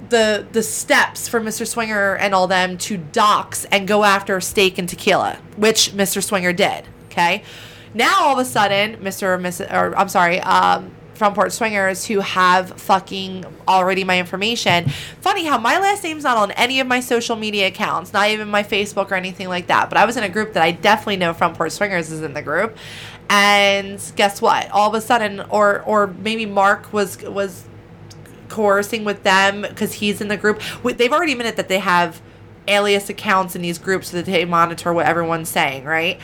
the 0.10 0.46
the 0.52 0.62
steps 0.62 1.28
for 1.28 1.42
mr 1.42 1.66
swinger 1.68 2.16
and 2.18 2.36
all 2.36 2.46
them 2.46 2.78
to 2.78 2.98
dox 2.98 3.66
and 3.66 3.88
go 3.88 4.04
after 4.04 4.40
steak 4.40 4.78
and 4.78 4.88
tequila 4.88 5.40
which 5.58 5.92
mr 5.94 6.24
swinger 6.24 6.54
did 6.54 6.86
okay 7.08 7.42
now 7.96 8.22
all 8.22 8.40
of 8.40 8.40
a 8.40 8.46
sudden 8.48 8.98
mr 8.98 9.24
or 9.24 9.38
mrs 9.40 9.72
or 9.74 9.98
i'm 9.98 10.10
sorry 10.10 10.40
um, 10.42 10.92
front 11.22 11.36
porch 11.36 11.52
swingers 11.52 12.04
who 12.04 12.20
have 12.20 12.82
fucking 12.82 13.46
already 13.68 14.04
my 14.04 14.18
information. 14.18 14.90
Funny 15.22 15.46
how 15.46 15.60
my 15.60 15.78
last 15.78 16.04
name's 16.04 16.24
not 16.24 16.36
on 16.36 16.50
any 16.54 16.80
of 16.80 16.88
my 16.88 17.00
social 17.00 17.36
media 17.36 17.68
accounts, 17.68 18.12
not 18.12 18.32
even 18.32 18.48
my 18.48 18.64
Facebook 18.64 19.12
or 19.12 19.14
anything 19.14 19.48
like 19.48 19.68
that. 19.68 19.88
But 19.88 20.00
I 20.00 20.06
was 20.06 20.18
in 20.18 20.24
a 20.24 20.30
group 20.30 20.54
that 20.54 20.64
I 20.64 20.72
definitely 20.72 21.18
know 21.18 21.32
front 21.36 21.56
porch 21.56 21.74
swingers 21.74 22.10
is 22.10 22.24
in 22.24 22.34
the 22.34 22.42
group. 22.42 22.76
And 23.30 24.02
guess 24.16 24.42
what? 24.42 24.72
All 24.72 24.90
of 24.90 24.96
a 24.96 25.02
sudden, 25.02 25.42
or 25.52 25.84
or 25.84 26.08
maybe 26.08 26.48
Mark 26.48 26.92
was 26.92 27.22
was 27.22 27.66
coercing 28.50 29.06
with 29.06 29.22
them 29.22 29.62
because 29.62 29.94
he's 29.94 30.22
in 30.22 30.28
the 30.28 30.38
group. 30.38 30.60
They've 30.84 31.14
already 31.14 31.34
admitted 31.34 31.56
that 31.58 31.68
they 31.68 31.78
have 31.78 32.20
alias 32.68 33.12
accounts 33.12 33.56
in 33.56 33.62
these 33.62 33.78
groups 33.78 34.10
so 34.10 34.18
that 34.18 34.26
they 34.26 34.44
monitor 34.46 34.92
what 34.92 35.06
everyone's 35.06 35.50
saying, 35.50 35.84
right? 35.86 36.20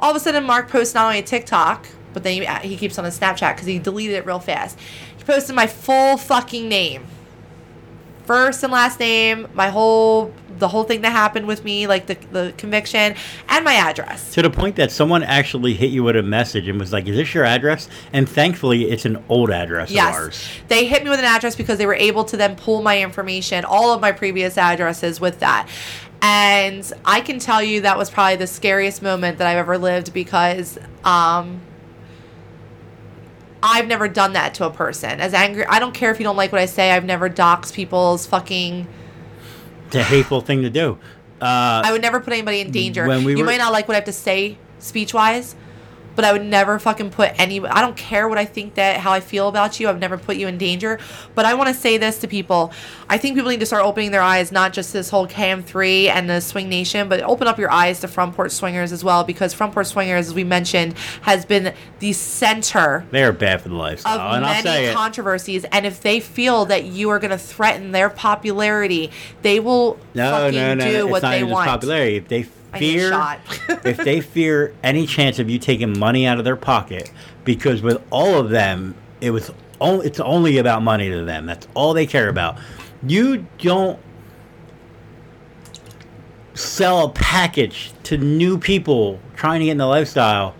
All 0.00 0.10
of 0.10 0.16
a 0.16 0.20
sudden, 0.20 0.42
Mark 0.42 0.68
posts 0.68 0.92
not 0.92 1.04
only 1.06 1.20
a 1.20 1.22
TikTok, 1.22 1.86
but 2.12 2.22
then 2.22 2.42
he, 2.42 2.68
he 2.68 2.76
keeps 2.76 2.98
on 2.98 3.04
his 3.04 3.18
Snapchat 3.18 3.54
because 3.54 3.66
he 3.66 3.78
deleted 3.78 4.16
it 4.16 4.26
real 4.26 4.40
fast. 4.40 4.78
He 5.16 5.24
posted 5.24 5.54
my 5.54 5.66
full 5.66 6.16
fucking 6.16 6.68
name, 6.68 7.06
first 8.24 8.62
and 8.62 8.72
last 8.72 9.00
name, 9.00 9.48
my 9.54 9.68
whole 9.70 10.32
the 10.58 10.68
whole 10.68 10.84
thing 10.84 11.00
that 11.00 11.10
happened 11.10 11.46
with 11.46 11.64
me, 11.64 11.86
like 11.86 12.06
the 12.06 12.14
the 12.32 12.54
conviction, 12.56 13.14
and 13.48 13.64
my 13.64 13.74
address. 13.74 14.32
To 14.34 14.42
the 14.42 14.50
point 14.50 14.76
that 14.76 14.92
someone 14.92 15.22
actually 15.22 15.74
hit 15.74 15.90
you 15.90 16.02
with 16.04 16.16
a 16.16 16.22
message 16.22 16.68
and 16.68 16.78
was 16.78 16.92
like, 16.92 17.08
"Is 17.08 17.16
this 17.16 17.34
your 17.34 17.44
address?" 17.44 17.88
And 18.12 18.28
thankfully, 18.28 18.90
it's 18.90 19.04
an 19.04 19.24
old 19.28 19.50
address 19.50 19.90
Yes. 19.90 20.14
of 20.14 20.22
ours. 20.22 20.48
They 20.68 20.86
hit 20.86 21.02
me 21.02 21.10
with 21.10 21.18
an 21.18 21.24
address 21.24 21.56
because 21.56 21.78
they 21.78 21.86
were 21.86 21.94
able 21.94 22.24
to 22.24 22.36
then 22.36 22.56
pull 22.56 22.82
my 22.82 23.00
information, 23.00 23.64
all 23.64 23.92
of 23.92 24.00
my 24.00 24.12
previous 24.12 24.58
addresses 24.58 25.20
with 25.20 25.40
that. 25.40 25.66
And 26.22 26.92
I 27.06 27.22
can 27.22 27.38
tell 27.38 27.62
you 27.62 27.80
that 27.80 27.96
was 27.96 28.10
probably 28.10 28.36
the 28.36 28.46
scariest 28.46 29.00
moment 29.00 29.38
that 29.38 29.46
I've 29.46 29.56
ever 29.56 29.78
lived 29.78 30.12
because 30.12 30.78
um, 31.02 31.62
I've 33.62 33.86
never 33.86 34.08
done 34.08 34.32
that 34.34 34.54
to 34.54 34.66
a 34.66 34.70
person. 34.70 35.20
As 35.20 35.34
angry, 35.34 35.64
I 35.66 35.78
don't 35.78 35.92
care 35.92 36.10
if 36.10 36.18
you 36.18 36.24
don't 36.24 36.36
like 36.36 36.52
what 36.52 36.60
I 36.60 36.66
say. 36.66 36.92
I've 36.92 37.04
never 37.04 37.28
doxed 37.28 37.74
people's 37.74 38.26
fucking. 38.26 38.86
It's 39.88 39.96
a 39.96 40.02
hateful 40.02 40.40
thing 40.40 40.62
to 40.62 40.70
do. 40.70 40.98
Uh, 41.40 41.82
I 41.84 41.92
would 41.92 42.02
never 42.02 42.20
put 42.20 42.32
anybody 42.32 42.60
in 42.60 42.70
danger. 42.70 43.06
When 43.06 43.24
we 43.24 43.32
you 43.32 43.38
were- 43.38 43.44
might 43.44 43.58
not 43.58 43.72
like 43.72 43.88
what 43.88 43.94
I 43.94 43.98
have 43.98 44.04
to 44.04 44.12
say 44.12 44.58
speech 44.78 45.12
wise, 45.14 45.56
but 46.20 46.28
I 46.28 46.32
would 46.32 46.44
never 46.44 46.78
fucking 46.78 47.12
put 47.12 47.32
any. 47.40 47.64
I 47.64 47.80
don't 47.80 47.96
care 47.96 48.28
what 48.28 48.36
I 48.36 48.44
think 48.44 48.74
that 48.74 49.00
how 49.00 49.10
I 49.10 49.20
feel 49.20 49.48
about 49.48 49.80
you. 49.80 49.88
I've 49.88 49.98
never 49.98 50.18
put 50.18 50.36
you 50.36 50.48
in 50.48 50.58
danger. 50.58 50.98
But 51.34 51.46
I 51.46 51.54
want 51.54 51.68
to 51.68 51.74
say 51.74 51.96
this 51.96 52.18
to 52.18 52.28
people. 52.28 52.74
I 53.08 53.16
think 53.16 53.36
people 53.36 53.48
need 53.48 53.60
to 53.60 53.64
start 53.64 53.86
opening 53.86 54.10
their 54.10 54.20
eyes, 54.20 54.52
not 54.52 54.74
just 54.74 54.92
this 54.92 55.08
whole 55.08 55.26
KM3 55.26 56.08
and 56.08 56.28
the 56.28 56.42
Swing 56.42 56.68
Nation, 56.68 57.08
but 57.08 57.22
open 57.22 57.48
up 57.48 57.58
your 57.58 57.70
eyes 57.70 58.00
to 58.00 58.08
Front 58.08 58.34
Porch 58.34 58.52
Swingers 58.52 58.92
as 58.92 59.02
well, 59.02 59.24
because 59.24 59.54
Front 59.54 59.72
Porch 59.72 59.86
Swingers, 59.86 60.28
as 60.28 60.34
we 60.34 60.44
mentioned, 60.44 60.92
has 61.22 61.46
been 61.46 61.72
the 62.00 62.12
center 62.12 63.06
they 63.10 63.22
are 63.24 63.32
bad 63.32 63.62
for 63.62 63.70
the 63.70 63.74
lifestyle, 63.74 64.18
of 64.18 64.36
and 64.36 64.44
I'll 64.44 64.62
say 64.62 64.82
many 64.82 64.94
controversies. 64.94 65.64
And 65.72 65.86
if 65.86 66.02
they 66.02 66.20
feel 66.20 66.66
that 66.66 66.84
you 66.84 67.08
are 67.08 67.18
going 67.18 67.30
to 67.30 67.38
threaten 67.38 67.92
their 67.92 68.10
popularity, 68.10 69.10
they 69.40 69.58
will 69.58 69.98
no, 70.14 70.30
fucking 70.32 70.54
no, 70.54 70.74
no, 70.74 70.84
do 70.84 70.98
no. 70.98 71.06
what 71.06 71.16
It's 71.16 71.22
not 71.22 71.30
they 71.30 71.44
want. 71.44 71.66
popularity. 71.66 72.16
If 72.16 72.28
they 72.28 72.36
I 72.36 72.42
need 72.42 72.46
a 72.46 72.59
fear, 72.78 73.10
shot. 73.10 73.40
if 73.84 73.96
they 73.98 74.20
fear 74.20 74.74
any 74.82 75.06
chance 75.06 75.38
of 75.38 75.50
you 75.50 75.58
taking 75.58 75.98
money 75.98 76.26
out 76.26 76.38
of 76.38 76.44
their 76.44 76.56
pocket, 76.56 77.10
because 77.44 77.82
with 77.82 78.02
all 78.10 78.38
of 78.38 78.50
them, 78.50 78.94
it 79.20 79.30
was 79.30 79.50
only 79.80 80.06
it's 80.06 80.20
only 80.20 80.58
about 80.58 80.82
money 80.82 81.10
to 81.10 81.24
them. 81.24 81.46
That's 81.46 81.66
all 81.74 81.94
they 81.94 82.06
care 82.06 82.28
about. 82.28 82.58
You 83.06 83.46
don't 83.58 83.98
sell 86.54 87.06
a 87.06 87.10
package 87.10 87.92
to 88.04 88.18
new 88.18 88.58
people 88.58 89.18
trying 89.34 89.60
to 89.60 89.66
get 89.66 89.72
in 89.72 89.78
the 89.78 89.86
lifestyle 89.86 90.54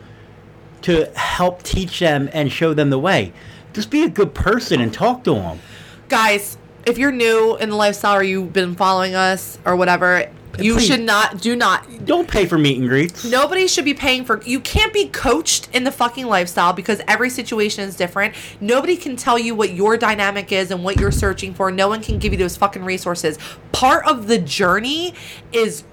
to 0.83 1.05
help 1.15 1.63
teach 1.63 1.99
them 1.99 2.31
and 2.33 2.51
show 2.51 2.73
them 2.73 2.91
the 2.91 2.99
way. 2.99 3.33
Just 3.73 3.91
be 3.91 4.03
a 4.03 4.09
good 4.09 4.35
person 4.35 4.81
and 4.81 4.93
talk 4.93 5.25
to 5.25 5.35
them. 5.35 5.61
guys 6.09 6.57
if 6.87 6.97
you're 6.97 7.13
new 7.13 7.57
in 7.57 7.71
the 7.71 7.77
lifestyle 7.77 8.17
or 8.17 8.23
you've 8.23 8.53
been 8.53 8.75
following 8.75 9.15
us 9.15 9.59
or 9.65 9.77
whatever 9.77 10.31
you 10.59 10.75
Please. 10.75 10.87
should 10.87 11.01
not 11.01 11.41
do 11.41 11.55
not 11.57 12.05
Don't 12.05 12.29
pay 12.29 12.47
for 12.47 12.59
meet 12.59 12.79
and 12.79 12.89
greets. 12.89 13.25
Nobody 13.25 13.67
should 13.67 13.85
be 13.85 13.95
paying 13.95 14.25
for. 14.25 14.43
You 14.43 14.61
can't 14.61 14.93
be 14.93 15.09
coached 15.09 15.69
in 15.73 15.85
the 15.85 15.93
fucking 15.93 16.27
lifestyle 16.27 16.73
because 16.73 17.01
every 17.07 17.31
situation 17.31 17.89
is 17.89 17.97
different. 17.97 18.35
Nobody 18.61 18.97
can 18.97 19.17
tell 19.17 19.39
you 19.39 19.55
what 19.55 19.73
your 19.73 19.97
dynamic 19.97 20.53
is 20.53 20.71
and 20.71 20.83
what 20.85 20.99
you're 20.99 21.13
searching 21.13 21.55
for. 21.55 21.71
No 21.71 21.89
one 21.89 22.03
can 22.03 22.19
give 22.19 22.33
you 22.33 22.39
those 22.39 22.57
fucking 22.57 22.85
resources. 22.85 23.39
Part 23.73 24.07
of 24.07 24.27
the 24.27 24.39
journey 24.39 25.15
is 25.53 25.85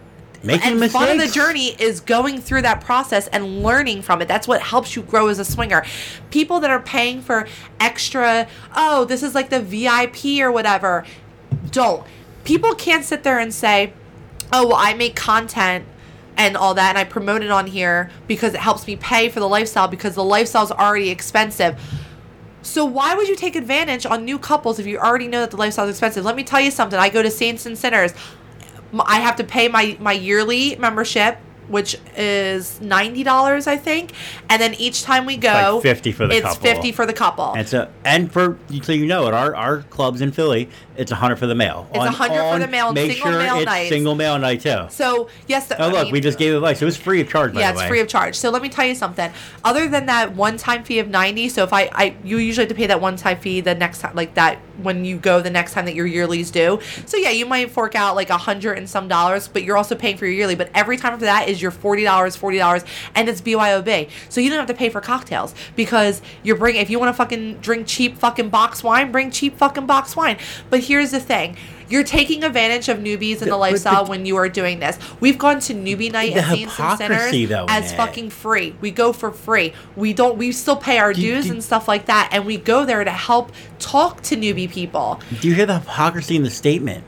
Making 0.43 0.83
and 0.83 0.91
part 0.91 1.09
of 1.09 1.17
the 1.17 1.27
journey 1.27 1.69
is 1.79 1.99
going 1.99 2.39
through 2.39 2.61
that 2.61 2.81
process 2.81 3.27
and 3.27 3.63
learning 3.63 4.03
from 4.03 4.21
it. 4.21 4.27
That's 4.27 4.47
what 4.47 4.61
helps 4.61 4.95
you 4.95 5.01
grow 5.01 5.27
as 5.27 5.39
a 5.39 5.45
swinger. 5.45 5.83
People 6.29 6.59
that 6.59 6.69
are 6.69 6.79
paying 6.79 7.21
for 7.21 7.47
extra, 7.79 8.47
oh, 8.75 9.05
this 9.05 9.23
is 9.23 9.33
like 9.33 9.49
the 9.49 9.59
VIP 9.59 10.39
or 10.39 10.51
whatever, 10.51 11.05
don't. 11.71 12.05
People 12.43 12.75
can't 12.75 13.03
sit 13.03 13.23
there 13.23 13.39
and 13.39 13.53
say, 13.53 13.93
oh, 14.53 14.67
well, 14.67 14.77
I 14.77 14.93
make 14.93 15.15
content 15.15 15.85
and 16.37 16.55
all 16.55 16.75
that 16.75 16.89
and 16.89 16.97
I 16.97 17.03
promote 17.03 17.41
it 17.41 17.49
on 17.49 17.67
here 17.67 18.11
because 18.27 18.53
it 18.53 18.59
helps 18.59 18.85
me 18.85 18.95
pay 18.95 19.27
for 19.29 19.39
the 19.39 19.49
lifestyle 19.49 19.87
because 19.87 20.15
the 20.15 20.23
lifestyle's 20.23 20.71
already 20.71 21.09
expensive. 21.09 21.79
So 22.61 22.85
why 22.85 23.15
would 23.15 23.27
you 23.27 23.35
take 23.35 23.55
advantage 23.55 24.05
on 24.05 24.23
new 24.23 24.37
couples 24.37 24.77
if 24.77 24.85
you 24.85 24.99
already 24.99 25.27
know 25.27 25.39
that 25.41 25.51
the 25.51 25.57
lifestyle 25.57 25.85
is 25.85 25.95
expensive? 25.95 26.23
Let 26.23 26.35
me 26.35 26.43
tell 26.43 26.61
you 26.61 26.69
something. 26.69 26.99
I 26.99 27.09
go 27.09 27.23
to 27.23 27.31
Saints 27.31 27.65
and 27.65 27.77
Sinners. 27.77 28.13
I 28.99 29.19
have 29.19 29.35
to 29.37 29.43
pay 29.43 29.67
my 29.67 29.97
my 29.99 30.13
yearly 30.13 30.75
membership, 30.75 31.37
which 31.67 31.97
is 32.15 32.79
ninety 32.81 33.23
dollars, 33.23 33.67
I 33.67 33.77
think, 33.77 34.11
and 34.49 34.61
then 34.61 34.73
each 34.75 35.03
time 35.03 35.25
we 35.25 35.37
go, 35.37 35.75
like 35.75 35.83
50 35.83 36.11
for 36.11 36.27
the 36.27 36.35
it's 36.35 36.45
couple. 36.45 36.61
fifty 36.61 36.91
for 36.91 37.05
the 37.05 37.13
couple. 37.13 37.53
And 37.53 37.67
so, 37.67 37.89
and 38.03 38.31
for 38.31 38.57
so 38.81 38.91
you 38.91 39.05
know, 39.05 39.27
at 39.27 39.33
our 39.33 39.55
our 39.55 39.81
clubs 39.83 40.21
in 40.21 40.31
Philly, 40.31 40.69
it's 40.97 41.11
a 41.11 41.15
hundred 41.15 41.37
for 41.37 41.47
the 41.47 41.55
male. 41.55 41.87
It's 41.91 41.99
On- 41.99 42.05
100 42.07 42.53
for 42.53 42.59
the 42.59 42.67
male 42.67 42.91
Make 42.93 43.11
single 43.11 43.31
sure 43.31 43.39
male 43.39 43.55
it's 43.57 43.65
nights. 43.65 43.89
single 43.89 44.15
male 44.15 44.37
night 44.39 44.61
too. 44.61 44.85
so 44.89 45.29
yes, 45.47 45.71
Oh 45.71 45.75
I 45.77 45.87
look, 45.91 46.03
mean- 46.05 46.13
we 46.13 46.19
just 46.19 46.37
gave 46.39 46.53
advice. 46.55 46.81
It 46.81 46.85
was 46.85 46.97
free 46.97 47.21
of 47.21 47.29
charge. 47.29 47.53
By 47.53 47.61
yeah, 47.61 47.67
the 47.71 47.73
it's 47.73 47.81
way. 47.83 47.87
free 47.89 47.99
of 48.01 48.07
charge. 48.07 48.35
So 48.35 48.49
let 48.49 48.61
me 48.61 48.69
tell 48.69 48.85
you 48.85 48.95
something. 48.95 49.31
Other 49.63 49.87
than 49.87 50.07
that 50.07 50.35
one-time 50.35 50.83
fee 50.83 50.99
of 50.99 51.07
ninety, 51.07 51.49
so 51.49 51.63
if 51.63 51.73
I, 51.73 51.89
I 51.93 52.15
you 52.23 52.37
usually 52.37 52.63
have 52.65 52.69
to 52.69 52.75
pay 52.75 52.87
that 52.87 52.99
one-time 53.01 53.39
fee 53.39 53.61
the 53.61 53.75
next 53.75 53.99
time, 53.99 54.15
like 54.15 54.33
that 54.35 54.57
when 54.81 55.05
you 55.05 55.17
go 55.17 55.41
the 55.41 55.49
next 55.49 55.73
time 55.73 55.85
that 55.85 55.95
your 55.95 56.05
yearly's 56.05 56.51
due. 56.51 56.79
So 57.05 57.17
yeah, 57.17 57.31
you 57.31 57.45
might 57.45 57.71
fork 57.71 57.95
out 57.95 58.15
like 58.15 58.29
a 58.29 58.37
hundred 58.37 58.77
and 58.77 58.89
some 58.89 59.07
dollars, 59.07 59.47
but 59.47 59.63
you're 59.63 59.77
also 59.77 59.95
paying 59.95 60.17
for 60.17 60.25
your 60.25 60.35
yearly. 60.35 60.55
But 60.55 60.69
every 60.75 60.97
time 60.97 61.13
after 61.13 61.25
that 61.25 61.47
is 61.49 61.61
your 61.61 61.71
forty 61.71 62.03
dollars, 62.03 62.35
forty 62.35 62.57
dollars, 62.57 62.83
and 63.15 63.27
it's 63.29 63.41
BYOB. 63.41 64.09
So 64.29 64.41
you 64.41 64.49
don't 64.49 64.59
have 64.59 64.67
to 64.67 64.73
pay 64.73 64.89
for 64.89 65.01
cocktails 65.01 65.53
because 65.75 66.21
you're 66.43 66.55
bringing. 66.57 66.81
If 66.81 66.89
you 66.89 66.99
want 66.99 67.09
to 67.09 67.17
fucking 67.17 67.57
drink 67.59 67.87
cheap 67.87 68.17
fucking 68.17 68.49
box 68.49 68.83
wine, 68.83 69.11
bring 69.11 69.31
cheap 69.31 69.57
fucking 69.57 69.85
box 69.85 70.15
wine. 70.15 70.37
But 70.69 70.81
here's 70.87 71.11
the 71.11 71.19
thing. 71.19 71.57
You're 71.89 72.03
taking 72.03 72.43
advantage 72.43 72.89
of 72.89 72.97
newbies 72.97 73.41
in 73.41 73.47
the 73.47 73.55
lifestyle 73.55 74.03
but- 74.03 74.09
when 74.09 74.25
you 74.25 74.35
are 74.37 74.49
doing 74.49 74.79
this. 74.79 74.97
We've 75.21 75.37
gone 75.37 75.59
to 75.61 75.73
newbie 75.73 76.11
night 76.11 76.33
The 76.33 76.41
at 76.41 76.51
and 76.51 76.59
hypocrisy, 76.59 77.45
though, 77.45 77.65
as 77.69 77.93
fucking 77.93 78.29
free. 78.29 78.75
We 78.81 78.91
go 78.91 79.13
for 79.13 79.31
free. 79.31 79.73
We 79.95 80.13
don't. 80.13 80.37
We 80.37 80.51
still 80.51 80.75
pay 80.75 80.97
our 80.97 81.13
Do- 81.13 81.21
dues 81.21 81.45
do- 81.45 81.53
and 81.53 81.63
stuff 81.63 81.87
like 81.87 82.07
that, 82.07 82.29
and 82.31 82.45
we 82.45 82.57
go 82.57 82.85
there 82.85 83.03
to 83.03 83.11
help 83.11 83.51
talk 83.79 84.21
to 84.23 84.35
newbie 84.35 84.69
people. 84.69 85.21
Do 85.39 85.47
you 85.47 85.53
hear 85.53 85.65
the 85.65 85.79
hypocrisy 85.79 86.35
in 86.35 86.43
the 86.43 86.49
statement? 86.49 87.03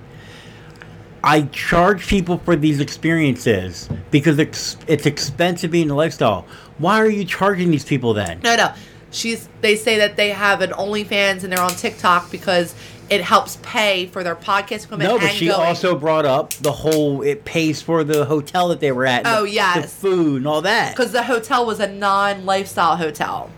I 1.21 1.41
charge 1.51 2.07
people 2.07 2.37
for 2.37 2.55
these 2.55 2.79
experiences 2.79 3.89
because 4.09 4.39
it's, 4.39 4.77
it's 4.87 5.05
expensive 5.05 5.69
being 5.69 5.89
a 5.89 5.95
lifestyle. 5.95 6.45
Why 6.77 7.01
are 7.01 7.09
you 7.09 7.25
charging 7.25 7.71
these 7.71 7.83
people 7.83 8.13
then? 8.13 8.39
No, 8.41 8.55
no. 8.55 8.71
She's. 9.11 9.49
They 9.59 9.75
say 9.75 9.97
that 9.97 10.15
they 10.15 10.29
have 10.29 10.61
an 10.61 10.69
OnlyFans 10.69 11.43
and 11.43 11.51
they're 11.51 11.59
on 11.59 11.71
TikTok 11.71 12.31
because 12.31 12.73
it 13.09 13.21
helps 13.21 13.57
pay 13.63 14.05
for 14.07 14.23
their 14.23 14.35
podcast 14.35 14.85
equipment. 14.85 15.09
No, 15.11 15.17
but 15.17 15.29
and 15.29 15.33
she 15.37 15.47
going. 15.47 15.59
also 15.59 15.97
brought 15.97 16.25
up 16.25 16.53
the 16.55 16.71
whole 16.71 17.21
it 17.21 17.43
pays 17.45 17.81
for 17.81 18.03
the 18.03 18.25
hotel 18.25 18.67
that 18.69 18.79
they 18.79 18.91
were 18.91 19.05
at. 19.05 19.23
Oh, 19.25 19.43
the, 19.43 19.51
yes. 19.51 19.81
the 19.83 19.87
food 19.89 20.37
and 20.37 20.47
all 20.47 20.61
that. 20.61 20.95
because 20.95 21.11
the 21.11 21.23
hotel 21.23 21.65
was 21.65 21.79
a 21.79 21.87
non-lifestyle 21.87 22.97
hotel. 22.97 23.49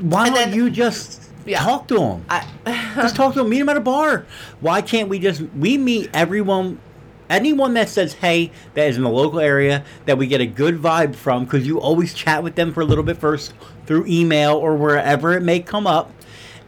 Why 0.00 0.26
and 0.26 0.34
don't 0.34 0.44
then- 0.50 0.54
you 0.56 0.70
just 0.70 1.22
Yeah. 1.44 1.60
talk 1.60 1.88
to 1.88 1.94
them? 1.98 2.24
I, 2.30 2.46
just 2.96 3.16
talk 3.16 3.32
to 3.34 3.40
them. 3.40 3.48
Meet 3.48 3.58
them 3.60 3.68
at 3.68 3.76
a 3.76 3.80
bar. 3.80 4.26
Why 4.60 4.80
can't 4.82 5.08
we 5.08 5.18
just 5.18 5.42
we 5.58 5.76
meet 5.78 6.08
everyone? 6.14 6.78
Anyone 7.28 7.74
that 7.74 7.88
says 7.88 8.14
hey, 8.14 8.50
that 8.74 8.88
is 8.88 8.96
in 8.96 9.04
the 9.04 9.08
local 9.10 9.38
area 9.38 9.84
that 10.06 10.18
we 10.18 10.26
get 10.26 10.40
a 10.40 10.46
good 10.46 10.78
vibe 10.82 11.14
from, 11.14 11.44
because 11.44 11.64
you 11.66 11.80
always 11.80 12.12
chat 12.12 12.42
with 12.42 12.56
them 12.56 12.72
for 12.72 12.80
a 12.80 12.84
little 12.84 13.04
bit 13.04 13.18
first 13.18 13.54
through 13.86 14.04
email 14.06 14.56
or 14.56 14.74
wherever 14.74 15.32
it 15.36 15.42
may 15.42 15.60
come 15.60 15.86
up, 15.86 16.10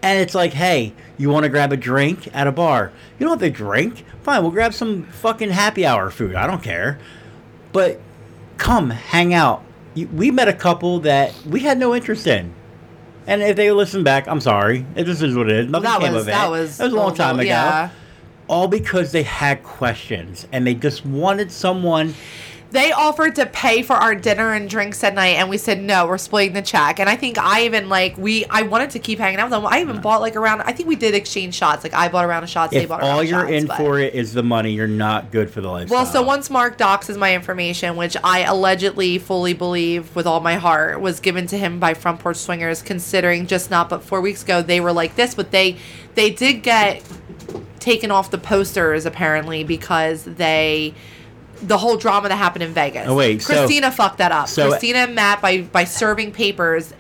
and 0.03 0.19
it's 0.19 0.35
like, 0.35 0.53
hey, 0.53 0.93
you 1.17 1.31
want 1.31 1.45
to 1.45 1.49
grab 1.49 1.73
a 1.73 1.77
drink 1.77 2.29
at 2.35 2.47
a 2.47 2.53
bar? 2.53 2.93
You 3.19 3.27
don't 3.27 3.41
have 3.41 3.49
to 3.49 3.57
drink. 3.57 4.05
Fine, 4.23 4.43
we'll 4.43 4.51
grab 4.51 4.75
some 4.75 5.05
fucking 5.05 5.51
happy 5.51 5.87
hour 5.87 6.11
food. 6.11 6.35
I 6.35 6.47
don't 6.47 6.63
care, 6.63 6.99
but 7.73 8.01
come 8.59 8.91
hang 8.91 9.35
out. 9.35 9.65
We 9.95 10.31
met 10.31 10.49
a 10.49 10.53
couple 10.53 11.01
that 11.01 11.35
we 11.47 11.61
had 11.61 11.79
no 11.79 11.95
interest 11.95 12.27
in. 12.27 12.55
And 13.27 13.43
if 13.43 13.57
they 13.57 13.71
listen 13.71 14.03
back, 14.03 14.27
I'm 14.27 14.41
sorry. 14.41 14.85
It 14.97 15.05
just 15.05 15.23
is 15.23 15.37
what 15.37 15.49
it 15.49 15.57
is. 15.57 15.71
Nothing 15.71 15.85
that 15.85 16.01
came 16.01 16.13
was 16.13 16.23
of 16.23 16.29
it. 16.29 16.33
that 16.33 16.51
was 16.51 16.79
That 16.79 16.85
was 16.85 16.93
a 16.93 16.97
long 16.97 17.15
time 17.15 17.39
ago. 17.39 17.49
Yeah. 17.49 17.91
All 18.49 18.67
because 18.69 19.13
they 19.13 19.23
had 19.23 19.63
questions 19.63 20.47
and 20.51 20.67
they 20.67 20.75
just 20.75 21.07
wanted 21.07 21.53
someone. 21.53 22.15
They 22.73 22.91
offered 22.91 23.35
to 23.37 23.45
pay 23.47 23.83
for 23.83 23.93
our 23.95 24.15
dinner 24.15 24.53
and 24.55 24.69
drinks 24.69 25.05
at 25.05 25.15
night, 25.15 25.37
and 25.37 25.51
we 25.51 25.59
said 25.59 25.81
no. 25.83 26.07
We're 26.07 26.17
splitting 26.19 26.55
the 26.55 26.63
check. 26.63 26.99
And 26.99 27.09
I 27.09 27.17
think 27.17 27.37
I 27.39 27.67
even 27.67 27.89
like 27.91 28.17
we. 28.17 28.47
I 28.47 28.63
wanted 28.63 28.91
to 28.91 28.99
keep 28.99 29.19
hanging 29.19 29.39
out 29.41 29.45
with 29.47 29.53
them. 29.53 29.67
I 29.67 29.81
even 29.83 30.01
bought 30.01 30.23
like 30.23 30.37
around. 30.37 30.63
I 30.63 30.73
think 30.73 30.89
we 30.89 30.97
did 30.97 31.15
exchange 31.15 31.55
shots. 31.55 31.85
Like 31.85 31.93
I 31.93 32.09
bought 32.09 32.25
around 32.25 32.31
a 32.31 32.33
round 32.33 32.45
of 32.45 32.51
shots. 32.51 32.73
they 32.73 32.85
If 32.85 32.89
bought 32.89 33.03
a 33.03 33.07
all 33.07 33.23
you're 33.23 33.41
shots, 33.41 33.53
in 33.53 33.67
but- 33.67 33.77
for 33.77 33.99
it 33.99 34.15
is 34.15 34.33
the 34.33 34.43
money, 34.43 34.73
you're 34.73 34.89
not 34.89 35.31
good 35.31 35.51
for 35.51 35.61
the 35.61 35.69
lifestyle. 35.71 35.99
Well, 35.99 36.07
so 36.07 36.23
once 36.23 36.49
Mark 36.49 36.79
doxes 36.79 37.19
my 37.19 37.35
information, 37.35 37.97
which 37.97 38.17
I 38.25 38.41
allegedly 38.45 39.19
fully 39.19 39.53
believe 39.53 40.17
with 40.17 40.27
all 40.27 40.41
my 40.41 40.55
heart 40.55 40.99
was 41.01 41.21
given 41.21 41.47
to 41.49 41.59
him 41.59 41.79
by 41.79 41.93
Front 41.93 42.21
Porch 42.21 42.39
Swingers, 42.39 42.81
considering 42.81 43.47
just 43.47 43.71
not 43.71 43.91
but 43.91 44.03
four 44.03 44.23
weeks 44.23 44.43
ago 44.43 44.63
they 44.63 44.81
were 44.81 44.93
like 44.95 45.15
this, 45.15 45.35
but 45.35 45.51
they 45.51 45.77
they 46.15 46.31
did 46.31 46.63
get 46.63 47.03
taken 47.81 48.11
off 48.11 48.31
the 48.31 48.39
posters 48.39 49.05
apparently 49.05 49.63
because 49.63 50.25
they 50.25 50.95
the 51.63 51.79
whole 51.79 51.97
drama 51.97 52.29
that 52.29 52.37
happened 52.37 52.63
in 52.65 52.73
Vegas. 52.73 53.07
Oh, 53.09 53.15
wait, 53.15 53.43
so- 53.43 53.55
Christina 53.55 53.91
fucked 53.91 54.19
that 54.19 54.33
up. 54.33 54.49
so- 54.49 54.69
Christina 54.69 55.01
and 55.01 55.15
Matt 55.15 55.41
by 55.41 55.63
by 55.63 55.85
serving 55.85 56.33
papers. 56.33 56.93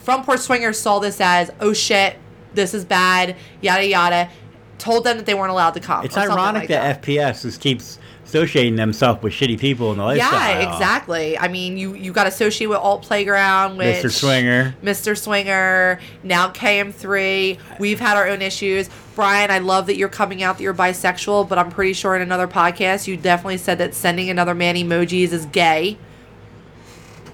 Front 0.00 0.24
Porch 0.24 0.40
Swingers 0.40 0.78
saw 0.80 0.98
this 0.98 1.20
as 1.20 1.50
oh 1.60 1.72
shit, 1.72 2.16
this 2.54 2.72
is 2.74 2.84
bad, 2.84 3.36
yada 3.60 3.86
yada. 3.86 4.30
Told 4.78 5.04
them 5.04 5.16
that 5.16 5.26
they 5.26 5.34
weren't 5.34 5.50
allowed 5.50 5.72
to 5.74 5.80
come. 5.80 6.04
it's 6.04 6.16
ironic 6.16 6.62
like 6.62 6.68
that, 6.68 7.02
FPS 7.02 7.42
just 7.42 7.60
keeps 7.60 7.98
associating 8.24 8.76
themselves 8.76 9.22
with 9.22 9.32
shitty 9.32 9.58
people 9.58 9.90
in 9.90 9.98
the 9.98 10.04
lifestyle. 10.04 10.32
Yeah, 10.60 10.72
exactly. 10.72 11.36
I 11.38 11.48
mean, 11.48 11.76
you 11.76 11.94
you 11.94 12.12
got 12.12 12.26
associated 12.26 12.68
with 12.70 12.78
Alt 12.78 13.02
Playground, 13.02 13.76
which 13.76 13.96
Mr. 13.96 14.10
Swinger. 14.12 14.74
Mr. 14.82 15.18
Swinger, 15.18 15.98
now 16.22 16.50
KM3. 16.50 17.58
We've 17.80 17.98
had 18.00 18.16
our 18.16 18.28
own 18.28 18.40
issues. 18.42 18.88
Brian, 19.18 19.50
I 19.50 19.58
love 19.58 19.86
that 19.86 19.96
you're 19.96 20.08
coming 20.08 20.44
out 20.44 20.58
that 20.58 20.62
you're 20.62 20.72
bisexual, 20.72 21.48
but 21.48 21.58
I'm 21.58 21.72
pretty 21.72 21.92
sure 21.92 22.14
in 22.14 22.22
another 22.22 22.46
podcast 22.46 23.08
you 23.08 23.16
definitely 23.16 23.56
said 23.56 23.78
that 23.78 23.92
sending 23.92 24.30
another 24.30 24.54
man 24.54 24.76
emojis 24.76 25.32
is 25.32 25.44
gay. 25.46 25.98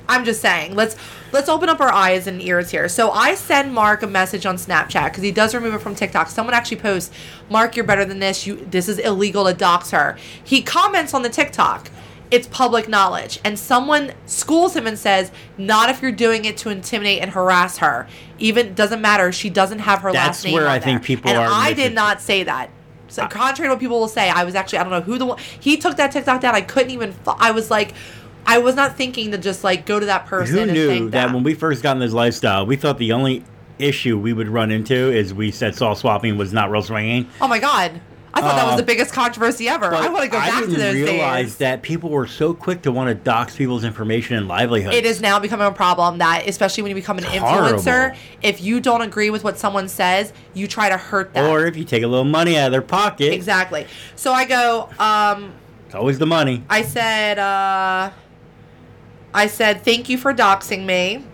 I'm 0.09 0.25
just 0.25 0.41
saying. 0.41 0.75
Let's 0.75 0.97
let's 1.31 1.51
open 1.51 1.69
up 1.69 1.83
our 1.83 1.93
eyes 1.93 2.27
and 2.27 2.41
ears 2.41 2.71
here. 2.71 2.89
So 2.89 3.11
I 3.11 3.35
send 3.35 3.75
Mark 3.75 4.03
a 4.03 4.07
message 4.07 4.47
on 4.47 4.57
Snapchat 4.57 5.11
because 5.11 5.23
he 5.23 5.31
does 5.31 5.55
remove 5.55 5.75
it 5.75 5.83
from 5.83 5.95
TikTok. 5.95 6.31
Someone 6.31 6.55
actually 6.55 6.79
posts, 6.79 7.15
"Mark, 7.51 7.77
you're 7.77 7.85
better 7.85 8.07
than 8.07 8.19
this. 8.19 8.47
You 8.47 8.67
this 8.71 8.89
is 8.89 8.99
illegal 8.99 9.45
to 9.45 9.53
dox 9.53 9.91
her." 9.91 10.17
He 10.43 10.63
comments 10.63 11.13
on 11.13 11.21
the 11.21 11.29
TikTok. 11.29 11.91
It's 12.35 12.49
public 12.49 12.89
knowledge, 12.89 13.39
and 13.45 13.57
someone 13.57 14.13
schools 14.27 14.75
him 14.75 14.89
and 14.89 14.99
says, 14.99 15.31
"Not 15.57 15.89
if 15.89 16.03
you're 16.03 16.11
doing 16.11 16.45
it 16.45 16.57
to 16.59 16.69
intimidate 16.69 17.23
and 17.23 17.31
harass 17.31 17.79
her. 17.79 18.09
Even 18.41 18.75
doesn't 18.75 19.01
matter. 19.01 19.31
She 19.31 19.51
doesn't 19.51 19.79
have 19.79 20.01
her 20.01 20.13
That's 20.13 20.27
last 20.27 20.45
name." 20.45 20.55
That's 20.55 20.65
where 20.65 20.69
I 20.69 20.81
think 20.81 21.03
there." 21.03 21.07
people 21.07 21.31
and 21.31 21.39
are 21.39 21.49
I 21.49 21.73
did 21.73 21.95
not 21.95 22.21
say 22.21 22.43
that. 22.43 22.71
So 23.07 23.29
contrary 23.29 23.69
to 23.69 23.75
what 23.75 23.79
people 23.79 24.01
will 24.01 24.09
say, 24.09 24.31
I 24.31 24.43
was 24.43 24.57
actually 24.57 24.81
I 24.81 24.83
don't 24.83 24.91
know 24.91 25.01
who 25.01 25.17
the 25.17 25.27
one 25.27 25.39
he 25.61 25.77
took 25.77 25.97
that 25.97 26.11
TikTok 26.11 26.41
down. 26.41 26.57
I 26.57 26.61
couldn't 26.63 26.91
even. 26.91 27.15
I 27.39 27.53
was 27.53 27.71
like, 27.71 27.95
I 28.45 28.59
was 28.59 28.75
not 28.75 28.97
thinking 28.97 29.31
to 29.31 29.39
just 29.39 29.63
like 29.63 29.87
go 29.87 30.01
to 30.01 30.07
that 30.07 30.27
person. 30.27 30.57
Who 30.57 30.63
and 30.63 30.73
knew 30.73 30.89
think 30.89 31.11
that 31.13 31.33
when 31.33 31.45
we 31.45 31.55
first 31.55 31.85
got 31.85 31.93
in 31.93 32.01
this 32.01 32.13
lifestyle, 32.13 32.67
we 32.67 32.75
thought 32.75 32.99
the 32.99 33.13
only 33.13 33.45
issue 33.79 34.19
we 34.19 34.33
would 34.33 34.49
run 34.49 34.73
into 34.73 34.95
is 34.95 35.33
we 35.33 35.53
said 35.53 35.77
soft 35.77 36.01
swapping 36.01 36.37
was 36.37 36.53
not 36.53 36.73
real 36.73 36.83
swinging. 36.83 37.29
Oh 37.41 37.47
my 37.47 37.61
god! 37.61 38.01
I 38.37 38.41
thought 38.41 38.57
that 38.57 38.65
was 38.65 38.75
Uh, 38.75 38.77
the 38.79 38.83
biggest 38.83 39.13
controversy 39.13 39.69
ever. 39.69 39.95
I 39.95 40.09
want 40.09 40.25
to 40.25 40.29
go 40.29 40.39
I 40.39 40.49
back 40.51 40.65
to 40.65 40.71
those 40.71 40.95
realize 40.95 41.45
days. 41.47 41.57
that 41.59 41.83
people 41.83 42.11
were 42.11 42.27
so 42.27 42.53
quick 42.53 42.83
to 42.83 42.91
want 42.93 43.09
to 43.09 43.15
dox 43.15 43.57
people's 43.57 43.85
information 43.85 44.37
and 44.37 44.49
livelihood. 44.49 44.93
It 44.93 45.07
is 45.07 45.21
now 45.21 45.39
becoming 45.39 45.67
a 45.67 45.73
problem 45.73 46.19
that, 46.19 46.47
especially 46.49 46.83
when 46.83 46.91
you 46.91 46.97
become 46.97 47.17
an 47.19 47.25
It's 47.25 47.35
influencer, 47.37 47.85
horrible. 48.11 48.17
if 48.43 48.61
you 48.61 48.81
don't 48.81 49.03
agree 49.03 49.31
with 49.31 49.45
what 49.45 49.57
someone 49.59 49.89
says, 49.89 50.33
you 50.53 50.67
try 50.67 50.89
to 50.89 50.97
hurt 50.97 51.33
them. 51.33 51.49
Or 51.49 51.65
if 51.67 51.77
you 51.77 51.85
take 51.85 52.03
a 52.03 52.09
little 52.09 52.25
money 52.25 52.59
out 52.59 52.67
of 52.67 52.73
their 52.73 52.83
pocket, 52.83 53.33
exactly. 53.33 53.87
So 54.17 54.33
I 54.33 54.45
go. 54.45 54.89
Um, 54.99 55.53
it's 55.87 55.95
always 55.95 56.19
the 56.19 56.27
money. 56.27 56.65
I 56.69 56.83
said. 56.83 57.39
Uh, 57.39 58.11
I 59.33 59.47
said 59.49 59.85
thank 59.85 60.09
you 60.09 60.19
for 60.19 60.33
doxing 60.35 60.85
me. 60.87 61.25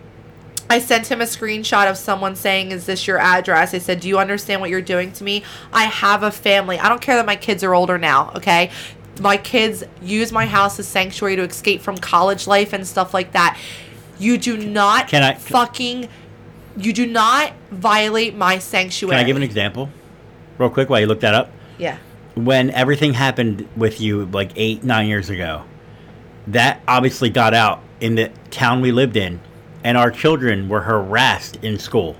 I 0.71 0.79
sent 0.79 1.07
him 1.11 1.19
a 1.19 1.25
screenshot 1.25 1.89
of 1.89 1.97
someone 1.97 2.37
saying, 2.37 2.71
Is 2.71 2.85
this 2.85 3.05
your 3.05 3.17
address? 3.17 3.73
I 3.73 3.79
said, 3.79 3.99
Do 3.99 4.07
you 4.07 4.19
understand 4.19 4.61
what 4.61 4.69
you're 4.69 4.81
doing 4.81 5.11
to 5.13 5.23
me? 5.25 5.43
I 5.73 5.83
have 5.83 6.23
a 6.23 6.31
family. 6.31 6.79
I 6.79 6.87
don't 6.87 7.01
care 7.01 7.17
that 7.17 7.25
my 7.25 7.35
kids 7.35 7.61
are 7.61 7.75
older 7.75 7.97
now, 7.97 8.31
okay? 8.37 8.71
My 9.19 9.35
kids 9.35 9.83
use 10.01 10.31
my 10.31 10.45
house 10.45 10.79
as 10.79 10.87
sanctuary 10.87 11.35
to 11.35 11.43
escape 11.43 11.81
from 11.81 11.97
college 11.97 12.47
life 12.47 12.71
and 12.71 12.87
stuff 12.87 13.13
like 13.13 13.33
that. 13.33 13.59
You 14.17 14.37
do 14.37 14.55
not 14.55 15.09
Can 15.09 15.23
I- 15.23 15.33
fucking 15.33 16.07
you 16.77 16.93
do 16.93 17.05
not 17.05 17.51
violate 17.71 18.33
my 18.37 18.57
sanctuary. 18.59 19.17
Can 19.17 19.25
I 19.25 19.27
give 19.27 19.35
an 19.35 19.43
example, 19.43 19.89
real 20.57 20.69
quick, 20.69 20.89
while 20.89 21.01
you 21.01 21.05
look 21.05 21.19
that 21.19 21.33
up? 21.33 21.51
Yeah. 21.77 21.97
When 22.35 22.69
everything 22.69 23.13
happened 23.13 23.67
with 23.75 23.99
you 23.99 24.25
like 24.27 24.51
eight, 24.55 24.81
nine 24.85 25.09
years 25.09 25.29
ago, 25.29 25.63
that 26.47 26.79
obviously 26.87 27.29
got 27.29 27.53
out 27.53 27.81
in 27.99 28.15
the 28.15 28.31
town 28.51 28.79
we 28.79 28.93
lived 28.93 29.17
in, 29.17 29.41
and 29.83 29.97
our 29.97 30.11
children 30.11 30.69
were 30.69 30.81
harassed 30.81 31.57
in 31.63 31.77
school. 31.77 32.15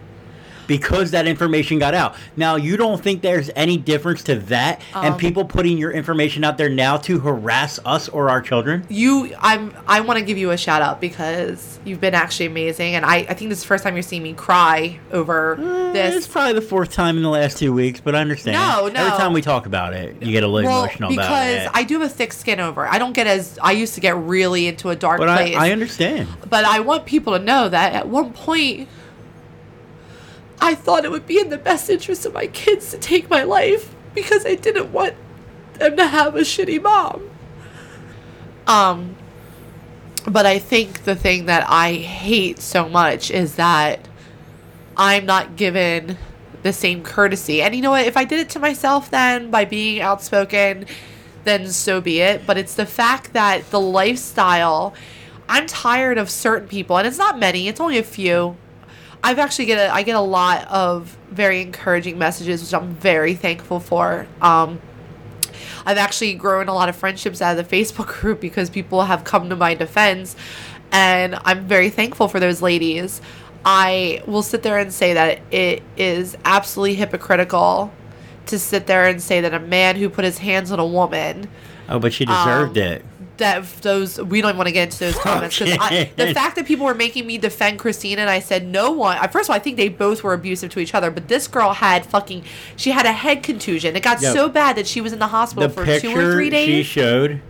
Because 0.68 1.12
that 1.12 1.28
information 1.28 1.80
got 1.80 1.94
out. 1.94 2.16
Now, 2.38 2.56
you 2.56 2.78
don't 2.78 3.02
think 3.02 3.22
there's 3.22 3.50
any 3.56 3.78
difference 3.78 4.24
to 4.24 4.36
that 4.36 4.82
and 4.96 5.14
Um, 5.14 5.18
people 5.18 5.46
putting 5.46 5.78
your 5.78 5.92
information 5.92 6.44
out 6.44 6.58
there 6.58 6.70
now 6.70 6.98
to 6.98 7.20
harass 7.20 7.80
us 7.86 8.08
or 8.10 8.30
our 8.30 8.42
children? 8.42 8.86
you 8.90 9.34
i'm 9.40 9.74
i 9.88 10.00
want 10.02 10.18
to 10.20 10.24
give 10.26 10.38
you 10.38 10.52
a 10.52 10.58
shout 10.58 10.82
out 10.82 11.00
because 11.02 11.80
you've 11.86 12.00
been 12.02 12.14
actually 12.14 12.46
amazing 12.46 12.96
and 12.96 13.06
i 13.06 13.18
i 13.18 13.34
think 13.34 13.50
this 13.50 13.58
is 13.60 13.64
the 13.64 13.68
first 13.68 13.84
time 13.84 13.94
you're 13.96 14.02
seeing 14.04 14.24
me 14.24 14.34
cry 14.34 15.00
over 15.12 15.56
Eh, 15.60 15.92
this 15.94 16.16
It's 16.16 16.28
probably 16.28 16.54
the 16.54 16.62
fourth 16.62 16.92
time 16.92 17.18
in 17.18 17.24
the 17.24 17.30
last 17.30 17.58
two 17.58 17.74
weeks, 17.74 18.00
but 18.00 18.16
I 18.16 18.20
understand. 18.22 18.56
No, 18.58 18.88
no. 18.88 19.06
Every 19.06 19.18
time 19.18 19.34
we 19.34 19.42
talk 19.42 19.66
about 19.66 19.94
it, 19.94 20.22
you 20.22 20.32
get 20.32 20.44
a 20.44 20.48
little 20.48 20.70
well 20.70 20.84
emotional 20.84 21.12
about 21.14 21.24
because 21.24 21.68
i 21.74 21.84
do 21.84 22.00
have 22.00 22.10
a 22.10 22.14
thick 22.14 22.34
skin 22.34 22.60
over 22.60 22.86
it. 22.86 22.90
i 22.92 22.98
don't 23.00 23.14
get 23.14 23.28
as 23.28 23.58
i 23.62 23.72
used 23.72 23.96
to 23.96 24.02
get 24.02 24.16
really 24.18 24.68
into 24.68 24.90
a 24.90 24.96
dark 24.96 25.20
but 25.20 25.30
I, 25.30 25.36
place 25.38 25.56
I 25.56 25.72
understand. 25.72 26.28
but 26.50 26.66
i 26.66 26.80
want 26.80 27.06
people 27.06 27.38
to 27.38 27.44
know 27.44 27.68
that 27.70 27.94
at 27.94 28.08
one 28.08 28.32
point 28.34 28.88
i 30.62 30.74
thought 30.74 31.04
it 31.04 31.12
would 31.12 31.28
be 31.28 31.40
in 31.40 31.50
the 31.50 31.58
best 31.58 31.90
interest 31.90 32.26
of 32.26 32.34
my 32.34 32.48
kids 32.48 32.92
to 32.92 32.98
take 32.98 33.30
my 33.30 33.44
life 33.44 33.94
because 34.14 34.46
i 34.46 34.56
didn't 34.56 34.92
want 34.92 35.16
them 35.74 35.98
to 35.98 36.08
have 36.08 36.36
a 36.36 36.42
shitty 36.42 36.82
mom 36.82 37.30
um 38.68 39.16
but 40.26 40.46
I 40.46 40.60
think 40.60 41.04
the 41.04 41.16
thing 41.16 41.46
that 41.46 41.66
I 41.68 41.94
hate 41.94 42.60
so 42.60 42.88
much 42.88 43.32
is 43.32 43.56
that 43.56 44.08
I'm 44.96 45.26
not 45.26 45.56
given 45.56 46.18
the 46.64 46.74
same 46.74 47.04
courtesy. 47.04 47.62
And 47.62 47.76
you 47.76 47.82
know 47.82 47.92
what? 47.92 48.06
If 48.06 48.18
I 48.18 48.24
did 48.24 48.40
it 48.40 48.50
to 48.52 48.60
myself 48.60 49.10
then 49.10 49.50
by 49.50 49.66
being 49.66 50.02
outspoken, 50.02 50.86
then 51.44 51.68
so 51.70 52.02
be 52.02 52.22
it. 52.22 52.46
But 52.46 52.58
it's 52.58 52.76
the 52.76 52.86
fact 52.86 53.34
that 53.34 53.72
the 53.72 53.80
lifestyle, 53.80 54.94
I'm 55.50 55.66
tired 55.66 56.20
of 56.20 56.30
certain 56.30 56.68
people, 56.68 56.98
and 56.98 57.08
it's 57.08 57.18
not 57.18 57.40
many, 57.40 57.68
it's 57.68 57.80
only 57.80 57.98
a 57.98 58.04
few. 58.04 58.56
I've 59.24 59.40
actually 59.40 59.66
get 59.66 59.78
a 59.90 59.94
I 59.94 60.04
get 60.04 60.16
a 60.16 60.22
lot 60.22 60.68
of 60.68 61.16
very 61.30 61.62
encouraging 61.62 62.18
messages, 62.18 62.62
which 62.62 62.74
I'm 62.74 62.94
very 62.96 63.36
thankful 63.36 63.80
for. 63.80 64.28
Um, 64.42 64.82
I've 65.86 65.98
actually 65.98 66.34
grown 66.36 66.68
a 66.68 66.74
lot 66.74 66.90
of 66.90 66.96
friendships 66.96 67.42
out 67.42 67.58
of 67.58 67.68
the 67.70 67.76
Facebook 67.78 68.08
group 68.08 68.40
because 68.40 68.70
people 68.70 69.04
have 69.04 69.24
come 69.24 69.50
to 69.50 69.56
my 69.56 69.74
defense, 69.74 70.36
and 70.92 71.38
I'm 71.46 71.68
very 71.68 71.90
thankful 71.90 72.28
for 72.28 72.40
those 72.40 72.62
ladies. 72.62 73.22
I 73.64 74.24
will 74.26 74.42
sit 74.44 74.64
there 74.64 74.80
and 74.80 74.92
say 74.92 75.14
that 75.14 75.40
it 75.52 75.84
is 75.96 76.36
absolutely 76.46 76.96
hypocritical 76.96 77.94
to 78.48 78.58
sit 78.58 78.88
there 78.88 79.06
and 79.08 79.22
say 79.22 79.42
that 79.42 79.54
a 79.54 79.60
man 79.60 79.98
who 79.98 80.10
put 80.10 80.26
his 80.26 80.40
hands 80.40 80.72
on 80.72 80.80
a 80.80 80.86
woman 80.86 81.48
Oh, 81.88 82.00
but 82.00 82.12
she 82.14 82.26
deserved 82.26 82.78
Um, 82.78 82.84
it. 82.84 83.06
That 83.42 83.66
those 83.82 84.20
we 84.20 84.42
don't 84.42 84.56
want 84.58 84.68
to 84.68 84.72
get 84.72 84.86
into 84.86 85.00
those 85.00 85.16
comments 85.20 85.60
because 85.60 85.78
the 86.16 86.34
fact 86.34 86.56
that 86.56 86.66
people 86.66 86.86
were 86.86 86.96
making 86.96 87.28
me 87.28 87.38
defend 87.38 87.78
Christina 87.78 88.22
and 88.22 88.30
I 88.30 88.40
said 88.40 88.66
no 88.66 88.92
one. 88.92 89.18
I- 89.18 89.28
First 89.28 89.48
of 89.50 89.52
all, 89.52 89.56
I 89.58 89.60
think 89.60 89.78
they 89.78 89.90
both 89.90 90.24
were 90.24 90.34
abusive 90.34 90.72
to 90.72 90.80
each 90.80 90.96
other, 90.96 91.12
but 91.12 91.28
this 91.28 91.48
girl 91.48 91.74
had 91.74 92.06
fucking 92.06 92.44
she 92.76 92.92
had 92.92 93.06
a 93.06 93.12
head 93.12 93.44
contusion. 93.44 93.96
It 93.96 94.04
got 94.04 94.22
Yep. 94.22 94.34
so 94.34 94.50
bad 94.50 94.76
that 94.78 94.88
she 94.88 95.02
was 95.02 95.14
in 95.14 95.20
the 95.20 95.28
hospital 95.28 95.68
The 95.70 95.74
for 95.74 96.00
two 96.00 96.16
or 96.18 96.32
three 96.34 96.50
days. 96.50 96.68
she 96.68 96.84
showed, 96.84 97.42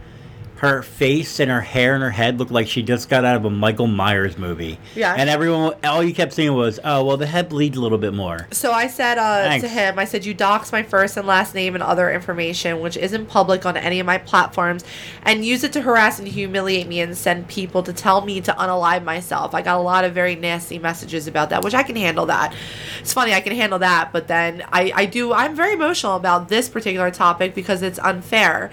her 0.62 0.84
face 0.84 1.40
and 1.40 1.50
her 1.50 1.60
hair 1.60 1.96
and 1.96 2.04
her 2.04 2.12
head 2.12 2.38
looked 2.38 2.52
like 2.52 2.68
she 2.68 2.84
just 2.84 3.10
got 3.10 3.26
out 3.26 3.36
of 3.36 3.46
a 3.46 3.50
Michael 3.50 3.88
Myers 3.88 4.38
movie. 4.38 4.78
Yeah. 4.96 5.16
And 5.18 5.28
everyone, 5.28 5.74
all 5.84 6.04
you 6.04 6.14
kept 6.14 6.34
saying 6.34 6.54
was, 6.54 6.80
"Oh, 6.84 7.04
well, 7.04 7.18
the 7.18 7.26
head 7.26 7.50
bleeds 7.50 7.76
a 7.78 7.82
little 7.82 7.98
bit 7.98 8.14
more." 8.14 8.48
So 8.52 8.72
I 8.72 8.86
said 8.86 9.18
uh, 9.18 9.58
to 9.58 9.68
him, 9.68 9.98
I 9.98 10.06
said, 10.06 10.24
You 10.24 10.36
dox 10.36 10.72
my 10.72 10.84
first 10.84 11.18
and 11.18 11.26
last 11.26 11.56
name 11.56 11.74
and 11.74 11.84
other 11.84 12.12
information, 12.12 12.80
which 12.80 12.96
isn't 12.96 13.26
public 13.26 13.66
on 13.66 13.76
any 13.76 14.00
of 14.00 14.06
my 14.06 14.20
platforms, 14.20 14.84
and 15.24 15.44
use 15.44 15.64
it 15.64 15.74
to 15.74 15.82
harass 15.82 16.20
and 16.20 16.28
humiliate 16.28 16.88
me 16.88 17.00
and 17.00 17.18
send 17.18 17.48
people 17.48 17.82
to 17.82 17.92
tell 17.92 18.22
me 18.22 18.40
to 18.42 18.52
unalive 18.52 19.04
myself. 19.04 19.56
I 19.56 19.64
got 19.64 19.80
a 19.80 19.82
lot 19.82 20.04
of 20.04 20.14
very 20.14 20.36
nasty 20.36 20.78
messages 20.78 21.26
about 21.26 21.50
that, 21.50 21.64
which 21.64 21.74
I 21.74 21.82
can 21.82 21.96
handle 21.96 22.28
that. 22.28 22.54
It's 23.00 23.14
funny, 23.14 23.34
I 23.34 23.42
can 23.42 23.56
handle 23.56 23.80
that, 23.80 24.12
but 24.14 24.28
then 24.28 24.64
I, 24.72 24.92
I 24.94 25.06
do, 25.08 25.34
I'm 25.34 25.56
very 25.56 25.74
emotional 25.74 26.16
about 26.16 26.50
this 26.50 26.70
particular 26.70 27.10
topic 27.10 27.56
because 27.56 27.82
it's 27.82 27.98
unfair. 27.98 28.70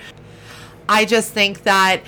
I 0.88 1.04
just 1.04 1.32
think 1.32 1.64
that 1.64 2.02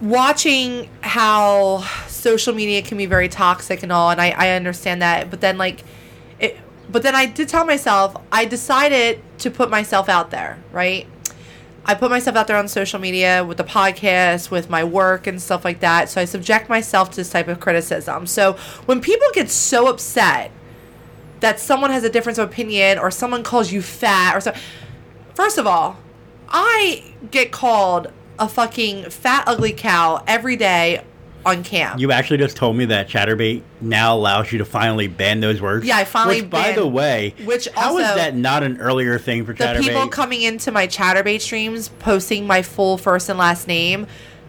watching 0.00 0.88
how 1.00 1.80
social 2.06 2.54
media 2.54 2.82
can 2.82 2.98
be 2.98 3.06
very 3.06 3.28
toxic 3.28 3.82
and 3.82 3.90
all 3.90 4.10
and 4.10 4.20
I, 4.20 4.30
I 4.30 4.50
understand 4.50 5.02
that 5.02 5.30
but 5.30 5.40
then 5.40 5.58
like 5.58 5.82
it 6.38 6.56
but 6.90 7.02
then 7.02 7.14
I 7.14 7.26
did 7.26 7.48
tell 7.48 7.64
myself 7.64 8.16
I 8.30 8.44
decided 8.44 9.20
to 9.38 9.50
put 9.50 9.70
myself 9.70 10.08
out 10.08 10.30
there 10.30 10.58
right? 10.72 11.06
I 11.84 11.94
put 11.94 12.10
myself 12.10 12.36
out 12.36 12.46
there 12.46 12.56
on 12.56 12.68
social 12.68 13.00
media 13.00 13.44
with 13.44 13.56
the 13.56 13.64
podcast 13.64 14.50
with 14.50 14.68
my 14.70 14.84
work 14.84 15.26
and 15.26 15.40
stuff 15.42 15.64
like 15.64 15.80
that 15.80 16.08
so 16.08 16.20
I 16.20 16.26
subject 16.26 16.68
myself 16.68 17.10
to 17.10 17.16
this 17.16 17.30
type 17.30 17.48
of 17.48 17.58
criticism. 17.58 18.26
So 18.26 18.52
when 18.86 19.00
people 19.00 19.26
get 19.32 19.50
so 19.50 19.88
upset 19.88 20.52
that 21.40 21.58
someone 21.58 21.90
has 21.90 22.04
a 22.04 22.10
difference 22.10 22.38
of 22.38 22.48
opinion 22.48 22.98
or 22.98 23.10
someone 23.10 23.42
calls 23.42 23.72
you 23.72 23.82
fat 23.82 24.36
or 24.36 24.40
so 24.40 24.52
first 25.34 25.58
of 25.58 25.66
all 25.66 25.96
I 26.50 27.12
get 27.30 27.52
called 27.52 28.08
a 28.38 28.48
fucking 28.48 29.10
fat 29.10 29.44
ugly 29.46 29.72
cow 29.72 30.22
every 30.26 30.56
day 30.56 31.02
on 31.44 31.64
cam. 31.64 31.98
You 31.98 32.12
actually 32.12 32.38
just 32.38 32.56
told 32.56 32.76
me 32.76 32.84
that 32.86 33.08
Chaturbate 33.08 33.62
now 33.80 34.14
allows 34.14 34.52
you 34.52 34.58
to 34.58 34.64
finally 34.64 35.08
ban 35.08 35.40
those 35.40 35.60
words. 35.60 35.86
Yeah, 35.86 35.96
I 35.96 36.04
finally 36.04 36.42
Which, 36.42 36.50
by 36.50 36.72
the 36.72 36.86
way, 36.86 37.34
which 37.44 37.68
how 37.74 37.96
is 37.98 38.04
also- 38.04 38.16
that 38.16 38.34
not 38.34 38.62
an 38.62 38.80
earlier 38.80 39.18
thing 39.18 39.44
for 39.44 39.52
the 39.52 39.78
people 39.80 40.08
coming 40.08 40.42
into 40.42 40.70
my 40.70 40.86
Chaturbate 40.86 41.40
streams 41.40 41.88
posting 42.00 42.46
my 42.46 42.62
full 42.62 42.98
first 42.98 43.28
and 43.28 43.38
last 43.38 43.66
name 43.66 44.06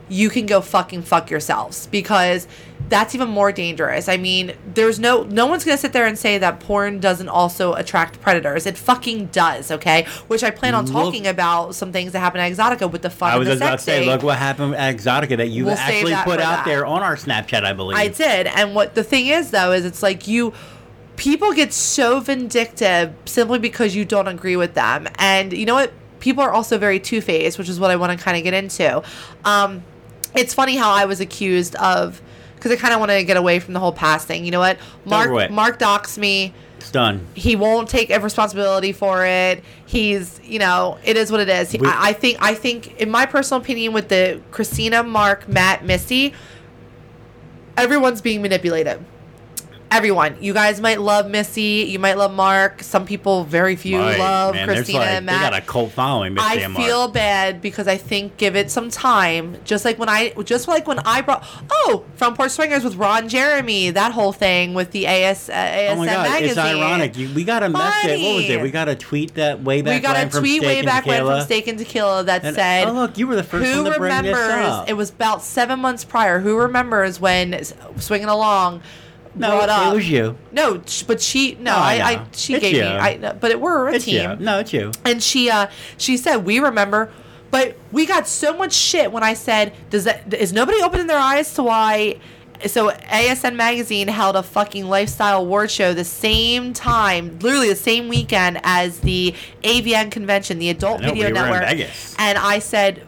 you 0.09 0.29
can 0.29 0.47
go 0.47 0.59
fucking 0.59 1.03
fuck 1.03 1.29
yourselves 1.29 1.87
because 1.91 2.47
that's 2.89 3.15
even 3.15 3.29
more 3.29 3.51
dangerous 3.51 4.09
i 4.09 4.17
mean 4.17 4.53
there's 4.73 4.99
no 4.99 5.23
no 5.23 5.45
one's 5.45 5.63
gonna 5.63 5.77
sit 5.77 5.93
there 5.93 6.05
and 6.05 6.17
say 6.17 6.37
that 6.37 6.59
porn 6.59 6.99
doesn't 6.99 7.29
also 7.29 7.73
attract 7.73 8.19
predators 8.19 8.65
it 8.65 8.77
fucking 8.77 9.27
does 9.27 9.71
okay 9.71 10.05
which 10.27 10.43
i 10.43 10.49
plan 10.49 10.75
on 10.75 10.85
Look- 10.85 10.93
talking 10.93 11.27
about 11.27 11.75
some 11.75 11.91
things 11.91 12.11
that 12.11 12.19
happen 12.19 12.41
at 12.41 12.51
exotica 12.51 12.91
with 12.91 13.01
the 13.01 13.09
fun 13.09 13.31
I 13.31 13.37
was 13.37 13.47
about 13.47 13.79
to 13.79 13.85
say, 13.85 14.05
look 14.05 14.23
what 14.23 14.37
happened 14.37 14.75
at 14.75 14.95
Exotica 14.95 15.37
that 15.37 15.47
you 15.49 15.65
We'll 15.65 15.75
actually 15.75 16.11
that 16.11 16.25
put 16.25 16.39
out 16.39 16.57
that. 16.57 16.65
there 16.65 16.85
on 16.85 17.01
our 17.03 17.15
Snapchat, 17.15 17.63
I 17.63 17.73
believe. 17.73 17.97
I 17.97 18.07
did. 18.07 18.47
And 18.47 18.73
what 18.73 18.95
the 18.95 19.03
thing 19.03 19.27
is, 19.27 19.51
though, 19.51 19.71
is 19.71 19.85
it's 19.85 20.01
like 20.01 20.27
you. 20.27 20.53
People 21.15 21.53
get 21.53 21.73
so 21.73 22.19
vindictive 22.19 23.13
simply 23.25 23.59
because 23.59 23.95
you 23.95 24.05
don't 24.05 24.27
agree 24.27 24.55
with 24.55 24.73
them. 24.73 25.07
And 25.17 25.53
you 25.53 25.65
know 25.65 25.75
what? 25.75 25.91
People 26.19 26.43
are 26.43 26.51
also 26.51 26.77
very 26.77 26.99
two 26.99 27.21
faced, 27.21 27.57
which 27.57 27.69
is 27.69 27.79
what 27.79 27.91
I 27.91 27.95
want 27.97 28.17
to 28.17 28.23
kind 28.23 28.35
of 28.37 28.43
get 28.43 28.53
into. 28.53 29.03
Um, 29.45 29.83
it's 30.35 30.53
funny 30.53 30.75
how 30.75 30.91
I 30.91 31.05
was 31.05 31.19
accused 31.19 31.75
of. 31.75 32.21
Because 32.59 32.71
I 32.71 32.75
kind 32.75 32.93
of 32.93 32.99
want 32.99 33.09
to 33.11 33.23
get 33.23 33.37
away 33.37 33.59
from 33.59 33.73
the 33.73 33.79
whole 33.79 33.93
past 33.93 34.27
thing. 34.27 34.43
You 34.43 34.51
know 34.51 34.59
what? 34.59 34.77
Mark. 35.05 35.29
Mark 35.49 35.79
doxed 35.79 36.17
me. 36.17 36.53
It's 36.77 36.91
done. 36.91 37.25
He 37.33 37.55
won't 37.55 37.87
take 37.89 38.09
responsibility 38.09 38.91
for 38.91 39.25
it. 39.25 39.63
He's, 39.85 40.39
you 40.43 40.59
know, 40.59 40.97
it 41.03 41.17
is 41.17 41.31
what 41.31 41.39
it 41.41 41.49
is. 41.49 41.73
We- 41.73 41.87
I, 41.87 42.09
I 42.09 42.13
think, 42.13 42.37
I 42.41 42.53
think, 42.53 42.99
in 43.01 43.09
my 43.09 43.25
personal 43.25 43.61
opinion, 43.61 43.93
with 43.93 44.09
the 44.09 44.41
Christina, 44.51 45.03
Mark, 45.03 45.47
Matt, 45.49 45.83
Missy, 45.85 46.33
everyone's 47.77 48.21
being 48.21 48.41
manipulated. 48.41 49.03
Everyone. 49.91 50.35
You 50.39 50.53
guys 50.53 50.79
might 50.79 51.01
love 51.01 51.27
Missy. 51.29 51.87
You 51.89 51.97
might 51.97 52.15
love 52.15 52.31
Mark. 52.31 52.83
Some 52.83 53.05
people, 53.07 53.43
very 53.43 53.75
few, 53.75 53.97
Right, 53.97 54.19
love 54.19 54.53
man, 54.53 54.67
Christina 54.67 54.99
like, 54.99 55.09
and 55.09 55.25
Matt. 55.25 55.41
They 55.41 55.49
got 55.49 55.63
a 55.63 55.65
cult 55.65 55.91
following, 55.93 56.35
Missy 56.35 56.45
I 56.47 56.53
and 56.55 56.73
Mark. 56.73 56.85
feel 56.85 57.07
bad 57.07 57.59
because 57.59 57.87
I 57.87 57.97
think 57.97 58.37
give 58.37 58.55
it 58.55 58.69
some 58.69 58.91
time. 58.91 59.57
Just 59.65 59.85
like 59.85 59.97
when 59.97 60.07
I, 60.07 60.29
just 60.43 60.67
like 60.67 60.85
when 60.87 60.99
I 60.99 61.21
brought, 61.21 61.43
oh, 61.71 62.05
Front 62.15 62.37
Porch 62.37 62.51
Swingers 62.51 62.83
with 62.83 62.97
Ron 62.97 63.27
Jeremy, 63.29 63.89
that 63.89 64.11
whole 64.11 64.31
thing 64.31 64.75
with 64.75 64.91
the 64.91 65.07
AS, 65.07 65.49
uh, 65.49 65.53
ASN 65.53 65.89
Oh 65.93 65.95
my 65.95 66.05
god, 66.05 66.23
magazine. 66.29 66.49
it's 66.49 66.57
ironic. 66.59 67.17
You, 67.17 67.33
we 67.33 67.43
got 67.43 67.63
a 67.63 67.69
message. 67.69 68.21
What 68.21 68.35
was 68.35 68.49
it? 68.49 68.61
We 68.61 68.69
got 68.69 68.89
a 68.89 68.95
tweet 68.95 69.33
that 69.35 69.63
way 69.63 69.81
back 69.81 69.95
we 69.95 69.99
got 70.01 70.15
when 70.17 70.27
a 70.27 70.29
from 70.29 70.39
tweet 70.41 70.61
way 70.61 70.83
back 70.83 71.07
when 71.07 71.17
Tequila. 71.17 71.37
from 71.39 71.45
Steak 71.45 71.67
and 71.67 71.79
Tequila 71.79 72.23
that 72.25 72.43
And- 72.45 72.55
said, 72.55 72.87
"Oh 72.87 72.91
look, 72.93 73.17
you 73.17 73.25
were 73.27 73.35
the 73.35 73.43
first 73.43 73.65
who 73.65 73.83
one 73.83 73.93
to 73.93 73.97
bring 73.97 74.11
this 74.21 74.35
remembers? 74.37 74.69
up." 74.71 74.87
It 74.89 74.93
was 74.93 75.09
about 75.09 75.41
seven 75.41 75.79
months 75.79 76.03
prior. 76.05 76.39
Who 76.41 76.57
remembers 76.57 77.19
when 77.19 77.59
Swinging 77.97 78.27
Along 78.27 78.81
no, 79.35 79.49
brought 79.57 79.69
up? 79.69 79.91
it 79.93 79.95
was 79.95 80.09
you. 80.09 80.37
No, 80.51 80.81
but 81.07 81.21
she 81.21 81.55
no, 81.55 81.71
Oh, 81.71 81.75
I 81.75 81.93
I, 81.97 82.11
I, 82.21 82.25
she 82.33 82.53
It's 82.55 82.61
gave 82.61 82.75
you. 82.75 82.81
me. 82.81 82.87
I 82.87 83.33
but 83.33 83.51
it, 83.51 83.59
we're 83.61 83.89
a 83.89 83.93
It's 83.95 84.05
team, 84.05 84.29
you. 84.31 84.35
No, 84.37 84.59
it's 84.59 84.73
you. 84.73 84.91
and 85.05 85.21
she 85.21 85.49
uh 85.49 85.67
she 85.97 86.17
said 86.17 86.37
we 86.45 86.59
remember. 86.59 87.11
But 87.51 87.77
we 87.91 88.05
got 88.05 88.27
so 88.27 88.55
much 88.55 88.73
shit 88.73 89.11
when 89.11 89.23
I 89.23 89.33
said, 89.33 89.73
"Does 89.89 90.03
that 90.03 90.31
is 90.33 90.53
nobody 90.53 90.81
opening 90.83 91.07
their 91.07 91.17
eyes 91.17 91.51
to 91.55 91.63
why?" 91.63 92.19
So 92.67 92.89
ASN 92.91 93.55
magazine 93.55 94.07
held 94.09 94.35
a 94.35 94.43
fucking 94.43 94.85
lifestyle 94.87 95.39
award 95.39 95.71
show 95.71 95.93
the 95.93 96.03
same 96.03 96.73
time, 96.73 97.39
literally 97.39 97.69
the 97.69 97.75
same 97.75 98.07
weekend 98.09 98.59
as 98.63 98.99
the 98.99 99.33
AVN 99.63 100.11
convention, 100.11 100.59
the 100.59 100.69
Adult 100.69 101.01
know, 101.01 101.07
Video 101.13 101.27
we 101.27 101.31
Network. 101.31 101.89
And 102.19 102.37
I 102.37 102.59
said, 102.59 103.07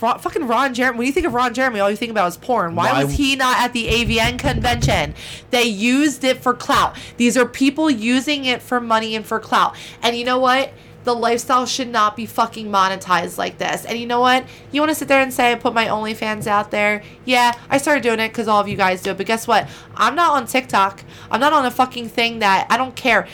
Ron, 0.00 0.18
fucking 0.18 0.46
Ron 0.46 0.74
Jeremy. 0.74 0.98
When 0.98 1.06
you 1.06 1.12
think 1.12 1.26
of 1.26 1.34
Ron 1.34 1.54
Jeremy, 1.54 1.80
all 1.80 1.90
you 1.90 1.96
think 1.96 2.10
about 2.10 2.28
is 2.28 2.36
porn. 2.36 2.74
Why, 2.74 2.92
Why- 2.92 3.04
was 3.04 3.14
he 3.14 3.36
not 3.36 3.58
at 3.58 3.72
the 3.72 3.88
AVN 3.88 4.38
convention? 4.38 5.14
They 5.50 5.64
used 5.64 6.24
it 6.24 6.38
for 6.38 6.54
clout. 6.54 6.96
These 7.16 7.36
are 7.36 7.46
people 7.46 7.90
using 7.90 8.44
it 8.44 8.62
for 8.62 8.80
money 8.80 9.14
and 9.14 9.24
for 9.24 9.38
clout. 9.40 9.74
And 10.02 10.16
you 10.16 10.24
know 10.24 10.38
what? 10.38 10.72
the 11.04 11.14
lifestyle 11.14 11.66
should 11.66 11.88
not 11.88 12.16
be 12.16 12.26
fucking 12.26 12.68
monetized 12.68 13.38
like 13.38 13.58
this. 13.58 13.84
And 13.84 13.98
you 13.98 14.06
know 14.06 14.20
what? 14.20 14.44
You 14.72 14.80
want 14.80 14.90
to 14.90 14.94
sit 14.94 15.06
there 15.06 15.20
and 15.20 15.32
say 15.32 15.52
I 15.52 15.54
put 15.54 15.74
my 15.74 15.86
OnlyFans 15.86 16.46
out 16.46 16.70
there? 16.70 17.02
Yeah, 17.24 17.52
I 17.68 17.78
started 17.78 18.02
doing 18.02 18.20
it 18.20 18.28
because 18.28 18.48
all 18.48 18.60
of 18.60 18.68
you 18.68 18.76
guys 18.76 19.02
do 19.02 19.10
it. 19.10 19.18
But 19.18 19.26
guess 19.26 19.46
what? 19.46 19.68
I'm 19.94 20.14
not 20.14 20.32
on 20.32 20.46
TikTok. 20.46 21.04
I'm 21.30 21.40
not 21.40 21.52
on 21.52 21.66
a 21.66 21.70
fucking 21.70 22.08
thing 22.08 22.38
that 22.38 22.66
I 22.70 22.76
don't 22.76 22.96
care. 22.96 23.28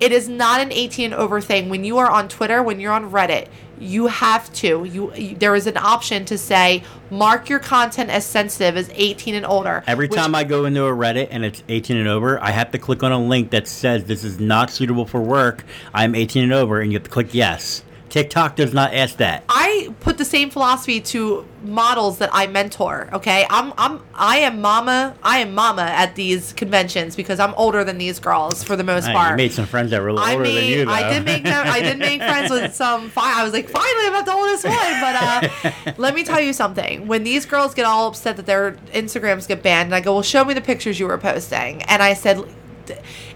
It 0.00 0.12
is 0.12 0.28
not 0.28 0.60
an 0.60 0.72
18 0.72 1.12
and 1.12 1.14
over 1.14 1.40
thing. 1.40 1.68
When 1.68 1.84
you 1.84 1.98
are 1.98 2.10
on 2.10 2.28
Twitter, 2.28 2.62
when 2.62 2.80
you're 2.80 2.92
on 2.92 3.10
Reddit, 3.10 3.48
you 3.78 4.06
have 4.06 4.52
to. 4.54 4.84
You, 4.84 5.14
you 5.14 5.36
there 5.36 5.54
is 5.54 5.66
an 5.66 5.76
option 5.76 6.24
to 6.26 6.38
say 6.38 6.82
mark 7.10 7.48
your 7.48 7.58
content 7.58 8.10
as 8.10 8.24
sensitive 8.24 8.76
as 8.76 8.90
18 8.94 9.34
and 9.34 9.46
older. 9.46 9.82
Every 9.86 10.08
which- 10.08 10.18
time 10.18 10.34
I 10.34 10.44
go 10.44 10.64
into 10.64 10.84
a 10.84 10.90
Reddit 10.90 11.28
and 11.30 11.44
it's 11.44 11.62
18 11.68 11.96
and 11.96 12.08
over, 12.08 12.42
I 12.42 12.50
have 12.50 12.70
to 12.72 12.78
click 12.78 13.02
on 13.02 13.12
a 13.12 13.18
link 13.18 13.50
that 13.50 13.66
says 13.68 14.04
this 14.04 14.24
is 14.24 14.38
not 14.38 14.70
suitable 14.70 15.06
for 15.06 15.20
work. 15.20 15.64
I'm 15.92 16.14
18 16.14 16.44
and 16.44 16.52
over, 16.52 16.80
and 16.80 16.92
you 16.92 16.96
have 16.98 17.04
to 17.04 17.10
click 17.10 17.34
yes. 17.34 17.82
TikTok 18.10 18.54
does 18.54 18.72
not 18.72 18.94
ask 18.94 19.16
that. 19.16 19.42
I 19.48 19.92
put 20.00 20.18
the 20.18 20.24
same 20.24 20.50
philosophy 20.50 21.00
to 21.00 21.44
models 21.64 22.18
that 22.18 22.30
I 22.32 22.46
mentor. 22.46 23.08
Okay, 23.12 23.44
I'm 23.50 23.72
I'm 23.76 24.00
I 24.14 24.38
am 24.38 24.60
mama. 24.60 25.16
I 25.22 25.38
am 25.38 25.54
mama 25.54 25.82
at 25.82 26.14
these 26.14 26.52
conventions 26.52 27.16
because 27.16 27.40
I'm 27.40 27.54
older 27.54 27.82
than 27.82 27.98
these 27.98 28.20
girls 28.20 28.62
for 28.62 28.76
the 28.76 28.84
most 28.84 29.08
part. 29.10 29.30
you 29.32 29.36
made 29.38 29.52
some 29.52 29.66
friends 29.66 29.90
that 29.90 30.00
were 30.00 30.08
a 30.08 30.12
little 30.12 30.28
I 30.28 30.32
older 30.34 30.44
than 30.44 30.54
made, 30.54 30.70
you, 30.78 30.84
though. 30.84 30.92
I 30.92 31.12
did 31.12 31.24
make 31.24 31.42
them, 31.42 31.66
I 31.66 31.80
did 31.80 31.98
make 31.98 32.20
friends 32.20 32.50
with 32.50 32.74
some. 32.82 33.10
Fi- 33.10 33.40
I 33.40 33.42
was 33.42 33.52
like, 33.52 33.68
finally, 33.68 34.06
I'm 34.06 34.12
not 34.12 34.26
the 34.26 34.34
oldest 34.34 34.64
one. 34.64 35.00
But 35.00 35.84
uh, 35.86 35.92
let 35.96 36.14
me 36.14 36.22
tell 36.22 36.40
you 36.40 36.52
something. 36.52 37.08
When 37.08 37.24
these 37.24 37.46
girls 37.46 37.74
get 37.74 37.84
all 37.84 38.06
upset 38.08 38.36
that 38.36 38.46
their 38.46 38.72
Instagrams 38.92 39.48
get 39.48 39.62
banned, 39.62 39.86
and 39.86 39.94
I 39.94 40.00
go, 40.00 40.12
well, 40.14 40.22
show 40.22 40.44
me 40.44 40.54
the 40.54 40.60
pictures 40.60 41.00
you 41.00 41.06
were 41.08 41.18
posting, 41.18 41.82
and 41.84 42.02
I 42.02 42.14
said. 42.14 42.44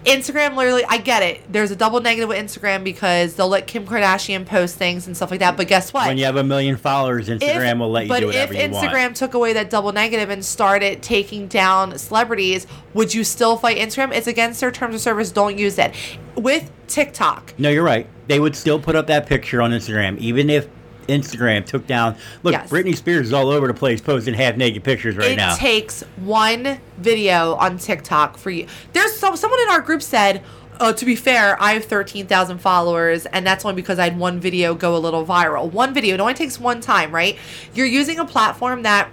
Instagram 0.08 0.56
literally, 0.56 0.84
I 0.88 0.98
get 0.98 1.22
it. 1.22 1.40
There's 1.52 1.70
a 1.70 1.76
double 1.76 2.00
negative 2.00 2.28
with 2.28 2.38
Instagram 2.38 2.82
because 2.84 3.34
they'll 3.34 3.48
let 3.48 3.66
Kim 3.66 3.86
Kardashian 3.86 4.46
post 4.46 4.76
things 4.76 5.06
and 5.06 5.16
stuff 5.16 5.30
like 5.30 5.40
that. 5.40 5.56
But 5.56 5.68
guess 5.68 5.92
what? 5.92 6.06
when 6.06 6.18
you 6.18 6.24
have 6.24 6.36
a 6.36 6.44
million 6.44 6.76
followers, 6.76 7.28
Instagram 7.28 7.72
If- 7.72 7.78
will 7.78 7.90
let 7.90 8.04
you 8.04 8.08
but 8.08 8.20
do 8.20 8.26
whatever 8.26 8.54
you 8.54 8.70
want. 8.70 8.84
If 8.84 8.90
Instagram 8.90 9.14
took 9.14 9.34
away 9.34 9.52
that 9.52 9.70
double 9.70 9.92
negative 9.92 10.30
and 10.30 10.44
started 10.44 11.02
taking 11.02 11.46
down 11.48 11.98
celebrities, 11.98 12.66
would 12.94 13.14
you 13.14 13.24
still 13.24 13.56
fight 13.56 13.76
Instagram? 13.76 14.14
It's 14.14 14.26
against 14.26 14.60
their 14.60 14.70
terms 14.70 14.94
of 14.94 15.00
service. 15.00 15.30
Don't 15.30 15.58
use 15.58 15.78
it. 15.78 15.94
With 16.34 16.70
TikTok, 16.86 17.54
No, 17.58 17.68
you're 17.68 17.84
right. 17.84 18.06
They 18.28 18.40
would 18.40 18.56
still 18.56 18.78
put 18.78 18.94
up 18.96 19.06
that 19.08 19.26
picture 19.26 19.60
on 19.60 19.72
Instagram, 19.72 20.18
even 20.18 20.48
if 20.50 20.68
Instagram 21.08 21.64
took 21.64 21.86
down. 21.86 22.16
Look, 22.42 22.52
Yes. 22.52 22.70
Britney 22.70 22.96
Spears 22.96 23.28
is 23.28 23.32
all 23.32 23.50
over 23.50 23.66
the 23.66 23.74
place 23.74 24.00
posting 24.00 24.34
half 24.34 24.56
naked 24.56 24.84
pictures 24.84 25.16
right 25.16 25.32
it 25.32 25.36
now. 25.36 25.54
It 25.54 25.58
takes 25.58 26.02
one 26.16 26.78
video 26.98 27.54
on 27.54 27.78
TikTok 27.78 28.36
for 28.38 28.50
you. 28.50 28.66
There's 28.92 29.16
some 29.16 29.36
someone 29.36 29.60
in 29.60 29.70
our 29.70 29.80
group 29.80 30.02
said. 30.02 30.42
Oh, 30.80 30.92
to 30.92 31.04
be 31.04 31.16
fair, 31.16 31.60
I 31.60 31.72
have 31.72 31.86
13,000 31.86 32.58
followers, 32.58 33.26
and 33.26 33.44
that's 33.44 33.64
only 33.64 33.74
because 33.74 33.98
I 33.98 34.04
had 34.04 34.16
one 34.16 34.38
video 34.38 34.76
go 34.76 34.94
a 34.94 34.98
little 34.98 35.26
viral. 35.26 35.68
One 35.72 35.92
video, 35.92 36.14
it 36.14 36.20
only 36.20 36.34
takes 36.34 36.60
one 36.60 36.80
time, 36.80 37.12
right? 37.12 37.36
You're 37.74 37.84
using 37.84 38.20
a 38.20 38.24
platform 38.24 38.82
that 38.84 39.08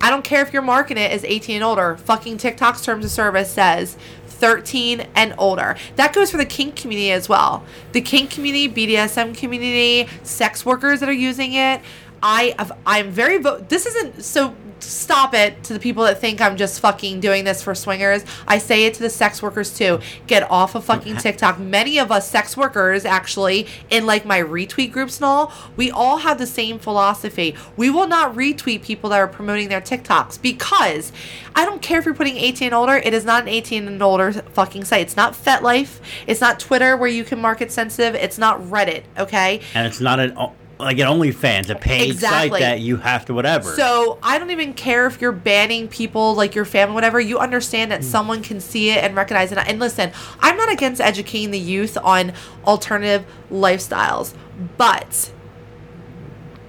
I 0.00 0.08
don't 0.08 0.22
care 0.22 0.40
if 0.40 0.52
you're 0.52 0.62
marketing 0.62 1.02
it 1.02 1.10
as 1.10 1.24
18 1.24 1.56
and 1.56 1.64
older. 1.64 1.96
Fucking 1.96 2.38
TikTok's 2.38 2.84
terms 2.84 3.04
of 3.04 3.10
service 3.10 3.50
says 3.50 3.96
13 4.40 5.06
and 5.14 5.34
older. 5.38 5.76
That 5.96 6.12
goes 6.12 6.30
for 6.30 6.38
the 6.38 6.46
kink 6.46 6.74
community 6.76 7.12
as 7.12 7.28
well. 7.28 7.64
The 7.92 8.00
kink 8.00 8.30
community, 8.30 8.68
BDSM 8.68 9.36
community, 9.36 10.08
sex 10.24 10.66
workers 10.66 11.00
that 11.00 11.08
are 11.08 11.12
using 11.12 11.52
it. 11.52 11.80
I 12.22 12.54
I'm 12.86 13.10
very 13.10 13.38
vo- 13.38 13.58
this 13.60 13.86
isn't 13.86 14.24
so 14.24 14.54
stop 14.82 15.34
it 15.34 15.62
to 15.64 15.72
the 15.72 15.80
people 15.80 16.04
that 16.04 16.20
think 16.20 16.40
I'm 16.40 16.56
just 16.56 16.80
fucking 16.80 17.20
doing 17.20 17.44
this 17.44 17.62
for 17.62 17.74
swingers. 17.74 18.24
I 18.46 18.58
say 18.58 18.84
it 18.84 18.94
to 18.94 19.00
the 19.00 19.10
sex 19.10 19.42
workers 19.42 19.76
too. 19.76 20.00
Get 20.26 20.50
off 20.50 20.74
of 20.74 20.84
fucking 20.84 21.16
TikTok. 21.18 21.58
Many 21.58 21.98
of 21.98 22.10
us 22.10 22.28
sex 22.28 22.56
workers 22.56 23.04
actually 23.04 23.66
in 23.90 24.06
like 24.06 24.24
my 24.24 24.40
retweet 24.40 24.92
groups 24.92 25.18
and 25.18 25.24
all, 25.24 25.52
we 25.76 25.90
all 25.90 26.18
have 26.18 26.38
the 26.38 26.46
same 26.46 26.78
philosophy. 26.78 27.54
We 27.76 27.90
will 27.90 28.08
not 28.08 28.34
retweet 28.34 28.82
people 28.82 29.10
that 29.10 29.18
are 29.18 29.28
promoting 29.28 29.68
their 29.68 29.80
TikToks 29.80 30.40
because 30.40 31.12
I 31.54 31.64
don't 31.64 31.82
care 31.82 31.98
if 31.98 32.04
you're 32.04 32.14
putting 32.14 32.36
18 32.36 32.66
and 32.66 32.74
older. 32.74 32.96
It 32.96 33.14
is 33.14 33.24
not 33.24 33.42
an 33.42 33.48
18 33.48 33.88
and 33.88 34.02
older 34.02 34.32
fucking 34.32 34.84
site. 34.84 35.02
It's 35.02 35.16
not 35.16 35.32
FetLife. 35.32 35.98
It's 36.26 36.40
not 36.40 36.60
Twitter 36.60 36.96
where 36.96 37.08
you 37.08 37.24
can 37.24 37.40
market 37.40 37.72
sensitive. 37.72 38.14
It's 38.14 38.38
not 38.38 38.60
Reddit, 38.62 39.02
okay? 39.18 39.60
and 39.74 39.86
it's 39.86 40.00
not 40.00 40.20
an 40.20 40.32
like 40.80 40.98
an 40.98 41.06
OnlyFans, 41.06 41.70
a 41.70 41.74
paid 41.74 42.10
Exactly. 42.10 42.50
site 42.50 42.60
that 42.60 42.80
you 42.80 42.96
have 42.96 43.24
to 43.26 43.34
whatever. 43.34 43.74
So 43.74 44.18
I 44.22 44.38
don't 44.38 44.50
even 44.50 44.74
care 44.74 45.06
if 45.06 45.20
you're 45.20 45.32
banning 45.32 45.88
people 45.88 46.34
like 46.34 46.54
your 46.54 46.64
family, 46.64 46.94
whatever. 46.94 47.20
You 47.20 47.38
understand 47.38 47.90
that 47.92 48.00
hmm. 48.00 48.06
someone 48.06 48.42
can 48.42 48.60
see 48.60 48.90
it 48.90 49.04
and 49.04 49.14
recognize 49.14 49.52
it. 49.52 49.58
And 49.58 49.78
listen, 49.78 50.12
I'm 50.40 50.56
not 50.56 50.72
against 50.72 51.00
educating 51.00 51.50
the 51.50 51.58
youth 51.58 51.96
on 52.02 52.32
alternative 52.64 53.24
lifestyles, 53.50 54.34
but 54.76 55.32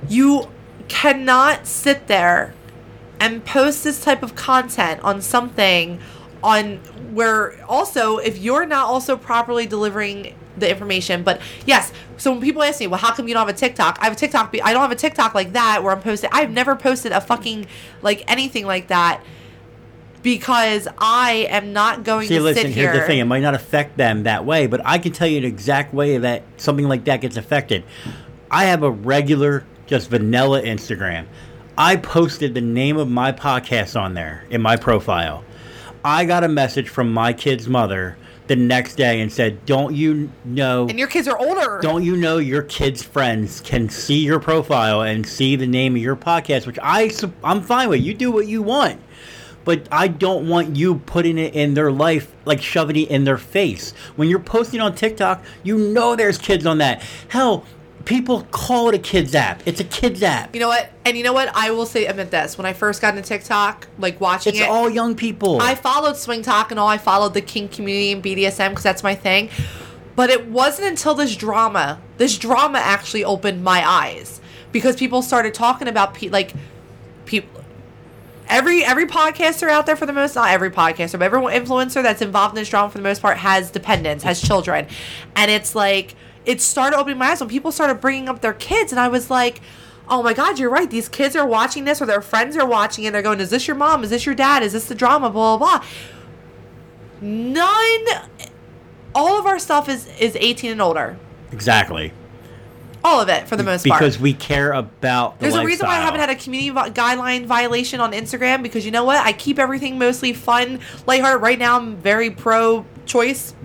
you 0.07 0.49
cannot 0.87 1.65
sit 1.67 2.07
there 2.07 2.53
and 3.19 3.45
post 3.45 3.83
this 3.83 4.03
type 4.03 4.23
of 4.23 4.35
content 4.35 5.01
on 5.03 5.21
something 5.21 5.99
on 6.43 6.77
where 7.13 7.63
also 7.65 8.17
if 8.17 8.39
you're 8.39 8.65
not 8.65 8.87
also 8.87 9.15
properly 9.15 9.67
delivering 9.67 10.35
the 10.57 10.69
information 10.69 11.23
but 11.23 11.39
yes 11.65 11.91
so 12.17 12.31
when 12.31 12.41
people 12.41 12.61
ask 12.61 12.79
me 12.79 12.87
well 12.87 12.99
how 12.99 13.13
come 13.13 13.27
you 13.27 13.33
don't 13.33 13.45
have 13.47 13.55
a 13.55 13.57
tiktok 13.57 13.97
i 14.01 14.05
have 14.05 14.13
a 14.13 14.15
tiktok 14.15 14.51
be- 14.51 14.61
i 14.61 14.73
don't 14.73 14.81
have 14.81 14.91
a 14.91 14.95
tiktok 14.95 15.33
like 15.33 15.53
that 15.53 15.83
where 15.83 15.93
i'm 15.93 16.01
posting 16.01 16.29
i've 16.33 16.51
never 16.51 16.75
posted 16.75 17.11
a 17.11 17.21
fucking 17.21 17.65
like 18.01 18.23
anything 18.29 18.65
like 18.65 18.87
that 18.87 19.21
because 20.21 20.87
i 20.97 21.47
am 21.49 21.73
not 21.73 22.03
going 22.03 22.27
to 22.27 22.33
See, 22.33 22.37
to 22.37 22.43
listen, 22.43 22.63
sit 22.63 22.71
here's 22.71 22.97
the 22.97 23.05
thing. 23.05 23.19
It 23.19 23.25
might 23.25 23.41
not 23.41 23.55
affect 23.55 23.97
them 23.97 24.23
that 24.23 24.45
way, 24.45 24.67
but 24.67 24.81
I 24.85 24.99
can 24.99 25.11
tell 25.11 25.27
you 25.27 25.41
the 25.41 25.47
exact 25.47 25.93
way 25.93 26.17
that 26.17 26.43
something 26.57 26.87
like 26.87 27.05
that 27.05 27.21
gets 27.21 27.37
affected. 27.37 27.83
I 28.49 28.65
have 28.65 28.83
a 28.83 28.91
regular, 28.91 29.65
just 29.87 30.09
vanilla 30.09 30.61
Instagram. 30.61 31.25
I 31.77 31.95
posted 31.95 32.53
the 32.53 32.61
name 32.61 32.97
of 32.97 33.09
my 33.09 33.31
podcast 33.31 33.99
on 33.99 34.13
there 34.13 34.45
in 34.49 34.61
my 34.61 34.75
profile. 34.75 35.43
I 36.03 36.25
got 36.25 36.43
a 36.43 36.47
message 36.47 36.89
from 36.89 37.11
my 37.11 37.33
kid's 37.33 37.67
mother 37.67 38.17
the 38.51 38.55
next 38.57 38.95
day 38.95 39.21
and 39.21 39.31
said, 39.31 39.65
Don't 39.65 39.95
you 39.95 40.29
know 40.43 40.85
and 40.89 40.99
your 40.99 41.07
kids 41.07 41.25
are 41.25 41.39
older 41.39 41.79
don't 41.81 42.03
you 42.03 42.17
know 42.17 42.37
your 42.37 42.63
kids' 42.63 43.01
friends 43.01 43.61
can 43.61 43.87
see 43.87 44.25
your 44.25 44.41
profile 44.41 45.03
and 45.03 45.25
see 45.25 45.55
the 45.55 45.65
name 45.65 45.95
of 45.95 46.01
your 46.01 46.17
podcast, 46.17 46.67
which 46.67 46.77
I 46.83 47.09
I'm 47.45 47.61
fine 47.61 47.87
with. 47.87 48.01
You 48.01 48.13
do 48.13 48.29
what 48.29 48.47
you 48.47 48.61
want. 48.61 48.99
But 49.63 49.87
I 49.89 50.09
don't 50.09 50.49
want 50.49 50.75
you 50.75 50.95
putting 50.95 51.37
it 51.37 51.53
in 51.53 51.75
their 51.75 51.91
life, 51.91 52.33
like 52.43 52.61
shoving 52.61 52.97
it 52.97 53.09
in 53.09 53.23
their 53.23 53.37
face. 53.37 53.91
When 54.17 54.27
you're 54.27 54.39
posting 54.39 54.81
on 54.81 54.95
TikTok, 54.95 55.45
you 55.63 55.77
know 55.77 56.15
there's 56.17 56.37
kids 56.37 56.65
on 56.65 56.79
that. 56.79 57.03
Hell, 57.29 57.63
people 58.05 58.43
call 58.51 58.89
it 58.89 58.95
a 58.95 58.99
kids 58.99 59.35
app. 59.35 59.61
It's 59.65 59.79
a 59.79 59.83
kids 59.83 60.23
app. 60.23 60.53
you 60.53 60.61
know 60.61 60.67
what 60.67 60.89
and 61.05 61.17
you 61.17 61.23
know 61.23 61.33
what 61.33 61.49
i 61.55 61.71
will 61.71 61.85
say 61.85 62.05
admit 62.05 62.31
this 62.31 62.57
when 62.57 62.65
i 62.65 62.73
first 62.73 63.01
got 63.01 63.15
into 63.17 63.27
tiktok 63.27 63.87
like 63.97 64.21
watching 64.21 64.53
It's 64.53 64.61
it 64.61 64.69
all 64.69 64.89
young 64.89 65.15
people. 65.15 65.59
I 65.61 65.75
followed 65.75 66.15
SwingTok 66.15 66.71
and 66.71 66.79
all. 66.79 66.87
I 66.87 66.97
followed 66.97 67.33
the 67.33 67.41
kink 67.41 67.71
community 67.71 68.11
and 68.11 68.23
BDSM 68.23 68.69
because 68.69 68.83
that's 68.83 69.03
my 69.03 69.15
thing. 69.15 69.49
But 70.15 70.29
it 70.29 70.47
wasn't 70.47 70.89
until 70.89 71.15
this 71.15 71.35
drama, 71.35 71.99
this 72.17 72.37
drama 72.37 72.79
actually 72.79 73.23
opened 73.23 73.63
my 73.63 73.87
eyes 73.87 74.41
because 74.71 74.95
people 74.95 75.21
started 75.21 75.53
talking 75.53 75.87
about 75.87 76.13
pe- 76.13 76.29
like 76.29 76.53
people. 77.25 77.63
Every 78.47 78.83
every 78.83 79.05
podcaster 79.05 79.69
out 79.69 79.85
there 79.85 79.95
for 79.95 80.05
the 80.05 80.11
most 80.13 80.35
not 80.35 80.49
every 80.49 80.69
podcaster 80.69 81.13
but 81.17 81.21
every 81.21 81.39
influencer 81.39 82.03
that's 82.03 82.21
involved 82.21 82.53
in 82.53 82.61
this 82.61 82.69
drama 82.69 82.89
for 82.91 82.97
the 82.97 83.03
most 83.03 83.21
part 83.21 83.37
has 83.37 83.71
dependents 83.71 84.23
has 84.25 84.41
children, 84.41 84.87
and 85.35 85.49
it's 85.49 85.73
like 85.73 86.15
it 86.45 86.61
started 86.61 86.97
opening 86.97 87.17
my 87.17 87.27
eyes 87.31 87.39
when 87.39 87.49
people 87.49 87.71
started 87.71 88.01
bringing 88.01 88.27
up 88.29 88.41
their 88.41 88.53
kids 88.53 88.91
and 88.91 88.99
I 88.99 89.07
was 89.07 89.29
like, 89.29 89.61
oh 90.09 90.21
my 90.23 90.33
god, 90.33 90.59
you're 90.59 90.69
right. 90.69 90.89
These 90.89 91.07
kids 91.09 91.35
are 91.35 91.45
watching 91.45 91.85
this 91.85 92.01
or 92.01 92.05
their 92.05 92.21
friends 92.21 92.57
are 92.57 92.65
watching 92.65 93.03
it. 93.05 93.11
They're 93.13 93.21
going, 93.21 93.39
is 93.39 93.49
this 93.49 93.67
your 93.67 93.75
mom? 93.77 94.03
Is 94.03 94.09
this 94.09 94.25
your 94.25 94.35
dad? 94.35 94.63
Is 94.63 94.73
this 94.73 94.85
the 94.85 94.95
drama? 94.95 95.29
Blah 95.29 95.57
blah 95.57 95.79
blah. 95.79 95.85
None. 97.21 98.05
All 99.13 99.37
of 99.39 99.45
our 99.45 99.59
stuff 99.59 99.89
is 99.89 100.07
is 100.19 100.35
18 100.39 100.71
and 100.71 100.81
older. 100.81 101.17
exactly. 101.51 102.13
All 103.03 103.19
of 103.19 103.29
it 103.29 103.47
for 103.47 103.55
the 103.55 103.63
most 103.63 103.83
part. 103.87 103.99
Because 103.99 104.19
we 104.19 104.31
care 104.33 104.71
about 104.73 105.39
the 105.39 105.45
There's 105.45 105.55
a 105.55 105.65
reason 105.65 105.87
why 105.87 105.97
I 105.97 106.01
haven't 106.01 106.19
had 106.19 106.29
a 106.29 106.35
community 106.35 106.69
vi- 106.69 106.91
guideline 106.91 107.45
violation 107.47 107.99
on 107.99 108.11
Instagram 108.11 108.61
because 108.61 108.85
you 108.85 108.91
know 108.91 109.03
what? 109.03 109.25
I 109.25 109.33
keep 109.33 109.57
everything 109.57 109.97
mostly 109.97 110.33
fun, 110.33 110.79
lighthearted. 111.07 111.41
Right 111.41 111.57
now, 111.57 111.77
I'm 111.77 111.95
very 111.97 112.29
pro 112.29 112.85
choice. 113.07 113.55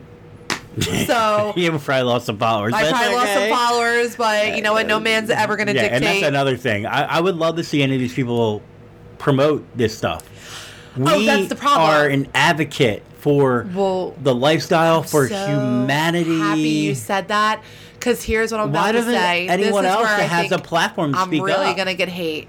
So 1.06 1.54
You 1.56 1.70
probably 1.78 2.02
lost 2.02 2.26
some 2.26 2.38
followers. 2.38 2.72
I 2.74 2.90
probably 2.90 3.14
lost 3.16 3.32
some 3.32 3.48
followers, 3.48 4.16
but 4.16 4.56
you 4.56 4.62
know 4.62 4.72
what? 4.72 4.86
No 4.86 5.00
man's 5.00 5.30
ever 5.30 5.56
going 5.56 5.68
to 5.68 5.74
Yeah, 5.74 5.82
and 5.84 6.04
that's 6.04 6.22
another 6.22 6.56
thing. 6.56 6.86
I, 6.86 7.04
I 7.04 7.20
would 7.20 7.36
love 7.36 7.56
to 7.56 7.64
see 7.64 7.82
any 7.82 7.94
of 7.94 8.00
these 8.00 8.14
people 8.14 8.62
promote 9.18 9.64
this 9.76 9.96
stuff. 9.96 10.28
We 10.96 11.04
Oh, 11.10 11.22
that's 11.24 11.48
the 11.48 11.56
problem. 11.56 11.88
are 11.88 12.06
an 12.08 12.28
advocate 12.34 13.02
for 13.18 13.66
Well, 13.74 14.14
the 14.22 14.34
lifestyle, 14.34 15.02
for 15.02 15.28
so 15.28 15.46
humanity. 15.46 16.38
Happy 16.38 16.60
you 16.60 16.94
said 16.94 17.28
that 17.28 17.62
because 17.94 18.22
here's 18.22 18.52
what 18.52 18.60
I'm 18.60 18.72
Why 18.72 18.90
about 18.90 19.00
to 19.00 19.04
say. 19.04 19.48
anyone 19.48 19.84
else 19.86 20.04
that 20.06 20.28
has 20.28 20.52
a 20.52 20.58
platform 20.58 21.12
to 21.12 21.18
I'm 21.18 21.30
really 21.30 21.74
gonna 21.74 21.94
get 21.94 22.08
hate. 22.08 22.48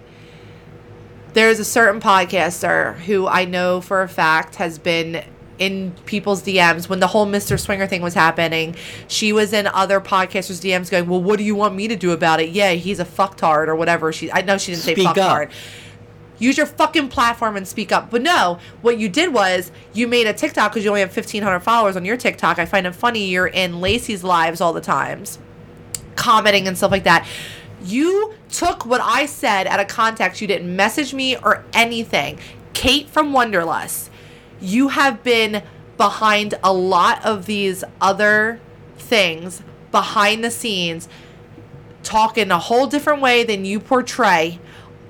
There's 1.33 1.59
a 1.59 1.65
certain 1.65 2.01
podcaster 2.01 2.95
who 2.99 3.27
I 3.27 3.45
know 3.45 3.79
for 3.81 4.01
a 4.01 4.07
fact 4.09 4.55
has 4.55 4.79
been 4.79 5.23
in 5.59 5.93
people's 6.05 6.43
DMs 6.43 6.87
when 6.89 6.99
the 6.99 7.07
whole 7.07 7.25
Mr. 7.25 7.59
Swinger 7.59 7.87
thing 7.87 8.01
was 8.01 8.13
happening. 8.13 8.75
She 9.07 9.33
was 9.33 9.53
in 9.53 9.67
other 9.67 9.99
podcasters' 9.99 10.61
DMs 10.61 10.89
going, 10.89 11.07
"Well, 11.07 11.21
what 11.21 11.37
do 11.37 11.43
you 11.43 11.55
want 11.55 11.75
me 11.75 11.87
to 11.87 11.95
do 11.95 12.11
about 12.11 12.39
it?" 12.39 12.49
Yeah, 12.49 12.71
he's 12.73 12.99
a 12.99 13.05
fucktard 13.05 13.67
or 13.67 13.75
whatever. 13.75 14.11
She 14.13 14.31
I 14.31 14.41
know 14.41 14.57
she 14.57 14.71
didn't 14.73 14.83
Speak 14.83 14.97
say 14.97 15.05
up. 15.05 15.15
fucktard. 15.15 15.49
Use 16.39 16.55
your 16.57 16.67
fucking 16.67 17.07
platform 17.09 17.57
and 17.57 17.67
speak 17.67 17.91
up. 17.91 18.11
But 18.11 18.21
no, 18.21 18.59
what 18.83 18.99
you 18.99 19.09
did 19.09 19.33
was 19.33 19.71
you 19.93 20.07
made 20.07 20.27
a 20.27 20.33
TikTok 20.33 20.71
because 20.71 20.83
you 20.83 20.91
only 20.91 21.01
have 21.01 21.09
1,500 21.15 21.61
followers 21.61 21.95
on 21.95 22.05
your 22.05 22.15
TikTok. 22.17 22.59
I 22.59 22.65
find 22.65 22.85
it 22.85 22.93
funny 22.93 23.25
you're 23.25 23.47
in 23.47 23.81
Lacey's 23.81 24.23
lives 24.23 24.61
all 24.61 24.71
the 24.71 24.81
times, 24.81 25.39
commenting 26.15 26.67
and 26.67 26.77
stuff 26.77 26.91
like 26.91 27.05
that. 27.05 27.27
You 27.83 28.33
took 28.51 28.85
what 28.85 29.01
I 29.01 29.25
said 29.25 29.65
out 29.65 29.79
of 29.79 29.87
context. 29.87 30.39
You 30.41 30.47
didn't 30.47 30.75
message 30.75 31.13
me 31.13 31.35
or 31.37 31.63
anything. 31.73 32.37
Kate 32.73 33.09
from 33.09 33.33
Wanderlust, 33.33 34.11
you 34.59 34.89
have 34.89 35.23
been 35.23 35.63
behind 35.97 36.53
a 36.63 36.73
lot 36.73 37.23
of 37.25 37.45
these 37.45 37.83
other 37.99 38.59
things 38.97 39.61
behind 39.91 40.43
the 40.43 40.51
scenes 40.51 41.07
talk 42.03 42.37
in 42.37 42.51
a 42.51 42.59
whole 42.59 42.87
different 42.87 43.21
way 43.21 43.43
than 43.43 43.65
you 43.65 43.79
portray 43.79 44.59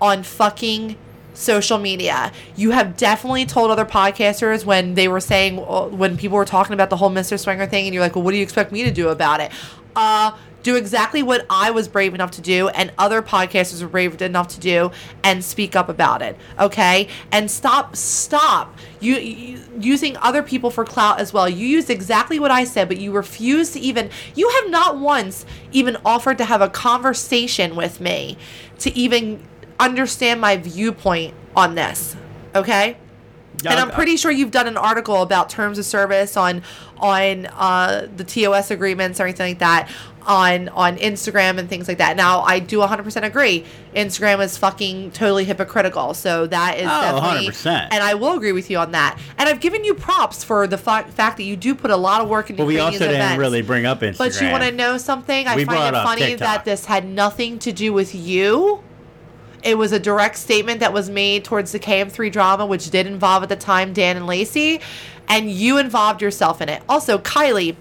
on 0.02 0.24
fucking 0.24 0.96
social 1.34 1.78
media. 1.78 2.32
You 2.56 2.72
have 2.72 2.98
definitely 2.98 3.46
told 3.46 3.70
other 3.70 3.86
podcasters 3.86 4.66
when 4.66 4.96
they 4.96 5.08
were 5.08 5.20
saying 5.20 5.60
uh, 5.60 5.88
when 5.88 6.18
people 6.18 6.38
were 6.38 6.46
talking 6.46 6.74
about 6.74 6.90
the 6.90 6.98
whole 6.98 7.12
Mr. 7.12 7.40
Swinger 7.40 7.68
thing 7.68 7.86
and 7.86 7.94
you're 7.94 8.04
like, 8.04 8.16
"Well, 8.16 8.24
what 8.24 8.32
do 8.32 8.38
you 8.38 8.44
expect 8.44 8.72
me 8.72 8.84
to 8.84 8.92
do 8.92 9.10
about 9.10 9.40
it?" 9.40 9.52
Uh 9.96 10.32
do 10.64 10.76
exactly 10.76 11.24
what 11.24 11.46
I 11.50 11.72
was 11.72 11.88
brave 11.88 12.14
enough 12.14 12.32
to 12.32 12.42
do 12.42 12.68
and 12.70 12.92
other 12.98 13.22
podcasters 13.22 13.82
were 13.82 13.88
brave 13.88 14.22
enough 14.22 14.50
to 14.50 14.60
do 14.60 14.92
and 15.24 15.44
speak 15.44 15.76
up 15.76 15.90
about 15.90 16.22
it. 16.22 16.38
Okay? 16.60 17.08
And 17.32 17.50
stop 17.50 17.96
stop 17.96 18.78
you, 19.00 19.16
you 19.16 19.60
using 19.80 20.18
other 20.18 20.44
people 20.44 20.70
for 20.70 20.84
clout 20.84 21.20
as 21.20 21.32
well. 21.32 21.48
You 21.48 21.66
used 21.66 21.90
exactly 21.90 22.40
what 22.40 22.52
I 22.52 22.64
said, 22.64 22.88
but 22.88 22.98
you 22.98 23.12
refused 23.12 23.74
to 23.74 23.80
even 23.80 24.10
you 24.36 24.50
have 24.50 24.70
not 24.70 24.98
once 24.98 25.46
even 25.72 25.98
offered 26.06 26.38
to 26.40 26.46
have 26.46 26.62
a 26.62 26.70
conversation 26.70 27.76
with 27.76 28.02
me 28.02 28.38
to 28.80 28.96
even 28.96 29.44
understand 29.80 30.42
my 30.42 30.58
viewpoint 30.58 31.34
on 31.56 31.76
this. 31.76 32.16
Okay? 32.56 32.98
and 33.66 33.80
I'm 33.80 33.90
pretty 33.90 34.18
sure 34.18 34.32
you've 34.32 34.52
done 34.52 34.68
an 34.68 34.78
article 34.78 35.22
about 35.22 35.50
terms 35.50 35.80
of 35.80 35.86
service 35.86 36.38
on 36.38 36.62
on 36.98 37.48
uh, 37.48 38.08
the 38.16 38.24
TOS 38.24 38.72
agreements 38.72 39.20
or 39.20 39.24
anything 39.24 39.52
like 39.52 39.60
that 39.60 39.90
on 40.28 40.68
on 40.70 40.98
Instagram 40.98 41.58
and 41.58 41.68
things 41.70 41.88
like 41.88 41.98
that. 41.98 42.18
Now 42.18 42.42
I 42.42 42.60
do 42.60 42.80
100% 42.80 43.24
agree. 43.24 43.64
Instagram 43.96 44.44
is 44.44 44.58
fucking 44.58 45.12
totally 45.12 45.46
hypocritical. 45.46 46.14
So 46.14 46.46
that 46.48 46.78
is 46.78 46.84
Oh, 46.92 47.02
definitely 47.22 47.48
100%. 47.50 47.88
and 47.92 48.04
I 48.04 48.14
will 48.14 48.34
agree 48.36 48.52
with 48.52 48.70
you 48.70 48.78
on 48.78 48.92
that. 48.92 49.18
And 49.38 49.48
I've 49.50 49.60
given 49.62 49.84
you 49.84 49.94
props 49.94 50.44
for 50.44 50.68
the 50.68 50.78
fa- 50.78 51.06
fact 51.10 51.38
that 51.38 51.44
you 51.44 51.56
do 51.56 51.74
put 51.74 51.90
a 51.90 51.96
lot 51.98 52.22
of 52.22 52.28
work 52.30 52.50
into 52.50 52.62
But 52.64 52.68
we 52.68 52.80
also 52.80 53.00
didn't 53.00 53.16
events. 53.16 53.40
really 53.40 53.62
bring 53.62 53.86
up 53.86 54.02
Instagram. 54.02 54.18
But 54.18 54.42
you 54.42 54.52
want 54.52 54.64
to 54.66 54.72
know 54.72 54.98
something? 54.98 55.48
I 55.48 55.56
We 55.56 55.66
find 55.66 55.96
it 55.96 56.00
funny 56.04 56.22
TikTok. 56.22 56.40
that 56.40 56.66
this 56.66 56.86
had 56.86 57.06
nothing 57.08 57.58
to 57.60 57.72
do 57.72 57.94
with 57.94 58.14
you. 58.14 58.84
It 59.64 59.78
was 59.78 59.92
a 59.92 60.00
direct 60.00 60.38
statement 60.38 60.82
that 60.82 60.94
was 60.94 61.10
made 61.10 61.44
towards 61.44 61.72
the 61.72 61.80
KM3 61.80 62.32
drama, 62.32 62.66
which 62.66 62.90
did 62.90 63.08
involve 63.08 63.44
at 63.44 63.50
the 63.50 63.56
time 63.56 63.92
Dan 63.94 64.16
and 64.18 64.28
Lacey, 64.28 64.82
and 65.28 65.50
you 65.50 65.78
involved 65.78 66.22
yourself 66.22 66.62
in 66.62 66.70
it. 66.70 66.82
Also, 66.88 67.18
Kylie, 67.18 67.76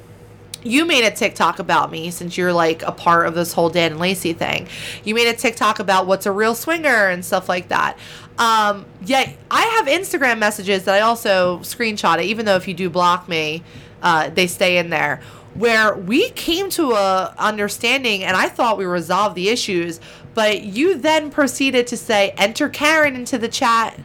you 0.67 0.85
made 0.85 1.05
a 1.05 1.11
TikTok 1.11 1.59
about 1.59 1.91
me 1.91 2.11
since 2.11 2.37
you're 2.37 2.53
like 2.53 2.83
a 2.83 2.93
part 2.93 3.27
of 3.27 3.35
this 3.35 3.53
whole 3.53 3.71
Dan 3.71 3.93
and 3.93 4.01
Lacey 4.01 4.33
thing. 4.33 4.69
You 5.05 5.15
made 5.15 5.29
a 5.29 5.37
TikTok 5.37 5.79
about 5.79 6.07
what's 6.07 6.27
a 6.27 6.33
real 6.33 6.55
swinger 6.55 7.09
and 7.09 7.25
stuff 7.25 7.49
like 7.49 7.69
that. 7.69 7.99
Um, 8.39 8.85
yet 9.05 9.37
I 9.51 9.63
have 9.63 9.87
Instagram 9.87 10.39
messages 10.39 10.85
that 10.85 10.95
I 10.95 11.01
also 11.01 11.59
screenshot 11.61 12.19
it, 12.19 12.25
even 12.25 12.45
though 12.45 12.57
if 12.57 12.69
you 12.69 12.75
do 12.75 12.91
block 12.91 13.29
me, 13.29 13.63
uh, 14.03 14.31
they 14.31 14.47
stay 14.47 14.79
in 14.79 14.91
there. 14.91 15.21
Where 15.55 15.97
we 15.97 16.31
came 16.31 16.69
to 16.71 16.93
a 16.93 17.35
understanding, 17.39 18.25
and 18.25 18.37
I 18.37 18.49
thought 18.49 18.77
we 18.77 18.85
resolved 18.85 19.37
the 19.37 19.49
issues, 19.49 20.01
but 20.35 20.63
you 20.63 20.99
then 20.99 21.31
proceeded 21.31 21.87
to 21.87 21.97
say, 21.97 22.35
"Enter 22.37 22.69
Karen 22.69 23.17
into 23.17 23.39
the 23.39 23.49
chat." 23.49 23.99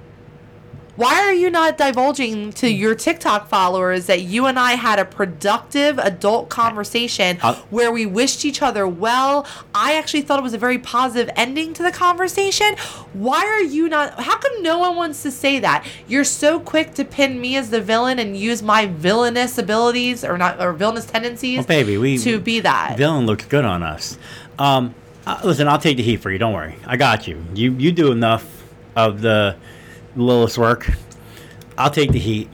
Why 1.01 1.15
are 1.21 1.33
you 1.33 1.49
not 1.49 1.79
divulging 1.79 2.53
to 2.53 2.69
your 2.69 2.93
TikTok 2.93 3.49
followers 3.49 4.05
that 4.05 4.21
you 4.21 4.45
and 4.45 4.59
I 4.59 4.73
had 4.73 4.99
a 4.99 5.05
productive 5.05 5.97
adult 5.97 6.49
conversation 6.49 7.39
I'll- 7.41 7.55
where 7.71 7.91
we 7.91 8.05
wished 8.05 8.45
each 8.45 8.61
other 8.61 8.87
well? 8.87 9.47
I 9.73 9.95
actually 9.95 10.21
thought 10.21 10.37
it 10.37 10.43
was 10.43 10.53
a 10.53 10.59
very 10.59 10.77
positive 10.77 11.33
ending 11.35 11.73
to 11.73 11.81
the 11.81 11.91
conversation. 11.91 12.75
Why 13.13 13.43
are 13.43 13.63
you 13.63 13.89
not? 13.89 14.21
How 14.21 14.37
come 14.37 14.61
no 14.61 14.77
one 14.77 14.95
wants 14.95 15.23
to 15.23 15.31
say 15.31 15.57
that? 15.57 15.87
You're 16.07 16.23
so 16.23 16.59
quick 16.59 16.93
to 16.93 17.03
pin 17.03 17.41
me 17.41 17.55
as 17.55 17.71
the 17.71 17.81
villain 17.81 18.19
and 18.19 18.37
use 18.37 18.61
my 18.61 18.85
villainous 18.85 19.57
abilities 19.57 20.23
or 20.23 20.37
not 20.37 20.61
or 20.61 20.71
villainous 20.71 21.07
tendencies 21.07 21.57
Well, 21.57 21.65
baby, 21.65 21.97
we 21.97 22.19
to 22.19 22.37
be 22.37 22.59
that. 22.59 22.95
Villain 22.95 23.25
looks 23.25 23.45
good 23.45 23.65
on 23.65 23.81
us. 23.81 24.19
Um, 24.59 24.93
uh, 25.25 25.39
listen, 25.43 25.67
I'll 25.67 25.79
take 25.79 25.97
the 25.97 26.03
heat 26.03 26.17
for 26.17 26.29
you. 26.29 26.37
Don't 26.37 26.53
worry, 26.53 26.75
I 26.85 26.95
got 26.95 27.27
you. 27.27 27.43
You 27.55 27.71
you 27.79 27.91
do 27.91 28.11
enough 28.11 28.45
of 28.95 29.21
the 29.21 29.55
Lilith's 30.15 30.57
work. 30.57 30.89
I'll 31.77 31.89
take 31.89 32.11
the 32.11 32.19
heat. 32.19 32.49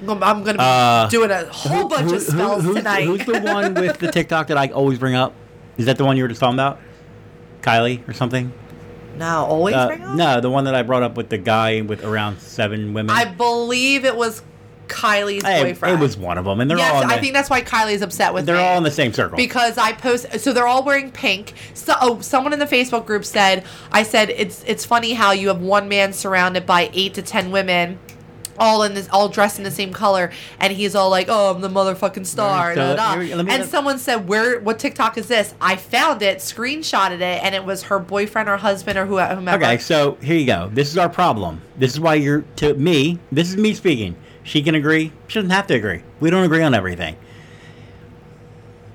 I'm 0.00 0.06
gonna- 0.06 0.26
I'm 0.26 0.42
going 0.42 0.56
be 0.56 0.62
Uh, 0.62 1.08
doing 1.08 1.30
a 1.30 1.44
whole 1.46 1.88
bunch 1.88 2.10
Who- 2.10 2.16
of 2.16 2.22
spells 2.22 2.64
who's, 2.64 2.76
tonight. 2.76 3.04
Who's 3.04 3.24
the 3.24 3.40
one 3.40 3.74
with 3.82 3.98
the 3.98 4.10
TikTok 4.10 4.48
that 4.48 4.56
I 4.58 4.68
always 4.68 4.98
bring 4.98 5.14
up? 5.14 5.32
Is 5.76 5.86
that 5.86 5.96
the 5.96 6.04
one 6.04 6.16
you 6.16 6.24
were 6.24 6.28
just 6.28 6.40
talking 6.40 6.54
about? 6.54 6.78
Kylie 7.62 8.06
or 8.08 8.12
something? 8.12 8.52
no, 9.18 9.44
always 9.44 9.74
Uh, 9.74 9.86
bring 9.88 10.02
up? 10.02 10.16
no, 10.16 10.40
the 10.40 10.50
one 10.50 10.64
that 10.64 10.74
I 10.74 10.82
brought 10.82 11.02
up 11.02 11.16
with 11.16 11.28
the 11.28 11.38
guy 11.38 11.82
with 11.82 12.02
around 12.04 12.40
seven 12.40 12.94
women. 12.94 13.14
I 13.14 13.26
believe 13.26 14.04
it 14.04 14.16
was 14.16 14.42
Kylie's 14.92 15.44
Hey, 15.44 15.62
boyfriend. 15.64 15.96
it 15.96 16.00
was 16.00 16.16
one 16.16 16.38
of 16.38 16.44
them, 16.44 16.60
and 16.60 16.70
they're 16.70 16.78
yes, 16.78 16.94
all. 16.94 17.02
In 17.02 17.08
the, 17.08 17.14
I 17.14 17.20
think 17.20 17.32
that's 17.34 17.50
why 17.50 17.62
Kylie's 17.62 18.02
upset 18.02 18.32
with 18.34 18.46
they're 18.46 18.56
me. 18.56 18.62
all 18.62 18.76
in 18.76 18.82
the 18.84 18.90
same 18.90 19.12
circle. 19.12 19.36
because 19.36 19.78
I 19.78 19.92
post 19.92 20.26
so 20.40 20.52
they're 20.52 20.66
all 20.66 20.84
wearing 20.84 21.10
pink. 21.10 21.54
So 21.74 21.94
oh, 22.00 22.20
someone 22.20 22.52
in 22.52 22.58
the 22.58 22.66
Facebook 22.66 23.06
group 23.06 23.24
said 23.24 23.64
I 23.90 24.02
said 24.02 24.30
it's 24.30 24.62
it's 24.66 24.84
funny 24.84 25.14
how 25.14 25.32
you 25.32 25.48
have 25.48 25.60
one 25.60 25.88
man 25.88 26.12
surrounded 26.12 26.66
by 26.66 26.90
eight 26.92 27.14
to 27.14 27.22
ten 27.22 27.50
women. 27.50 27.98
All 28.58 28.82
in 28.82 28.92
this, 28.92 29.08
all 29.10 29.30
dressed 29.30 29.56
in 29.56 29.64
the 29.64 29.70
same 29.70 29.94
color, 29.94 30.30
and 30.60 30.74
he's 30.74 30.94
all 30.94 31.08
like, 31.08 31.26
"Oh, 31.30 31.52
I'm 31.54 31.62
the 31.62 31.70
motherfucking 31.70 32.26
star." 32.26 32.74
Da, 32.74 32.94
da, 32.94 33.14
da. 33.14 33.20
here- 33.20 33.34
let 33.34 33.46
me- 33.46 33.52
and 33.52 33.64
someone 33.64 33.98
said, 33.98 34.28
"Where? 34.28 34.60
What 34.60 34.78
TikTok 34.78 35.16
is 35.16 35.26
this?" 35.26 35.54
I 35.58 35.74
found 35.76 36.20
it, 36.20 36.38
screenshotted 36.38 37.22
it, 37.22 37.42
and 37.42 37.54
it 37.54 37.64
was 37.64 37.84
her 37.84 37.98
boyfriend 37.98 38.50
or 38.50 38.58
husband 38.58 38.98
or 38.98 39.06
who- 39.06 39.18
whomever. 39.18 39.64
Okay, 39.64 39.78
so 39.78 40.18
here 40.22 40.36
you 40.36 40.44
go. 40.44 40.70
This 40.72 40.90
is 40.90 40.98
our 40.98 41.08
problem. 41.08 41.62
This 41.78 41.92
is 41.92 41.98
why 41.98 42.16
you're 42.16 42.44
to 42.56 42.74
me. 42.74 43.18
This 43.32 43.48
is 43.48 43.56
me 43.56 43.72
speaking. 43.72 44.16
She 44.42 44.62
can 44.62 44.74
agree. 44.74 45.12
She 45.28 45.38
doesn't 45.38 45.50
have 45.50 45.66
to 45.68 45.74
agree. 45.74 46.02
We 46.20 46.30
don't 46.30 46.44
agree 46.44 46.62
on 46.62 46.74
everything. 46.74 47.16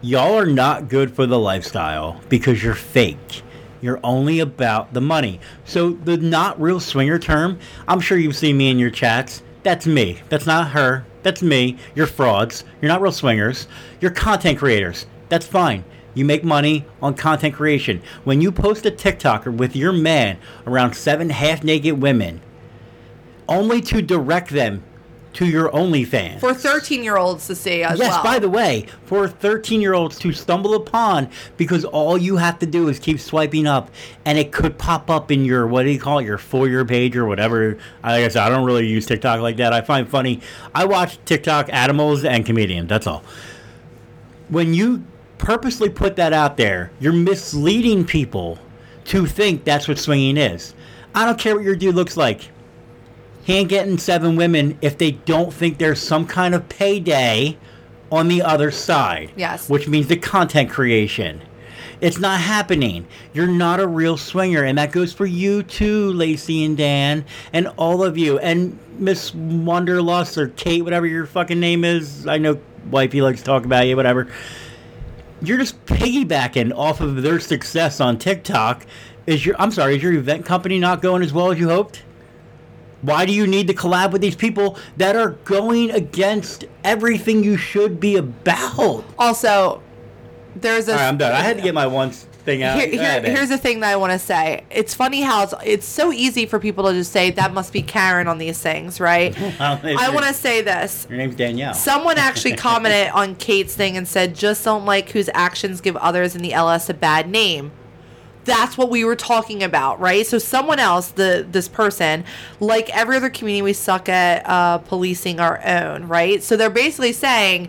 Y'all 0.02 0.38
are 0.38 0.46
not 0.46 0.90
good 0.90 1.16
for 1.16 1.26
the 1.26 1.40
lifestyle 1.40 2.22
because 2.30 2.64
you're 2.64 2.76
fake. 2.76 3.42
You're 3.82 4.00
only 4.04 4.40
about 4.40 4.94
the 4.94 5.02
money. 5.02 5.40
So 5.66 5.92
the 5.92 6.18
not 6.18 6.60
real 6.62 6.80
swinger 6.80 7.20
term, 7.20 7.60
I'm 7.88 8.00
sure 8.00 8.18
you've 8.18 8.36
seen 8.36 8.58
me 8.58 8.70
in 8.70 8.80
your 8.80 8.90
chats. 8.90 9.44
That's 9.64 9.88
me. 9.88 10.20
That's 10.30 10.46
not 10.46 10.70
her. 10.70 11.06
That's 11.24 11.42
me. 11.42 11.78
You're 11.96 12.08
frauds. 12.08 12.64
You're 12.82 12.90
not 12.90 13.02
real 13.02 13.12
swingers. 13.12 13.68
You're 14.00 14.12
content 14.12 14.60
creators. 14.60 15.06
That's 15.30 15.46
fine. 15.46 15.84
You 16.14 16.26
make 16.26 16.44
money 16.44 16.86
on 17.02 17.14
content 17.14 17.54
creation. 17.54 18.02
When 18.24 18.42
you 18.42 18.52
post 18.52 18.86
a 18.86 18.92
TikToker 18.92 19.56
with 19.56 19.76
your 19.76 19.94
man 19.94 20.38
around 20.66 20.96
seven 20.96 21.30
half 21.30 21.64
naked 21.64 22.02
women, 22.02 22.42
only 23.48 23.82
to 23.82 24.02
direct 24.02 24.50
them 24.50 24.84
to 25.38 25.46
your 25.46 25.70
OnlyFans. 25.70 26.40
for 26.40 26.52
thirteen-year-olds 26.54 27.46
to 27.46 27.56
see 27.56 27.84
as 27.84 28.00
Yes, 28.00 28.10
well. 28.12 28.24
by 28.24 28.40
the 28.40 28.50
way, 28.50 28.88
for 29.06 29.28
13 29.28 29.82
year 29.82 29.94
olds 29.94 30.18
to 30.20 30.32
stumble 30.34 30.74
upon 30.74 31.30
because 31.58 31.86
all 31.86 32.18
you 32.18 32.38
have 32.38 32.58
to 32.60 32.66
do 32.66 32.88
is 32.90 32.98
keep 32.98 33.20
swiping 33.20 33.68
up 33.68 33.92
and 34.26 34.40
it 34.40 34.52
could 34.52 34.80
pop 34.80 35.12
up 35.12 35.32
in 35.32 35.46
your, 35.46 35.68
what 35.68 35.84
do 35.84 35.90
you 35.92 36.00
call 36.00 36.18
it, 36.20 36.26
your 36.26 36.40
for 36.40 36.68
your 36.68 36.84
page 36.86 37.16
or 37.16 37.26
whatever. 37.28 37.78
I 38.04 38.20
guess 38.22 38.32
I 38.32 38.34
said 38.34 38.44
I 38.44 38.50
don't 38.50 38.66
really 38.66 38.88
use 38.88 39.06
TikTok 39.06 39.40
like 39.42 39.58
that. 39.58 39.74
I 39.74 39.82
find 39.82 40.10
funny. 40.10 40.42
I 40.74 40.86
watch 40.86 41.20
TikTok 41.26 41.70
animals 41.72 42.26
and 42.26 42.44
comedians. 42.44 42.90
That's 42.90 43.06
all. 43.06 43.24
When 44.50 44.74
you 44.74 45.04
purposely 45.38 45.90
put 45.90 46.16
that 46.16 46.34
out 46.34 46.58
there, 46.58 46.90
you're 47.00 47.14
misleading 47.14 48.06
people 48.06 48.58
to 49.06 49.26
think 49.28 49.66
that's 49.66 49.88
what 49.88 50.00
swinging 50.00 50.38
is. 50.38 50.74
I 51.14 51.26
don't 51.26 51.38
care 51.38 51.54
what 51.56 51.64
your 51.64 51.76
dude 51.76 51.94
looks 51.96 52.18
like 52.18 52.50
he 53.48 53.54
ain't 53.54 53.70
getting 53.70 53.98
seven 53.98 54.36
women 54.36 54.78
if 54.82 54.98
they 54.98 55.12
don't 55.12 55.54
think 55.54 55.78
there's 55.78 56.02
some 56.02 56.28
kind 56.28 56.54
of 56.54 56.68
payday 56.68 57.58
on 58.12 58.28
the 58.28 58.42
other 58.42 58.72
side. 58.72 59.32
Yes. 59.38 59.70
Which 59.70 59.88
means 59.88 60.08
the 60.08 60.18
content 60.18 60.70
creation. 60.70 61.42
It's 62.02 62.20
not 62.20 62.42
happening. 62.42 63.08
You're 63.32 63.48
not 63.48 63.80
a 63.80 63.88
real 63.88 64.18
swinger, 64.18 64.66
and 64.66 64.78
that 64.78 64.92
goes 64.92 65.14
for 65.14 65.26
you 65.26 65.64
too, 65.64 66.12
Lacey 66.12 66.66
and 66.66 66.76
Dan, 66.76 67.24
and 67.54 67.68
all 67.78 68.04
of 68.04 68.18
you, 68.18 68.38
and 68.38 68.78
Miss 69.00 69.34
Wanderlust 69.34 70.38
or 70.38 70.50
Kate, 70.50 70.82
whatever 70.84 71.08
your 71.08 71.26
fucking 71.26 71.62
name 71.62 71.86
is. 71.86 72.28
I 72.28 72.40
know 72.40 72.60
wifey 72.92 73.22
likes 73.22 73.40
to 73.40 73.46
talk 73.46 73.64
about 73.64 73.88
you, 73.88 73.96
whatever. 73.96 74.28
You're 75.42 75.58
just 75.58 75.86
piggybacking 75.86 76.76
off 76.76 77.00
of 77.00 77.22
their 77.22 77.40
success 77.40 78.02
on 78.02 78.18
TikTok. 78.18 78.86
Is 79.26 79.46
your 79.46 79.56
I'm 79.58 79.72
sorry, 79.72 79.96
is 79.96 80.04
your 80.04 80.12
event 80.12 80.46
company 80.46 80.80
not 80.80 81.02
going 81.02 81.24
as 81.24 81.32
well 81.32 81.50
as 81.50 81.58
you 81.58 81.70
hoped? 81.70 82.04
Why 83.02 83.26
do 83.26 83.34
you 83.34 83.46
need 83.46 83.68
to 83.68 83.74
collab 83.74 84.12
with 84.12 84.22
these 84.22 84.36
people 84.36 84.78
that 84.98 85.16
are 85.16 85.32
going 85.46 85.92
against 85.92 86.66
everything 86.84 87.44
you 87.44 87.58
should 87.58 88.00
be 88.00 88.16
about? 88.16 89.06
Also, 89.20 89.82
there's 90.56 90.88
a. 90.88 90.94
All 90.94 90.98
right, 90.98 91.08
I'm 91.08 91.18
done. 91.18 91.32
I 91.34 91.42
had 91.42 91.58
to 91.58 91.64
get 91.64 91.74
my 91.74 91.88
one 91.88 92.12
thing 92.48 92.64
out. 92.64 92.80
Here, 92.80 92.88
here, 92.88 93.22
here's 93.22 93.50
the 93.50 93.58
thing 93.58 93.82
that 93.82 93.92
I 93.92 93.98
want 93.98 94.14
to 94.14 94.20
say. 94.20 94.64
It's 94.72 94.96
funny 94.96 95.22
how 95.22 95.44
it's, 95.44 95.54
it's 95.64 95.86
so 95.86 96.12
easy 96.12 96.46
for 96.46 96.60
people 96.60 96.86
to 96.86 96.94
just 96.94 97.12
say 97.12 97.30
that 97.32 97.54
must 97.54 97.72
be 97.74 97.82
Karen 97.84 98.28
on 98.28 98.40
these 98.40 98.60
things, 98.60 99.00
right? 99.00 99.38
Well, 99.60 99.80
I 99.84 100.10
want 100.12 100.26
to 100.26 100.34
say 100.34 100.62
this. 100.62 101.08
Your 101.10 101.18
name's 101.18 101.36
Danielle. 101.36 101.74
Someone 101.74 102.18
actually 102.18 102.54
commented 102.68 103.12
on 103.12 103.36
Kate's 103.36 103.76
thing 103.76 103.98
and 103.98 104.08
said, 104.08 104.34
just 104.36 104.64
don't 104.64 104.86
like 104.86 105.10
whose 105.10 105.30
actions 105.34 105.82
give 105.82 105.98
others 105.98 106.36
in 106.36 106.42
the 106.42 106.54
LS 106.54 106.90
a 106.90 106.94
bad 106.94 107.30
name. 107.30 107.72
That's 108.48 108.78
what 108.78 108.90
we 108.90 109.04
were 109.04 109.18
talking 109.18 109.62
about, 109.62 110.00
right? 110.00 110.26
So 110.26 110.40
someone 110.40 110.80
else, 110.80 111.10
the 111.12 111.46
this 111.48 111.68
person, 111.68 112.24
like 112.62 112.90
every 112.96 113.18
other 113.18 113.30
community, 113.30 113.62
we 113.62 113.74
suck 113.74 114.08
at 114.08 114.48
uh, 114.48 114.78
policing 114.80 115.42
our 115.42 115.64
own, 115.66 116.08
right? 116.08 116.42
So 116.42 116.56
they're 116.56 116.70
basically 116.70 117.12
saying, 117.12 117.68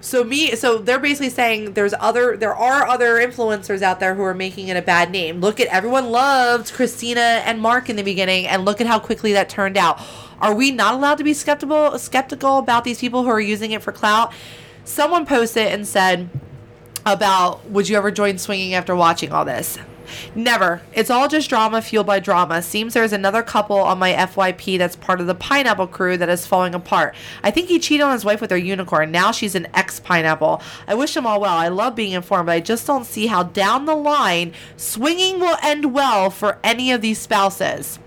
so 0.00 0.24
me, 0.24 0.56
so 0.56 0.78
they're 0.78 0.98
basically 0.98 1.30
saying 1.30 1.74
there's 1.74 1.94
other, 2.00 2.36
there 2.36 2.54
are 2.54 2.88
other 2.88 3.16
influencers 3.16 3.80
out 3.80 4.00
there 4.00 4.16
who 4.16 4.22
are 4.22 4.34
making 4.34 4.66
it 4.66 4.76
a 4.76 4.82
bad 4.82 5.12
name. 5.12 5.40
Look 5.40 5.60
at 5.60 5.68
everyone 5.68 6.10
loved 6.10 6.72
Christina 6.72 7.42
and 7.46 7.60
Mark 7.60 7.88
in 7.88 7.94
the 7.94 8.02
beginning, 8.02 8.48
and 8.48 8.64
look 8.64 8.80
at 8.80 8.88
how 8.88 8.98
quickly 8.98 9.32
that 9.34 9.48
turned 9.48 9.76
out. 9.76 10.00
Are 10.40 10.54
we 10.54 10.72
not 10.72 10.94
allowed 10.94 11.18
to 11.18 11.24
be 11.24 11.34
skeptical 11.34 11.98
skeptical 11.98 12.58
about 12.58 12.82
these 12.82 12.98
people 12.98 13.22
who 13.22 13.28
are 13.28 13.40
using 13.40 13.70
it 13.70 13.82
for 13.82 13.92
clout? 13.92 14.32
Someone 14.84 15.24
posted 15.24 15.68
and 15.68 15.86
said 15.86 16.30
about 17.12 17.68
would 17.70 17.88
you 17.88 17.96
ever 17.96 18.10
join 18.10 18.38
swinging 18.38 18.74
after 18.74 18.94
watching 18.94 19.32
all 19.32 19.44
this? 19.44 19.78
Never. 20.34 20.82
It's 20.92 21.10
all 21.10 21.28
just 21.28 21.48
drama 21.48 21.82
fueled 21.82 22.06
by 22.06 22.20
drama. 22.20 22.62
Seems 22.62 22.94
there's 22.94 23.12
another 23.12 23.42
couple 23.42 23.76
on 23.76 23.98
my 23.98 24.12
FYP 24.12 24.78
that's 24.78 24.96
part 24.96 25.20
of 25.20 25.26
the 25.26 25.34
pineapple 25.34 25.86
crew 25.86 26.16
that 26.16 26.28
is 26.28 26.46
falling 26.46 26.74
apart. 26.74 27.14
I 27.42 27.50
think 27.50 27.68
he 27.68 27.78
cheated 27.78 28.04
on 28.04 28.12
his 28.12 28.24
wife 28.24 28.40
with 28.40 28.50
her 28.50 28.56
unicorn. 28.56 29.10
Now 29.10 29.32
she's 29.32 29.54
an 29.54 29.68
ex 29.74 30.00
pineapple. 30.00 30.62
I 30.86 30.94
wish 30.94 31.16
him 31.16 31.26
all 31.26 31.40
well. 31.40 31.56
I 31.56 31.68
love 31.68 31.94
being 31.94 32.12
informed, 32.12 32.46
but 32.46 32.52
I 32.52 32.60
just 32.60 32.86
don't 32.86 33.04
see 33.04 33.26
how 33.26 33.42
down 33.42 33.84
the 33.84 33.94
line 33.94 34.52
swinging 34.76 35.40
will 35.40 35.56
end 35.62 35.92
well 35.92 36.30
for 36.30 36.58
any 36.64 36.92
of 36.92 37.00
these 37.00 37.18
spouses. 37.18 37.98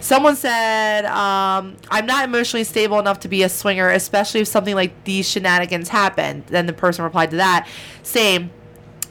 Someone 0.00 0.34
said, 0.34 1.04
um, 1.04 1.76
I'm 1.90 2.06
not 2.06 2.24
emotionally 2.24 2.64
stable 2.64 2.98
enough 2.98 3.20
to 3.20 3.28
be 3.28 3.42
a 3.42 3.48
swinger, 3.48 3.90
especially 3.90 4.40
if 4.40 4.48
something 4.48 4.74
like 4.74 5.04
these 5.04 5.28
shenanigans 5.28 5.90
happened. 5.90 6.46
Then 6.46 6.66
the 6.66 6.72
person 6.72 7.04
replied 7.04 7.30
to 7.30 7.36
that, 7.36 7.68
same. 8.02 8.50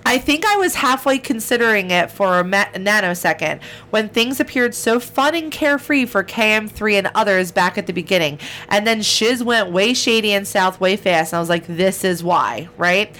I 0.05 0.17
think 0.17 0.45
I 0.45 0.55
was 0.55 0.73
halfway 0.75 1.19
considering 1.19 1.91
it 1.91 2.09
for 2.09 2.39
a, 2.39 2.43
ma- 2.43 2.65
nanosecond 2.73 3.61
when 3.91 4.09
things 4.09 4.39
appeared 4.39 4.73
so 4.73 4.99
fun 4.99 5.35
and 5.35 5.51
carefree 5.51 6.05
for 6.05 6.23
KM3 6.23 6.93
and 6.93 7.11
others 7.13 7.51
back 7.51 7.77
at 7.77 7.85
the 7.85 7.93
beginning. 7.93 8.39
And 8.69 8.87
then 8.87 9.03
Shiz 9.03 9.43
went 9.43 9.71
way 9.71 9.93
shady 9.93 10.31
and 10.31 10.47
south 10.47 10.79
way 10.79 10.95
fast. 10.95 11.33
And 11.33 11.37
I 11.37 11.39
was 11.39 11.49
like, 11.49 11.67
this 11.67 12.03
is 12.03 12.23
why, 12.23 12.69
right? 12.77 13.15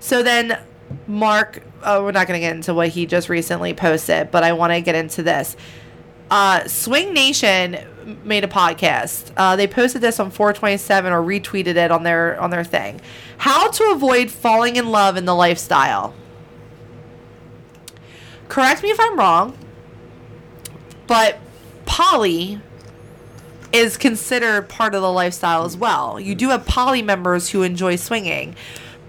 So 0.00 0.24
then 0.24 0.58
Mark, 1.06 1.62
oh, 1.84 2.02
we're 2.02 2.12
not 2.12 2.26
going 2.26 2.40
to 2.40 2.44
get 2.44 2.56
into 2.56 2.74
what 2.74 2.88
he 2.88 3.06
just 3.06 3.28
recently 3.28 3.74
posted, 3.74 4.32
but 4.32 4.42
I 4.42 4.52
want 4.52 4.72
to 4.72 4.80
get 4.80 4.96
into 4.96 5.22
this. 5.22 5.56
Uh, 6.32 6.66
Swing 6.66 7.12
Nation 7.12 7.76
made 8.24 8.42
a 8.42 8.48
podcast. 8.48 9.30
Uh, 9.36 9.54
they 9.54 9.66
posted 9.66 10.00
this 10.00 10.18
on 10.18 10.30
427 10.30 11.12
or 11.12 11.20
retweeted 11.20 11.76
it 11.76 11.90
on 11.90 12.04
their 12.04 12.40
on 12.40 12.48
their 12.48 12.64
thing. 12.64 13.02
How 13.36 13.70
to 13.70 13.92
avoid 13.92 14.30
falling 14.30 14.76
in 14.76 14.90
love 14.90 15.18
in 15.18 15.26
the 15.26 15.34
lifestyle. 15.34 16.14
Correct 18.48 18.82
me 18.82 18.88
if 18.88 18.98
I'm 18.98 19.18
wrong, 19.18 19.58
but 21.06 21.38
poly 21.84 22.62
is 23.70 23.98
considered 23.98 24.70
part 24.70 24.94
of 24.94 25.02
the 25.02 25.12
lifestyle 25.12 25.66
as 25.66 25.76
well. 25.76 26.18
You 26.18 26.34
do 26.34 26.48
have 26.48 26.64
poly 26.64 27.02
members 27.02 27.50
who 27.50 27.62
enjoy 27.62 27.96
swinging. 27.96 28.56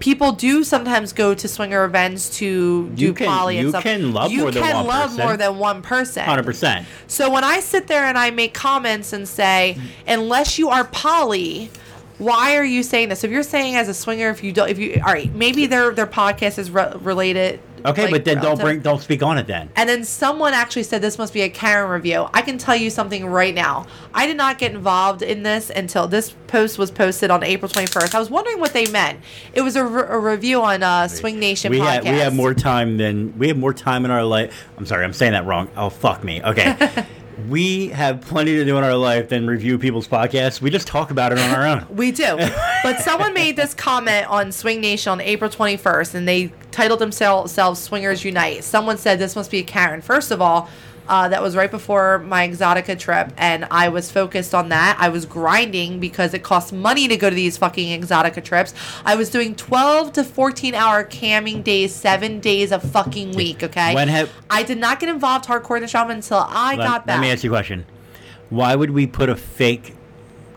People 0.04 0.32
do 0.32 0.62
sometimes 0.64 1.14
go 1.14 1.32
to 1.34 1.48
swinger 1.48 1.82
events 1.82 2.28
to 2.36 2.90
do 2.90 3.06
You 3.06 3.12
can- 3.14 3.26
poly 3.26 3.56
and 3.56 3.64
you 3.64 3.70
stuff. 3.70 3.82
can 3.82 4.12
love 4.12 4.30
you 4.30 4.40
more 4.42 4.50
than 4.50 4.62
can 4.62 4.76
one 4.76 4.86
love 4.86 5.10
person. 5.12 5.24
more 5.24 5.36
than 5.38 5.58
one 5.58 5.80
person. 5.80 6.22
100%. 6.24 6.84
So 7.06 7.30
when 7.30 7.42
I 7.42 7.60
sit 7.60 7.86
there 7.86 8.04
and 8.04 8.18
I 8.18 8.30
make 8.30 8.52
comments 8.52 9.14
and 9.14 9.26
say, 9.26 9.78
unless 10.06 10.58
you 10.58 10.68
are 10.68 10.84
poly, 10.84 11.70
why 12.18 12.56
are 12.58 12.64
you 12.64 12.82
saying 12.82 13.08
this? 13.08 13.24
If 13.24 13.30
you're 13.30 13.42
saying 13.42 13.76
as 13.76 13.88
a 13.88 13.94
swinger, 13.94 14.28
if 14.28 14.44
you 14.44 14.52
don't, 14.52 14.68
if 14.68 14.78
you, 14.78 15.00
all 15.04 15.10
right, 15.14 15.34
maybe 15.34 15.64
their 15.64 15.90
their 15.94 16.06
podcast 16.06 16.58
is 16.58 16.70
re- 16.70 16.92
related. 17.00 17.60
Okay, 17.84 18.04
like, 18.04 18.10
but 18.10 18.24
then 18.24 18.38
don't 18.38 18.58
bring, 18.58 18.80
don't 18.80 19.00
speak 19.02 19.22
on 19.22 19.36
it 19.36 19.46
then. 19.46 19.68
And 19.76 19.88
then 19.88 20.04
someone 20.04 20.54
actually 20.54 20.84
said 20.84 21.02
this 21.02 21.18
must 21.18 21.34
be 21.34 21.42
a 21.42 21.50
Karen 21.50 21.90
review. 21.90 22.28
I 22.32 22.40
can 22.40 22.56
tell 22.56 22.76
you 22.76 22.88
something 22.88 23.26
right 23.26 23.54
now. 23.54 23.86
I 24.14 24.26
did 24.26 24.36
not 24.38 24.58
get 24.58 24.72
involved 24.72 25.20
in 25.22 25.42
this 25.42 25.70
until 25.70 26.06
this 26.06 26.34
post 26.46 26.78
was 26.78 26.90
posted 26.90 27.30
on 27.30 27.42
April 27.42 27.70
21st. 27.70 28.14
I 28.14 28.18
was 28.18 28.30
wondering 28.30 28.58
what 28.58 28.72
they 28.72 28.86
meant. 28.86 29.20
It 29.52 29.60
was 29.60 29.76
a, 29.76 29.84
re- 29.84 30.06
a 30.08 30.18
review 30.18 30.62
on 30.62 30.82
uh, 30.82 31.08
Swing 31.08 31.38
Nation 31.38 31.70
we 31.70 31.78
podcast. 31.78 32.04
have 32.04 32.04
we 32.04 32.20
have 32.20 32.34
more 32.34 32.54
time 32.54 32.96
than 32.96 33.36
we 33.38 33.48
have 33.48 33.58
more 33.58 33.74
time 33.74 34.04
in 34.04 34.10
our 34.10 34.24
life. 34.24 34.66
I'm 34.78 34.86
sorry, 34.86 35.04
I'm 35.04 35.12
saying 35.12 35.32
that 35.32 35.44
wrong. 35.44 35.68
Oh 35.76 35.90
fuck 35.90 36.24
me. 36.24 36.42
Okay. 36.42 37.06
we 37.48 37.88
have 37.88 38.20
plenty 38.20 38.54
to 38.56 38.64
do 38.64 38.76
in 38.78 38.84
our 38.84 38.96
life 38.96 39.28
than 39.28 39.46
review 39.46 39.78
people's 39.78 40.08
podcasts. 40.08 40.60
We 40.60 40.70
just 40.70 40.86
talk 40.86 41.10
about 41.10 41.32
it 41.32 41.38
on 41.38 41.50
our 41.50 41.66
own. 41.66 41.86
We 41.94 42.12
do. 42.12 42.36
but 42.82 43.00
someone 43.00 43.32
made 43.34 43.56
this 43.56 43.72
comment 43.72 44.28
on 44.28 44.52
Swing 44.52 44.80
Nation 44.80 45.12
on 45.12 45.20
April 45.20 45.50
21st, 45.50 46.14
and 46.14 46.28
they 46.28 46.52
titled 46.70 46.98
themselves 46.98 47.52
Swingers 47.80 48.24
Unite. 48.24 48.64
Someone 48.64 48.98
said 48.98 49.18
this 49.18 49.36
must 49.36 49.50
be 49.50 49.58
a 49.58 49.62
Karen. 49.62 50.00
First 50.00 50.30
of 50.30 50.42
all, 50.42 50.68
uh, 51.08 51.28
that 51.28 51.42
was 51.42 51.54
right 51.54 51.70
before 51.70 52.18
my 52.20 52.48
Exotica 52.48 52.98
trip, 52.98 53.32
and 53.36 53.66
I 53.70 53.88
was 53.88 54.10
focused 54.10 54.54
on 54.54 54.70
that. 54.70 54.96
I 54.98 55.08
was 55.10 55.26
grinding 55.26 56.00
because 56.00 56.32
it 56.34 56.42
costs 56.42 56.72
money 56.72 57.08
to 57.08 57.16
go 57.16 57.28
to 57.28 57.36
these 57.36 57.56
fucking 57.58 58.00
Exotica 58.00 58.42
trips. 58.42 58.72
I 59.04 59.14
was 59.16 59.30
doing 59.30 59.54
12 59.54 60.12
to 60.14 60.24
14 60.24 60.74
hour 60.74 61.04
camming 61.04 61.62
days, 61.62 61.94
seven 61.94 62.40
days 62.40 62.72
a 62.72 62.80
fucking 62.80 63.32
week, 63.32 63.62
okay? 63.62 63.94
When 63.94 64.08
have- 64.08 64.30
I 64.48 64.62
did 64.62 64.78
not 64.78 65.00
get 65.00 65.08
involved 65.08 65.44
hardcore 65.46 65.76
in 65.76 65.82
the 65.82 65.88
shop 65.88 66.08
until 66.08 66.38
I 66.48 66.76
Let, 66.76 66.86
got 66.86 67.06
back. 67.06 67.16
let 67.16 67.20
me 67.22 67.30
ask 67.30 67.44
you 67.44 67.50
a 67.50 67.52
question. 67.52 67.84
Why 68.50 68.74
would 68.74 68.90
we 68.90 69.06
put 69.06 69.28
a 69.28 69.36
fake 69.36 69.94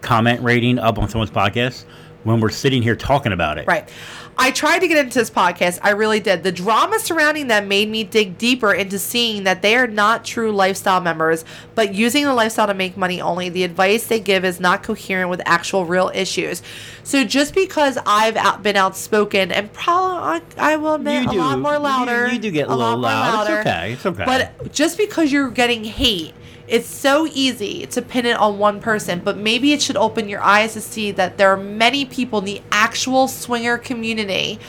comment 0.01 0.41
rating 0.41 0.79
up 0.79 0.97
on 0.97 1.09
someone's 1.09 1.31
podcast 1.31 1.83
when 2.23 2.39
we're 2.39 2.49
sitting 2.49 2.81
here 2.81 2.95
talking 2.95 3.33
about 3.33 3.57
it? 3.57 3.67
Right. 3.67 3.89
I 4.39 4.51
tried 4.51 4.79
to 4.79 4.87
get 4.87 4.97
into 4.97 5.17
this 5.17 5.31
podcast. 5.31 5.79
I 5.81 5.89
really 5.91 6.19
did. 6.19 6.43
The 6.43 6.51
drama 6.51 6.99
surrounding 6.99 7.47
them 7.47 7.67
made 7.67 7.89
me 7.89 8.03
dig 8.03 8.37
deeper 8.37 8.71
into 8.71 8.99
seeing 8.99 9.43
that 9.45 9.61
they 9.61 9.75
are 9.75 9.87
not 9.87 10.23
true 10.23 10.51
lifestyle 10.51 11.01
members, 11.01 11.43
but 11.75 11.95
using 11.95 12.23
the 12.25 12.33
lifestyle 12.33 12.67
to 12.67 12.73
make 12.75 12.95
money 12.97 13.19
only. 13.19 13.49
The 13.49 13.63
advice 13.63 14.05
they 14.07 14.19
give 14.19 14.45
is 14.45 14.59
not 14.59 14.83
coherent 14.83 15.29
with 15.29 15.41
actual 15.45 15.85
real 15.85 16.11
issues. 16.13 16.61
So 17.03 17.23
just 17.23 17.55
because 17.55 17.97
I've 18.05 18.35
out, 18.37 18.61
been 18.61 18.75
outspoken 18.75 19.51
and 19.51 19.73
probably 19.73 20.43
I, 20.57 20.73
I 20.73 20.75
will 20.77 20.95
admit 20.95 21.31
You 21.33 21.39
a 21.39 21.41
lot 21.41 21.59
more 21.59 21.73
You- 21.73 21.79
louder, 21.79 22.27
you 22.31 22.37
do 22.39 22.51
get 22.51 22.67
a 22.67 22.75
little 22.75 22.97
loud. 22.97 23.41
It's 23.41 23.49
louder. 23.49 23.59
okay. 23.61 23.93
It's 23.93 24.05
okay. 24.05 24.23
But 24.25 24.71
just 24.71 24.97
because 24.97 25.31
you're 25.31 25.49
getting 25.49 25.83
hate 25.83 26.33
it's 26.67 26.87
so 26.87 27.27
easy 27.27 27.85
to 27.87 28.01
pin 28.01 28.25
it 28.25 28.37
on 28.37 28.59
one 28.59 28.81
person, 28.81 29.21
but 29.23 29.37
maybe 29.37 29.71
it 29.71 29.81
should 29.81 29.97
open 29.97 30.27
your 30.27 30.41
eyes 30.41 30.73
to 30.73 30.81
see 30.81 31.11
that 31.11 31.37
there 31.37 31.49
are 31.49 31.57
many 31.57 32.05
people 32.05 32.39
in 32.39 32.45
the 32.45 32.61
actual 32.71 33.27
swinger 33.27 33.77
community 33.77 34.59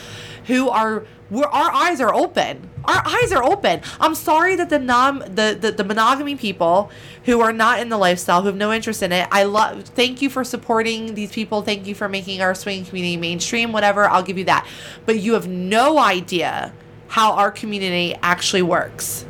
who 0.47 0.69
are 0.69 1.05
where 1.29 1.49
our 1.49 1.71
eyes 1.71 2.01
are 2.01 2.15
open. 2.15 2.71
Our 2.85 3.03
eyes 3.05 3.33
are 3.33 3.45
open. 3.45 3.83
I'm 4.01 4.15
sorry 4.15 4.57
that 4.57 4.71
the 4.71 4.79
non 4.79 5.19
the, 5.19 5.57
the, 5.61 5.73
the 5.73 5.85
monogamy 5.85 6.37
people 6.37 6.91
who 7.25 7.41
are 7.41 7.53
not 7.53 7.81
in 7.81 7.91
the 7.91 7.99
lifestyle, 7.99 8.41
who 8.41 8.47
have 8.47 8.57
no 8.57 8.73
interest 8.73 9.03
in 9.03 9.13
it. 9.13 9.29
I 9.31 9.43
love 9.43 9.83
thank 9.83 10.23
you 10.23 10.31
for 10.31 10.45
supporting 10.45 11.15
these 11.15 11.33
people. 11.33 11.63
Thank 11.63 11.87
you 11.87 11.95
for 11.95 12.09
making 12.09 12.41
our 12.41 12.55
swinging 12.55 12.87
community 12.87 13.17
mainstream, 13.17 13.73
whatever. 13.73 14.09
I'll 14.09 14.23
give 14.23 14.39
you 14.39 14.45
that. 14.45 14.67
But 15.05 15.19
you 15.19 15.35
have 15.35 15.49
no 15.49 15.99
idea 15.99 16.73
how 17.09 17.33
our 17.33 17.51
community 17.51 18.15
actually 18.23 18.63
works 18.63 19.27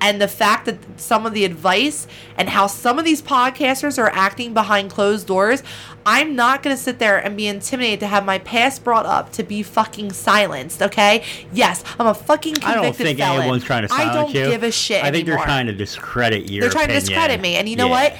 and 0.00 0.20
the 0.20 0.28
fact 0.28 0.66
that 0.66 0.78
some 1.00 1.26
of 1.26 1.32
the 1.34 1.44
advice 1.44 2.06
and 2.36 2.48
how 2.48 2.66
some 2.66 2.98
of 2.98 3.04
these 3.04 3.22
podcasters 3.22 3.98
are 3.98 4.10
acting 4.10 4.52
behind 4.54 4.90
closed 4.90 5.26
doors, 5.26 5.62
I'm 6.06 6.36
not 6.36 6.62
going 6.62 6.76
to 6.76 6.82
sit 6.82 6.98
there 6.98 7.18
and 7.18 7.36
be 7.36 7.46
intimidated 7.46 8.00
to 8.00 8.06
have 8.08 8.24
my 8.24 8.38
past 8.38 8.84
brought 8.84 9.06
up 9.06 9.32
to 9.32 9.42
be 9.42 9.62
fucking 9.62 10.12
silenced, 10.12 10.82
okay? 10.82 11.24
Yes, 11.52 11.82
I'm 11.98 12.06
a 12.06 12.14
fucking 12.14 12.54
convicted 12.54 12.78
I 12.78 12.82
don't 12.82 12.96
think 12.96 13.18
felon. 13.18 13.40
anyone's 13.40 13.64
trying 13.64 13.82
to 13.82 13.88
silence 13.88 14.04
you. 14.04 14.10
I 14.10 14.22
don't 14.22 14.34
you. 14.34 14.50
give 14.50 14.62
a 14.62 14.70
shit 14.70 15.02
I 15.02 15.10
think 15.10 15.22
anymore. 15.22 15.36
they're 15.38 15.44
trying 15.46 15.66
to 15.66 15.72
discredit 15.72 16.50
your 16.50 16.60
They're 16.62 16.70
trying 16.70 16.88
to 16.88 16.94
discredit 16.94 17.40
me. 17.40 17.56
And 17.56 17.68
you 17.68 17.76
know 17.76 17.86
Yeah. 17.86 17.90
what? 18.10 18.16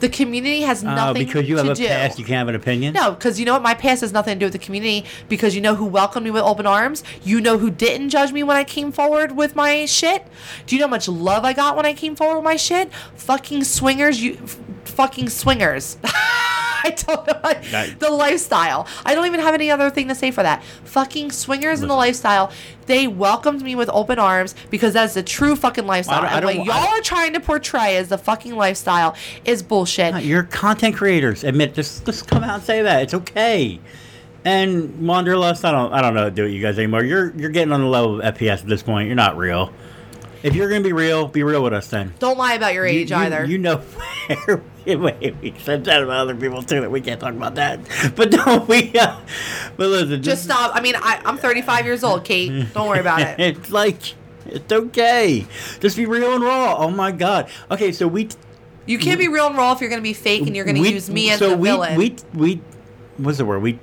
The 0.00 0.08
community 0.08 0.60
has 0.62 0.82
nothing. 0.82 1.22
Uh, 1.22 1.26
because 1.26 1.48
you 1.48 1.56
have 1.56 1.66
to 1.66 1.72
a 1.72 1.74
do. 1.74 1.86
past, 1.86 2.18
you 2.18 2.24
can't 2.24 2.38
have 2.38 2.48
an 2.48 2.54
opinion. 2.54 2.94
No, 2.94 3.12
because 3.12 3.38
you 3.38 3.46
know 3.46 3.54
what? 3.54 3.62
My 3.62 3.74
past 3.74 4.00
has 4.02 4.12
nothing 4.12 4.34
to 4.34 4.38
do 4.38 4.46
with 4.46 4.52
the 4.52 4.58
community. 4.58 5.04
Because 5.28 5.54
you 5.54 5.60
know 5.60 5.74
who 5.74 5.84
welcomed 5.84 6.24
me 6.24 6.30
with 6.30 6.42
open 6.42 6.66
arms. 6.66 7.02
You 7.24 7.40
know 7.40 7.58
who 7.58 7.70
didn't 7.70 8.10
judge 8.10 8.32
me 8.32 8.42
when 8.42 8.56
I 8.56 8.64
came 8.64 8.92
forward 8.92 9.36
with 9.36 9.56
my 9.56 9.86
shit. 9.86 10.26
Do 10.66 10.76
you 10.76 10.80
know 10.80 10.86
how 10.86 10.90
much 10.90 11.08
love 11.08 11.44
I 11.44 11.52
got 11.52 11.76
when 11.76 11.86
I 11.86 11.94
came 11.94 12.14
forward 12.16 12.36
with 12.36 12.44
my 12.44 12.56
shit? 12.56 12.92
Fucking 13.16 13.64
swingers, 13.64 14.22
you 14.22 14.38
f- 14.42 14.58
fucking 14.84 15.28
swingers. 15.28 15.96
I 16.84 16.90
don't 16.90 17.26
know. 17.26 17.40
That- 17.70 17.98
the 18.00 18.10
lifestyle. 18.10 18.86
I 19.04 19.14
don't 19.14 19.26
even 19.26 19.40
have 19.40 19.54
any 19.54 19.70
other 19.70 19.90
thing 19.90 20.08
to 20.08 20.14
say 20.14 20.30
for 20.30 20.42
that. 20.42 20.62
Fucking 20.84 21.30
swingers 21.32 21.82
in 21.82 21.88
the 21.88 21.94
lifestyle. 21.94 22.52
They 22.86 23.06
welcomed 23.06 23.62
me 23.62 23.74
with 23.74 23.90
open 23.92 24.18
arms 24.18 24.54
because 24.70 24.94
that's 24.94 25.14
the 25.14 25.22
true 25.22 25.56
fucking 25.56 25.86
lifestyle. 25.86 26.22
I 26.24 26.28
and 26.38 26.42
don't- 26.46 26.58
what 26.58 26.66
y'all 26.66 26.76
are 26.88 27.00
trying 27.02 27.32
to 27.34 27.40
portray 27.40 27.96
as 27.96 28.08
the 28.08 28.18
fucking 28.18 28.54
lifestyle 28.56 29.14
is 29.44 29.62
bullshit. 29.62 30.22
You're 30.24 30.44
content 30.44 30.96
creators. 30.96 31.44
Admit 31.44 31.74
just 31.74 32.06
just 32.06 32.26
come 32.28 32.42
out 32.44 32.54
and 32.56 32.62
say 32.62 32.82
that. 32.82 33.02
It's 33.02 33.14
okay. 33.14 33.80
And 34.44 35.06
Wanderlust, 35.06 35.64
I 35.64 35.72
don't 35.72 35.92
I 35.92 36.00
don't 36.00 36.14
know 36.14 36.20
how 36.20 36.26
to 36.26 36.30
do 36.30 36.44
it 36.44 36.50
you 36.52 36.62
guys 36.62 36.78
anymore. 36.78 37.02
You're 37.02 37.34
you're 37.36 37.50
getting 37.50 37.72
on 37.72 37.80
the 37.82 37.86
level 37.88 38.20
of 38.20 38.34
FPS 38.36 38.60
at 38.60 38.66
this 38.66 38.82
point. 38.82 39.06
You're 39.08 39.16
not 39.16 39.36
real. 39.36 39.72
If 40.42 40.54
you're 40.54 40.68
gonna 40.70 40.82
be 40.84 40.92
real, 40.92 41.26
be 41.26 41.42
real 41.42 41.62
with 41.62 41.72
us 41.72 41.88
then. 41.88 42.14
Don't 42.20 42.38
lie 42.38 42.54
about 42.54 42.72
your 42.72 42.86
age 42.86 43.10
you, 43.10 43.16
either. 43.16 43.44
You 43.44 43.58
know 43.58 43.76
where 44.44 44.62
wait, 44.96 45.34
we 45.42 45.54
said 45.62 45.84
that 45.84 46.02
about 46.02 46.16
other 46.18 46.34
people 46.34 46.62
too 46.62 46.80
that 46.80 46.90
we 46.90 47.00
can't 47.00 47.20
talk 47.20 47.34
about 47.34 47.54
that. 47.56 47.80
But 48.16 48.30
don't 48.30 48.66
we 48.68 48.92
uh, 48.98 49.16
but 49.76 49.88
listen 49.88 50.22
Just 50.22 50.44
stop. 50.44 50.74
I 50.74 50.80
mean, 50.80 50.94
I, 50.96 51.20
I'm 51.24 51.36
35 51.38 51.84
years 51.84 52.02
old, 52.04 52.24
Kate. 52.24 52.72
Don't 52.74 52.88
worry 52.88 53.00
about 53.00 53.20
it. 53.20 53.38
It's 53.58 53.70
like 53.70 53.98
it's 54.46 54.72
okay. 54.72 55.46
Just 55.80 55.96
be 55.96 56.06
real 56.06 56.34
and 56.34 56.42
raw. 56.42 56.76
Oh 56.78 56.90
my 56.90 57.12
god. 57.12 57.48
Okay, 57.70 57.92
so 57.92 58.08
we 58.08 58.28
You 58.86 58.98
can't 58.98 59.18
be 59.18 59.28
real 59.28 59.46
and 59.48 59.56
raw 59.56 59.72
if 59.72 59.80
you're 59.80 59.90
going 59.90 60.00
to 60.00 60.08
be 60.08 60.14
fake 60.14 60.46
and 60.46 60.56
you're 60.56 60.64
going 60.64 60.82
to 60.82 60.90
use 60.90 61.10
me 61.10 61.30
as 61.30 61.38
so 61.38 61.50
the 61.50 61.56
we, 61.56 61.68
villain. 61.68 61.96
We 61.98 62.16
we 62.34 62.60
what's 63.18 63.38
the 63.38 63.44
word? 63.44 63.60
We 63.62 63.78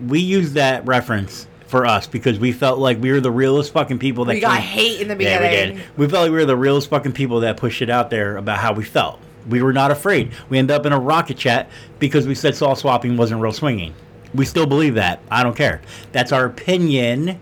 we 0.00 0.20
used 0.20 0.54
that 0.54 0.86
reference 0.86 1.46
for 1.66 1.84
us 1.84 2.06
because 2.06 2.38
we 2.38 2.52
felt 2.52 2.78
like 2.78 3.00
we 3.00 3.10
were 3.10 3.20
the 3.20 3.30
realest 3.30 3.72
fucking 3.72 3.98
people 3.98 4.24
that 4.26 4.34
We 4.34 4.40
got 4.40 4.58
came- 4.60 4.62
hate 4.68 5.00
in 5.00 5.08
the 5.08 5.22
Yeah, 5.22 5.40
we 5.42 5.48
beginning. 5.48 5.76
did. 5.78 5.86
We 5.98 6.08
felt 6.08 6.22
like 6.22 6.30
we 6.30 6.36
were 6.38 6.44
the 6.44 6.56
realest 6.56 6.88
fucking 6.90 7.12
people 7.12 7.40
that 7.40 7.56
pushed 7.56 7.82
it 7.82 7.90
out 7.90 8.08
there 8.10 8.36
about 8.36 8.58
how 8.58 8.72
we 8.72 8.84
felt. 8.84 9.20
We 9.48 9.62
were 9.62 9.72
not 9.72 9.90
afraid. 9.90 10.32
We 10.48 10.58
ended 10.58 10.76
up 10.76 10.86
in 10.86 10.92
a 10.92 10.98
rocket 10.98 11.36
chat 11.36 11.70
because 11.98 12.26
we 12.26 12.34
said 12.34 12.56
soft 12.56 12.80
swapping 12.80 13.16
wasn't 13.16 13.40
real 13.40 13.52
swinging. 13.52 13.94
We 14.34 14.44
still 14.44 14.66
believe 14.66 14.94
that. 14.94 15.20
I 15.30 15.42
don't 15.42 15.56
care. 15.56 15.80
That's 16.12 16.32
our 16.32 16.44
opinion. 16.46 17.40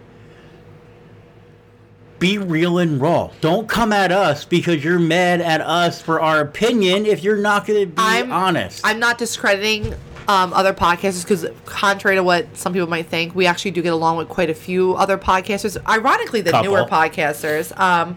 Be 2.19 2.39
real 2.39 2.79
and 2.79 3.01
raw. 3.01 3.31
Don't 3.41 3.69
come 3.69 3.93
at 3.93 4.13
us 4.13 4.45
because 4.45 4.85
you're 4.85 4.99
mad 4.99 5.41
at 5.41 5.61
us 5.61 6.01
for 6.01 6.21
our 6.21 6.41
opinion 6.41 7.07
if 7.07 7.23
you're 7.25 7.37
not 7.37 7.67
going 7.67 7.81
to 7.81 7.87
be 7.87 7.95
I'm 7.99 8.33
honest. 8.33 8.81
I'm 8.85 8.99
not 8.99 9.19
discrediting 9.19 9.95
um, 10.29 10.53
other 10.53 10.73
podcasters 10.73 11.23
because, 11.23 11.47
contrary 11.65 12.17
to 12.17 12.23
what 12.23 12.57
some 12.57 12.73
people 12.73 12.89
might 12.89 13.07
think, 13.07 13.35
we 13.35 13.47
actually 13.47 13.73
do 13.73 13.83
get 13.83 13.93
along 13.93 14.17
with 14.17 14.29
quite 14.29 14.49
a 14.49 14.55
few 14.55 14.95
other 14.95 15.19
podcasters. 15.19 15.77
Ironically, 15.87 16.41
the 16.41 16.53
Couple. 16.53 16.71
newer 16.71 16.87
podcasters. 16.87 17.77
Um, 17.79 18.17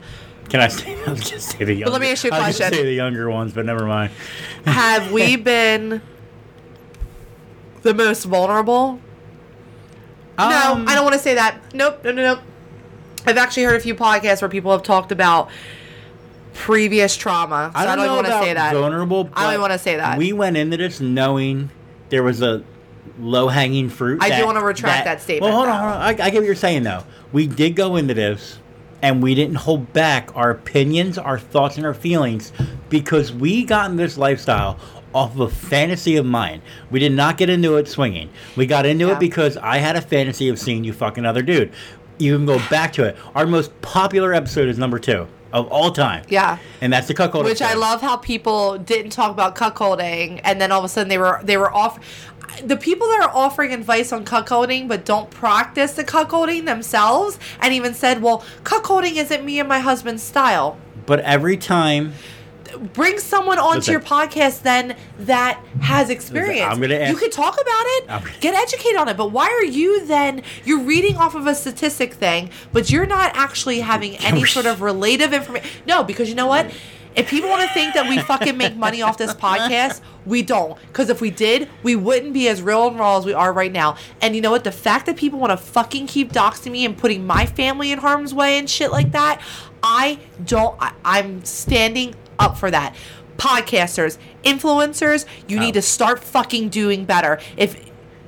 Can 0.50 0.60
I 0.62 0.68
say? 0.70 0.96
I 1.08 1.10
was 1.12 1.30
just 1.30 1.50
say 1.58 1.64
the 1.66 1.74
younger. 1.74 1.92
let 1.92 2.02
me 2.02 2.12
ask 2.12 2.24
you 2.24 2.30
a 2.32 2.34
I 2.34 2.48
was 2.48 2.58
gonna 2.58 2.70
question. 2.70 2.74
say 2.74 2.86
the 2.86 2.94
younger 2.94 3.30
ones, 3.30 3.54
but 3.54 3.66
never 3.66 3.86
mind. 3.86 4.12
have 4.66 5.12
we 5.12 5.36
been 5.38 6.02
the 7.82 7.94
most 7.94 8.24
vulnerable? 8.26 9.00
Um, 10.38 10.50
no, 10.50 10.84
I 10.88 10.96
don't 10.96 11.04
want 11.04 11.14
to 11.14 11.20
say 11.20 11.36
that. 11.36 11.74
Nope, 11.74 12.04
no, 12.04 12.12
no, 12.12 12.36
no. 12.36 12.42
I've 13.26 13.38
actually 13.38 13.64
heard 13.64 13.76
a 13.76 13.80
few 13.80 13.96
podcasts 13.96 14.42
where 14.42 14.50
people 14.50 14.72
have 14.72 14.84
talked 14.84 15.12
about 15.12 15.50
previous 16.54 17.16
trauma. 17.18 17.72
So 17.74 17.80
I 17.80 17.86
don't, 17.86 17.98
know 18.06 18.16
want 18.16 18.28
to 18.28 18.32
about 18.34 18.44
say 18.44 18.54
that. 18.54 18.74
Vulnerable. 18.74 19.30
I 19.34 19.44
don't 19.44 19.54
but 19.56 19.62
wanna 19.62 19.78
say 19.80 19.98
that. 19.98 20.18
We 20.18 20.34
went 20.34 20.58
into 20.58 20.78
this 20.78 21.00
knowing 21.02 21.70
there 22.10 22.24
was 22.24 22.42
a 22.42 22.64
low 23.20 23.48
hanging 23.48 23.90
fruit. 23.90 24.22
I 24.24 24.40
do 24.40 24.46
wanna 24.46 24.64
retract 24.64 25.06
that 25.06 25.22
statement, 25.22 25.52
Well, 25.52 25.58
hold 25.58 25.70
on, 25.70 25.82
though. 25.82 25.88
hold 25.88 25.96
on. 25.96 26.02
I, 26.02 26.10
I 26.10 26.30
get 26.30 26.36
what 26.36 26.46
you're 26.46 26.56
saying 26.56 26.84
though. 26.84 27.04
We 27.32 27.48
did 27.48 27.76
go 27.76 27.96
into 27.96 28.14
this, 28.14 28.60
and 29.02 29.22
we 29.22 29.36
didn't 29.36 29.56
hold 29.56 29.94
back 29.94 30.36
our 30.36 30.50
opinions, 30.52 31.18
our 31.18 31.38
thoughts, 31.40 31.78
and 31.78 31.86
our 31.86 31.94
feelings 31.94 32.52
because 32.90 33.32
we 33.32 33.64
got 33.64 33.90
in 33.92 33.98
this 33.98 34.18
lifestyle 34.18 34.80
off 35.14 35.34
of 35.36 35.40
a 35.40 35.50
fantasy 35.50 36.16
of 36.18 36.26
mine. 36.26 36.62
We 36.92 37.00
did 37.00 37.12
not 37.14 37.38
get 37.38 37.50
into 37.50 37.78
it 37.78 37.88
swinging. 37.88 38.30
We 38.56 38.66
got 38.66 38.86
into 38.86 39.08
Yeah. 39.08 39.14
it 39.14 39.20
because 39.20 39.58
I 39.58 39.78
had 39.78 39.96
a 39.96 40.02
fantasy 40.02 40.50
of 40.50 40.60
seeing 40.60 40.84
you 40.84 40.94
fucking 40.94 41.26
other 41.26 41.42
dude. 41.42 41.72
You 42.18 42.36
can 42.36 42.46
go 42.46 42.60
back 42.70 42.94
to 42.94 43.04
it. 43.04 43.16
Our 43.36 43.46
most 43.46 43.80
popular 43.82 44.34
episode 44.34 44.68
is 44.68 44.78
number 44.78 45.00
two 45.00 45.28
of 45.54 45.68
all 45.68 45.92
time. 45.92 46.24
Yeah. 46.28 46.58
And 46.82 46.92
that's 46.92 47.08
the 47.08 47.14
cuckolding. 47.14 47.46
Which 47.46 47.62
I 47.62 47.74
love 47.76 48.02
how 48.02 48.18
people 48.18 48.78
didn't 48.80 49.12
talk 49.12 49.32
about 49.32 49.56
cuckolding, 49.56 50.42
and 50.44 50.60
then 50.60 50.72
all 50.72 50.80
of 50.80 50.86
a 50.86 50.90
sudden 50.90 51.08
they 51.10 51.18
were 51.18 51.40
they 51.44 51.58
were 51.58 51.74
off. 51.74 52.00
The 52.64 52.78
people 52.78 53.08
that 53.10 53.22
are 53.22 53.32
offering 53.36 53.74
advice 53.74 54.12
on 54.12 54.26
cuckolding 54.26 54.88
but 54.88 55.06
don't 55.06 55.30
practice 55.30 55.94
the 55.94 56.04
cuckolding 56.04 56.66
themselves, 56.66 57.38
and 57.62 57.74
even 57.74 57.94
said, 57.94 58.22
"Well, 58.22 58.44
cuckolding 58.64 59.16
isn't 59.18 59.44
me 59.44 59.60
and 59.60 59.70
my 59.70 59.80
husband's 59.80 60.24
style." 60.24 60.78
But 61.06 61.20
every 61.22 61.58
time 61.58 62.14
Bring 62.94 63.18
someone 63.18 63.58
onto 63.58 63.92
your 63.92 64.02
podcast 64.02 64.62
then 64.62 64.96
that 65.20 65.60
has 65.82 66.10
experience. 66.10 66.70
I'm 66.70 66.82
gonna 66.82 66.96
you 66.96 67.00
ask- 67.02 67.18
could 67.20 67.32
talk 67.32 67.54
about 67.54 67.64
it, 67.86 68.10
I'm- 68.10 68.24
get 68.42 68.54
educated 68.56 68.98
on 68.98 69.08
it, 69.08 69.18
but 69.18 69.32
why 69.32 69.46
are 69.48 69.64
you 69.64 70.06
then 70.06 70.42
you're 70.66 70.82
reading 70.82 71.18
off 71.18 71.34
of 71.34 71.48
a 71.48 71.56
statistic 71.56 72.14
thing, 72.16 72.50
but 72.74 72.90
you're 72.92 73.06
not 73.06 73.32
actually 73.36 73.80
having 73.80 74.18
any 74.26 74.46
sort 74.46 74.66
of 74.66 74.82
relative 74.82 75.34
information? 75.34 75.68
No, 75.88 76.04
because 76.04 76.30
you 76.30 76.36
know 76.36 76.48
what? 76.48 76.68
If 77.18 77.30
people 77.30 77.50
want 77.50 77.68
to 77.68 77.74
think 77.74 77.96
that 77.96 78.08
we 78.08 78.20
fucking 78.20 78.56
make 78.58 78.76
money 78.78 79.02
off 79.02 79.18
this 79.18 79.34
podcast, 79.34 80.02
we 80.26 80.44
don't. 80.44 80.80
Because 80.88 81.10
if 81.10 81.20
we 81.20 81.32
did, 81.32 81.68
we 81.84 81.96
wouldn't 81.96 82.32
be 82.34 82.48
as 82.48 82.62
real 82.62 82.88
and 82.88 82.98
raw 83.00 83.18
as 83.18 83.26
we 83.26 83.34
are 83.34 83.52
right 83.52 83.72
now. 83.72 83.98
And 84.22 84.36
you 84.36 84.42
know 84.42 84.52
what? 84.52 84.64
The 84.64 84.72
fact 84.72 85.08
that 85.08 85.18
people 85.18 85.40
want 85.40 85.52
to 85.52 85.58
fucking 85.58 86.08
keep 86.08 86.32
doxing 86.32 86.72
me 86.72 86.86
and 86.86 86.96
putting 86.98 87.26
my 87.26 87.46
family 87.48 87.92
in 87.92 87.98
harm's 88.00 88.34
way 88.34 88.60
and 88.60 88.70
shit 88.70 88.92
like 88.92 89.12
that, 89.14 89.42
I 89.82 90.20
don't. 90.46 90.76
I, 90.80 90.94
I'm 91.04 91.44
standing 91.44 92.14
up 92.38 92.58
for 92.58 92.70
that. 92.72 92.96
Podcasters, 93.38 94.18
influencers, 94.44 95.26
you 95.48 95.60
need 95.60 95.70
Oh. 95.70 95.80
to 95.80 95.82
start 95.82 96.24
fucking 96.24 96.70
doing 96.70 97.06
better. 97.06 97.40
If 97.56 97.88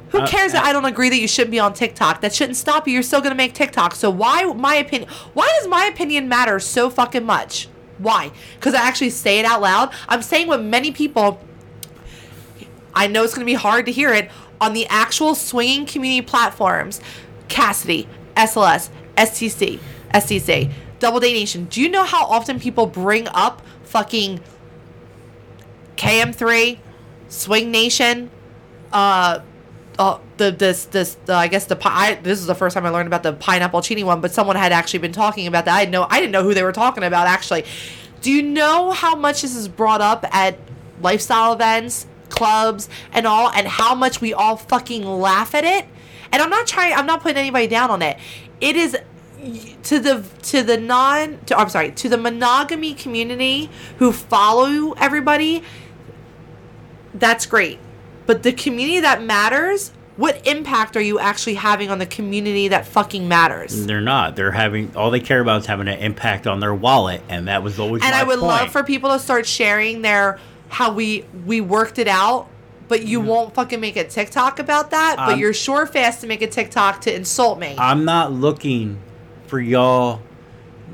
who 0.09 0.19
Uh, 0.21 0.27
cares 0.27 0.53
that 0.53 0.63
uh, 0.63 0.67
I 0.67 0.73
don't 0.73 0.85
agree 0.85 1.09
that 1.09 1.19
you 1.19 1.27
shouldn't 1.27 1.51
be 1.51 1.59
on 1.59 1.73
TikTok? 1.73 2.21
That 2.21 2.33
shouldn't 2.33 2.57
stop 2.57 2.87
you. 2.87 2.93
You're 2.95 3.03
still 3.03 3.21
gonna 3.21 3.35
make 3.35 3.53
TikTok. 3.53 3.93
So 3.95 4.09
why 4.09 4.43
my 4.45 4.75
opinion? 4.75 5.09
Why 5.33 5.47
does 5.59 5.67
my 5.67 5.85
opinion 5.85 6.27
matter 6.27 6.59
so 6.59 6.89
fucking 6.89 7.25
much? 7.25 7.67
Why? 7.99 8.31
Because 8.55 8.73
I 8.73 8.79
actually 8.79 9.11
say 9.11 9.39
it 9.39 9.45
out 9.45 9.61
loud. 9.61 9.93
I'm 10.07 10.21
saying 10.21 10.47
what 10.47 10.63
many 10.63 10.91
people. 10.91 11.39
I 12.93 13.07
know 13.07 13.23
it's 13.23 13.33
gonna 13.33 13.45
be 13.45 13.53
hard 13.53 13.85
to 13.85 13.91
hear 13.91 14.13
it 14.13 14.31
on 14.59 14.73
the 14.73 14.87
actual 14.87 15.35
swinging 15.35 15.85
community 15.85 16.25
platforms. 16.25 16.99
Kasidie, 17.47 18.07
SLS, 18.35 18.89
STC, 19.17 19.79
STC, 20.13 20.71
Double 20.99 21.19
Day 21.19 21.33
Nation. 21.33 21.65
Do 21.65 21.81
you 21.81 21.89
know 21.89 22.03
how 22.03 22.25
often 22.25 22.59
people 22.59 22.85
bring 22.85 23.27
up 23.29 23.61
fucking 23.83 24.41
KM3, 25.97 26.79
Swing 27.27 27.71
Nation, 27.71 28.31
uh, 28.93 29.39
uh, 29.97 30.19
the 30.39 30.51
this 30.51 30.85
this 30.85 31.17
I 31.27 31.47
guess 31.47 31.65
the 31.65 31.75
pi- 31.75 31.91
I, 31.93 32.15
this 32.15 32.39
is 32.39 32.47
the 32.47 32.55
first 32.55 32.73
time 32.73 32.85
I 32.85 32.89
learned 32.89 33.07
about 33.07 33.21
the 33.21 33.33
pineapple 33.33 33.83
chini 33.83 34.03
one, 34.03 34.21
but 34.21 34.31
someone 34.31 34.55
had 34.55 34.71
actually 34.71 34.99
been 34.99 35.11
talking 35.11 35.45
about 35.45 35.65
that. 35.65 35.77
I 35.77 35.85
know 35.85 36.07
I 36.09 36.19
didn't 36.19 36.31
know 36.31 36.43
who 36.43 36.55
they 36.55 36.63
were 36.63 36.71
talking 36.71 37.03
about 37.03 37.27
actually. 37.27 37.65
Do 38.21 38.31
you 38.31 38.41
know 38.41 38.91
how 38.91 39.15
much 39.15 39.43
this 39.43 39.55
is 39.55 39.67
brought 39.67 40.01
up 40.01 40.25
at 40.35 40.57
lifestyle 41.01 41.53
events, 41.53 42.07
clubs, 42.29 42.89
and 43.13 43.27
all, 43.27 43.49
and 43.51 43.67
how 43.67 43.93
much 43.95 44.19
we 44.19 44.33
all 44.33 44.57
fucking 44.57 45.05
laugh 45.05 45.53
at 45.53 45.63
it? 45.63 45.85
And 46.31 46.41
I'm 46.41 46.49
not 46.49 46.65
trying. 46.67 46.93
I'm 46.93 47.05
not 47.05 47.21
putting 47.21 47.37
anybody 47.37 47.67
down 47.67 47.91
on 47.91 48.01
it. 48.01 48.17
It 48.59 48.75
is 48.75 48.97
to 49.83 49.99
the 49.99 50.25
to 50.43 50.63
the 50.63 50.77
non 50.77 51.39
to, 51.45 51.57
I'm 51.57 51.69
sorry 51.69 51.91
to 51.91 52.09
the 52.09 52.17
monogamy 52.17 52.93
community 52.93 53.69
who 53.99 54.11
follow 54.11 54.93
everybody 54.93 55.63
that's 57.13 57.45
great. 57.45 57.79
But 58.25 58.43
the 58.43 58.51
community 58.51 58.99
that 58.99 59.23
matters, 59.23 59.91
what 60.19 60.45
impact 60.45 60.97
are 60.97 61.01
you 61.01 61.17
actually 61.17 61.53
having 61.53 61.89
on 61.89 61.97
the 61.97 62.05
community 62.05 62.67
that 62.67 62.85
fucking 62.85 63.29
matters? 63.29 63.85
they're 63.85 64.01
not, 64.01 64.35
they're 64.35 64.51
having 64.51 64.93
all 64.93 65.11
they 65.11 65.21
care 65.21 65.39
about 65.39 65.61
is 65.61 65.65
having 65.65 65.87
an 65.87 65.97
impact 65.99 66.45
on 66.45 66.59
their 66.59 66.75
wallet, 66.75 67.21
and 67.29 67.47
that 67.47 67.63
was 67.63 67.79
always. 67.79 68.03
And 68.03 68.13
I 68.13 68.25
would 68.25 68.39
point. 68.39 68.51
love 68.51 68.71
for 68.71 68.83
people 68.83 69.11
to 69.11 69.19
start 69.19 69.45
sharing 69.45 70.01
their 70.01 70.37
how 70.67 70.91
we 70.91 71.23
we 71.45 71.61
worked 71.61 71.99
it 71.99 72.09
out, 72.09 72.49
but 72.89 73.03
you 73.03 73.21
won't 73.21 73.53
fucking 73.53 73.79
make 73.79 73.95
a 73.95 74.03
TikTok 74.03 74.59
about 74.59 74.91
that, 74.91 75.15
but 75.17 75.33
Um, 75.35 75.39
you're 75.39 75.53
sure 75.53 75.85
fast 75.85 76.19
to 76.19 76.27
make 76.27 76.41
a 76.41 76.47
TikTok 76.47 76.99
to 77.01 77.15
insult 77.15 77.57
me. 77.57 77.75
I'm 77.77 78.03
not 78.03 78.33
looking 78.33 78.99
for 79.47 79.61
y'all 79.61 80.21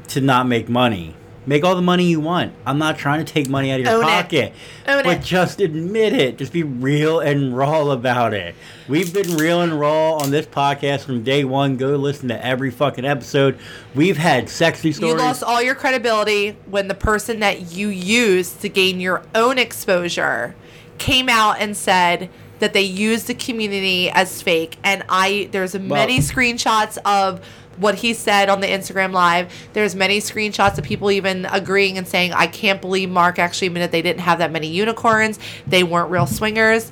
to 0.09 0.21
not 0.21 0.47
make 0.47 0.69
money. 0.69 1.15
Make 1.47 1.63
all 1.63 1.75
the 1.75 1.81
money 1.81 2.05
you 2.05 2.19
want. 2.19 2.53
I'm 2.65 2.77
not 2.79 2.97
trying 2.97 3.23
to 3.23 3.31
take 3.31 3.47
money 3.47 3.71
out 3.71 3.79
of 3.79 3.85
your 3.85 3.95
Own 3.95 4.03
it. 4.03 4.07
pocket. 4.07 4.53
Own 4.87 5.03
but 5.03 5.17
it. 5.17 5.23
just 5.23 5.61
admit 5.61 6.13
it. 6.13 6.37
Just 6.37 6.51
be 6.51 6.63
real 6.63 7.19
and 7.19 7.55
raw 7.55 7.89
about 7.89 8.33
it. 8.33 8.55
We've 8.87 9.13
been 9.13 9.35
real 9.37 9.61
and 9.61 9.79
raw 9.79 10.15
on 10.15 10.31
this 10.31 10.45
podcast 10.47 11.01
from 11.05 11.23
day 11.23 11.43
one. 11.43 11.77
Go 11.77 11.95
listen 11.95 12.29
to 12.29 12.45
every 12.45 12.71
fucking 12.71 13.05
episode. 13.05 13.59
We've 13.93 14.17
had 14.17 14.49
sexy 14.49 14.91
stories. 14.91 15.13
You 15.13 15.19
lost 15.19 15.43
all 15.43 15.61
your 15.61 15.75
credibility 15.75 16.57
when 16.65 16.87
the 16.87 16.95
person 16.95 17.39
that 17.41 17.73
you 17.73 17.89
used 17.89 18.61
to 18.61 18.69
gain 18.69 18.99
your 18.99 19.23
own 19.35 19.59
exposure 19.59 20.55
came 20.97 21.29
out 21.29 21.59
and 21.59 21.75
said 21.75 22.29
that 22.59 22.73
they 22.73 22.81
used 22.81 23.27
the 23.27 23.35
community 23.35 24.09
as 24.09 24.41
fake. 24.41 24.77
And 24.83 25.03
I 25.09 25.49
there's 25.51 25.77
many 25.77 26.19
screenshots 26.19 26.97
of 27.05 27.45
what 27.77 27.95
he 27.95 28.13
said 28.13 28.49
on 28.49 28.61
the 28.61 28.67
Instagram 28.67 29.11
live. 29.11 29.51
There's 29.73 29.95
many 29.95 30.19
screenshots 30.19 30.77
of 30.77 30.83
people 30.83 31.11
even 31.11 31.45
agreeing 31.45 31.97
and 31.97 32.07
saying, 32.07 32.33
I 32.33 32.47
can't 32.47 32.81
believe 32.81 33.09
Mark 33.09 33.39
actually 33.39 33.67
admitted 33.67 33.91
they 33.91 34.01
didn't 34.01 34.21
have 34.21 34.39
that 34.39 34.51
many 34.51 34.67
unicorns. 34.67 35.39
They 35.67 35.83
weren't 35.83 36.09
real 36.09 36.27
swingers. 36.27 36.91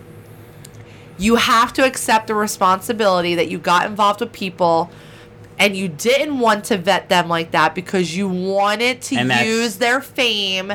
You 1.17 1.35
have 1.35 1.73
to 1.73 1.85
accept 1.85 2.27
the 2.27 2.35
responsibility 2.35 3.35
that 3.35 3.49
you 3.49 3.59
got 3.59 3.85
involved 3.85 4.19
with 4.19 4.33
people 4.33 4.91
and 5.59 5.75
you 5.75 5.87
didn't 5.87 6.39
want 6.39 6.65
to 6.65 6.77
vet 6.77 7.09
them 7.09 7.29
like 7.29 7.51
that 7.51 7.75
because 7.75 8.15
you 8.15 8.27
wanted 8.27 9.01
to 9.03 9.17
And 9.17 9.31
use 9.47 9.77
their 9.77 10.01
fame 10.01 10.73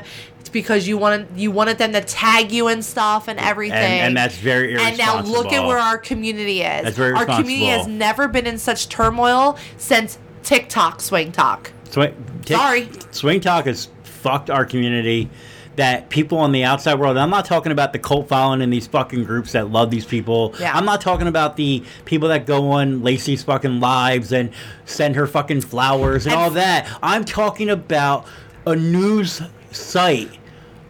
because 0.48 0.86
you 0.88 0.98
wanted 0.98 1.26
you 1.36 1.50
wanted 1.50 1.78
them 1.78 1.92
to 1.92 2.00
tag 2.00 2.50
you 2.52 2.68
and 2.68 2.84
stuff 2.84 3.28
and 3.28 3.38
everything. 3.38 3.76
And, 3.76 4.08
and 4.08 4.16
that's 4.16 4.36
very 4.36 4.76
And 4.76 4.96
now 4.98 5.20
look 5.22 5.52
at 5.52 5.66
where 5.66 5.78
our 5.78 5.98
community 5.98 6.62
is. 6.62 6.84
That's 6.84 6.96
very 6.96 7.14
our 7.14 7.26
community 7.26 7.66
has 7.66 7.86
never 7.86 8.28
been 8.28 8.46
in 8.46 8.58
such 8.58 8.88
turmoil 8.88 9.58
since 9.76 10.18
TikTok 10.42 11.00
swing 11.00 11.32
talk. 11.32 11.72
Swing, 11.90 12.14
tick- 12.44 12.56
Sorry. 12.56 12.82
SwingTok 12.86 13.64
has 13.66 13.88
fucked 14.02 14.50
our 14.50 14.64
community. 14.64 15.30
That 15.76 16.08
people 16.10 16.38
on 16.38 16.50
the 16.50 16.64
outside 16.64 16.98
world, 16.98 17.16
I'm 17.16 17.30
not 17.30 17.44
talking 17.44 17.70
about 17.70 17.92
the 17.92 18.00
cult 18.00 18.26
following 18.26 18.62
in 18.62 18.70
these 18.70 18.88
fucking 18.88 19.22
groups 19.22 19.52
that 19.52 19.70
love 19.70 19.92
these 19.92 20.04
people. 20.04 20.52
Yeah. 20.58 20.76
I'm 20.76 20.84
not 20.84 21.00
talking 21.00 21.28
about 21.28 21.54
the 21.56 21.84
people 22.04 22.30
that 22.30 22.46
go 22.46 22.72
on 22.72 23.04
Lacey's 23.04 23.44
fucking 23.44 23.78
lives 23.78 24.32
and 24.32 24.50
send 24.86 25.14
her 25.14 25.28
fucking 25.28 25.60
flowers 25.60 26.26
and 26.26 26.32
And- 26.34 26.42
all 26.42 26.50
that. 26.50 26.88
I'm 27.00 27.24
talking 27.24 27.70
about 27.70 28.26
a 28.66 28.74
news 28.74 29.40
site 29.70 30.28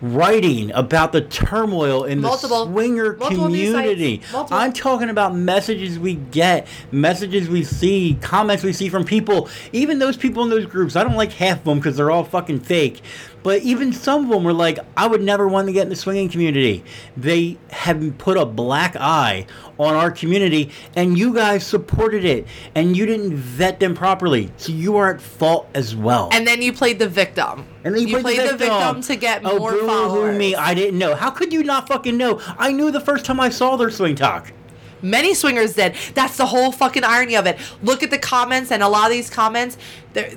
writing 0.01 0.71
about 0.73 1.13
the 1.13 1.21
turmoil 1.21 2.05
in 2.05 2.21
Multiple- 2.21 2.67
the 2.67 2.73
swinger 2.73 3.13
community. 3.15 4.23
I'm 4.51 4.73
talking 4.73 5.09
about 5.09 5.35
messages 5.35 5.99
we 5.99 6.15
get, 6.15 6.67
messages 6.93 7.49
we 7.49 7.65
see, 7.65 8.17
comments 8.21 8.63
we 8.63 8.73
see 8.73 8.89
from 8.89 9.05
people. 9.05 9.49
Even 9.73 9.99
those 9.99 10.17
people 10.17 10.43
in 10.45 10.51
those 10.51 10.67
groups, 10.67 10.97
I 10.97 11.03
don't 11.03 11.17
like 11.17 11.33
half 11.33 11.59
of 11.59 11.65
them 11.65 11.79
because 11.79 11.97
they're 11.97 12.11
all 12.11 12.25
fucking 12.25 12.61
fake. 12.61 13.01
But 13.49 13.63
even 13.63 13.95
some 13.95 14.25
of 14.25 14.29
them 14.29 14.45
were 14.45 14.53
like, 14.53 14.79
I 14.95 15.07
would 15.07 15.23
never 15.23 15.49
want 15.49 15.69
to 15.69 15.73
get 15.73 15.85
in 15.85 15.89
the 15.89 15.97
swinging 15.97 16.29
community. 16.29 16.85
They 17.17 17.57
have 17.71 18.19
put 18.19 18.37
a 18.37 18.45
black 18.45 18.95
eye 18.95 19.47
on 19.79 19.95
our 19.95 20.11
community, 20.11 20.71
and 20.95 21.17
you 21.17 21.33
guys 21.33 21.67
supported 21.67 22.27
it, 22.27 22.47
and 22.75 22.95
you 22.95 23.07
didn't 23.07 23.37
vet 23.37 23.81
them 23.81 23.95
properly. 23.95 24.53
So 24.59 24.73
you 24.73 24.99
are 24.99 25.15
at 25.15 25.23
fault 25.23 25.67
as 25.73 25.97
well. 25.97 26.29
And 26.31 26.47
then 26.47 26.61
you 26.61 26.75
played 26.75 26.99
the 26.99 27.09
victim. 27.09 27.67
And 27.85 27.95
then 27.95 28.07
you 28.07 28.21
played 28.21 28.39
the 28.39 28.59
victim 28.59 29.01
to 29.01 29.17
get 29.17 29.41
oh, 29.47 29.59
more 29.59 29.79
followers. 29.79 30.37
me, 30.37 30.55
I 30.55 30.75
didn't 30.75 30.99
know. 30.99 31.15
How 31.15 31.31
could 31.31 31.51
you 31.51 31.65
not 31.65 31.89
fucking 31.89 32.19
know? 32.19 32.43
I 32.59 32.71
knew 32.71 32.91
the 32.91 33.01
first 33.01 33.25
time 33.25 33.41
I 33.41 33.49
saw 33.49 33.77
their 33.77 33.89
SwingTok. 33.89 34.53
Many 35.01 35.33
swingers 35.33 35.73
did. 35.73 35.95
That's 36.13 36.37
the 36.37 36.45
whole 36.45 36.71
fucking 36.71 37.03
irony 37.03 37.35
of 37.35 37.47
it. 37.47 37.59
Look 37.83 38.03
at 38.03 38.11
the 38.11 38.19
comments, 38.19 38.71
and 38.71 38.83
a 38.83 38.89
lot 38.89 39.07
of 39.07 39.13
these 39.13 39.31
comments, 39.31 39.79
they're 40.13 40.35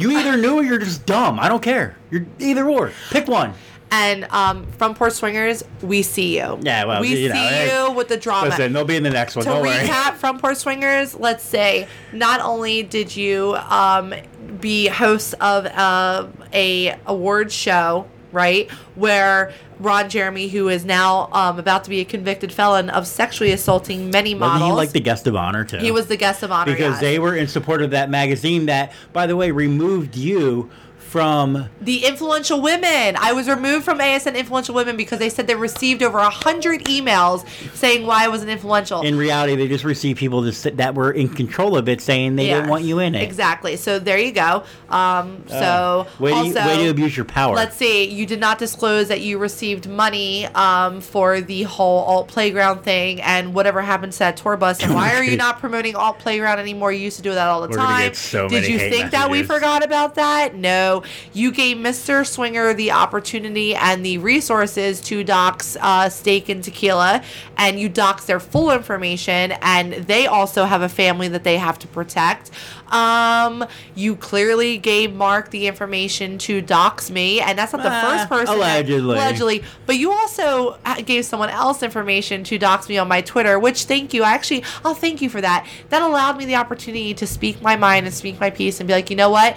You 0.00 0.18
either 0.18 0.36
knew 0.36 0.56
or 0.56 0.62
you're 0.62 0.78
just 0.78 1.04
dumb. 1.06 1.38
I 1.38 1.48
don't 1.48 1.62
care. 1.62 1.96
You're 2.10 2.26
either 2.38 2.68
or. 2.68 2.92
Pick 3.10 3.28
one. 3.28 3.52
and 3.92 4.24
um, 4.30 4.66
Front 4.72 4.96
Porch 4.96 5.14
Swingers, 5.14 5.64
we 5.82 6.02
see 6.02 6.38
you. 6.38 6.58
Yeah, 6.62 6.84
well, 6.84 7.00
we 7.00 7.22
you 7.22 7.28
know, 7.28 7.34
see 7.34 7.40
hey, 7.40 7.86
you 7.88 7.92
with 7.92 8.08
the 8.08 8.16
drama. 8.16 8.50
Listen, 8.50 8.72
they'll 8.72 8.84
be 8.84 8.96
in 8.96 9.02
the 9.02 9.10
next 9.10 9.36
one. 9.36 9.44
to 9.44 9.50
don't 9.50 9.62
worry. 9.62 9.74
recap 9.76 10.14
Front 10.14 10.40
Porch 10.40 10.58
Swingers, 10.58 11.14
let's 11.18 11.42
say 11.42 11.88
not 12.12 12.40
only 12.40 12.82
did 12.82 13.14
you 13.14 13.56
um, 13.68 14.14
be 14.60 14.86
host 14.86 15.34
of 15.40 15.66
uh, 15.66 16.28
a 16.52 16.96
award 17.06 17.50
show, 17.52 18.08
right, 18.32 18.70
where 18.94 19.52
Ron 19.78 20.08
Jeremy, 20.08 20.48
who 20.48 20.68
is 20.68 20.84
now 20.84 21.28
um, 21.32 21.58
about 21.58 21.84
to 21.84 21.90
be 21.90 22.00
a 22.00 22.04
convicted 22.04 22.52
felon 22.52 22.90
of 22.90 23.06
sexually 23.06 23.52
assaulting 23.52 24.10
many 24.10 24.34
Wasn't 24.34 24.60
models, 24.60 24.70
he 24.70 24.76
like 24.76 24.92
the 24.92 25.00
guest 25.00 25.26
of 25.26 25.36
honor 25.36 25.64
too? 25.64 25.78
he 25.78 25.90
was 25.90 26.06
the 26.06 26.16
guest 26.16 26.42
of 26.42 26.52
honor 26.52 26.72
because 26.72 26.94
yes. 26.94 27.00
they 27.00 27.18
were 27.18 27.34
in 27.34 27.48
support 27.48 27.82
of 27.82 27.90
that 27.90 28.10
magazine 28.10 28.66
that, 28.66 28.92
by 29.12 29.26
the 29.26 29.36
way, 29.36 29.50
removed 29.50 30.16
you 30.16 30.70
from. 31.10 31.68
the 31.80 32.04
influential 32.06 32.60
women. 32.60 33.16
I 33.18 33.32
was 33.32 33.48
removed 33.48 33.84
from 33.84 33.98
ASN 33.98 34.36
Influential 34.36 34.74
Women 34.74 34.96
because 34.96 35.18
they 35.18 35.28
said 35.28 35.46
they 35.46 35.54
received 35.56 36.02
over 36.02 36.18
a 36.18 36.30
hundred 36.30 36.84
emails 36.84 37.46
saying 37.74 38.06
why 38.06 38.24
I 38.24 38.28
wasn't 38.28 38.50
influential. 38.50 39.02
In 39.02 39.16
reality, 39.18 39.56
they 39.56 39.66
just 39.68 39.84
received 39.84 40.18
people 40.18 40.42
that, 40.42 40.76
that 40.76 40.94
were 40.94 41.10
in 41.10 41.28
control 41.28 41.76
of 41.76 41.88
it, 41.88 42.00
saying 42.00 42.36
they 42.36 42.46
didn't 42.46 42.68
want 42.68 42.84
you 42.84 43.00
in 43.00 43.14
it. 43.14 43.22
Exactly. 43.22 43.76
So 43.76 43.98
there 43.98 44.18
you 44.18 44.32
go. 44.32 44.62
Um, 44.88 45.44
so 45.48 45.56
Uh, 45.56 46.04
way, 46.18 46.32
also, 46.32 46.52
to, 46.52 46.66
way 46.66 46.76
to 46.84 46.90
abuse 46.90 47.16
your 47.16 47.26
power. 47.26 47.54
let's 47.56 47.76
see. 47.76 48.04
You 48.04 48.26
did 48.26 48.40
not 48.40 48.58
disclose 48.58 49.08
that 49.08 49.20
you 49.20 49.38
received 49.38 49.88
money 49.88 50.46
um, 50.46 51.00
for 51.00 51.40
the 51.40 51.64
whole 51.64 52.04
alt 52.04 52.28
playground 52.28 52.82
thing 52.82 53.20
and 53.22 53.54
whatever 53.54 53.80
happened 53.82 54.12
to 54.12 54.18
that 54.20 54.36
tour 54.36 54.56
bus. 54.56 54.82
And 54.82 54.94
why 54.94 55.14
are 55.14 55.24
you 55.24 55.36
not 55.46 55.58
promoting 55.60 55.96
alt 55.96 56.18
playground 56.18 56.58
anymore? 56.58 56.92
You 56.92 57.00
used 57.00 57.16
to 57.16 57.22
do 57.22 57.34
that 57.34 57.48
all 57.48 57.62
the 57.62 57.68
We're 57.68 57.76
time. 57.76 58.08
get 58.08 58.16
so 58.16 58.48
did 58.48 58.62
many 58.62 58.72
you 58.72 58.78
hate 58.78 58.92
think 58.92 59.10
that 59.10 59.30
we 59.30 59.42
forgot 59.42 59.84
about 59.84 60.14
that? 60.16 60.54
No. 60.54 60.99
You 61.32 61.52
gave 61.52 61.76
Mr. 61.76 62.26
Swinger 62.26 62.74
the 62.74 62.90
opportunity 62.92 63.74
and 63.74 64.04
the 64.04 64.18
resources 64.18 65.00
to 65.02 65.24
dox 65.24 65.76
uh, 65.80 66.08
steak 66.08 66.48
and 66.48 66.62
tequila, 66.62 67.22
and 67.56 67.78
you 67.78 67.88
dox 67.88 68.24
their 68.26 68.40
full 68.40 68.70
information, 68.70 69.52
and 69.62 69.92
they 69.94 70.26
also 70.26 70.64
have 70.64 70.82
a 70.82 70.88
family 70.88 71.28
that 71.28 71.44
they 71.44 71.58
have 71.58 71.78
to 71.80 71.88
protect. 71.88 72.50
Um, 72.90 73.64
you 73.94 74.16
clearly 74.16 74.76
gave 74.78 75.14
Mark 75.14 75.50
the 75.50 75.66
information 75.68 76.38
to 76.38 76.60
dox 76.60 77.10
me, 77.10 77.40
and 77.40 77.56
that's 77.58 77.72
not 77.72 77.82
the 77.82 77.90
Ah, 77.90 78.00
first 78.00 78.28
person. 78.28 78.58
that- 78.58 78.80
allegedly. 78.80 79.16
allegedly, 79.16 79.62
but 79.86 79.96
you 79.96 80.10
also 80.12 80.76
uh, 80.84 81.00
gave 81.02 81.24
someone 81.24 81.50
else 81.50 81.82
information 81.84 82.42
to 82.44 82.58
dox 82.58 82.88
me 82.88 82.98
on 82.98 83.06
my 83.06 83.20
Twitter, 83.20 83.58
which 83.58 83.84
thank 83.84 84.12
you. 84.12 84.24
I 84.24 84.32
actually, 84.32 84.64
I'll 84.84 84.94
thank 84.94 85.22
you 85.22 85.30
for 85.30 85.40
that. 85.40 85.66
That 85.90 86.02
allowed 86.02 86.36
me 86.36 86.46
the 86.46 86.56
opportunity 86.56 87.14
to 87.14 87.26
speak 87.26 87.62
my 87.62 87.76
mind 87.76 88.06
and 88.06 88.14
speak 88.14 88.40
my 88.40 88.50
piece 88.50 88.80
and 88.80 88.86
be 88.88 88.92
like, 88.94 89.08
you 89.08 89.16
know 89.16 89.30
what? 89.30 89.56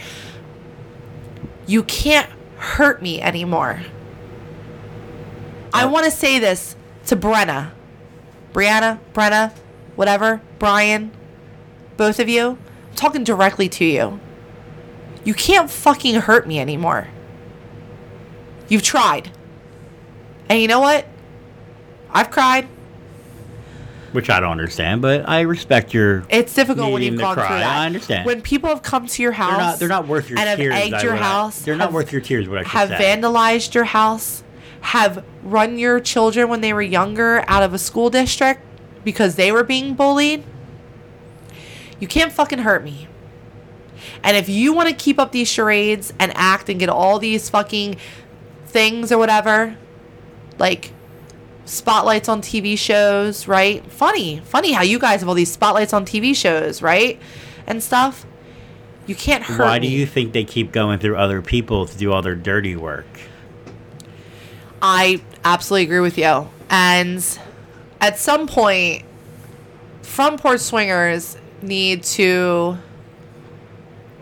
You 1.66 1.84
can't 1.84 2.30
hurt 2.58 3.02
me 3.02 3.22
anymore. 3.22 3.82
I 5.74 5.86
want 5.86 6.06
to 6.06 6.12
say 6.12 6.40
this 6.40 6.76
to 7.08 7.16
Brenna, 7.16 7.72
Brianna, 8.52 9.00
Brenna, 9.14 9.52
whatever, 9.96 10.42
Brian, 10.60 11.12
both 11.98 12.20
of 12.20 12.30
you. 12.30 12.58
I'm 12.90 12.96
talking 12.96 13.24
directly 13.24 13.70
to 13.70 13.86
you. 13.86 14.20
You 15.24 15.34
can't 15.34 15.70
fucking 15.70 16.16
hurt 16.16 16.48
me 16.48 16.60
anymore. 16.60 17.08
You've 18.68 18.84
tried. 18.84 19.32
And 20.50 20.62
you 20.62 20.68
know 20.68 20.80
what? 20.80 21.08
I've 22.12 22.30
cried. 22.30 22.68
Which 24.14 24.30
I 24.30 24.40
don't 24.40 24.52
understand, 24.52 25.02
but 25.02 25.28
I 25.28 25.42
respect 25.42 25.94
your. 25.94 26.24
It's 26.30 26.54
difficult 26.54 26.92
when 26.94 27.02
you've 27.02 27.20
gone 27.20 27.34
cry. 27.36 27.48
through 27.48 27.58
that. 27.58 27.78
I 27.78 27.86
understand. 27.86 28.26
When 28.26 28.42
people 28.42 28.70
have 28.70 28.84
come 28.84 29.08
to 29.08 29.22
your 29.22 29.32
house, 29.32 29.50
They're 29.52 29.60
not. 29.60 29.80
They're 29.80 29.90
not 29.90 30.08
worth 30.08 30.30
your 30.30 30.40
and 30.40 30.48
have 30.48 30.60
tears. 30.60 30.74
egged 30.74 30.94
I 30.94 31.04
your 31.04 31.16
house. 31.16 31.62
They're 31.62 31.76
not 31.76 31.92
worth 31.92 32.12
your 32.12 32.22
tears. 32.22 32.48
What 32.48 32.60
I 32.60 32.64
have 32.70 32.90
say. 32.90 32.96
vandalized 32.96 33.74
your 33.74 33.86
house, 33.86 34.44
have 34.82 35.26
run 35.44 35.78
your 35.78 36.00
children 36.00 36.48
when 36.48 36.62
they 36.62 36.74
were 36.74 36.82
younger 36.82 37.44
out 37.48 37.64
of 37.64 37.74
a 37.74 37.80
school 37.80 38.10
district 38.10 38.62
because 39.04 39.36
they 39.36 39.52
were 39.52 39.64
being 39.64 39.96
bullied. 39.96 40.44
You 42.00 42.08
can't 42.08 42.32
fucking 42.32 42.60
hurt 42.60 42.84
me. 42.84 43.08
And 44.24 44.38
if 44.38 44.48
you 44.48 44.74
want 44.74 44.90
to 44.90 44.96
keep 44.96 45.20
up 45.20 45.32
these 45.32 45.48
charades 45.48 46.14
and 46.20 46.32
act 46.36 46.70
and 46.70 46.80
get 46.80 46.90
all 46.90 47.20
these 47.20 47.50
fucking 47.50 47.96
things 48.66 49.12
or 49.12 49.18
whatever, 49.18 49.76
like 50.60 50.94
spotlights 51.66 52.28
on 52.30 52.42
TV 52.42 52.78
shows, 52.78 53.48
right? 53.48 53.86
Funny, 53.92 54.40
funny 54.46 54.72
how 54.74 54.82
you 54.84 55.00
guys 55.00 55.22
have 55.22 55.30
all 55.30 55.36
these 55.36 55.52
spotlights 55.52 55.94
on 55.94 56.06
TV 56.06 56.36
shows, 56.36 56.82
right? 56.82 57.20
And 57.68 57.82
stuff. 57.82 58.26
You 59.06 59.16
can't 59.16 59.44
hurt 59.44 59.60
Why 59.66 59.80
me. 59.80 59.88
do 59.90 59.94
you 59.94 60.06
think 60.06 60.32
they 60.34 60.44
keep 60.46 60.72
going 60.72 61.00
through 61.00 61.18
other 61.18 61.42
people 61.42 61.86
to 61.88 61.98
do 61.98 62.12
all 62.14 62.22
their 62.22 62.36
dirty 62.36 62.76
work? 62.76 63.06
I 64.82 65.22
absolutely 65.44 65.84
agree 65.86 66.00
with 66.00 66.18
you. 66.18 66.48
And 66.70 67.26
at 68.02 68.18
some 68.18 68.48
point, 68.48 69.04
front 70.02 70.42
porch 70.42 70.60
swingers 70.62 71.38
need 71.62 72.04
to 72.04 72.78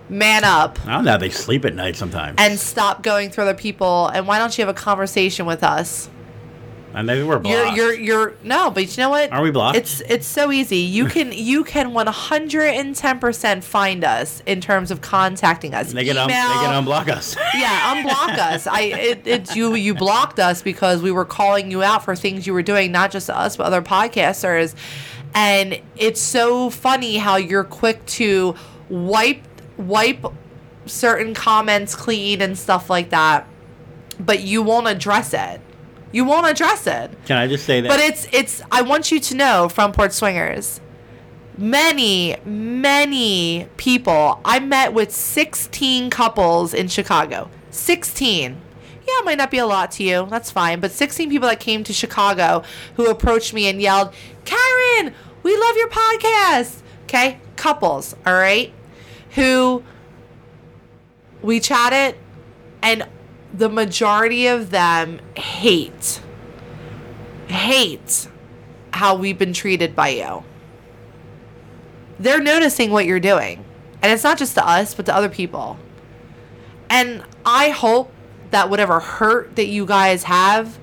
man 0.10 0.44
up 0.44 0.78
I 0.86 0.92
don't 0.94 1.06
know. 1.06 1.18
They 1.18 1.30
sleep 1.30 1.64
at 1.66 1.74
night 1.74 1.96
sometimes. 1.96 2.36
and 2.38 2.60
stop 2.60 3.02
going 3.02 3.30
through 3.30 3.46
other 3.46 3.54
people. 3.56 4.08
And 4.08 4.28
why 4.28 4.38
don't 4.38 4.56
you 4.58 4.66
have 4.66 4.76
a 4.76 4.78
conversation 4.78 5.46
with 5.46 5.64
us? 5.64 6.10
And 6.94 7.08
maybe 7.08 7.24
we're 7.24 7.42
You're, 7.44 7.64
blocked. 7.64 7.78
you're, 7.78 7.94
you're. 7.94 8.34
No, 8.44 8.72
but 8.72 8.96
you 8.96 9.02
know 9.04 9.10
what? 9.10 9.32
Are 9.32 9.42
we 9.42 9.52
blocked? 9.52 9.78
It's, 9.78 10.02
it's 10.02 10.28
so 10.28 10.52
easy. 10.52 10.78
You 10.78 11.06
can, 11.06 11.32
you 11.32 11.64
can 11.64 11.92
110% 11.94 13.64
find 13.64 14.04
us 14.04 14.42
in 14.46 14.62
terms 14.62 14.92
of 14.92 15.02
contacting 15.02 15.74
us. 15.74 15.92
they 15.94 16.06
can, 16.06 16.18
un- 16.18 16.28
they 16.28 16.34
Email, 16.34 16.62
can 16.62 16.84
unblock 16.84 17.08
us. 17.10 17.36
yeah, 17.56 17.96
unblock 18.04 18.38
us. 18.38 18.68
I 18.68 18.82
it, 18.82 19.22
it's 19.28 19.56
you 19.56 19.76
you 19.76 19.94
blocked 19.94 20.40
us 20.40 20.62
because 20.62 21.02
we 21.02 21.12
were 21.12 21.26
calling 21.26 21.72
you 21.72 21.84
out 21.84 22.04
for 22.04 22.16
things 22.16 22.46
you 22.48 22.54
were 22.54 22.62
doing, 22.62 22.92
not 22.92 23.12
just 23.12 23.30
us 23.30 23.58
but 23.58 23.66
other 23.66 23.82
podcasters. 23.82 24.76
And 25.34 25.82
it's 25.96 26.20
so 26.20 26.70
funny 26.70 27.18
how 27.18 27.38
you're 27.38 27.64
quick 27.64 28.06
to 28.08 28.56
wipe 28.90 29.42
wipe 29.78 30.26
certain 30.86 31.34
comments 31.34 31.96
clean 31.96 32.42
and 32.42 32.58
stuff 32.58 32.90
like 32.90 33.12
that, 33.12 33.48
but 34.20 34.42
you 34.42 34.62
won't 34.62 34.88
address 34.88 35.34
it. 35.34 35.62
You 36.12 36.26
won't 36.26 36.48
address 36.48 36.88
it. 36.88 37.12
Can 37.26 37.38
I 37.38 37.48
just 37.48 37.66
say 37.66 37.82
that? 37.82 37.88
But 37.88 38.00
it's 38.00 38.28
it's 38.32 38.62
I 38.72 38.82
want 38.82 39.12
you 39.12 39.20
to 39.20 39.36
know 39.36 39.70
Front 39.70 39.96
Porch 39.96 40.12
Swingers. 40.12 40.82
Many, 41.58 42.38
many 42.46 43.68
people. 43.78 44.40
I 44.44 44.60
met 44.60 44.94
with 44.94 45.12
16 45.12 46.10
couples 46.10 46.74
in 46.74 46.88
Chicago. 46.88 47.50
16. 47.72 48.54
Yeah, 48.54 49.20
it 49.20 49.26
might 49.26 49.38
not 49.38 49.52
be 49.52 49.58
a 49.58 49.66
lot 49.66 49.92
to 49.94 50.04
you. 50.04 50.28
That's 50.30 50.50
fine. 50.50 50.80
But 50.80 50.92
16 50.92 51.30
people 51.30 51.48
that 51.50 51.60
came 51.60 51.84
to 51.84 51.94
Chicago 51.94 52.64
who 52.96 53.10
approached 53.10 53.54
me 53.54 53.68
and 53.68 53.82
yelled, 53.82 54.14
Karen. 54.46 55.14
We 55.44 55.58
love 55.58 55.76
your 55.76 55.90
podcast. 55.90 56.82
Okay? 57.04 57.40
Couples, 57.56 58.16
all 58.26 58.34
right? 58.34 58.74
Who 59.32 59.84
we 61.42 61.60
chatted 61.60 62.18
and 62.82 63.08
the 63.54 63.70
majority 63.70 64.48
of 64.48 64.72
them 64.72 65.20
hate 65.36 66.22
hate 67.52 68.28
how 68.94 69.16
we've 69.16 69.38
been 69.38 69.54
treated 69.54 69.96
by 69.96 70.10
you. 70.10 70.44
They're 72.20 72.42
noticing 72.42 72.92
what 72.92 73.06
you're 73.06 73.20
doing. 73.20 73.64
And 74.02 74.12
it's 74.12 74.24
not 74.24 74.38
just 74.38 74.56
to 74.56 74.68
us, 74.68 74.94
but 74.94 75.06
to 75.06 75.16
other 75.16 75.30
people. 75.30 75.78
And 76.90 77.24
I 77.46 77.70
hope 77.70 78.12
that 78.50 78.70
whatever 78.70 79.00
hurt 79.00 79.56
that 79.56 79.68
you 79.68 79.86
guys 79.86 80.24
have, 80.24 80.78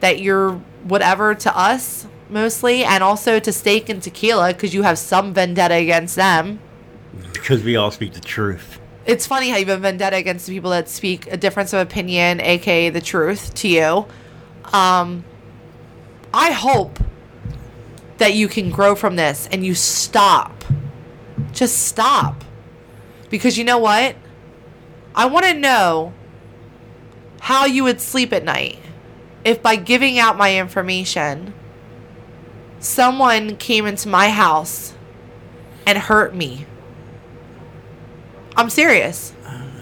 that 0.00 0.20
you're 0.20 0.54
whatever 0.84 1.34
to 1.34 1.58
us 1.58 2.06
mostly, 2.28 2.84
and 2.84 3.04
also 3.04 3.38
to 3.38 3.52
Steak 3.52 3.88
and 3.88 4.02
Tequila, 4.02 4.52
because 4.52 4.74
you 4.74 4.82
have 4.82 4.98
some 4.98 5.32
vendetta 5.32 5.74
against 5.74 6.16
them. 6.16 6.60
Because 7.32 7.62
we 7.62 7.76
all 7.76 7.90
speak 7.90 8.14
the 8.14 8.20
truth. 8.20 8.80
It's 9.06 9.24
funny 9.26 9.50
how 9.50 9.56
you 9.56 9.66
have 9.66 9.80
been 9.80 9.98
vendetta 9.98 10.16
against 10.16 10.46
the 10.46 10.52
people 10.52 10.70
that 10.70 10.88
speak 10.88 11.28
a 11.28 11.36
difference 11.36 11.72
of 11.72 11.80
opinion, 11.80 12.40
aka 12.40 12.90
the 12.90 13.00
truth, 13.00 13.54
to 13.54 13.68
you. 13.68 14.06
Um, 14.72 15.24
I 16.34 16.50
hope 16.50 16.98
that 18.18 18.34
you 18.34 18.48
can 18.48 18.70
grow 18.70 18.96
from 18.96 19.14
this 19.14 19.48
and 19.52 19.64
you 19.64 19.74
stop. 19.74 20.64
Just 21.52 21.86
stop. 21.86 22.44
Because 23.30 23.56
you 23.56 23.64
know 23.64 23.78
what? 23.78 24.16
I 25.14 25.26
want 25.26 25.46
to 25.46 25.54
know 25.54 26.12
how 27.40 27.64
you 27.64 27.84
would 27.84 28.00
sleep 28.00 28.32
at 28.32 28.42
night 28.42 28.78
if 29.46 29.62
by 29.62 29.76
giving 29.76 30.18
out 30.18 30.36
my 30.36 30.58
information, 30.58 31.54
someone 32.80 33.56
came 33.56 33.86
into 33.86 34.08
my 34.08 34.30
house 34.30 34.92
and 35.86 35.96
hurt 35.96 36.34
me. 36.34 36.66
I'm 38.56 38.70
serious. 38.70 39.32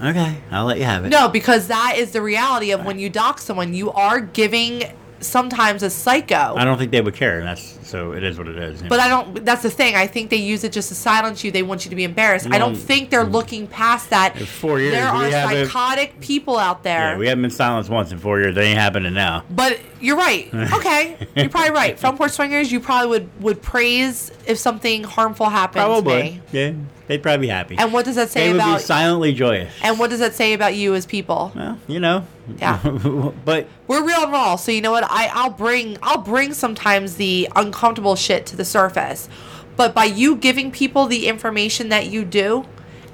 Okay, 0.03 0.37
I'll 0.51 0.65
let 0.65 0.77
you 0.77 0.83
have 0.83 1.05
it. 1.05 1.09
No, 1.09 1.29
because 1.29 1.67
that 1.67 1.95
is 1.97 2.11
the 2.11 2.21
reality 2.21 2.71
of 2.71 2.85
when 2.85 2.99
you 2.99 3.09
dock 3.09 3.39
someone, 3.39 3.73
you 3.73 3.91
are 3.91 4.19
giving 4.19 4.83
sometimes 5.25 5.83
a 5.83 5.89
psycho. 5.89 6.55
I 6.55 6.65
don't 6.65 6.77
think 6.77 6.91
they 6.91 7.01
would 7.01 7.15
care. 7.15 7.39
and 7.39 7.47
That's 7.47 7.79
so. 7.87 8.11
It 8.13 8.23
is 8.23 8.37
what 8.37 8.47
it 8.47 8.57
is. 8.57 8.81
But. 8.81 8.99
I 8.99 9.07
don't. 9.07 9.45
That's 9.45 9.61
the 9.61 9.69
thing. 9.69 9.95
I 9.95 10.07
think 10.07 10.29
they 10.29 10.37
use 10.37 10.63
it 10.63 10.71
just 10.71 10.89
to 10.89 10.95
silence 10.95 11.43
you. 11.43 11.51
They 11.51 11.63
want 11.63 11.85
you 11.85 11.89
to 11.89 11.95
be 11.95 12.03
embarrassed. 12.03 12.47
I 12.49 12.57
don't 12.57 12.75
mm. 12.75 12.77
think 12.77 13.09
they're 13.09 13.25
mm. 13.25 13.31
looking 13.31 13.67
past 13.67 14.09
that. 14.09 14.35
In 14.39 14.45
four 14.45 14.79
years, 14.79 14.93
there 14.93 15.07
are 15.07 15.29
psychotic 15.31 16.19
people 16.19 16.57
out 16.57 16.83
there. 16.83 17.11
Yeah, 17.11 17.17
we 17.17 17.27
haven't 17.27 17.43
been 17.43 17.51
silenced 17.51 17.89
once 17.89 18.11
in 18.11 18.17
four 18.17 18.39
years. 18.39 18.55
That 18.55 18.63
ain't 18.63 18.79
happening 18.79 19.13
now. 19.13 19.43
but 19.49 19.79
you're 20.01 20.17
right. 20.17 20.51
Okay, 20.75 21.17
you're 21.35 21.49
probably 21.49 21.71
right. 21.71 21.97
Front 21.97 22.17
porch 22.17 22.31
swingers, 22.31 22.71
you 22.71 22.79
probably 22.79 23.09
would 23.09 23.41
would 23.41 23.61
praise 23.61 24.31
if 24.45 24.57
something 24.57 25.03
harmful 25.03 25.47
happened 25.47 25.81
to 25.81 25.85
Probably. 25.85 26.21
me. 26.21 26.41
Yeah, 26.51 26.73
they'd 27.07 27.23
probably 27.23 27.47
be 27.47 27.49
happy. 27.49 27.77
And 27.77 27.93
what 27.93 28.03
does 28.05 28.15
that 28.15 28.29
say 28.29 28.47
they 28.47 28.53
would 28.53 28.61
about? 28.61 28.77
be 28.79 28.83
silently 28.83 29.33
joyous. 29.33 29.71
and 29.81 29.97
what 29.97 30.09
does 30.09 30.19
that 30.19 30.33
say 30.33 30.53
about 30.53 30.75
you 30.75 30.95
as 30.95 31.05
people? 31.05 31.51
well, 31.55 31.79
you 31.87 31.99
know. 31.99 32.25
Yeah. 32.57 32.79
but 33.45 33.67
We're 33.87 34.05
real 34.05 34.23
and 34.23 34.31
raw, 34.31 34.55
so 34.55 34.71
you 34.71 34.81
know 34.81 34.91
what? 34.91 35.03
I 35.05 35.29
I'll 35.33 35.49
bring 35.49 35.97
I'll 36.01 36.21
bring 36.21 36.53
sometimes 36.53 37.15
the 37.15 37.49
uncomfortable 37.55 38.15
shit 38.15 38.45
to 38.47 38.55
the 38.55 38.65
surface, 38.65 39.27
but 39.75 39.95
by 39.95 40.05
you 40.05 40.35
giving 40.35 40.71
people 40.71 41.07
the 41.07 41.27
information 41.27 41.89
that 41.89 42.07
you 42.07 42.23
do, 42.23 42.65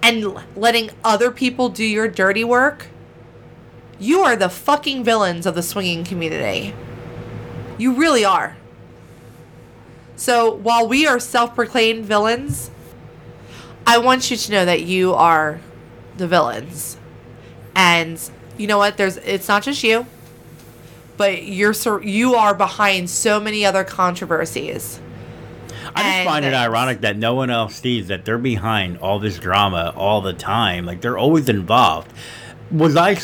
and 0.01 0.35
letting 0.55 0.89
other 1.03 1.31
people 1.31 1.69
do 1.69 1.85
your 1.85 2.07
dirty 2.07 2.43
work, 2.43 2.87
you 3.99 4.21
are 4.21 4.35
the 4.35 4.49
fucking 4.49 5.03
villains 5.03 5.45
of 5.45 5.55
the 5.55 5.63
swinging 5.63 6.03
community. 6.03 6.73
You 7.77 7.93
really 7.93 8.25
are. 8.25 8.57
So 10.15 10.53
while 10.53 10.87
we 10.87 11.07
are 11.07 11.19
self-proclaimed 11.19 12.05
villains, 12.05 12.69
I 13.87 13.97
want 13.97 14.29
you 14.29 14.37
to 14.37 14.51
know 14.51 14.65
that 14.65 14.83
you 14.83 15.13
are 15.13 15.59
the 16.17 16.27
villains. 16.27 16.97
And 17.75 18.19
you 18.61 18.67
know 18.67 18.77
what? 18.77 18.95
There's 18.95 19.17
it's 19.17 19.47
not 19.47 19.63
just 19.63 19.83
you, 19.83 20.05
but 21.17 21.43
you're 21.43 21.73
you 22.03 22.35
are 22.35 22.53
behind 22.53 23.09
so 23.09 23.39
many 23.39 23.65
other 23.65 23.83
controversies. 23.83 24.99
I 25.95 26.03
just 26.03 26.05
And 26.05 26.29
find 26.29 26.45
it 26.45 26.53
ironic 26.53 27.01
that 27.01 27.17
no 27.17 27.33
one 27.33 27.49
else 27.49 27.75
sees 27.75 28.07
that 28.07 28.23
they're 28.23 28.37
behind 28.37 28.99
all 28.99 29.19
this 29.19 29.39
drama 29.39 29.93
all 29.97 30.21
the 30.21 30.33
time. 30.33 30.85
Like 30.85 31.01
they're 31.01 31.17
always 31.17 31.49
involved. 31.49 32.13
Was 32.71 32.95
I 32.95 33.15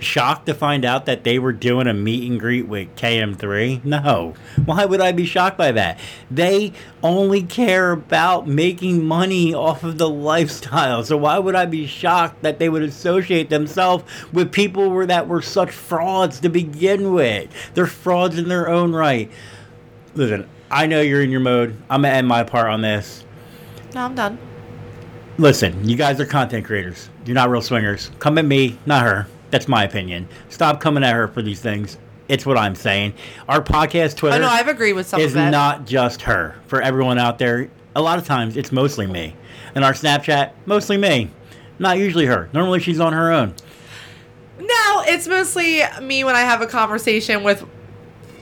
shocked 0.00 0.46
to 0.46 0.54
find 0.54 0.82
out 0.82 1.04
that 1.04 1.24
they 1.24 1.38
were 1.38 1.52
doing 1.52 1.86
a 1.86 1.92
meet 1.92 2.30
and 2.30 2.40
greet 2.40 2.66
with 2.66 2.96
KM3? 2.96 3.84
No. 3.84 4.32
Why 4.64 4.86
would 4.86 5.02
I 5.02 5.12
be 5.12 5.26
shocked 5.26 5.58
by 5.58 5.72
that? 5.72 5.98
They 6.30 6.72
only 7.02 7.42
care 7.42 7.92
about 7.92 8.46
making 8.46 9.04
money 9.04 9.52
off 9.52 9.84
of 9.84 9.98
the 9.98 10.08
lifestyle. 10.08 11.04
So 11.04 11.18
why 11.18 11.38
would 11.38 11.54
I 11.54 11.66
be 11.66 11.86
shocked 11.86 12.40
that 12.42 12.58
they 12.58 12.70
would 12.70 12.82
associate 12.82 13.50
themselves 13.50 14.04
with 14.32 14.50
people 14.50 14.88
were, 14.88 15.04
that 15.04 15.28
were 15.28 15.42
such 15.42 15.70
frauds 15.70 16.40
to 16.40 16.48
begin 16.48 17.12
with? 17.12 17.50
They're 17.74 17.86
frauds 17.86 18.38
in 18.38 18.48
their 18.48 18.70
own 18.70 18.94
right. 18.94 19.30
Listen, 20.14 20.48
I 20.70 20.86
know 20.86 21.02
you're 21.02 21.22
in 21.22 21.30
your 21.30 21.40
mode. 21.40 21.76
I'm 21.90 22.02
gonna 22.02 22.14
end 22.14 22.26
my 22.26 22.42
part 22.42 22.70
on 22.70 22.80
this. 22.80 23.24
No, 23.94 24.00
I'm 24.00 24.14
done. 24.14 24.38
Listen, 25.36 25.86
you 25.86 25.96
guys 25.96 26.20
are 26.20 26.26
content 26.26 26.64
creators. 26.64 27.10
You're 27.24 27.34
not 27.34 27.50
real 27.50 27.62
swingers. 27.62 28.10
Come 28.18 28.38
at 28.38 28.44
me, 28.44 28.78
not 28.86 29.02
her. 29.04 29.26
That's 29.50 29.68
my 29.68 29.84
opinion. 29.84 30.28
Stop 30.48 30.80
coming 30.80 31.04
at 31.04 31.14
her 31.14 31.28
for 31.28 31.42
these 31.42 31.60
things. 31.60 31.96
It's 32.28 32.44
what 32.46 32.56
I'm 32.56 32.74
saying. 32.74 33.14
Our 33.48 33.62
podcast 33.62 34.16
Twitter 34.16 34.36
Oh 34.36 34.40
no, 34.40 34.48
I've 34.48 34.68
agreed 34.68 34.94
with 34.94 35.06
some 35.06 35.20
is 35.20 35.34
of 35.34 35.42
it. 35.42 35.50
not 35.50 35.86
just 35.86 36.22
her. 36.22 36.54
For 36.66 36.80
everyone 36.80 37.18
out 37.18 37.38
there, 37.38 37.70
a 37.94 38.00
lot 38.02 38.18
of 38.18 38.24
times 38.26 38.56
it's 38.56 38.72
mostly 38.72 39.06
me. 39.06 39.36
And 39.74 39.84
our 39.84 39.92
Snapchat, 39.92 40.52
mostly 40.66 40.96
me. 40.96 41.30
Not 41.78 41.98
usually 41.98 42.26
her. 42.26 42.48
Normally 42.52 42.80
she's 42.80 43.00
on 43.00 43.12
her 43.12 43.30
own. 43.32 43.54
no, 44.58 45.02
it's 45.06 45.26
mostly 45.28 45.82
me 46.02 46.24
when 46.24 46.34
I 46.36 46.40
have 46.40 46.60
a 46.62 46.66
conversation 46.66 47.42
with 47.42 47.64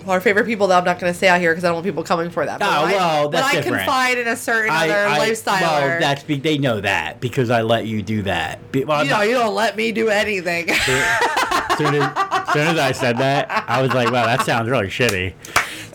our 0.07 0.21
favorite 0.21 0.47
people 0.47 0.67
that 0.69 0.79
I'm 0.79 0.85
not 0.85 0.99
going 0.99 1.13
to 1.13 1.19
say 1.19 1.29
out 1.29 1.41
here 1.41 1.53
because 1.53 1.65
I 1.65 1.69
don't 1.69 1.75
want 1.77 1.87
people 1.87 2.03
coming 2.03 2.31
for 2.31 2.45
that. 2.47 2.59
But 2.61 2.67
Oh, 2.69 2.71
I- 2.87 2.93
well, 2.93 3.29
that's 3.29 3.47
I 3.47 3.53
different. 3.57 3.77
confide 3.79 4.19
in 4.19 4.29
a 4.29 4.37
certain 4.37 4.71
other 4.75 5.09
lifestyle. 5.19 5.61
well, 5.61 6.01
that's 6.01 6.23
be, 6.23 6.37
they 6.39 6.59
know 6.59 6.81
that 6.81 7.21
because 7.21 7.51
I 7.51 7.63
let 7.63 7.87
you 7.87 8.03
do 8.03 8.23
that. 8.23 8.59
Well, 8.75 9.05
you 9.05 9.11
know, 9.11 9.17
not- 9.19 9.29
you 9.29 9.35
don't 9.35 9.55
let 9.55 9.77
me 9.77 9.93
do 9.93 10.09
anything. 10.09 10.69
soon, 10.69 11.95
as, 11.95 12.53
soon 12.53 12.67
as 12.69 12.79
I 12.79 12.93
said 12.93 13.19
that, 13.19 13.47
I 13.69 13.81
was 13.83 13.93
like, 13.95 14.11
wow, 14.11 14.27
that 14.27 14.45
sounds 14.45 14.69
really 14.69 14.89
shitty. 14.89 15.35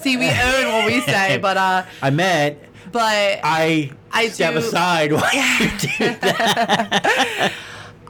See, 0.02 0.18
we 0.18 0.30
own 0.30 0.72
what 0.74 0.86
we 0.86 1.02
say, 1.02 1.38
but 1.38 1.58
uh, 1.58 1.84
I 2.02 2.10
meant 2.12 2.60
but 2.90 3.40
I, 3.44 3.92
I 4.12 4.30
step 4.30 4.54
do- 4.54 4.60
aside 4.60 5.12
while 5.12 5.30
you 5.34 5.70
do 5.78 6.16
that. 6.22 7.54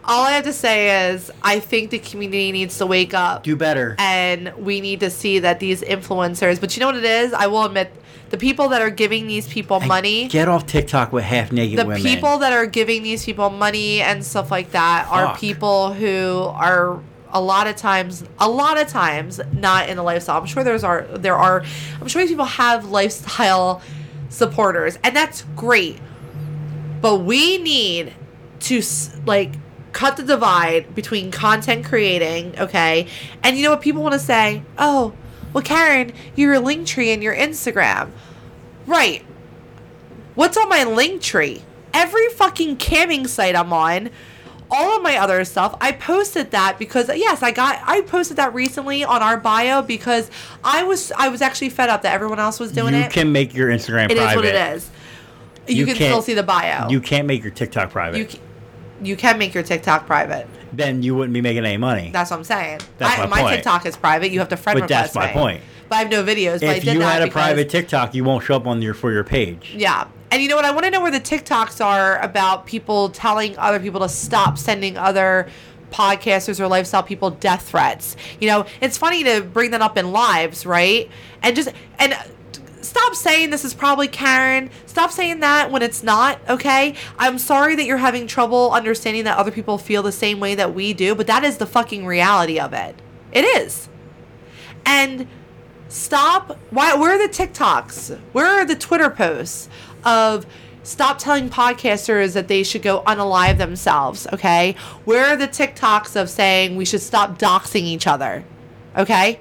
all 0.08 0.24
I 0.24 0.32
have 0.32 0.46
to 0.46 0.54
say 0.54 1.10
is 1.12 1.30
I 1.42 1.60
think 1.60 1.90
the 1.92 2.00
community 2.00 2.52
needs 2.52 2.78
to 2.78 2.86
wake 2.86 3.14
up. 3.14 3.44
Do 3.44 3.56
better. 3.56 3.96
and 4.00 4.54
we 4.58 4.80
need 4.82 5.00
to 5.02 5.10
see 5.10 5.40
that 5.40 5.60
these 5.60 5.82
influencers 5.82 6.60
but 6.62 6.76
you 6.76 6.80
know 6.82 6.88
what 6.88 6.96
it 6.96 7.04
is 7.04 7.34
i 7.34 7.48
will 7.48 7.66
admit 7.66 7.92
the 8.30 8.38
people 8.38 8.70
that 8.70 8.82
are 8.82 8.90
giving 8.90 9.28
these 9.28 9.48
people 9.48 9.80
money 9.80 10.28
Get 10.28 10.48
off 10.50 10.66
TikTok 10.66 11.14
with 11.14 11.24
half 11.24 11.52
naked 11.52 11.80
the 11.80 11.86
women. 11.86 12.04
The 12.04 12.14
people 12.16 12.38
that 12.40 12.52
are 12.52 12.66
giving 12.66 13.02
these 13.04 13.24
people 13.24 13.50
money 13.50 14.02
and 14.02 14.24
stuff 14.26 14.52
like 14.52 14.72
that 14.72 15.08
are 15.10 15.38
people 15.38 15.94
who 15.94 16.42
are 16.54 17.00
a 17.30 17.42
lot 17.42 17.68
of 17.68 17.76
times 17.76 18.24
a 18.40 18.50
lot 18.50 18.78
of 18.80 18.88
times 18.88 19.40
not 19.54 19.90
in 19.90 19.98
the 19.98 20.04
lifestyle 20.04 20.40
i'm 20.40 20.46
sure 20.46 20.64
there's 20.64 20.84
are 20.84 21.04
there 21.04 21.36
are 21.36 21.64
i'm 22.02 22.08
sure 22.08 22.22
these 22.22 22.32
people 22.32 22.46
have 22.46 22.86
lifestyle 22.86 23.82
supporters 24.30 24.98
and 25.04 25.16
that's 25.16 25.44
great 25.56 26.00
but 27.02 27.18
we 27.18 27.58
need 27.60 28.14
to 28.60 28.82
like 29.26 29.54
cut 29.98 30.16
the 30.16 30.22
divide 30.22 30.94
between 30.94 31.32
content 31.32 31.84
creating 31.84 32.58
okay 32.60 33.08
and 33.42 33.58
you 33.58 33.64
know 33.64 33.72
what 33.72 33.82
people 33.82 34.04
want 34.04 34.14
to 34.14 34.20
say? 34.20 34.62
Oh 34.78 35.14
well 35.54 35.64
karen 35.64 36.14
your 36.36 36.56
Linktree 36.56 37.12
and 37.14 37.24
your 37.24 37.36
instagram. 37.36 38.12
Right. 38.86 39.26
What's 40.36 40.56
on 40.56 40.70
my 40.70 40.86
Linktree? 40.86 41.64
Every 41.96 42.30
fucking 42.30 42.78
camming 42.78 43.28
site 43.28 43.56
i'm 43.56 43.74
on 43.74 44.12
all 44.70 44.98
of 44.98 45.02
my 45.02 45.18
other 45.18 45.46
stuff 45.46 45.74
i 45.80 45.94
posted 45.94 46.52
that 46.52 46.78
because 46.78 47.08
yes 47.16 47.42
i 47.42 47.52
got 47.52 47.80
i 47.86 48.02
posted 48.02 48.36
that 48.36 48.54
recently 48.54 49.02
on 49.02 49.24
our 49.24 49.38
bio 49.38 49.82
because 49.82 50.30
i 50.62 50.84
was 50.84 51.10
i 51.14 51.30
was 51.30 51.42
actually 51.42 51.70
fed 51.70 51.90
up 51.90 52.02
that 52.02 52.14
everyone 52.14 52.38
else 52.38 52.60
was 52.60 52.74
doing 52.74 52.94
you 52.94 53.00
it. 53.00 53.06
You 53.06 53.10
can 53.10 53.32
make 53.32 53.54
your 53.54 53.70
Instagram 53.70 54.12
it 54.12 54.18
is 54.18 54.24
private. 54.24 54.36
what 54.36 54.46
it 54.46 54.56
is. 54.76 54.92
You, 55.68 55.76
You 55.76 55.86
can 55.86 55.96
still 55.96 56.22
see 56.22 56.34
the 56.34 56.44
bio. 56.44 56.90
You 56.90 57.00
can't 57.02 57.28
make 57.28 57.44
your 57.44 57.52
TikTok 57.52 57.92
private. 57.92 58.18
you 58.18 58.40
you 59.02 59.16
can 59.16 59.38
make 59.38 59.54
your 59.54 59.64
TikTok 59.64 60.06
private. 60.06 60.48
then 60.74 61.02
you 61.04 61.16
wouldn't 61.16 61.34
be 61.34 61.42
making 61.42 61.66
any 61.66 61.78
money. 61.78 62.10
That's 62.12 62.32
what 62.32 62.38
I'm 62.38 62.44
saying. 62.44 62.82
That's 62.98 63.20
I, 63.20 63.26
my 63.28 63.42
point. 63.42 63.56
TikTok 63.56 63.86
is 63.86 63.96
private. 63.98 64.32
You 64.32 64.40
have 64.40 64.50
to 64.50 64.58
friend 64.58 64.80
But 64.80 64.90
that's 64.90 65.16
my 65.16 65.28
me. 65.28 65.34
point. 65.34 65.62
But 65.90 65.96
I 65.96 66.00
have 66.00 66.12
no 66.12 66.24
videos. 66.24 66.60
But 66.60 66.70
I 66.70 66.74
if 66.74 66.84
did 66.84 66.94
you 66.96 67.02
had 67.02 67.22
a 67.22 67.26
because, 67.26 67.34
private 67.34 67.70
TikTok, 67.70 68.14
you 68.14 68.24
won't 68.24 68.44
show 68.44 68.56
up 68.56 68.68
on 68.68 68.82
your 68.82 68.94
for 68.94 69.12
your 69.12 69.24
page. 69.24 69.74
Yeah. 69.78 70.08
And 70.30 70.42
you 70.42 70.50
know 70.50 70.58
what? 70.58 70.66
I 70.66 70.72
want 70.72 70.84
to 70.84 70.92
know 70.92 71.02
where 71.02 71.12
the 71.12 71.22
TikToks 71.22 71.84
are 71.84 72.20
about 72.22 72.66
people 72.66 73.10
telling 73.10 73.58
other 73.58 73.80
people 73.80 74.02
to 74.02 74.10
stop 74.10 74.58
sending 74.58 74.98
other 74.98 75.48
podcasters 75.90 76.60
or 76.60 76.68
lifestyle 76.68 77.04
people 77.04 77.30
death 77.32 77.70
threats. 77.70 78.18
You 78.42 78.50
know, 78.50 78.66
it's 78.82 78.98
funny 78.98 79.24
to 79.24 79.42
bring 79.42 79.72
that 79.72 79.82
up 79.82 79.98
in 79.98 80.12
lives, 80.12 80.66
right? 80.66 81.10
And 81.42 81.56
just 81.56 81.70
and 81.98 82.14
stop 82.82 83.16
saying 83.16 83.50
this 83.50 83.66
is 83.66 83.74
probably 83.74 84.08
Karen. 84.08 84.70
Stop 84.86 85.12
saying 85.12 85.40
that 85.42 85.72
when 85.72 85.82
it's 85.82 86.04
not, 86.04 86.40
okay? 86.50 86.96
I'm 87.18 87.38
sorry 87.38 87.76
that 87.76 87.86
you're 87.86 87.98
having 87.98 88.28
trouble 88.28 88.72
understanding 88.72 89.24
that 89.26 89.38
other 89.38 89.52
people 89.52 89.78
feel 89.78 90.04
the 90.04 90.12
same 90.12 90.40
way 90.40 90.56
that 90.56 90.74
we 90.74 90.94
do, 90.94 91.16
but 91.16 91.28
that 91.28 91.44
is 91.44 91.58
the 91.58 91.66
fucking 91.66 92.06
reality 92.06 92.60
of 92.60 92.74
it. 92.74 92.96
It 93.32 93.44
is. 93.44 93.90
And 94.86 95.28
stop 95.90 96.58
why 96.70 96.96
where 96.96 97.12
are 97.12 97.28
the 97.28 97.34
TikToks? 97.34 98.20
Where 98.34 98.46
are 98.46 98.66
the 98.66 98.76
Twitter 98.76 99.10
posts 99.10 99.70
of 100.04 100.46
stop 100.84 101.18
telling 101.18 101.50
podcasters 101.50 102.34
that 102.34 102.48
they 102.48 102.64
should 102.64 102.82
go 102.82 103.02
unalive 103.02 103.58
themselves, 103.58 104.28
okay? 104.32 104.76
Where 105.06 105.26
are 105.28 105.36
the 105.36 105.48
TikToks 105.48 106.20
of 106.20 106.30
saying 106.30 106.76
we 106.76 106.86
should 106.86 107.02
stop 107.02 107.38
doxing 107.38 107.84
each 107.84 108.08
other? 108.08 108.46
Okay? 108.96 109.40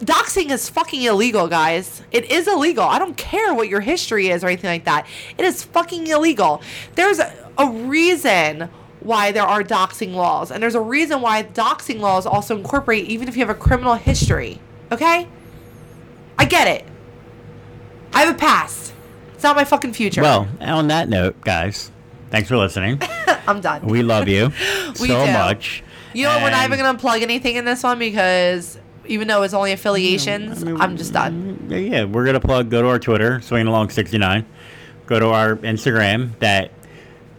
Doxing 0.00 0.50
is 0.50 0.68
fucking 0.68 1.02
illegal, 1.02 1.48
guys. 1.48 2.02
It 2.10 2.30
is 2.30 2.46
illegal. 2.48 2.84
I 2.84 2.98
don't 2.98 3.16
care 3.16 3.54
what 3.54 3.68
your 3.68 3.80
history 3.80 4.28
is 4.28 4.42
or 4.44 4.48
anything 4.48 4.70
like 4.70 4.84
that. 4.84 5.06
It 5.38 5.44
is 5.44 5.62
fucking 5.64 6.06
illegal. 6.06 6.62
There's 6.94 7.18
a, 7.18 7.32
a 7.58 7.68
reason 7.70 8.68
why 9.00 9.32
there 9.32 9.44
are 9.44 9.62
doxing 9.62 10.14
laws, 10.14 10.50
and 10.50 10.62
there's 10.62 10.74
a 10.74 10.80
reason 10.80 11.20
why 11.20 11.42
doxing 11.44 12.00
laws 12.00 12.26
also 12.26 12.56
incorporate 12.56 13.06
even 13.06 13.28
if 13.28 13.36
you 13.36 13.40
have 13.46 13.54
a 13.54 13.58
criminal 13.58 13.94
history. 13.94 14.60
Okay? 14.90 15.28
I 16.38 16.44
get 16.44 16.66
it. 16.68 16.84
I 18.12 18.20
have 18.24 18.34
a 18.34 18.38
past. 18.38 18.92
It's 19.34 19.42
not 19.42 19.56
my 19.56 19.64
fucking 19.64 19.92
future. 19.92 20.22
Well, 20.22 20.48
on 20.60 20.88
that 20.88 21.08
note, 21.08 21.40
guys, 21.42 21.90
thanks 22.30 22.48
for 22.48 22.56
listening. 22.56 23.00
I'm 23.46 23.60
done. 23.60 23.86
We 23.86 24.02
love 24.02 24.28
you 24.28 24.46
We 25.00 25.08
so 25.08 25.26
do. 25.26 25.32
much. 25.32 25.84
you 26.14 26.24
know 26.24 26.30
what? 26.30 26.42
We're 26.44 26.50
not 26.50 26.64
even 26.64 26.78
gonna 26.78 26.98
plug 26.98 27.22
anything 27.22 27.56
in 27.56 27.64
this 27.64 27.82
one 27.82 27.98
because 27.98 28.78
even 29.08 29.28
though 29.28 29.42
it's 29.42 29.54
only 29.54 29.72
affiliations, 29.72 30.62
I 30.62 30.66
mean, 30.66 30.80
I'm 30.80 30.96
just 30.96 31.12
done. 31.12 31.66
Yeah, 31.68 31.78
yeah, 31.78 32.04
we're 32.04 32.24
gonna 32.24 32.40
plug. 32.40 32.70
Go 32.70 32.82
to 32.82 32.88
our 32.88 32.98
Twitter, 32.98 33.40
swinging 33.40 33.66
along 33.68 33.90
sixty 33.90 34.18
nine. 34.18 34.46
Go 35.06 35.20
to 35.20 35.28
our 35.28 35.56
Instagram 35.56 36.38
that 36.40 36.70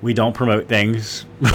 we 0.01 0.13
don't 0.13 0.33
promote 0.33 0.67
things. 0.67 1.25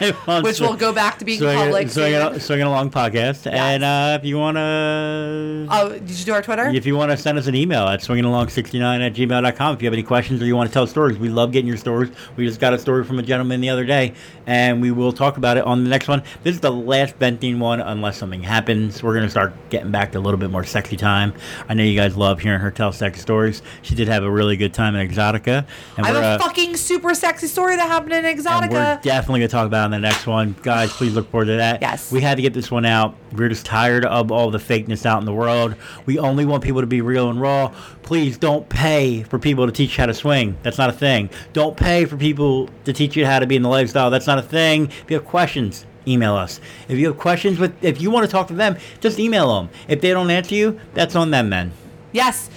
Which 0.42 0.60
will 0.60 0.74
go 0.76 0.92
back 0.92 1.18
to 1.18 1.24
being 1.24 1.38
swinging, 1.38 1.56
public. 1.58 1.90
swinging, 1.90 2.20
soon. 2.20 2.40
swinging 2.40 2.66
along 2.66 2.90
podcast. 2.90 3.50
And 3.50 3.84
uh, 3.84 4.18
if 4.20 4.24
you 4.26 4.38
wanna, 4.38 5.66
Oh, 5.70 5.90
did 5.90 6.10
you 6.10 6.24
do 6.24 6.32
our 6.32 6.42
Twitter? 6.42 6.68
if 6.68 6.86
you 6.86 6.96
wanna 6.96 7.16
send 7.16 7.38
us 7.38 7.46
an 7.46 7.54
email 7.54 7.86
at 7.88 8.00
swingingalong69 8.00 9.06
at 9.06 9.14
gmail.com 9.14 9.74
if 9.74 9.82
you 9.82 9.86
have 9.86 9.92
any 9.92 10.02
questions 10.02 10.42
or 10.42 10.46
you 10.46 10.56
want 10.56 10.68
to 10.68 10.72
tell 10.74 10.86
stories, 10.86 11.18
we 11.18 11.28
love 11.28 11.52
getting 11.52 11.68
your 11.68 11.76
stories. 11.76 12.10
We 12.36 12.46
just 12.46 12.60
got 12.60 12.72
a 12.74 12.78
story 12.78 13.04
from 13.04 13.18
a 13.18 13.22
gentleman 13.22 13.60
the 13.60 13.70
other 13.70 13.84
day, 13.84 14.14
and 14.46 14.80
we 14.80 14.90
will 14.90 15.12
talk 15.12 15.36
about 15.36 15.56
it 15.56 15.64
on 15.64 15.84
the 15.84 15.90
next 15.90 16.08
one. 16.08 16.22
This 16.42 16.54
is 16.54 16.60
the 16.60 16.72
last 16.72 17.16
venting 17.16 17.58
one, 17.58 17.80
unless 17.80 18.18
something 18.18 18.42
happens. 18.42 19.02
We're 19.02 19.14
gonna 19.14 19.30
start 19.30 19.52
getting 19.70 19.90
back 19.90 20.12
to 20.12 20.18
a 20.18 20.20
little 20.20 20.38
bit 20.38 20.50
more 20.50 20.64
sexy 20.64 20.96
time. 20.96 21.34
I 21.68 21.74
know 21.74 21.82
you 21.82 21.96
guys 21.96 22.16
love 22.16 22.40
hearing 22.40 22.60
her 22.60 22.70
tell 22.70 22.92
sexy 22.92 23.20
stories. 23.20 23.62
She 23.82 23.94
did 23.94 24.08
have 24.08 24.22
a 24.22 24.30
really 24.30 24.56
good 24.56 24.74
time 24.74 24.94
in 24.96 25.08
Exotica, 25.08 25.66
and 25.96 26.06
I 26.06 26.08
have 26.08 26.16
a 26.16 26.20
uh, 26.20 26.38
fucking 26.38 26.76
super 26.76 27.14
sexy 27.14 27.46
story 27.46 27.76
that 27.76 27.88
happened 27.88 28.12
in 28.12 28.24
and 28.24 28.38
we're 28.38 28.44
Exotica. 28.44 29.02
definitely 29.02 29.40
gonna 29.40 29.48
talk 29.48 29.66
about 29.66 29.83
in 29.86 29.90
the 29.90 29.98
next 30.08 30.26
one, 30.26 30.54
guys. 30.62 30.92
Please 30.92 31.14
look 31.14 31.30
forward 31.30 31.46
to 31.46 31.56
that. 31.56 31.80
Yes. 31.82 32.10
we 32.12 32.20
had 32.20 32.36
to 32.36 32.42
get 32.42 32.52
this 32.54 32.70
one 32.70 32.84
out. 32.84 33.14
We're 33.32 33.48
just 33.48 33.64
tired 33.66 34.04
of 34.04 34.30
all 34.32 34.50
the 34.50 34.58
fakeness 34.58 35.04
out 35.06 35.20
in 35.20 35.24
the 35.26 35.32
world. 35.32 35.74
We 36.06 36.18
only 36.18 36.44
want 36.44 36.62
people 36.62 36.80
to 36.80 36.86
be 36.86 37.00
real 37.00 37.30
and 37.30 37.40
raw. 37.40 37.72
Please 38.02 38.38
don't 38.38 38.68
pay 38.68 39.22
for 39.24 39.38
people 39.38 39.66
to 39.66 39.72
teach 39.72 39.96
you 39.96 40.02
how 40.02 40.06
to 40.06 40.14
swing. 40.14 40.56
That's 40.62 40.78
not 40.78 40.90
a 40.90 40.92
thing. 40.92 41.30
Don't 41.52 41.76
pay 41.76 42.04
for 42.04 42.16
people 42.16 42.68
to 42.84 42.92
teach 42.92 43.16
you 43.16 43.26
how 43.26 43.38
to 43.38 43.46
be 43.46 43.56
in 43.56 43.62
the 43.62 43.68
lifestyle. 43.68 44.10
That's 44.10 44.26
not 44.26 44.38
a 44.38 44.42
thing. 44.42 44.86
If 44.86 45.04
you 45.10 45.16
have 45.16 45.26
questions, 45.26 45.86
email 46.06 46.34
us. 46.34 46.60
If 46.88 46.98
you 46.98 47.06
have 47.08 47.18
questions 47.18 47.58
with, 47.58 47.74
if 47.82 48.00
you 48.00 48.10
want 48.10 48.26
to 48.26 48.30
talk 48.32 48.48
to 48.48 48.54
them, 48.54 48.76
just 49.00 49.18
email 49.18 49.54
them. 49.56 49.70
If 49.88 50.00
they 50.00 50.10
don't 50.10 50.30
answer 50.30 50.54
you, 50.54 50.78
that's 50.94 51.16
on 51.16 51.30
them, 51.30 51.48
man. 51.48 51.72
yes. 52.12 52.50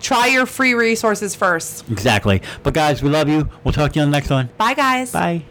Try 0.00 0.26
your 0.26 0.46
free 0.46 0.74
resources 0.74 1.36
first. 1.36 1.88
Exactly. 1.88 2.42
But 2.64 2.74
guys, 2.74 3.04
we 3.04 3.08
love 3.08 3.28
you. 3.28 3.48
We'll 3.62 3.70
talk 3.72 3.92
to 3.92 4.00
you 4.00 4.02
on 4.04 4.10
the 4.10 4.16
next 4.16 4.30
one. 4.30 4.50
Bye, 4.58 4.74
guys. 4.74 5.12
Bye. 5.12 5.44